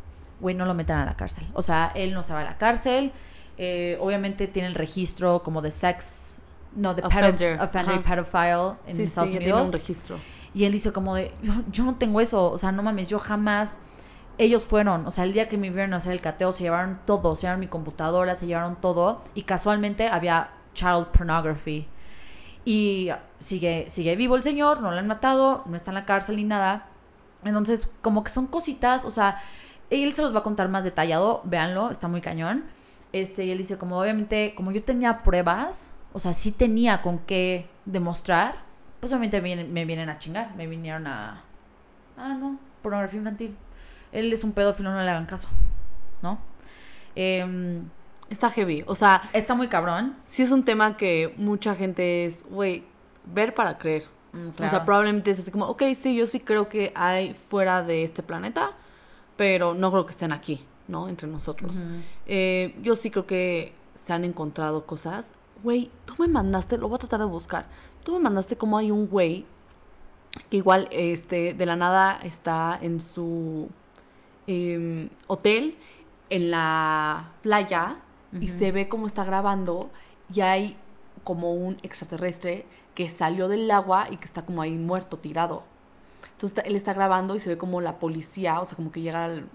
Güey, 0.40 0.54
no 0.54 0.64
lo 0.64 0.72
metan 0.72 1.00
a 1.00 1.04
la 1.04 1.14
cárcel. 1.14 1.44
O 1.52 1.60
sea, 1.60 1.92
él 1.94 2.14
no 2.14 2.22
se 2.22 2.32
va 2.32 2.40
a 2.40 2.44
la 2.44 2.56
cárcel. 2.56 3.12
eh, 3.58 3.98
obviamente 4.00 4.46
tiene 4.48 4.68
el 4.68 4.74
registro 4.74 5.42
como 5.42 5.60
de 5.60 5.70
sex. 5.70 6.38
No, 6.74 6.94
de 6.94 7.02
pedo- 7.02 7.08
Offender. 7.08 7.60
offender 7.60 7.94
y 7.96 7.98
Ajá. 7.98 8.08
pedophile 8.14 8.72
en 8.86 8.96
sí, 8.96 9.02
Estados 9.02 9.28
sí, 9.30 9.34
ya 9.34 9.38
tiene 9.40 9.52
Unidos. 9.52 9.68
un 9.68 9.72
registro. 9.74 10.16
Y 10.54 10.64
él 10.64 10.72
dice 10.72 10.92
como 10.92 11.14
de, 11.14 11.32
yo, 11.72 11.84
no 11.84 11.96
tengo 11.96 12.20
eso, 12.20 12.50
o 12.50 12.58
sea, 12.58 12.72
no 12.72 12.82
mames, 12.82 13.08
yo 13.08 13.18
jamás... 13.18 13.78
Ellos 14.36 14.66
fueron, 14.66 15.06
o 15.06 15.12
sea, 15.12 15.22
el 15.22 15.32
día 15.32 15.48
que 15.48 15.56
me 15.56 15.70
vieron 15.70 15.94
hacer 15.94 16.10
el 16.10 16.20
cateo, 16.20 16.50
se 16.50 16.64
llevaron 16.64 16.98
todo, 17.06 17.36
se 17.36 17.42
llevaron 17.42 17.60
mi 17.60 17.68
computadora, 17.68 18.34
se 18.34 18.48
llevaron 18.48 18.74
todo, 18.74 19.22
y 19.36 19.42
casualmente 19.42 20.08
había 20.08 20.50
child 20.74 21.06
pornography. 21.16 21.86
Y 22.64 23.10
sigue, 23.38 23.86
sigue 23.90 24.16
vivo 24.16 24.34
el 24.34 24.42
señor, 24.42 24.80
no 24.80 24.90
lo 24.90 24.96
han 24.96 25.06
matado, 25.06 25.62
no 25.66 25.76
está 25.76 25.92
en 25.92 25.94
la 25.94 26.04
cárcel 26.04 26.34
ni 26.34 26.42
nada. 26.42 26.88
Entonces, 27.44 27.88
como 28.00 28.24
que 28.24 28.30
son 28.30 28.48
cositas, 28.48 29.04
o 29.04 29.12
sea, 29.12 29.40
él 29.90 30.12
se 30.12 30.22
los 30.22 30.34
va 30.34 30.40
a 30.40 30.42
contar 30.42 30.68
más 30.68 30.82
detallado, 30.82 31.40
véanlo, 31.44 31.90
está 31.92 32.08
muy 32.08 32.20
cañón. 32.20 32.64
Este, 33.12 33.44
y 33.44 33.52
él 33.52 33.58
dice, 33.58 33.78
como 33.78 34.00
obviamente, 34.00 34.54
como 34.56 34.72
yo 34.72 34.82
tenía 34.82 35.22
pruebas, 35.22 35.94
o 36.12 36.18
sea, 36.18 36.34
sí 36.34 36.50
tenía 36.50 37.02
con 37.02 37.20
qué 37.20 37.68
demostrar, 37.84 38.56
pues 39.04 39.12
obviamente 39.12 39.36
me 39.36 39.44
vienen, 39.44 39.70
me 39.70 39.84
vienen 39.84 40.08
a 40.08 40.16
chingar, 40.18 40.56
me 40.56 40.66
vinieron 40.66 41.06
a... 41.06 41.42
Ah, 42.16 42.32
no, 42.40 42.58
pornografía 42.80 43.18
infantil. 43.18 43.54
Él 44.12 44.32
es 44.32 44.42
un 44.44 44.52
pedófilo, 44.52 44.90
no 44.90 45.02
le 45.02 45.10
hagan 45.10 45.26
caso, 45.26 45.46
¿no? 46.22 46.38
Em, 47.14 47.82
Está 48.30 48.48
heavy. 48.48 48.82
O 48.86 48.94
sea, 48.94 49.28
está 49.34 49.54
muy 49.54 49.68
cabrón. 49.68 50.16
sí 50.24 50.42
es 50.42 50.50
un 50.52 50.64
tema 50.64 50.96
que 50.96 51.34
mucha 51.36 51.74
gente 51.74 52.24
es, 52.24 52.46
güey, 52.48 52.84
ver 53.26 53.52
para 53.52 53.76
creer. 53.76 54.04
O 54.58 54.68
sea, 54.70 54.86
probablemente 54.86 55.32
es 55.32 55.38
así 55.38 55.50
como, 55.50 55.66
ok, 55.66 55.82
sí, 55.94 56.16
yo 56.16 56.26
sí 56.26 56.40
creo 56.40 56.70
que 56.70 56.90
hay 56.94 57.34
fuera 57.34 57.82
de 57.82 58.04
este 58.04 58.22
planeta, 58.22 58.70
pero 59.36 59.74
no 59.74 59.90
creo 59.90 60.06
que 60.06 60.12
estén 60.12 60.32
aquí, 60.32 60.64
¿no? 60.88 61.10
Entre 61.10 61.28
nosotros. 61.28 61.84
Eh, 62.24 62.74
yo 62.80 62.96
sí 62.96 63.10
creo 63.10 63.26
que 63.26 63.74
se 63.94 64.14
han 64.14 64.24
encontrado 64.24 64.86
cosas. 64.86 65.34
Güey, 65.64 65.90
tú 66.04 66.14
me 66.18 66.28
mandaste, 66.28 66.78
lo 66.78 66.88
voy 66.88 66.96
a 66.96 66.98
tratar 66.98 67.20
de 67.20 67.26
buscar. 67.26 67.66
Tú 68.04 68.12
me 68.12 68.20
mandaste 68.20 68.56
como 68.56 68.76
hay 68.78 68.90
un 68.90 69.08
güey 69.08 69.46
que 70.50 70.58
igual 70.58 70.88
este, 70.92 71.54
de 71.54 71.66
la 71.66 71.74
nada 71.76 72.18
está 72.22 72.78
en 72.80 73.00
su 73.00 73.68
em, 74.46 75.08
hotel 75.26 75.76
en 76.30 76.50
la 76.50 77.32
playa 77.42 77.96
y 78.40 78.48
se 78.48 78.72
ve 78.72 78.88
cómo 78.88 79.06
está 79.06 79.24
grabando 79.24 79.90
y 80.32 80.40
hay 80.40 80.76
como 81.22 81.52
un 81.54 81.76
extraterrestre 81.82 82.66
que 82.94 83.08
salió 83.08 83.48
del 83.48 83.70
agua 83.70 84.08
y 84.10 84.16
que 84.16 84.24
está 84.26 84.44
como 84.44 84.60
ahí 84.60 84.76
muerto, 84.76 85.18
tirado. 85.18 85.62
Entonces 86.32 86.62
él 86.66 86.76
está 86.76 86.92
grabando 86.94 87.34
y 87.36 87.38
se 87.38 87.48
ve 87.50 87.56
como 87.58 87.80
la 87.80 87.98
policía, 87.98 88.60
o 88.60 88.64
sea, 88.64 88.76
como 88.76 88.90
que 88.92 89.00
llega 89.00 89.24
al- 89.24 89.48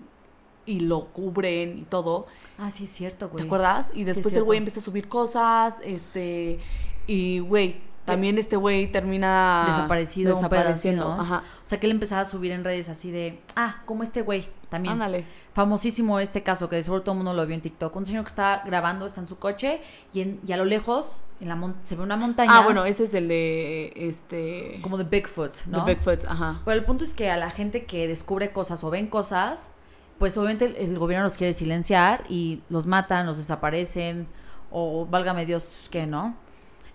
y 0.66 0.82
lo 0.82 1.06
cubren 1.08 1.78
y 1.80 1.84
todo. 1.84 2.28
Ah, 2.58 2.72
sí, 2.72 2.84
es 2.86 2.92
cierto, 2.92 3.30
güey. 3.30 3.44
¿Te 3.44 3.48
acuerdas? 3.48 3.90
Y 3.94 4.04
después 4.04 4.28
es 4.28 4.38
el 4.38 4.44
güey 4.44 4.58
empieza 4.58 4.80
a 4.80 4.84
subir 4.84 5.08
cosas, 5.08 5.78
este, 5.84 6.60
y 7.08 7.40
güey, 7.40 7.78
también 8.06 8.38
este 8.40 8.56
güey 8.56 8.92
termina 8.92 9.66
Desaparecido, 9.68 10.32
un 10.36 10.38
desapareciendo. 10.42 11.12
Ajá. 11.12 11.44
O 11.62 11.66
sea, 11.66 11.80
que 11.80 11.86
él 11.86 11.92
empezaba 11.92 12.22
a 12.22 12.26
subir 12.26 12.52
en 12.52 12.64
redes 12.64 12.90
así 12.90 13.12
de, 13.12 13.40
ah, 13.56 13.82
como 13.86 14.02
este 14.04 14.24
güey 14.24 14.48
también. 14.70 14.94
Ándale. 14.94 15.26
Famosísimo 15.54 16.20
este 16.20 16.42
caso, 16.42 16.70
que 16.70 16.76
de 16.76 16.84
seguro 16.84 17.02
todo 17.04 17.14
el 17.14 17.18
mundo 17.18 17.34
lo 17.34 17.46
vio 17.46 17.54
en 17.56 17.62
TikTok. 17.62 17.96
Un 17.96 18.06
señor 18.06 18.24
que 18.24 18.30
está 18.30 18.64
grabando, 18.66 19.06
está 19.06 19.22
en 19.22 19.28
su 19.28 19.38
coche 19.38 19.82
y, 20.14 20.22
en- 20.22 20.40
y 20.48 20.54
a 20.54 20.58
lo 20.58 20.66
lejos 20.66 21.22
en 21.42 21.50
la 21.50 21.56
mon- 21.56 21.76
se 21.84 21.96
ve 21.96 22.02
una 22.04 22.18
montaña. 22.18 22.52
Ah, 22.54 22.62
bueno, 22.64 22.84
ese 22.86 23.04
es 23.04 23.14
el 23.14 23.28
de 23.28 23.94
este 23.96 24.80
Como 24.82 24.98
de 24.98 25.04
Bigfoot, 25.04 25.66
¿no? 25.68 25.84
de 25.86 25.94
Bigfoot, 25.94 26.26
ajá. 26.26 26.62
Pero 26.66 26.78
el 26.80 26.86
punto 26.86 27.04
es 27.04 27.14
que 27.14 27.30
a 27.30 27.38
la 27.38 27.50
gente 27.52 27.86
que 27.86 28.08
descubre 28.08 28.52
cosas 28.52 28.84
o 28.84 28.90
ven 28.90 29.06
cosas, 29.08 29.74
pues 30.20 30.38
obviamente 30.38 30.84
el, 30.84 31.00
gobierno 31.00 31.24
los 31.24 31.38
quiere 31.38 31.54
silenciar 31.54 32.26
y 32.30 32.62
los 32.70 32.86
matan, 32.86 33.26
los 33.26 33.38
desaparecen, 33.38 34.28
o 34.70 35.06
válgame 35.06 35.46
Dios 35.46 35.88
que 35.90 36.06
no. 36.06 36.36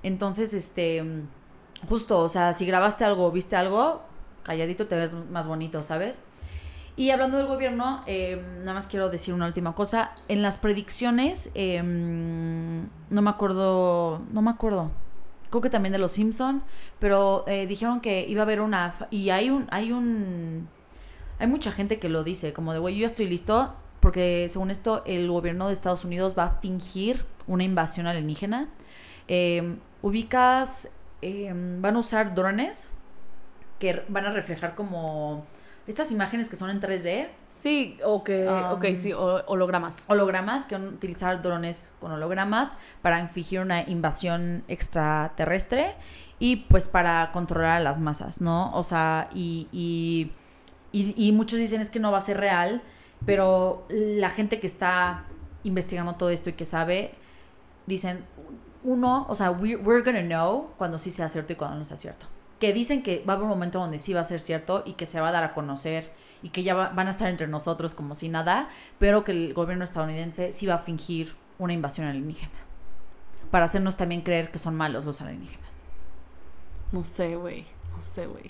Entonces, 0.03 0.53
este, 0.53 1.03
justo, 1.89 2.21
o 2.21 2.29
sea, 2.29 2.53
si 2.53 2.67
grabaste 2.67 3.05
algo 3.05 3.33
viste 3.33 3.57
algo, 3.57 4.03
calladito 4.43 4.87
te 4.87 4.97
ves 4.97 5.15
más 5.15 5.47
bonito, 5.47 5.83
¿sabes? 5.83 6.23
Y 6.97 7.11
hablando 7.11 7.39
del 7.39 7.47
gobierno, 7.47 8.05
eh, 8.07 8.41
nada 8.61 8.75
más 8.75 8.87
quiero 8.87 9.09
decir 9.09 9.35
una 9.35 9.47
última 9.47 9.75
cosa. 9.75 10.13
En 10.29 10.43
las 10.43 10.59
predicciones, 10.59 11.51
eh, 11.55 11.83
no 11.83 13.23
me 13.23 13.31
acuerdo, 13.31 14.23
no 14.31 14.43
me 14.43 14.51
acuerdo. 14.51 14.93
Creo 15.51 15.61
que 15.61 15.71
también 15.71 15.93
de 15.93 15.99
los 15.99 16.13
Simpson, 16.13 16.63
pero 17.01 17.45
eh, 17.49 17.67
dijeron 17.67 18.01
que 18.01 18.27
iba 18.29 18.43
a 18.43 18.45
haber 18.45 18.61
una 18.61 18.95
y 19.11 19.31
hay 19.31 19.51
un, 19.51 19.67
hay 19.71 19.91
un, 19.91 20.69
hay 21.39 21.47
mucha 21.47 21.73
gente 21.73 21.99
que 21.99 22.09
lo 22.09 22.25
dice, 22.25 22.53
como 22.53 22.73
de 22.73 22.79
güey, 22.79 22.95
yo 22.97 23.01
ya 23.03 23.07
estoy 23.07 23.27
listo, 23.27 23.75
porque 24.01 24.47
según 24.49 24.71
esto 24.71 25.03
el 25.07 25.31
gobierno 25.31 25.69
de 25.69 25.75
Estados 25.75 26.05
Unidos 26.05 26.35
va 26.39 26.45
a 26.45 26.61
fingir 26.61 27.25
una 27.47 27.65
invasión 27.65 28.07
alienígena. 28.07 28.69
Eh, 29.29 29.77
ubicas, 30.03 30.93
eh, 31.23 31.53
van 31.55 31.97
a 31.97 31.99
usar 31.99 32.35
drones 32.35 32.93
que 33.79 34.05
van 34.09 34.27
a 34.27 34.31
reflejar 34.31 34.75
como 34.75 35.45
estas 35.87 36.11
imágenes 36.13 36.49
que 36.49 36.57
son 36.57 36.71
en 36.71 36.81
3D, 36.81 37.29
Sí, 37.49 37.99
o 38.05 38.25
que, 38.25 38.49
Um, 38.49 38.73
ok, 38.73 38.85
sí, 38.97 39.13
hologramas. 39.13 40.05
hologramas, 40.07 40.67
que 40.67 40.77
van 40.77 40.87
a 40.87 40.89
utilizar 40.89 41.43
drones 41.43 41.93
con 42.01 42.11
hologramas 42.13 42.77
para 43.03 43.27
fingir 43.29 43.61
una 43.61 43.83
invasión 43.83 44.65
extraterrestre 44.69 45.95
y 46.39 46.57
pues 46.57 46.89
para 46.89 47.31
controlar 47.33 47.77
a 47.79 47.81
las 47.81 47.99
masas, 47.99 48.41
¿no? 48.41 48.73
O 48.75 48.83
sea, 48.83 49.29
y, 49.35 49.69
y, 49.73 50.33
y- 51.03 51.15
y 51.29 51.33
muchos 51.33 51.59
dicen 51.59 51.81
es 51.81 51.91
que 51.91 51.99
no 52.01 52.11
va 52.13 52.19
a 52.19 52.21
ser 52.23 52.39
real, 52.39 52.83
pero 53.27 53.87
la 53.91 54.31
gente 54.31 54.61
que 54.61 54.67
está 54.67 55.25
investigando 55.65 56.15
todo 56.15 56.31
esto 56.31 56.51
y 56.51 56.53
que 56.55 56.65
sabe, 56.65 57.15
dicen, 57.87 58.25
uno, 58.83 59.27
o 59.29 59.35
sea, 59.35 59.51
we- 59.51 59.77
we're 59.77 60.03
gonna 60.03 60.23
know 60.23 60.71
cuando 60.77 60.99
sí 60.99 61.11
sea 61.11 61.29
cierto 61.29 61.53
y 61.53 61.57
cuando 61.57 61.79
no 61.79 61.85
sea 61.85 61.97
cierto. 61.97 62.27
Que 62.61 62.73
dicen 62.73 63.03
que 63.03 63.25
va 63.27 63.33
a 63.33 63.37
haber 63.37 63.45
un 63.45 63.51
momento 63.51 63.79
donde 63.79 63.99
sí 63.99 64.13
va 64.13 64.21
a 64.21 64.25
ser 64.25 64.41
cierto 64.41 64.83
y 64.87 64.93
que 64.93 65.07
se 65.07 65.21
va 65.21 65.29
a 65.29 65.33
dar 65.33 65.45
a 65.45 65.55
conocer 65.55 66.13
y 66.43 66.51
que 66.51 66.63
ya 66.63 66.75
va- 66.75 66.91
van 66.91 67.07
a 67.07 67.11
estar 67.11 67.29
entre 67.29 67.47
nosotros 67.47 67.95
como 67.95 68.15
si 68.15 68.29
nada, 68.29 68.69
pero 68.99 69.25
que 69.25 69.33
el 69.33 69.55
gobierno 69.55 69.85
estadounidense 69.85 70.53
sí 70.53 70.67
va 70.67 70.75
a 70.75 70.79
fingir 70.79 71.35
una 71.59 71.73
invasión 71.73 72.07
alienígena. 72.07 72.53
Para 73.51 73.65
hacernos 73.65 73.97
también 73.97 74.21
creer 74.23 74.51
que 74.51 74.59
son 74.59 74.75
malos 74.75 75.07
los 75.07 75.21
alienígenas. 75.23 75.87
No 76.93 77.05
sé, 77.05 77.37
güey. 77.37 77.65
No 77.95 78.03
sé, 78.03 78.27
güey. 78.27 78.45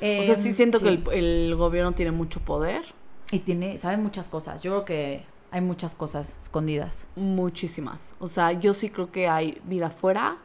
O 0.00 0.24
sea, 0.24 0.34
sí 0.34 0.52
siento 0.52 0.78
sí. 0.78 0.84
que 0.84 0.90
el, 1.18 1.24
el 1.48 1.56
gobierno 1.56 1.92
tiene 1.92 2.10
mucho 2.12 2.40
poder. 2.40 2.82
Y 3.30 3.40
tiene, 3.40 3.78
sabe 3.78 3.96
muchas 3.96 4.28
cosas. 4.28 4.62
Yo 4.62 4.72
creo 4.72 4.84
que 4.84 5.24
hay 5.52 5.60
muchas 5.60 5.94
cosas 5.94 6.38
escondidas. 6.42 7.06
Muchísimas. 7.16 8.14
O 8.18 8.26
sea, 8.28 8.52
yo 8.52 8.74
sí 8.74 8.90
creo 8.90 9.12
que 9.12 9.28
hay 9.28 9.60
vida 9.64 9.86
afuera. 9.88 10.38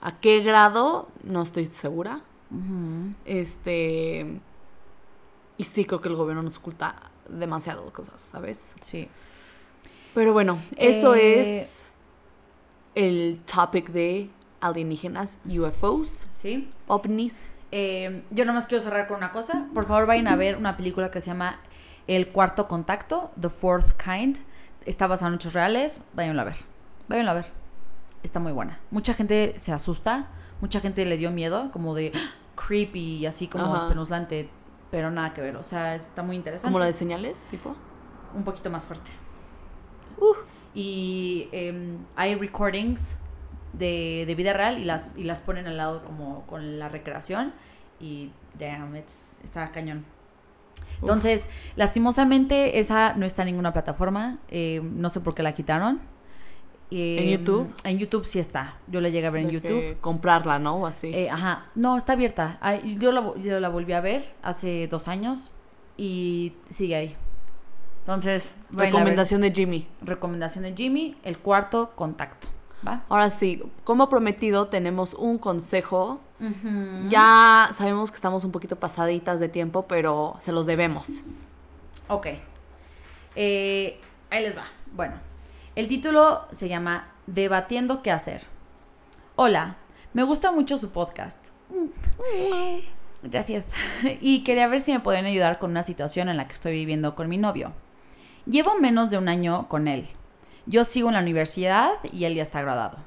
¿A 0.00 0.18
qué 0.20 0.40
grado? 0.40 1.08
No 1.22 1.42
estoy 1.42 1.66
segura. 1.66 2.22
Este. 3.24 4.40
Y 5.56 5.64
sí 5.64 5.84
creo 5.84 6.00
que 6.00 6.08
el 6.08 6.16
gobierno 6.16 6.42
nos 6.42 6.58
oculta 6.58 7.10
demasiado 7.28 7.92
cosas, 7.92 8.22
¿sabes? 8.22 8.74
Sí. 8.80 9.08
Pero 10.14 10.32
bueno, 10.32 10.60
eso 10.76 11.14
Eh, 11.14 11.60
es 11.60 11.82
el 12.94 13.40
topic 13.52 13.90
de 13.90 14.30
alienígenas, 14.60 15.38
UFOs, 15.46 16.26
Sí. 16.30 16.70
ovnis. 16.86 17.50
Eh, 17.70 18.24
yo 18.30 18.44
nomás 18.44 18.66
quiero 18.66 18.82
cerrar 18.82 19.06
con 19.06 19.18
una 19.18 19.32
cosa. 19.32 19.66
Por 19.74 19.86
favor, 19.86 20.06
vayan 20.06 20.28
a 20.28 20.36
ver 20.36 20.56
una 20.56 20.76
película 20.76 21.10
que 21.10 21.20
se 21.20 21.28
llama 21.28 21.60
El 22.06 22.28
Cuarto 22.28 22.68
Contacto, 22.68 23.30
The 23.40 23.48
Fourth 23.48 23.92
Kind. 24.02 24.38
Está 24.86 25.06
basada 25.06 25.28
en 25.28 25.34
hechos 25.34 25.52
reales. 25.52 26.04
Váyanla 26.14 26.42
a 26.42 26.44
ver. 26.46 26.56
Váyanla 27.08 27.32
a 27.32 27.34
ver. 27.34 27.46
Está 28.22 28.40
muy 28.40 28.52
buena. 28.52 28.80
Mucha 28.90 29.14
gente 29.14 29.54
se 29.58 29.72
asusta. 29.72 30.28
Mucha 30.60 30.80
gente 30.80 31.04
le 31.04 31.16
dio 31.16 31.30
miedo, 31.30 31.70
como 31.70 31.94
de 31.94 32.12
¡ah! 32.14 32.18
creepy 32.56 33.18
y 33.18 33.26
así 33.26 33.48
como 33.48 33.66
Ajá. 33.66 33.84
espeluznante. 33.84 34.48
Pero 34.90 35.10
nada 35.10 35.34
que 35.34 35.40
ver. 35.40 35.56
O 35.56 35.62
sea, 35.62 35.94
está 35.94 36.22
muy 36.22 36.36
interesante. 36.36 36.72
Como 36.72 36.78
la 36.78 36.86
de 36.86 36.94
señales, 36.94 37.44
tipo. 37.50 37.76
un 38.34 38.44
poquito 38.44 38.70
más 38.70 38.86
fuerte. 38.86 39.10
Uh. 40.18 40.34
Y 40.74 41.48
em, 41.52 41.98
hay 42.16 42.34
recordings 42.34 43.18
de, 43.72 44.24
de 44.26 44.34
vida 44.34 44.52
real 44.52 44.78
y 44.78 44.84
las, 44.84 45.16
y 45.16 45.24
las 45.24 45.40
ponen 45.40 45.66
al 45.66 45.76
lado 45.76 46.04
como 46.04 46.46
con 46.46 46.78
la 46.78 46.88
recreación. 46.88 47.52
Y 48.00 48.30
damn, 48.58 48.94
it's, 48.96 49.40
está 49.44 49.70
cañón. 49.72 50.04
Entonces, 51.00 51.48
lastimosamente, 51.76 52.78
esa 52.78 53.14
no 53.14 53.26
está 53.26 53.42
en 53.42 53.46
ninguna 53.46 53.72
plataforma. 53.72 54.38
eh, 54.48 54.80
no 54.82 55.10
sé 55.10 55.20
por 55.20 55.34
qué 55.34 55.42
la 55.42 55.54
quitaron. 55.54 56.00
¿En 56.90 57.24
Em, 57.24 57.30
YouTube? 57.38 57.74
En 57.84 57.98
YouTube 57.98 58.24
sí 58.24 58.38
está. 58.38 58.78
Yo 58.86 59.00
la 59.00 59.08
llegué 59.10 59.26
a 59.26 59.30
ver 59.30 59.42
en 59.42 59.50
YouTube. 59.50 59.98
comprarla, 60.00 60.58
¿no? 60.58 60.76
O 60.76 60.86
así. 60.86 61.10
Eh, 61.12 61.28
ajá, 61.30 61.66
no, 61.74 61.96
está 61.96 62.14
abierta. 62.14 62.58
Ay, 62.60 62.96
yo, 62.98 63.12
la, 63.12 63.34
yo 63.36 63.60
la 63.60 63.68
volví 63.68 63.92
a 63.92 64.00
ver 64.00 64.34
hace 64.42 64.88
dos 64.88 65.06
años 65.06 65.50
y 65.96 66.54
sigue 66.70 66.96
ahí. 66.96 67.16
Entonces. 68.00 68.56
Recomendación 68.70 69.42
de 69.42 69.52
Jimmy. 69.52 69.86
Recomendación 70.00 70.64
de 70.64 70.74
Jimmy, 70.74 71.18
el 71.24 71.38
cuarto 71.38 71.92
contacto. 71.94 72.48
¿Va? 72.86 73.04
Ahora 73.08 73.30
sí, 73.30 73.62
como 73.84 74.08
prometido, 74.08 74.68
tenemos 74.68 75.14
un 75.14 75.38
consejo. 75.38 76.20
Ya 77.08 77.68
sabemos 77.76 78.10
que 78.12 78.16
estamos 78.16 78.44
un 78.44 78.52
poquito 78.52 78.76
pasaditas 78.76 79.40
de 79.40 79.48
tiempo, 79.48 79.86
pero 79.88 80.36
se 80.40 80.52
los 80.52 80.66
debemos. 80.66 81.22
Ok. 82.08 82.28
Eh, 83.34 84.00
ahí 84.30 84.42
les 84.42 84.56
va. 84.56 84.64
Bueno, 84.94 85.14
el 85.74 85.88
título 85.88 86.46
se 86.52 86.68
llama 86.68 87.08
Debatiendo 87.26 88.02
qué 88.02 88.12
hacer. 88.12 88.42
Hola, 89.34 89.76
me 90.12 90.22
gusta 90.22 90.52
mucho 90.52 90.78
su 90.78 90.90
podcast. 90.90 91.48
Gracias. 93.22 93.64
Y 94.20 94.44
quería 94.44 94.68
ver 94.68 94.80
si 94.80 94.92
me 94.92 95.00
pueden 95.00 95.26
ayudar 95.26 95.58
con 95.58 95.70
una 95.70 95.82
situación 95.82 96.28
en 96.28 96.36
la 96.36 96.46
que 96.46 96.54
estoy 96.54 96.72
viviendo 96.72 97.14
con 97.14 97.28
mi 97.28 97.36
novio. 97.36 97.72
Llevo 98.46 98.76
menos 98.76 99.10
de 99.10 99.18
un 99.18 99.28
año 99.28 99.68
con 99.68 99.88
él. 99.88 100.08
Yo 100.68 100.84
sigo 100.84 101.08
en 101.08 101.14
la 101.14 101.22
universidad 101.22 101.92
y 102.12 102.24
él 102.24 102.34
ya 102.34 102.42
está 102.42 102.60
graduado. 102.60 102.98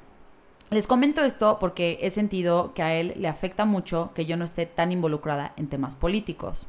Les 0.70 0.88
comento 0.88 1.22
esto 1.22 1.58
porque 1.60 2.00
he 2.02 2.10
sentido 2.10 2.74
que 2.74 2.82
a 2.82 2.92
él 2.94 3.14
le 3.16 3.28
afecta 3.28 3.64
mucho 3.64 4.10
que 4.14 4.26
yo 4.26 4.36
no 4.36 4.44
esté 4.44 4.66
tan 4.66 4.90
involucrada 4.90 5.52
en 5.56 5.68
temas 5.68 5.94
políticos. 5.94 6.66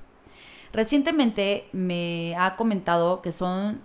Recientemente 0.71 1.67
me 1.71 2.35
ha 2.37 2.55
comentado 2.55 3.23
que 3.23 3.31
son 3.31 3.81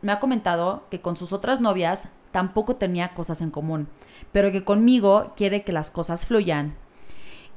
me 0.00 0.12
ha 0.12 0.20
comentado 0.20 0.84
que 0.90 1.00
con 1.00 1.16
sus 1.16 1.34
otras 1.34 1.60
novias 1.60 2.08
tampoco 2.30 2.76
tenía 2.76 3.12
cosas 3.12 3.42
en 3.42 3.50
común, 3.50 3.88
pero 4.32 4.50
que 4.50 4.64
conmigo 4.64 5.32
quiere 5.36 5.62
que 5.62 5.72
las 5.72 5.90
cosas 5.90 6.24
fluyan. 6.24 6.74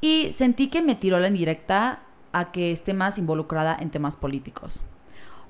Y 0.02 0.34
sentí 0.34 0.68
que 0.68 0.82
me 0.82 0.96
tiró 0.96 1.20
la 1.20 1.28
indirecta 1.30 2.02
a 2.34 2.52
que 2.52 2.72
esté 2.74 2.94
más 2.94 3.18
involucrada 3.18 3.78
en 3.80 3.92
temas 3.92 4.18
políticos. 4.18 4.84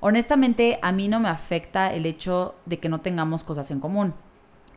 Honestamente, 0.00 0.78
a 0.82 0.92
mí 0.92 1.08
no 1.08 1.20
me 1.20 1.28
afecta 1.28 1.92
el 1.92 2.06
hecho 2.06 2.54
de 2.64 2.78
que 2.78 2.88
no 2.88 3.00
tengamos 3.00 3.44
cosas 3.44 3.70
en 3.70 3.80
común, 3.80 4.14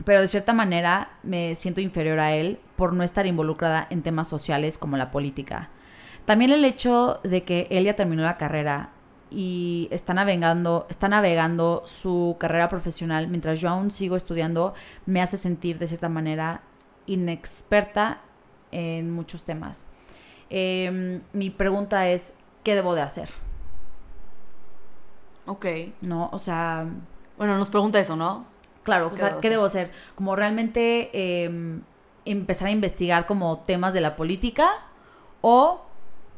pero 0.04 0.20
de 0.20 0.28
cierta 0.28 0.52
manera 0.52 1.18
me 1.22 1.54
siento 1.54 1.80
inferior 1.80 2.20
a 2.20 2.34
él 2.34 2.58
por 2.76 2.92
no 2.92 3.02
estar 3.02 3.26
involucrada 3.26 3.86
en 3.90 4.02
temas 4.02 4.28
sociales 4.28 4.76
como 4.76 4.96
la 4.96 5.10
política. 5.10 5.70
También 6.26 6.52
el 6.52 6.64
hecho 6.64 7.20
de 7.22 7.42
que 7.42 7.66
él 7.70 7.84
ya 7.84 7.96
terminó 7.96 8.22
la 8.22 8.36
carrera 8.36 8.90
y 9.30 9.88
está 9.90 10.14
navegando, 10.14 10.86
está 10.90 11.08
navegando 11.08 11.82
su 11.86 12.36
carrera 12.38 12.68
profesional 12.68 13.28
mientras 13.28 13.60
yo 13.60 13.68
aún 13.68 13.90
sigo 13.90 14.16
estudiando 14.16 14.74
me 15.06 15.20
hace 15.20 15.36
sentir 15.36 15.78
de 15.78 15.88
cierta 15.88 16.08
manera 16.08 16.62
inexperta 17.06 18.20
en 18.72 19.10
muchos 19.10 19.44
temas. 19.44 19.88
Em, 20.50 21.22
mi 21.32 21.50
pregunta 21.50 22.08
es, 22.08 22.36
¿qué 22.62 22.74
debo 22.74 22.94
de 22.94 23.02
hacer? 23.02 23.43
Ok. 25.46 25.66
¿No? 26.00 26.30
O 26.32 26.38
sea, 26.38 26.86
Bueno, 27.36 27.58
nos 27.58 27.70
pregunta 27.70 27.98
eso, 27.98 28.16
¿no? 28.16 28.46
Claro, 28.82 29.08
¿Qué 29.10 29.14
o 29.14 29.18
sea, 29.18 29.28
debo 29.28 29.40
¿qué 29.40 29.48
hacer? 29.48 29.50
debo 29.50 29.64
hacer? 29.64 29.92
Como 30.14 30.36
realmente 30.36 31.10
eh, 31.12 31.80
empezar 32.24 32.68
a 32.68 32.70
investigar 32.70 33.26
como 33.26 33.60
temas 33.60 33.94
de 33.94 34.00
la 34.00 34.16
política 34.16 34.70
o 35.40 35.86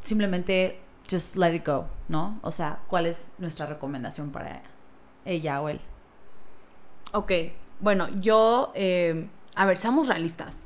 simplemente 0.03 0.81
just 1.11 1.37
let 1.37 1.55
it 1.55 1.67
go, 1.67 1.87
¿no? 2.09 2.39
O 2.43 2.51
sea, 2.51 2.81
¿cuál 2.87 3.07
es 3.07 3.31
nuestra 3.39 3.67
recomendación 3.67 4.31
para, 4.31 4.63
ella 5.27 5.61
o 5.61 5.69
él. 5.69 5.81
Ok, 7.13 7.33
bueno, 7.81 8.09
yo, 8.21 8.73
eh, 8.75 9.29
a 9.55 9.67
ver, 9.67 9.77
seamos 9.77 10.09
realistas. 10.09 10.65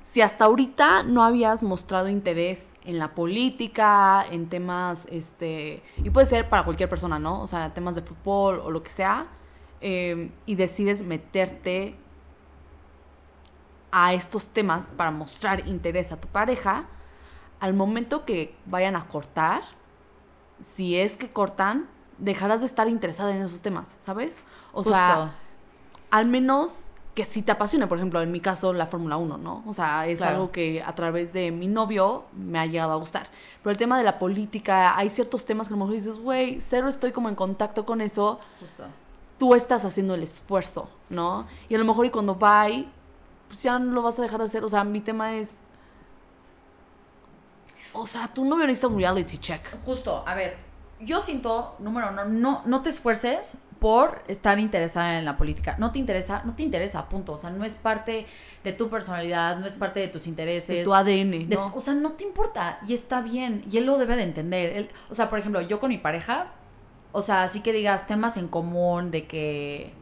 Si 0.00 0.20
hasta 0.20 0.44
ahorita 0.46 1.02
no 1.02 1.22
habías 1.22 1.62
mostrado 1.62 2.08
interés 2.08 2.74
en 2.84 2.98
la 2.98 3.14
política, 3.14 4.24
en 4.30 4.48
temas, 4.48 5.06
este, 5.10 5.82
y 5.98 6.10
puede 6.10 6.26
ser 6.26 6.48
para 6.48 6.64
cualquier 6.64 6.88
persona, 6.88 7.18
¿no? 7.18 7.42
O 7.42 7.46
sea, 7.46 7.74
temas 7.74 7.94
de 7.94 8.02
fútbol 8.02 8.60
o 8.64 8.70
lo 8.70 8.82
que 8.82 8.90
sea, 8.90 9.26
eh, 9.80 10.30
y 10.46 10.54
decides 10.54 11.02
meterte 11.02 11.96
a 13.90 14.14
estos 14.14 14.48
temas 14.48 14.92
para 14.92 15.10
mostrar 15.10 15.66
interés 15.66 16.12
a 16.12 16.20
tu 16.20 16.28
pareja, 16.28 16.84
al 17.60 17.74
momento 17.74 18.24
que 18.24 18.54
vayan 18.66 18.96
a 18.96 19.08
cortar, 19.08 19.62
si 20.60 20.96
es 20.98 21.16
que 21.16 21.30
cortan, 21.30 21.88
dejarás 22.18 22.60
de 22.60 22.66
estar 22.66 22.88
interesada 22.88 23.34
en 23.34 23.42
esos 23.42 23.60
temas, 23.62 23.96
¿sabes? 24.00 24.44
O 24.72 24.82
sea, 24.82 25.34
al 26.10 26.26
menos 26.26 26.90
que 27.16 27.24
sí 27.24 27.40
te 27.42 27.50
apasione, 27.50 27.86
por 27.88 27.96
ejemplo, 27.98 28.20
en 28.20 28.30
mi 28.30 28.40
caso 28.40 28.72
la 28.74 28.86
Fórmula 28.86 29.16
1, 29.16 29.38
¿no? 29.38 29.64
O 29.66 29.72
sea, 29.74 30.06
es 30.06 30.18
Claro. 30.18 30.34
algo 30.36 30.52
que 30.52 30.82
a 30.84 30.94
través 30.94 31.32
de 31.32 31.50
mi 31.50 31.66
novio 31.66 32.24
me 32.36 32.58
ha 32.60 32.66
llegado 32.66 32.92
a 32.92 32.96
gustar. 32.96 33.26
Pero 33.62 33.70
el 33.72 33.78
tema 33.78 33.96
de 33.98 34.04
la 34.04 34.18
política, 34.18 34.96
hay 34.96 35.08
ciertos 35.08 35.44
temas 35.46 35.66
que 35.66 35.74
a 35.74 35.76
lo 35.76 35.84
mejor 35.86 35.94
dices, 35.94 36.18
güey, 36.18 36.60
cero 36.60 36.88
estoy 36.88 37.12
como 37.12 37.28
en 37.30 37.34
contacto 37.34 37.86
con 37.86 38.00
eso, 38.02 38.38
Justo. 38.60 38.84
tú 39.38 39.54
estás 39.54 39.84
haciendo 39.86 40.14
el 40.14 40.22
esfuerzo, 40.22 40.90
¿no? 41.08 41.46
Y 41.70 41.74
a 41.74 41.78
lo 41.78 41.84
mejor 41.86 42.04
y 42.06 42.10
cuando 42.10 42.38
va 42.38 42.66
pues 43.48 43.62
ya 43.62 43.78
no 43.78 43.92
lo 43.92 44.02
vas 44.02 44.18
a 44.18 44.22
dejar 44.22 44.38
de 44.40 44.46
hacer. 44.46 44.62
O 44.62 44.68
sea, 44.68 44.84
mi 44.84 45.00
tema 45.00 45.34
es... 45.34 45.60
O 47.92 48.04
sea, 48.04 48.28
tu 48.28 48.44
novio 48.44 48.66
necesita 48.66 48.88
un 48.88 48.98
reality 48.98 49.38
check. 49.38 49.62
Justo, 49.84 50.22
a 50.26 50.34
ver, 50.34 50.58
yo 51.00 51.20
siento, 51.20 51.76
número 51.78 52.08
uno, 52.10 52.24
no, 52.24 52.62
no 52.66 52.82
te 52.82 52.88
esfuerces 52.90 53.58
por 53.78 54.22
estar 54.26 54.58
interesada 54.58 55.18
en 55.18 55.24
la 55.26 55.36
política. 55.36 55.76
No 55.78 55.92
te 55.92 55.98
interesa, 55.98 56.42
no 56.46 56.54
te 56.56 56.62
interesa, 56.62 57.08
punto. 57.10 57.34
O 57.34 57.36
sea, 57.38 57.50
no 57.50 57.64
es 57.64 57.76
parte 57.76 58.26
de 58.64 58.72
tu 58.72 58.88
personalidad, 58.88 59.58
no 59.58 59.66
es 59.66 59.76
parte 59.76 60.00
de 60.00 60.08
tus 60.08 60.26
intereses. 60.26 60.76
De 60.78 60.84
tu 60.84 60.94
ADN, 60.94 61.46
De- 61.48 61.56
¿no? 61.56 61.72
O 61.74 61.80
sea, 61.82 61.92
no 61.94 62.12
te 62.12 62.24
importa 62.24 62.78
y 62.88 62.94
está 62.94 63.20
bien. 63.20 63.64
Y 63.70 63.76
él 63.76 63.84
lo 63.84 63.98
debe 63.98 64.16
de 64.16 64.22
entender. 64.22 64.76
Él- 64.76 64.90
o 65.10 65.14
sea, 65.14 65.28
por 65.28 65.38
ejemplo, 65.38 65.60
yo 65.60 65.78
con 65.78 65.90
mi 65.90 65.98
pareja, 65.98 66.52
o 67.12 67.20
sea, 67.20 67.42
así 67.42 67.60
que 67.60 67.72
digas 67.72 68.06
temas 68.06 68.38
en 68.38 68.48
común 68.48 69.10
de 69.10 69.26
que, 69.26 69.92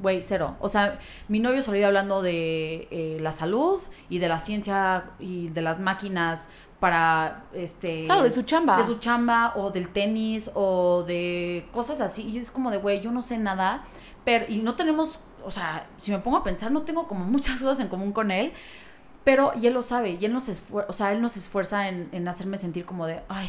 güey, 0.00 0.22
cero. 0.22 0.56
O 0.60 0.68
sea, 0.68 1.00
mi 1.28 1.40
novio 1.40 1.60
solía 1.62 1.88
hablando 1.88 2.22
de 2.22 2.86
eh, 2.92 3.18
la 3.20 3.32
salud 3.32 3.80
y 4.08 4.18
de 4.20 4.28
la 4.28 4.38
ciencia 4.38 5.06
y 5.18 5.48
de 5.48 5.60
las 5.62 5.80
máquinas 5.80 6.50
para, 6.84 7.44
este... 7.54 8.04
Claro, 8.04 8.24
de 8.24 8.30
su 8.30 8.42
chamba. 8.42 8.76
De 8.76 8.84
su 8.84 8.98
chamba 8.98 9.54
o 9.56 9.70
del 9.70 9.88
tenis 9.88 10.50
o 10.52 11.02
de 11.04 11.66
cosas 11.72 12.02
así. 12.02 12.24
Y 12.24 12.36
es 12.36 12.50
como 12.50 12.70
de, 12.70 12.76
güey, 12.76 13.00
yo 13.00 13.10
no 13.10 13.22
sé 13.22 13.38
nada. 13.38 13.84
Pero, 14.22 14.44
y 14.50 14.58
no 14.58 14.74
tenemos, 14.76 15.18
o 15.42 15.50
sea, 15.50 15.86
si 15.96 16.12
me 16.12 16.18
pongo 16.18 16.36
a 16.36 16.44
pensar, 16.44 16.70
no 16.70 16.82
tengo 16.82 17.08
como 17.08 17.24
muchas 17.36 17.62
cosas 17.62 17.80
en 17.80 17.88
común 17.88 18.12
con 18.12 18.30
él. 18.30 18.52
Pero, 19.24 19.52
y 19.58 19.66
él 19.66 19.72
lo 19.72 19.80
sabe, 19.80 20.18
y 20.20 20.24
él 20.26 20.34
nos 20.34 20.50
esfuerza, 20.50 20.90
o 20.90 20.92
sea, 20.92 21.12
él 21.12 21.22
nos 21.22 21.38
esfuerza 21.38 21.88
en, 21.88 22.10
en 22.12 22.28
hacerme 22.28 22.58
sentir 22.58 22.84
como 22.84 23.06
de, 23.06 23.22
ay, 23.30 23.48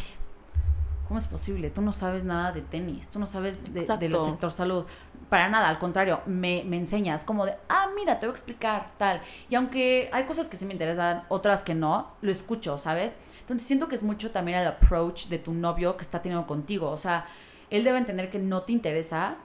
¿cómo 1.09 1.17
es 1.17 1.27
posible? 1.27 1.69
Tú 1.71 1.81
no 1.81 1.91
sabes 1.91 2.23
nada 2.23 2.53
de 2.53 2.61
tenis, 2.61 3.09
tú 3.09 3.19
no 3.19 3.25
sabes 3.25 3.63
de- 3.73 3.81
del 3.97 4.13
sector 4.23 4.49
salud. 4.53 4.85
Para 5.29 5.49
nada, 5.49 5.69
al 5.69 5.79
contrario, 5.79 6.21
me, 6.25 6.63
me 6.65 6.77
enseñas 6.77 7.25
como 7.25 7.45
de, 7.45 7.55
ah, 7.67 7.89
mira, 7.95 8.19
te 8.19 8.27
voy 8.27 8.31
a 8.31 8.35
explicar, 8.35 8.91
tal. 8.97 9.21
Y 9.49 9.55
aunque 9.55 10.09
hay 10.13 10.25
cosas 10.25 10.49
que 10.49 10.57
sí 10.57 10.65
me 10.65 10.73
interesan, 10.73 11.23
otras 11.29 11.63
que 11.63 11.73
no, 11.73 12.07
lo 12.21 12.31
escucho, 12.31 12.77
¿sabes? 12.77 13.17
Entonces 13.39 13.67
siento 13.67 13.87
que 13.87 13.95
es 13.95 14.03
mucho 14.03 14.31
también 14.31 14.59
el 14.59 14.67
approach 14.67 15.27
de 15.27 15.39
tu 15.39 15.53
novio 15.53 15.97
que 15.97 16.03
está 16.03 16.21
teniendo 16.21 16.45
contigo. 16.45 16.89
O 16.89 16.97
sea, 16.97 17.25
él 17.69 17.83
debe 17.83 17.97
entender 17.97 18.29
que 18.29 18.39
no 18.39 18.61
te 18.61 18.73
interesa 18.73 19.35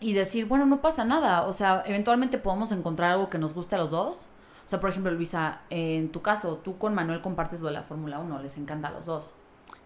y 0.00 0.14
decir, 0.14 0.46
bueno, 0.46 0.66
no 0.66 0.80
pasa 0.80 1.04
nada. 1.04 1.42
O 1.46 1.52
sea, 1.52 1.82
eventualmente 1.86 2.38
podemos 2.38 2.72
encontrar 2.72 3.12
algo 3.12 3.30
que 3.30 3.38
nos 3.38 3.54
guste 3.54 3.76
a 3.76 3.78
los 3.78 3.90
dos. 3.90 4.28
O 4.64 4.68
sea, 4.68 4.80
por 4.80 4.90
ejemplo, 4.90 5.10
Luisa, 5.12 5.60
en 5.70 6.10
tu 6.10 6.22
caso, 6.22 6.56
tú 6.56 6.78
con 6.78 6.94
Manuel 6.94 7.20
compartes 7.20 7.60
lo 7.60 7.68
de 7.68 7.74
la 7.74 7.82
Fórmula 7.82 8.18
1, 8.18 8.40
les 8.40 8.56
encanta 8.58 8.88
a 8.88 8.90
los 8.92 9.06
dos. 9.06 9.34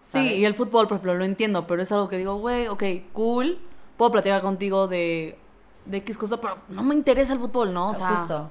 Sí, 0.03 0.19
y 0.19 0.45
el 0.45 0.55
fútbol, 0.55 0.87
por 0.87 0.97
ejemplo, 0.97 1.15
lo 1.15 1.25
entiendo, 1.25 1.67
pero 1.67 1.83
es 1.83 1.91
algo 1.91 2.09
que 2.09 2.19
digo, 2.19 2.37
güey, 2.37 2.69
ok, 2.69 2.85
cool, 3.13 3.59
puedo 3.97 4.13
platicar 4.13 4.43
contigo 4.43 4.87
de, 4.89 5.39
de 5.85 5.97
X 5.99 6.17
cosa, 6.19 6.41
pero 6.41 6.59
no 6.69 6.83
me 6.83 6.95
interesa 6.95 7.33
el 7.33 7.39
fútbol, 7.41 7.73
¿no? 7.73 7.91
O 7.91 7.95
sea, 7.95 8.09
Justo. 8.17 8.51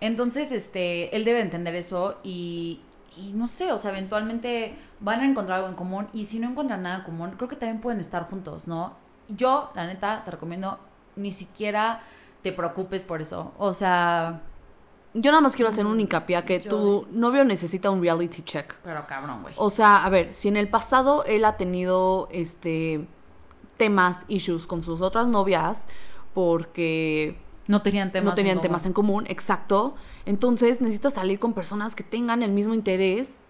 Entonces, 0.00 0.52
este, 0.52 1.14
él 1.16 1.24
debe 1.24 1.40
entender 1.40 1.74
eso 1.74 2.18
y, 2.22 2.80
y 3.16 3.32
no 3.32 3.46
sé, 3.48 3.72
o 3.72 3.78
sea, 3.78 3.90
eventualmente 3.90 4.76
van 5.00 5.20
a 5.20 5.26
encontrar 5.26 5.58
algo 5.58 5.68
en 5.70 5.76
común 5.76 6.08
y 6.12 6.24
si 6.24 6.38
no 6.38 6.48
encuentran 6.50 6.82
nada 6.82 6.96
en 6.96 7.02
común, 7.04 7.32
creo 7.36 7.48
que 7.48 7.56
también 7.56 7.80
pueden 7.80 8.00
estar 8.00 8.28
juntos, 8.28 8.66
¿no? 8.68 8.94
Yo, 9.28 9.70
la 9.74 9.86
neta, 9.86 10.22
te 10.24 10.30
recomiendo 10.30 10.78
ni 11.16 11.30
siquiera 11.32 12.02
te 12.42 12.52
preocupes 12.52 13.06
por 13.06 13.22
eso. 13.22 13.52
O 13.56 13.72
sea, 13.72 14.42
yo 15.14 15.30
nada 15.30 15.40
más 15.40 15.56
quiero 15.56 15.70
hacer 15.70 15.86
un 15.86 15.98
hincapié 15.98 16.36
a 16.36 16.44
que 16.44 16.60
Yo- 16.60 16.68
tu 16.70 17.06
novio 17.10 17.42
necesita 17.44 17.88
un 17.90 18.02
reality 18.02 18.42
check. 18.42 18.74
pero 18.82 19.06
cabrón, 19.06 19.40
güey. 19.42 19.54
O 19.56 19.70
sea, 19.70 20.04
a 20.04 20.10
ver, 20.10 20.34
si 20.34 20.48
en 20.48 20.58
el 20.58 20.68
pasado 20.68 21.24
él 21.24 21.44
ha 21.46 21.56
tenido 21.56 22.28
este 22.30 23.06
temas, 23.76 24.24
issues 24.28 24.66
con 24.66 24.82
sus 24.82 25.00
otras 25.02 25.26
novias, 25.28 25.84
porque 26.34 27.36
No 27.66 27.82
tenían 27.82 28.12
temas. 28.12 28.32
no 28.32 28.34
tenían 28.34 28.56
en 28.58 28.62
temas 28.62 28.82
común. 28.82 28.88
en 28.90 28.92
común, 28.92 29.24
exacto. 29.28 29.94
Entonces 30.26 30.80
necesitas 30.80 31.14
salir 31.14 31.38
con 31.38 31.52
personas 31.54 31.94
que 31.94 32.02
tengan 32.04 32.42
el 32.42 32.50
mismo 32.52 32.74
interés 32.74 33.42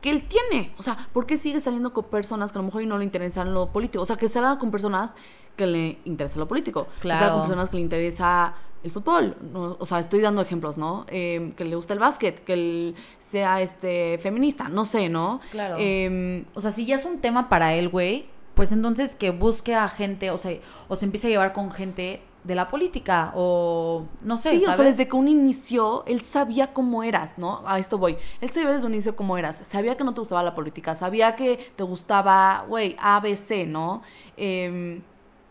que 0.00 0.10
él 0.10 0.24
tiene. 0.28 0.72
O 0.78 0.82
sea, 0.82 1.08
¿por 1.12 1.26
qué 1.26 1.36
sigue 1.36 1.58
saliendo 1.60 1.92
con 1.92 2.04
personas 2.04 2.52
que 2.52 2.58
a 2.58 2.62
lo 2.62 2.66
mejor 2.66 2.84
no 2.86 2.98
le 2.98 3.04
interesan 3.04 3.52
lo 3.54 3.72
político? 3.72 4.02
O 4.02 4.06
sea, 4.06 4.16
que 4.16 4.28
salga 4.28 4.58
con 4.58 4.70
personas 4.70 5.14
que 5.56 5.66
le 5.66 5.98
interesa 6.04 6.38
lo 6.38 6.46
político. 6.46 6.86
Que 7.00 7.08
salga 7.08 7.18
Claro. 7.18 7.32
con 7.34 7.42
personas 7.42 7.68
que 7.70 7.76
le 7.76 7.82
interesa 7.82 8.54
el 8.84 8.90
fútbol. 8.92 9.36
¿no? 9.52 9.76
O 9.80 9.86
sea, 9.86 9.98
estoy 9.98 10.20
dando 10.20 10.42
ejemplos, 10.42 10.76
¿no? 10.76 11.06
Eh, 11.08 11.52
que 11.56 11.64
le 11.64 11.74
gusta 11.74 11.94
el 11.94 11.98
básquet, 11.98 12.44
que 12.44 12.52
él 12.52 12.94
sea 13.18 13.60
este 13.62 14.18
feminista, 14.18 14.68
no 14.68 14.84
sé, 14.84 15.08
¿no? 15.08 15.40
Claro. 15.50 15.76
Em, 15.78 16.44
O 16.54 16.60
sea, 16.60 16.70
si 16.70 16.84
ya 16.86 16.94
es 16.94 17.04
un 17.04 17.18
tema 17.18 17.48
para 17.48 17.74
él, 17.74 17.88
güey, 17.88 18.26
pues 18.56 18.72
entonces 18.72 19.14
que 19.16 19.30
busque 19.30 19.74
a 19.74 19.86
gente, 19.86 20.30
o 20.30 20.38
sea, 20.38 20.58
o 20.88 20.96
se 20.96 21.04
empiece 21.04 21.26
a 21.26 21.30
llevar 21.30 21.52
con 21.52 21.70
gente 21.70 22.22
de 22.42 22.54
la 22.54 22.68
política, 22.68 23.32
o 23.34 24.06
no 24.22 24.38
sé, 24.38 24.58
sí, 24.58 24.64
o 24.64 24.72
sea, 24.72 24.82
desde 24.82 25.06
que 25.06 25.14
un 25.14 25.28
inicio, 25.28 26.04
él 26.06 26.22
sabía 26.22 26.72
cómo 26.72 27.02
eras, 27.02 27.36
¿no? 27.36 27.60
A 27.66 27.78
esto 27.78 27.98
voy. 27.98 28.16
Él 28.40 28.48
sabía 28.48 28.72
desde 28.72 28.86
un 28.86 28.94
inicio 28.94 29.14
cómo 29.14 29.36
eras. 29.36 29.60
Sabía 29.66 29.98
que 29.98 30.04
no 30.04 30.14
te 30.14 30.20
gustaba 30.20 30.42
la 30.42 30.54
política, 30.54 30.94
sabía 30.94 31.36
que 31.36 31.70
te 31.76 31.82
gustaba, 31.82 32.64
güey, 32.66 32.96
ABC, 32.98 33.66
¿no? 33.66 34.00
Em, 34.38 35.02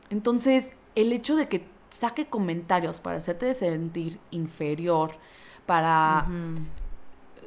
entonces, 0.09 0.73
el 0.95 1.13
hecho 1.13 1.35
de 1.35 1.47
que 1.47 1.63
saque 1.91 2.25
comentarios 2.25 3.01
para 3.01 3.17
hacerte 3.17 3.53
sentir 3.53 4.17
inferior, 4.31 5.11
para 5.67 6.25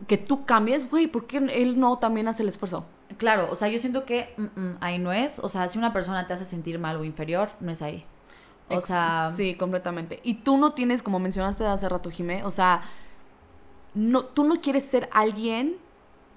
que 0.06 0.18
tú 0.18 0.44
cambies, 0.44 0.88
güey, 0.88 1.08
¿por 1.08 1.26
qué 1.26 1.38
él 1.38 1.80
no 1.80 1.98
también 1.98 2.28
hace 2.28 2.44
el 2.44 2.48
esfuerzo? 2.48 2.86
Claro, 3.16 3.48
o 3.50 3.56
sea, 3.56 3.68
yo 3.68 3.78
siento 3.78 4.04
que 4.04 4.34
mm, 4.36 4.60
mm, 4.60 4.76
ahí 4.80 4.98
no 4.98 5.12
es, 5.12 5.38
o 5.38 5.48
sea, 5.48 5.66
si 5.68 5.78
una 5.78 5.92
persona 5.92 6.26
te 6.26 6.34
hace 6.34 6.44
sentir 6.44 6.78
mal 6.78 6.96
o 6.96 7.04
inferior, 7.04 7.50
no 7.60 7.70
es 7.72 7.80
ahí. 7.82 8.04
O 8.68 8.74
Ex- 8.74 8.84
sea, 8.86 9.32
Sí, 9.34 9.54
completamente. 9.54 10.20
Y 10.22 10.34
tú 10.34 10.58
no 10.58 10.72
tienes, 10.72 11.02
como 11.02 11.18
mencionaste 11.18 11.64
hace 11.66 11.88
rato, 11.88 12.10
Jimé, 12.10 12.44
o 12.44 12.50
sea, 12.50 12.82
no, 13.94 14.24
tú 14.24 14.44
no 14.44 14.60
quieres 14.60 14.84
ser 14.84 15.08
alguien 15.12 15.76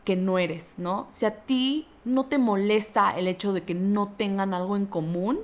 que 0.05 0.15
no 0.15 0.39
eres, 0.39 0.75
¿no? 0.77 1.07
Si 1.11 1.25
a 1.25 1.35
ti 1.45 1.87
no 2.05 2.25
te 2.25 2.37
molesta 2.37 3.11
el 3.17 3.27
hecho 3.27 3.53
de 3.53 3.63
que 3.63 3.75
no 3.75 4.07
tengan 4.07 4.53
algo 4.53 4.75
en 4.75 4.85
común, 4.87 5.39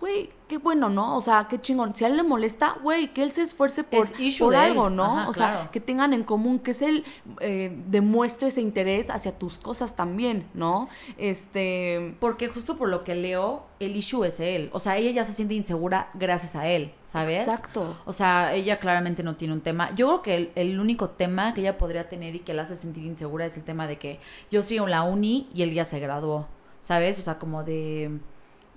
güey, 0.00 0.30
qué 0.48 0.58
bueno, 0.58 0.88
¿no? 0.88 1.16
O 1.16 1.20
sea, 1.20 1.46
qué 1.48 1.60
chingón. 1.60 1.94
Si 1.94 2.04
a 2.04 2.08
él 2.08 2.16
le 2.16 2.22
molesta, 2.22 2.76
güey, 2.82 3.12
que 3.12 3.22
él 3.22 3.32
se 3.32 3.42
esfuerce 3.42 3.84
por, 3.84 4.00
Es 4.00 4.18
issue 4.18 4.46
por 4.46 4.54
él. 4.54 4.60
algo, 4.60 4.90
¿no? 4.90 5.04
Ajá, 5.04 5.28
o 5.28 5.32
sea, 5.32 5.68
que 5.70 5.78
tengan 5.78 6.12
en 6.12 6.24
común, 6.24 6.58
que 6.58 6.72
es 6.72 6.82
él 6.82 7.04
eh, 7.40 7.76
demuestre 7.86 8.48
ese 8.48 8.60
interés 8.62 9.10
hacia 9.10 9.38
tus 9.38 9.58
cosas 9.58 9.94
también, 9.94 10.48
¿no? 10.54 10.88
Este... 11.18 12.16
porque 12.18 12.48
justo 12.48 12.76
por 12.76 12.88
lo 12.88 13.04
que 13.04 13.14
leo, 13.14 13.64
el 13.78 13.94
issue 13.94 14.24
es 14.24 14.40
él. 14.40 14.70
O 14.72 14.80
sea, 14.80 14.96
ella 14.96 15.10
ya 15.10 15.24
se 15.24 15.32
siente 15.32 15.54
insegura 15.54 16.08
gracias 16.14 16.56
a 16.56 16.66
él, 16.66 16.92
¿sabes? 17.04 17.46
Exacto. 17.46 17.96
O 18.06 18.12
sea, 18.12 18.54
ella 18.54 18.78
claramente 18.78 19.22
no 19.22 19.36
tiene 19.36 19.54
un 19.54 19.60
tema. 19.60 19.94
Yo 19.94 20.06
creo 20.06 20.22
que 20.22 20.34
el, 20.34 20.52
el 20.54 20.80
único 20.80 21.10
tema 21.10 21.54
que 21.54 21.60
ella 21.60 21.78
podría 21.78 22.08
tener 22.08 22.34
y 22.34 22.40
que 22.40 22.54
la 22.54 22.62
hace 22.62 22.76
sentir 22.76 23.04
insegura 23.04 23.46
es 23.46 23.56
el 23.56 23.64
tema 23.64 23.86
de 23.86 23.98
que 23.98 24.20
yo 24.50 24.62
sigo 24.62 24.84
en 24.84 24.90
la 24.90 25.02
uni 25.02 25.48
y 25.54 25.62
él 25.62 25.72
ya 25.72 25.84
se 25.84 26.00
graduó, 26.00 26.48
¿sabes? 26.80 27.18
O 27.18 27.22
sea, 27.22 27.38
como 27.38 27.64
de, 27.64 28.18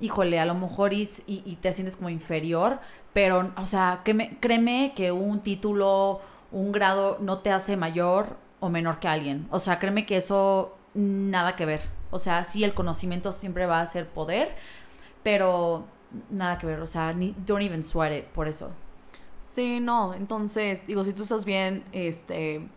híjole, 0.03 0.39
a 0.39 0.45
lo 0.45 0.53
mejor 0.55 0.93
y, 0.93 1.03
y, 1.27 1.43
y 1.45 1.55
te 1.57 1.71
sientes 1.73 1.95
como 1.97 2.09
inferior, 2.09 2.79
pero, 3.13 3.53
o 3.57 3.65
sea, 3.65 4.01
créeme, 4.03 4.37
créeme 4.39 4.93
que 4.95 5.11
un 5.11 5.41
título, 5.41 6.21
un 6.51 6.71
grado 6.71 7.17
no 7.21 7.39
te 7.39 7.51
hace 7.51 7.77
mayor 7.77 8.37
o 8.59 8.69
menor 8.69 8.99
que 8.99 9.07
alguien. 9.07 9.47
O 9.51 9.59
sea, 9.59 9.79
créeme 9.79 10.05
que 10.05 10.17
eso 10.17 10.77
nada 10.93 11.55
que 11.55 11.65
ver. 11.65 11.81
O 12.11 12.19
sea, 12.19 12.43
sí, 12.43 12.63
el 12.63 12.73
conocimiento 12.73 13.31
siempre 13.31 13.65
va 13.65 13.81
a 13.81 13.85
ser 13.87 14.07
poder, 14.09 14.55
pero 15.23 15.85
nada 16.29 16.57
que 16.57 16.67
ver. 16.67 16.79
O 16.81 16.87
sea, 16.87 17.13
ni, 17.13 17.33
don't 17.45 17.63
even 17.63 17.83
sweat 17.83 18.11
it 18.13 18.25
por 18.25 18.47
eso. 18.47 18.71
Sí, 19.41 19.79
no, 19.79 20.13
entonces, 20.13 20.85
digo, 20.87 21.03
si 21.03 21.13
tú 21.13 21.23
estás 21.23 21.45
bien, 21.45 21.83
este, 21.91 22.67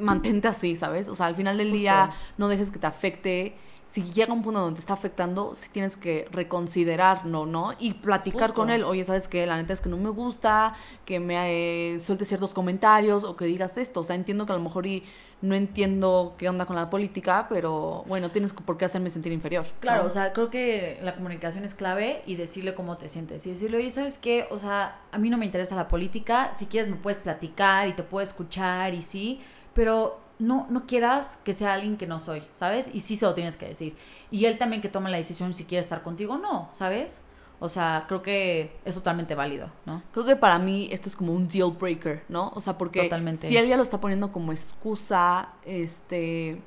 mantente 0.00 0.48
así, 0.48 0.76
¿sabes? 0.76 1.08
O 1.08 1.14
sea, 1.14 1.26
al 1.26 1.36
final 1.36 1.58
del 1.58 1.70
Justo. 1.70 1.78
día 1.78 2.10
no 2.38 2.48
dejes 2.48 2.70
que 2.70 2.78
te 2.78 2.86
afecte. 2.86 3.56
Si 3.86 4.02
llega 4.02 4.32
un 4.32 4.42
punto 4.42 4.60
donde 4.60 4.74
te 4.74 4.80
está 4.80 4.94
afectando, 4.94 5.54
sí 5.54 5.68
tienes 5.70 5.96
que 5.96 6.26
reconsiderarlo, 6.32 7.46
¿no? 7.46 7.72
Y 7.78 7.94
platicar 7.94 8.48
Justo. 8.48 8.54
con 8.54 8.70
él. 8.70 8.82
Oye, 8.82 9.04
¿sabes 9.04 9.28
qué? 9.28 9.46
La 9.46 9.56
neta 9.56 9.72
es 9.72 9.80
que 9.80 9.88
no 9.88 9.96
me 9.96 10.10
gusta 10.10 10.74
que 11.04 11.20
me 11.20 11.94
eh, 11.94 12.00
sueltes 12.00 12.26
ciertos 12.26 12.52
comentarios 12.52 13.22
o 13.22 13.36
que 13.36 13.44
digas 13.44 13.78
esto. 13.78 14.00
O 14.00 14.04
sea, 14.04 14.16
entiendo 14.16 14.44
que 14.44 14.52
a 14.52 14.56
lo 14.56 14.62
mejor 14.62 14.86
y 14.86 15.04
no 15.40 15.54
entiendo 15.54 16.34
qué 16.36 16.48
onda 16.48 16.66
con 16.66 16.74
la 16.74 16.90
política, 16.90 17.46
pero 17.48 18.04
bueno, 18.08 18.32
tienes 18.32 18.52
por 18.52 18.76
qué 18.76 18.86
hacerme 18.86 19.08
sentir 19.08 19.32
inferior. 19.32 19.64
¿no? 19.64 19.80
Claro, 19.80 20.04
o 20.04 20.10
sea, 20.10 20.32
creo 20.32 20.50
que 20.50 20.98
la 21.02 21.14
comunicación 21.14 21.64
es 21.64 21.76
clave 21.76 22.22
y 22.26 22.34
decirle 22.34 22.74
cómo 22.74 22.96
te 22.96 23.08
sientes. 23.08 23.46
Y 23.46 23.50
decirle, 23.50 23.76
oye, 23.76 23.90
¿sabes 23.90 24.18
qué? 24.18 24.48
O 24.50 24.58
sea, 24.58 25.00
a 25.12 25.18
mí 25.18 25.30
no 25.30 25.38
me 25.38 25.44
interesa 25.44 25.76
la 25.76 25.86
política. 25.86 26.52
Si 26.54 26.66
quieres 26.66 26.90
me 26.90 26.96
puedes 26.96 27.20
platicar 27.20 27.86
y 27.86 27.92
te 27.92 28.02
puedo 28.02 28.24
escuchar 28.24 28.94
y 28.94 29.02
sí, 29.02 29.40
pero 29.74 30.25
no, 30.38 30.66
no 30.68 30.86
quieras 30.86 31.40
que 31.44 31.52
sea 31.52 31.74
alguien 31.74 31.96
que 31.96 32.06
no 32.06 32.20
soy, 32.20 32.42
¿sabes? 32.52 32.90
Y 32.92 33.00
sí 33.00 33.16
se 33.16 33.24
lo 33.26 33.34
tienes 33.34 33.56
que 33.56 33.68
decir. 33.68 33.96
Y 34.30 34.44
él 34.44 34.58
también 34.58 34.82
que 34.82 34.88
tome 34.88 35.10
la 35.10 35.16
decisión 35.16 35.54
si 35.54 35.64
quiere 35.64 35.80
estar 35.80 36.02
contigo 36.02 36.34
o 36.34 36.38
no, 36.38 36.68
¿sabes? 36.70 37.22
O 37.58 37.70
sea, 37.70 38.04
creo 38.06 38.22
que 38.22 38.76
es 38.84 38.94
totalmente 38.94 39.34
válido, 39.34 39.68
¿no? 39.86 40.02
Creo 40.12 40.26
que 40.26 40.36
para 40.36 40.58
mí 40.58 40.88
esto 40.92 41.08
es 41.08 41.16
como 41.16 41.32
un 41.32 41.48
deal 41.48 41.70
breaker, 41.70 42.22
¿no? 42.28 42.52
O 42.54 42.60
sea, 42.60 42.76
porque 42.76 43.04
Totalmente. 43.04 43.48
si 43.48 43.56
él 43.56 43.66
ya 43.66 43.78
lo 43.78 43.82
está 43.82 43.98
poniendo 43.98 44.30
como 44.30 44.52
excusa, 44.52 45.48
este, 45.64 46.60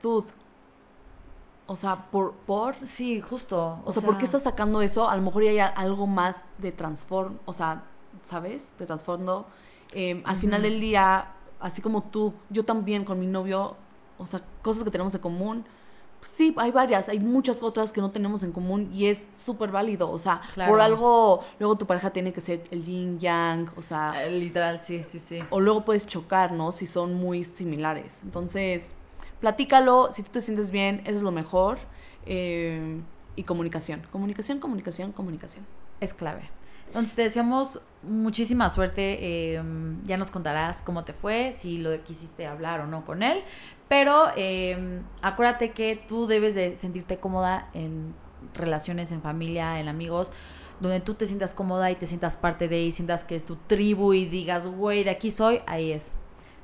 dude, 0.00 0.28
o 1.66 1.74
sea, 1.74 2.10
por, 2.10 2.34
por, 2.34 2.76
Sí, 2.86 3.20
justo. 3.20 3.80
o, 3.84 3.92
sea, 3.92 4.02
¿por 4.02 4.18
qué 4.18 4.24
estás 4.24 4.44
sacando 4.44 4.82
eso? 4.82 5.08
A 5.08 5.16
lo 5.16 5.22
mejor 5.22 5.42
ya 5.42 5.50
hay 5.50 5.58
algo 5.76 6.06
más 6.06 6.44
de 6.58 6.70
transform, 6.70 7.38
o 7.44 7.52
sea, 7.52 7.82
¿sabes? 8.22 8.70
De 8.78 8.86
trasfondo. 8.86 9.46
Eh, 9.92 10.22
al 10.26 10.38
final 10.38 10.62
del 10.62 10.80
día, 10.80 11.32
así 11.60 11.80
como 11.82 12.02
tú, 12.02 12.32
yo 12.50 12.64
también 12.64 13.04
con 13.04 13.18
mi 13.20 13.26
novio, 13.26 13.76
o 14.18 14.26
sea, 14.26 14.42
cosas 14.62 14.84
que 14.84 14.90
tenemos 14.90 15.14
en 15.14 15.20
común. 15.20 15.64
pues 16.20 16.32
sí, 16.32 16.54
hay 16.58 16.70
varias, 16.70 17.08
hay 17.08 17.18
muchas 17.18 17.62
otras 17.62 17.92
que 17.92 18.02
no 18.02 18.10
tenemos 18.10 18.42
en 18.42 18.52
común 18.52 18.90
y 18.92 19.06
es 19.06 19.26
súper 19.32 19.70
válido. 19.70 20.10
O 20.10 20.18
sea, 20.18 20.42
Claro. 20.52 20.70
por 20.70 20.80
algo, 20.82 21.42
luego 21.58 21.78
tu 21.78 21.86
pareja 21.86 22.10
tiene 22.10 22.30
que 22.34 22.42
ser 22.42 22.62
el 22.70 22.84
yin 22.84 23.18
yang, 23.18 23.70
o 23.74 23.80
sea, 23.80 24.26
Eh, 24.26 24.30
literal, 24.30 24.82
sí, 24.82 25.02
sí, 25.02 25.18
sí. 25.18 25.42
o 25.48 25.60
luego 25.60 25.82
puedes 25.86 26.06
chocar, 26.06 26.52
¿no? 26.52 26.72
Si 26.72 26.86
son 26.86 27.14
muy 27.14 27.42
similares. 27.42 28.18
Entonces, 28.22 28.92
platícalo, 29.40 30.10
si 30.12 30.22
tú 30.22 30.30
te 30.32 30.42
sientes 30.42 30.70
bien, 30.70 31.00
eso 31.06 31.16
es 31.16 31.22
lo 31.22 31.32
mejor. 31.32 31.78
Eh, 32.26 33.00
y 33.36 33.44
comunicación, 33.44 34.02
comunicación, 34.12 34.58
comunicación, 34.60 35.12
comunicación. 35.12 35.64
es 36.00 36.12
clave. 36.12 36.50
Entonces 36.90 37.14
te 37.14 37.22
deseamos 37.22 37.80
muchísima 38.02 38.68
suerte. 38.68 39.18
eh, 39.20 39.62
ya 40.04 40.16
nos 40.16 40.32
contarás 40.32 40.82
cómo 40.82 41.04
te 41.04 41.12
fue, 41.12 41.52
si 41.54 41.78
lo 41.78 42.02
quisiste 42.02 42.46
hablar 42.46 42.80
o 42.80 42.86
no 42.86 43.04
con 43.04 43.22
él. 43.22 43.38
Pero 43.88 44.24
eh, 44.36 45.00
acuérdate 45.22 45.70
que 45.70 45.94
tú 46.08 46.26
debes 46.26 46.56
de 46.56 46.76
sentirte 46.76 47.18
cómoda 47.18 47.68
en 47.74 48.12
relaciones, 48.54 49.12
en 49.12 49.22
familia, 49.22 49.78
en 49.78 49.86
amigos, 49.86 50.32
donde 50.80 50.98
tú 50.98 51.14
te 51.14 51.28
sientas 51.28 51.54
cómoda 51.54 51.92
y 51.92 51.94
te 51.94 52.08
sientas 52.08 52.36
parte 52.36 52.66
de 52.66 52.82
y 52.82 52.90
sientas 52.90 53.22
que 53.22 53.36
es 53.36 53.44
tu 53.44 53.54
tribu 53.54 54.12
y 54.12 54.24
digas, 54.24 54.66
güey, 54.66 55.04
de 55.04 55.10
aquí 55.10 55.30
soy, 55.30 55.60
ahí 55.66 55.92
es. 55.92 56.16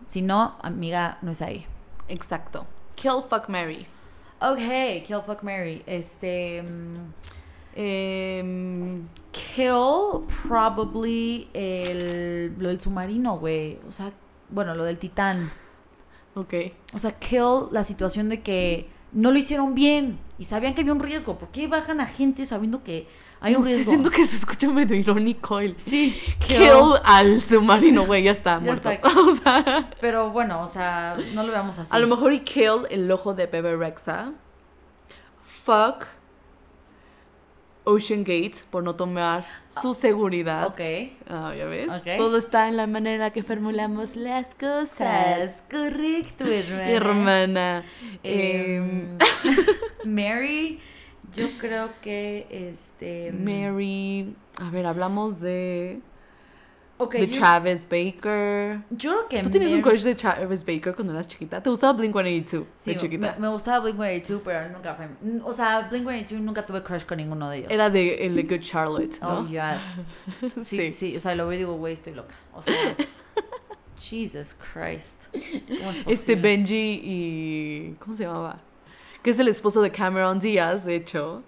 Si 0.07 0.23
no, 0.23 0.59
amiga, 0.61 1.19
no 1.23 1.31
es 1.31 1.41
ahí. 1.43 1.67
Exacto. 2.09 2.67
Kill, 2.97 3.23
fuck, 3.29 3.49
Mary. 3.49 3.87
Ok, 4.41 5.05
Kill 5.07 5.23
Fuck 5.25 5.43
Mary. 5.43 5.83
Este. 5.87 6.63
mm, 6.63 7.13
Em, 7.79 9.07
Kill, 9.33 10.25
probably 10.49 11.49
el, 11.53 12.55
lo 12.59 12.69
del 12.69 12.81
submarino, 12.81 13.39
güey. 13.39 13.79
O 13.87 13.93
sea, 13.93 14.11
bueno, 14.49 14.75
lo 14.75 14.85
del 14.85 14.99
titán. 14.99 15.51
ok. 16.35 16.55
O 16.95 16.99
sea, 16.99 17.13
kill 17.19 17.67
la 17.71 17.85
situación 17.85 18.29
de 18.31 18.41
que 18.43 18.89
no 19.13 19.31
lo 19.31 19.39
hicieron 19.39 19.75
bien 19.75 20.19
y 20.39 20.45
sabían 20.45 20.75
que 20.75 20.81
había 20.81 20.95
un 20.95 21.01
riesgo. 21.01 21.39
¿Por 21.39 21.49
qué 21.51 21.69
bajan 21.69 22.01
a 22.01 22.07
gente 22.07 22.47
sabiendo 22.47 22.83
que 22.83 23.07
hay 23.41 23.53
No 23.53 23.59
un 23.59 23.65
sé, 23.67 23.75
riesgo? 23.75 23.91
siento 23.91 24.11
que 24.11 24.27
se 24.27 24.37
escucha 24.37 24.69
medio 24.71 24.97
irónico 24.97 25.59
el 25.61 25.75
Sí, 25.79 26.19
kill, 26.39 26.63
al 27.05 27.43
submarino, 27.43 28.07
güey, 28.07 28.23
ya 28.23 28.31
está 28.31 28.55
Ya 28.55 28.61
muerto. 28.61 28.91
está. 28.91 29.09
o 29.21 29.35
sea, 29.37 29.91
Pero 30.01 30.31
bueno, 30.31 30.63
o 30.63 30.67
sea, 30.67 31.17
no 31.35 31.43
lo 31.43 31.53
veamos 31.53 31.79
así. 31.79 31.95
a 31.95 31.99
lo 31.99 32.07
mejor 32.07 32.33
y 32.33 32.41
kill 32.41 32.87
el 32.89 33.11
ojo 33.11 33.35
de 33.35 33.47
Bebe 33.47 33.77
Rexa. 33.77 34.33
Fuck 35.43 36.07
Ocean 37.89 38.25
Gate 38.25 38.57
por 38.71 38.83
no 38.83 38.97
tomar 38.97 39.47
su 39.69 39.95
seguridad. 39.95 40.67
Ok. 40.67 40.81
Ah, 41.29 41.55
ya 41.57 41.67
ves. 41.67 41.89
Ok. 41.89 42.19
Todo 42.19 42.37
está 42.37 42.69
en 42.69 42.77
la 42.77 42.87
manera 42.89 43.31
que 43.31 43.43
formulamos 43.45 44.17
las 44.17 44.55
cosas. 44.57 45.63
Correcto, 45.71 46.45
hermana. 46.47 46.91
Hermana. 46.91 47.85
Em, 48.25 49.07
Em, 49.07 49.19
Mary, 50.05 50.81
yo 51.33 51.49
creo 51.59 51.91
que 52.03 52.47
este. 52.51 53.31
Mary. 53.33 54.35
A 54.59 54.69
ver, 54.71 54.87
hablamos 54.87 55.41
de. 55.41 56.01
Ok, 56.99 57.15
de 57.17 57.27
yo, 57.29 57.39
Travis 57.39 57.85
Baker. 57.91 58.81
yo 58.91 59.11
creo 59.11 59.29
que 59.29 59.43
¿Tú 59.43 59.51
tienes 59.51 59.73
un 59.75 59.83
crush 59.83 60.03
de 60.03 60.15
Travis 60.15 60.65
Baker 60.65 60.95
cuando 60.95 61.13
eras 61.13 61.29
chiquita? 61.29 61.63
¿Te 61.63 61.69
gustaba 61.69 61.93
Blink 61.93 62.15
182 62.15 62.67
Sí, 62.75 62.93
de 62.95 62.97
chiquita? 63.01 63.35
Me, 63.35 63.41
me 63.41 63.49
gustaba 63.53 63.81
Blink 63.81 63.97
182, 63.97 64.41
pero 64.43 64.69
nunca 64.71 64.95
fue. 64.95 65.07
O 65.45 65.53
sea, 65.53 65.83
Blink 65.91 66.05
182 66.05 66.43
nunca 66.43 66.65
tuve 66.65 66.83
crush 66.83 67.05
con 67.05 67.19
ninguno 67.19 67.51
de 67.51 67.59
ellos. 67.59 67.71
Era 67.71 67.91
de 67.91 68.25
el 68.27 68.35
de 68.35 68.43
Good 68.45 68.61
Charlotte, 68.61 69.19
¿no? 69.21 69.41
Oh, 69.41 69.47
yes. 69.47 70.07
Sí, 70.65 70.81
sí, 70.81 70.91
sí. 70.91 71.17
O 71.17 71.21
sea, 71.21 71.35
lo 71.35 71.47
veo 71.47 71.57
y 71.57 71.59
digo, 71.59 71.75
güey, 71.77 71.93
estoy 71.93 72.15
loca. 72.15 72.35
O 72.55 72.63
sea, 72.63 72.75
Jesus 74.01 74.55
Christ. 74.73 75.27
¿Cómo 75.33 75.91
es 75.91 75.99
Este 75.99 76.05
posible? 76.05 76.37
Benji 76.43 77.01
y. 77.05 77.97
¿Cómo 77.99 78.17
se 78.17 78.25
llamaba? 78.25 78.61
Que 79.23 79.31
es 79.31 79.39
el 79.39 79.49
esposo 79.49 79.83
de 79.83 79.91
Cameron 79.91 80.39
Díaz, 80.39 80.85
de 80.85 80.97
hecho. 80.97 81.43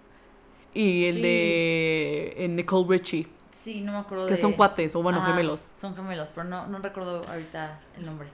Y 0.74 1.06
el 1.06 1.14
Sí. 1.16 1.22
de 1.22 2.34
eh, 2.36 2.48
Nicole 2.48 2.86
Richie. 2.98 3.26
Sí, 3.59 3.80
no 3.80 3.90
me 3.90 3.98
acuerdo 3.98 4.26
Que 4.26 4.35
de... 4.35 4.40
son 4.40 4.52
cuates, 4.52 4.94
o 4.94 5.02
bueno, 5.02 5.18
Ajá, 5.18 5.32
gemelos. 5.32 5.66
Son 5.74 5.97
gemelos, 5.97 6.30
pero 6.32 6.44
no, 6.44 6.68
no 6.68 6.78
recuerdo 6.78 7.24
ahorita 7.28 7.80
el 7.97 8.06
nombre. 8.06 8.28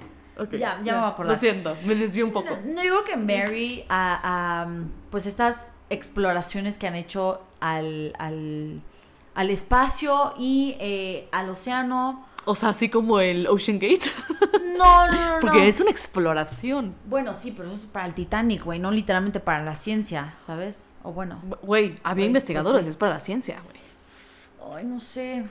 Ya, 0.52 0.80
ya 0.82 0.92
me 0.92 0.98
voy 0.98 1.06
a 1.06 1.08
acordar. 1.08 1.32
Lo 1.32 1.40
siento, 1.40 1.76
me 1.86 1.94
desvié 1.94 2.22
un 2.22 2.32
poco. 2.32 2.50
No, 2.66 2.74
no, 2.74 2.84
yo 2.84 3.02
creo 3.02 3.04
que 3.04 3.16
Mary, 3.16 3.86
a, 3.88 4.64
a, 4.64 4.68
pues 5.10 5.24
estas 5.24 5.72
exploraciones 5.88 6.76
que 6.76 6.88
han 6.88 6.94
hecho 6.94 7.40
al, 7.60 8.12
al, 8.18 8.82
al 9.34 9.50
espacio 9.50 10.34
y 10.38 10.76
eh, 10.78 11.26
al 11.32 11.48
océano. 11.48 12.26
O 12.44 12.54
sea, 12.54 12.70
así 12.70 12.90
como 12.90 13.18
el 13.20 13.46
Ocean 13.46 13.78
Gate. 13.78 14.04
No, 14.76 15.06
no, 15.06 15.34
no. 15.34 15.40
Porque 15.40 15.60
no. 15.60 15.64
es 15.64 15.80
una 15.80 15.90
exploración. 15.90 16.96
Bueno, 17.06 17.32
sí, 17.32 17.52
pero 17.56 17.68
eso 17.68 17.76
es 17.76 17.86
para 17.86 18.06
el 18.06 18.12
Titanic, 18.12 18.64
güey, 18.64 18.80
no 18.80 18.90
literalmente 18.90 19.40
para 19.40 19.64
la 19.64 19.76
ciencia, 19.76 20.34
¿sabes? 20.36 20.94
O 21.02 21.12
bueno. 21.12 21.40
Güey, 21.62 21.94
había 22.02 22.26
investigadores, 22.26 22.72
pues 22.72 22.84
sí. 22.86 22.90
es 22.90 22.96
para 22.96 23.12
la 23.12 23.20
ciencia, 23.20 23.60
güey. 23.64 23.83
Ay, 24.72 24.84
no 24.84 24.98
sé. 24.98 25.44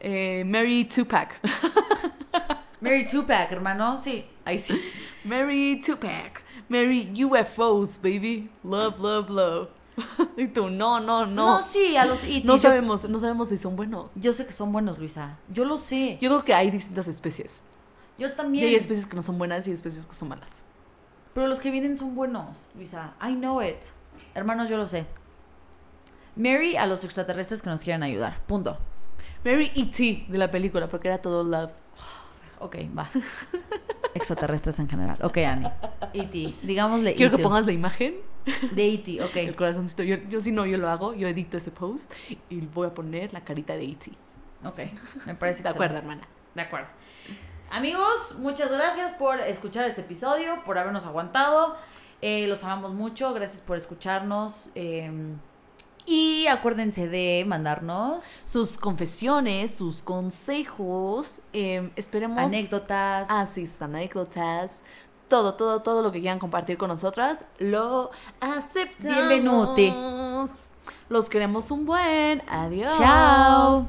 Eh, 0.00 0.44
Mary 0.46 0.84
Tupac. 0.84 1.38
Mary 2.80 3.06
Tupac, 3.06 3.50
hermano, 3.52 3.98
sí. 3.98 4.24
Ahí 4.44 4.58
sí. 4.58 4.80
Mary 5.24 5.80
Tupac. 5.84 6.42
Mary 6.68 7.12
UFOs, 7.24 7.98
baby. 8.00 8.50
Love, 8.64 8.98
love, 9.00 9.30
love. 9.30 9.68
y 10.36 10.48
tú, 10.48 10.68
no, 10.70 11.00
no, 11.00 11.26
no. 11.26 11.46
No, 11.56 11.62
sí, 11.62 11.96
a 11.96 12.04
los 12.06 12.24
E.T. 12.24 12.42
No 12.44 12.56
sabemos, 12.58 13.08
no 13.08 13.18
sabemos 13.20 13.50
si 13.50 13.58
son 13.58 13.76
buenos. 13.76 14.12
Yo 14.16 14.32
sé 14.32 14.46
que 14.46 14.52
son 14.52 14.72
buenos, 14.72 14.98
Luisa. 14.98 15.38
Yo 15.48 15.64
lo 15.64 15.78
sé. 15.78 16.18
Yo 16.20 16.30
creo 16.30 16.44
que 16.44 16.54
hay 16.54 16.70
distintas 16.70 17.08
especies. 17.08 17.62
Yo 18.18 18.28
Y 18.28 18.32
también. 18.32 18.66
hay 18.66 18.74
especies 18.74 19.06
que 19.06 19.16
no 19.16 19.22
son 19.22 19.38
buenas 19.38 19.68
y 19.68 19.72
especies 19.72 20.06
que 20.06 20.14
son 20.14 20.28
malas. 20.28 20.62
Pero 21.34 21.46
los 21.46 21.60
que 21.60 21.70
vienen 21.70 21.96
son 21.96 22.14
buenos, 22.14 22.68
Luisa. 22.74 23.14
I 23.22 23.34
know 23.34 23.62
it. 23.62 23.84
Hermanos, 24.34 24.68
yo 24.70 24.76
lo 24.76 24.86
sé. 24.86 25.06
Mary 26.36 26.76
a 26.76 26.86
los 26.86 27.04
extraterrestres 27.04 27.62
que 27.62 27.70
nos 27.70 27.82
quieran 27.82 28.02
ayudar. 28.02 28.38
Punto. 28.46 28.78
Mary 29.44 29.72
E.T. 29.74 30.26
de 30.28 30.38
la 30.38 30.50
película, 30.50 30.88
porque 30.88 31.08
era 31.08 31.18
todo 31.18 31.42
love. 31.44 31.72
Ok, 32.60 32.76
va. 32.96 33.10
extraterrestres 34.14 34.78
en 34.78 34.88
general. 34.88 35.18
Ok, 35.22 35.38
Annie. 35.38 35.70
E.T. 36.12 36.54
Digámosle 36.62 37.14
Quiero 37.14 37.32
E.T. 37.32 37.36
que 37.38 37.42
pongas 37.42 37.66
la 37.66 37.72
imagen, 37.72 38.14
De 38.72 38.88
E.T. 38.94 39.18
el 39.18 39.24
Ok. 39.50 39.56
corazoncito. 39.56 40.02
Yo, 40.02 40.16
yo 40.28 40.40
si 40.40 40.52
no, 40.52 40.64
yo 40.66 40.78
lo 40.78 40.88
hago, 40.88 41.14
yo 41.14 41.28
edito 41.28 41.56
ese 41.56 41.70
post 41.70 42.12
y 42.50 42.60
voy 42.60 42.86
a 42.88 42.94
poner 42.94 43.32
la 43.32 43.40
carita 43.42 43.74
de 43.76 43.84
E.T. 43.84 44.10
Ok. 44.64 44.78
Me 45.26 45.34
parece 45.34 45.62
De 45.62 45.68
acuerdo, 45.70 45.96
hermana. 45.98 46.26
De 46.54 46.62
acuerdo. 46.62 46.88
Amigos, 47.70 48.36
muchas 48.38 48.70
gracias 48.70 49.14
por 49.14 49.40
escuchar 49.40 49.86
este 49.86 50.02
episodio, 50.02 50.62
por 50.64 50.78
habernos 50.78 51.06
aguantado. 51.06 51.76
Eh, 52.20 52.46
los 52.46 52.62
amamos 52.62 52.92
mucho, 52.94 53.32
gracias 53.34 53.60
por 53.62 53.76
escucharnos. 53.76 54.70
eh, 54.74 55.10
y 56.06 56.46
acuérdense 56.48 57.08
de 57.08 57.44
mandarnos 57.46 58.24
Sus 58.44 58.76
confesiones, 58.76 59.74
sus 59.74 60.02
consejos, 60.02 61.38
eh, 61.52 61.90
esperemos... 61.96 62.38
anécdotas. 62.38 63.28
Ah, 63.30 63.46
sí, 63.46 63.66
sus 63.66 63.82
anécdotas, 63.82 64.80
todo, 65.28 65.54
todo, 65.54 65.82
todo 65.82 66.02
lo 66.02 66.12
que 66.12 66.20
quieran 66.20 66.38
compartir 66.38 66.76
con 66.76 66.88
nosotras, 66.88 67.44
lo 67.58 68.10
aceptamos. 68.40 69.16
Bienvenuti. 69.16 69.94
Los 71.08 71.28
queremos 71.28 71.70
un 71.70 71.86
buen. 71.86 72.42
Adiós. 72.48 72.96
Chao. 72.98 73.82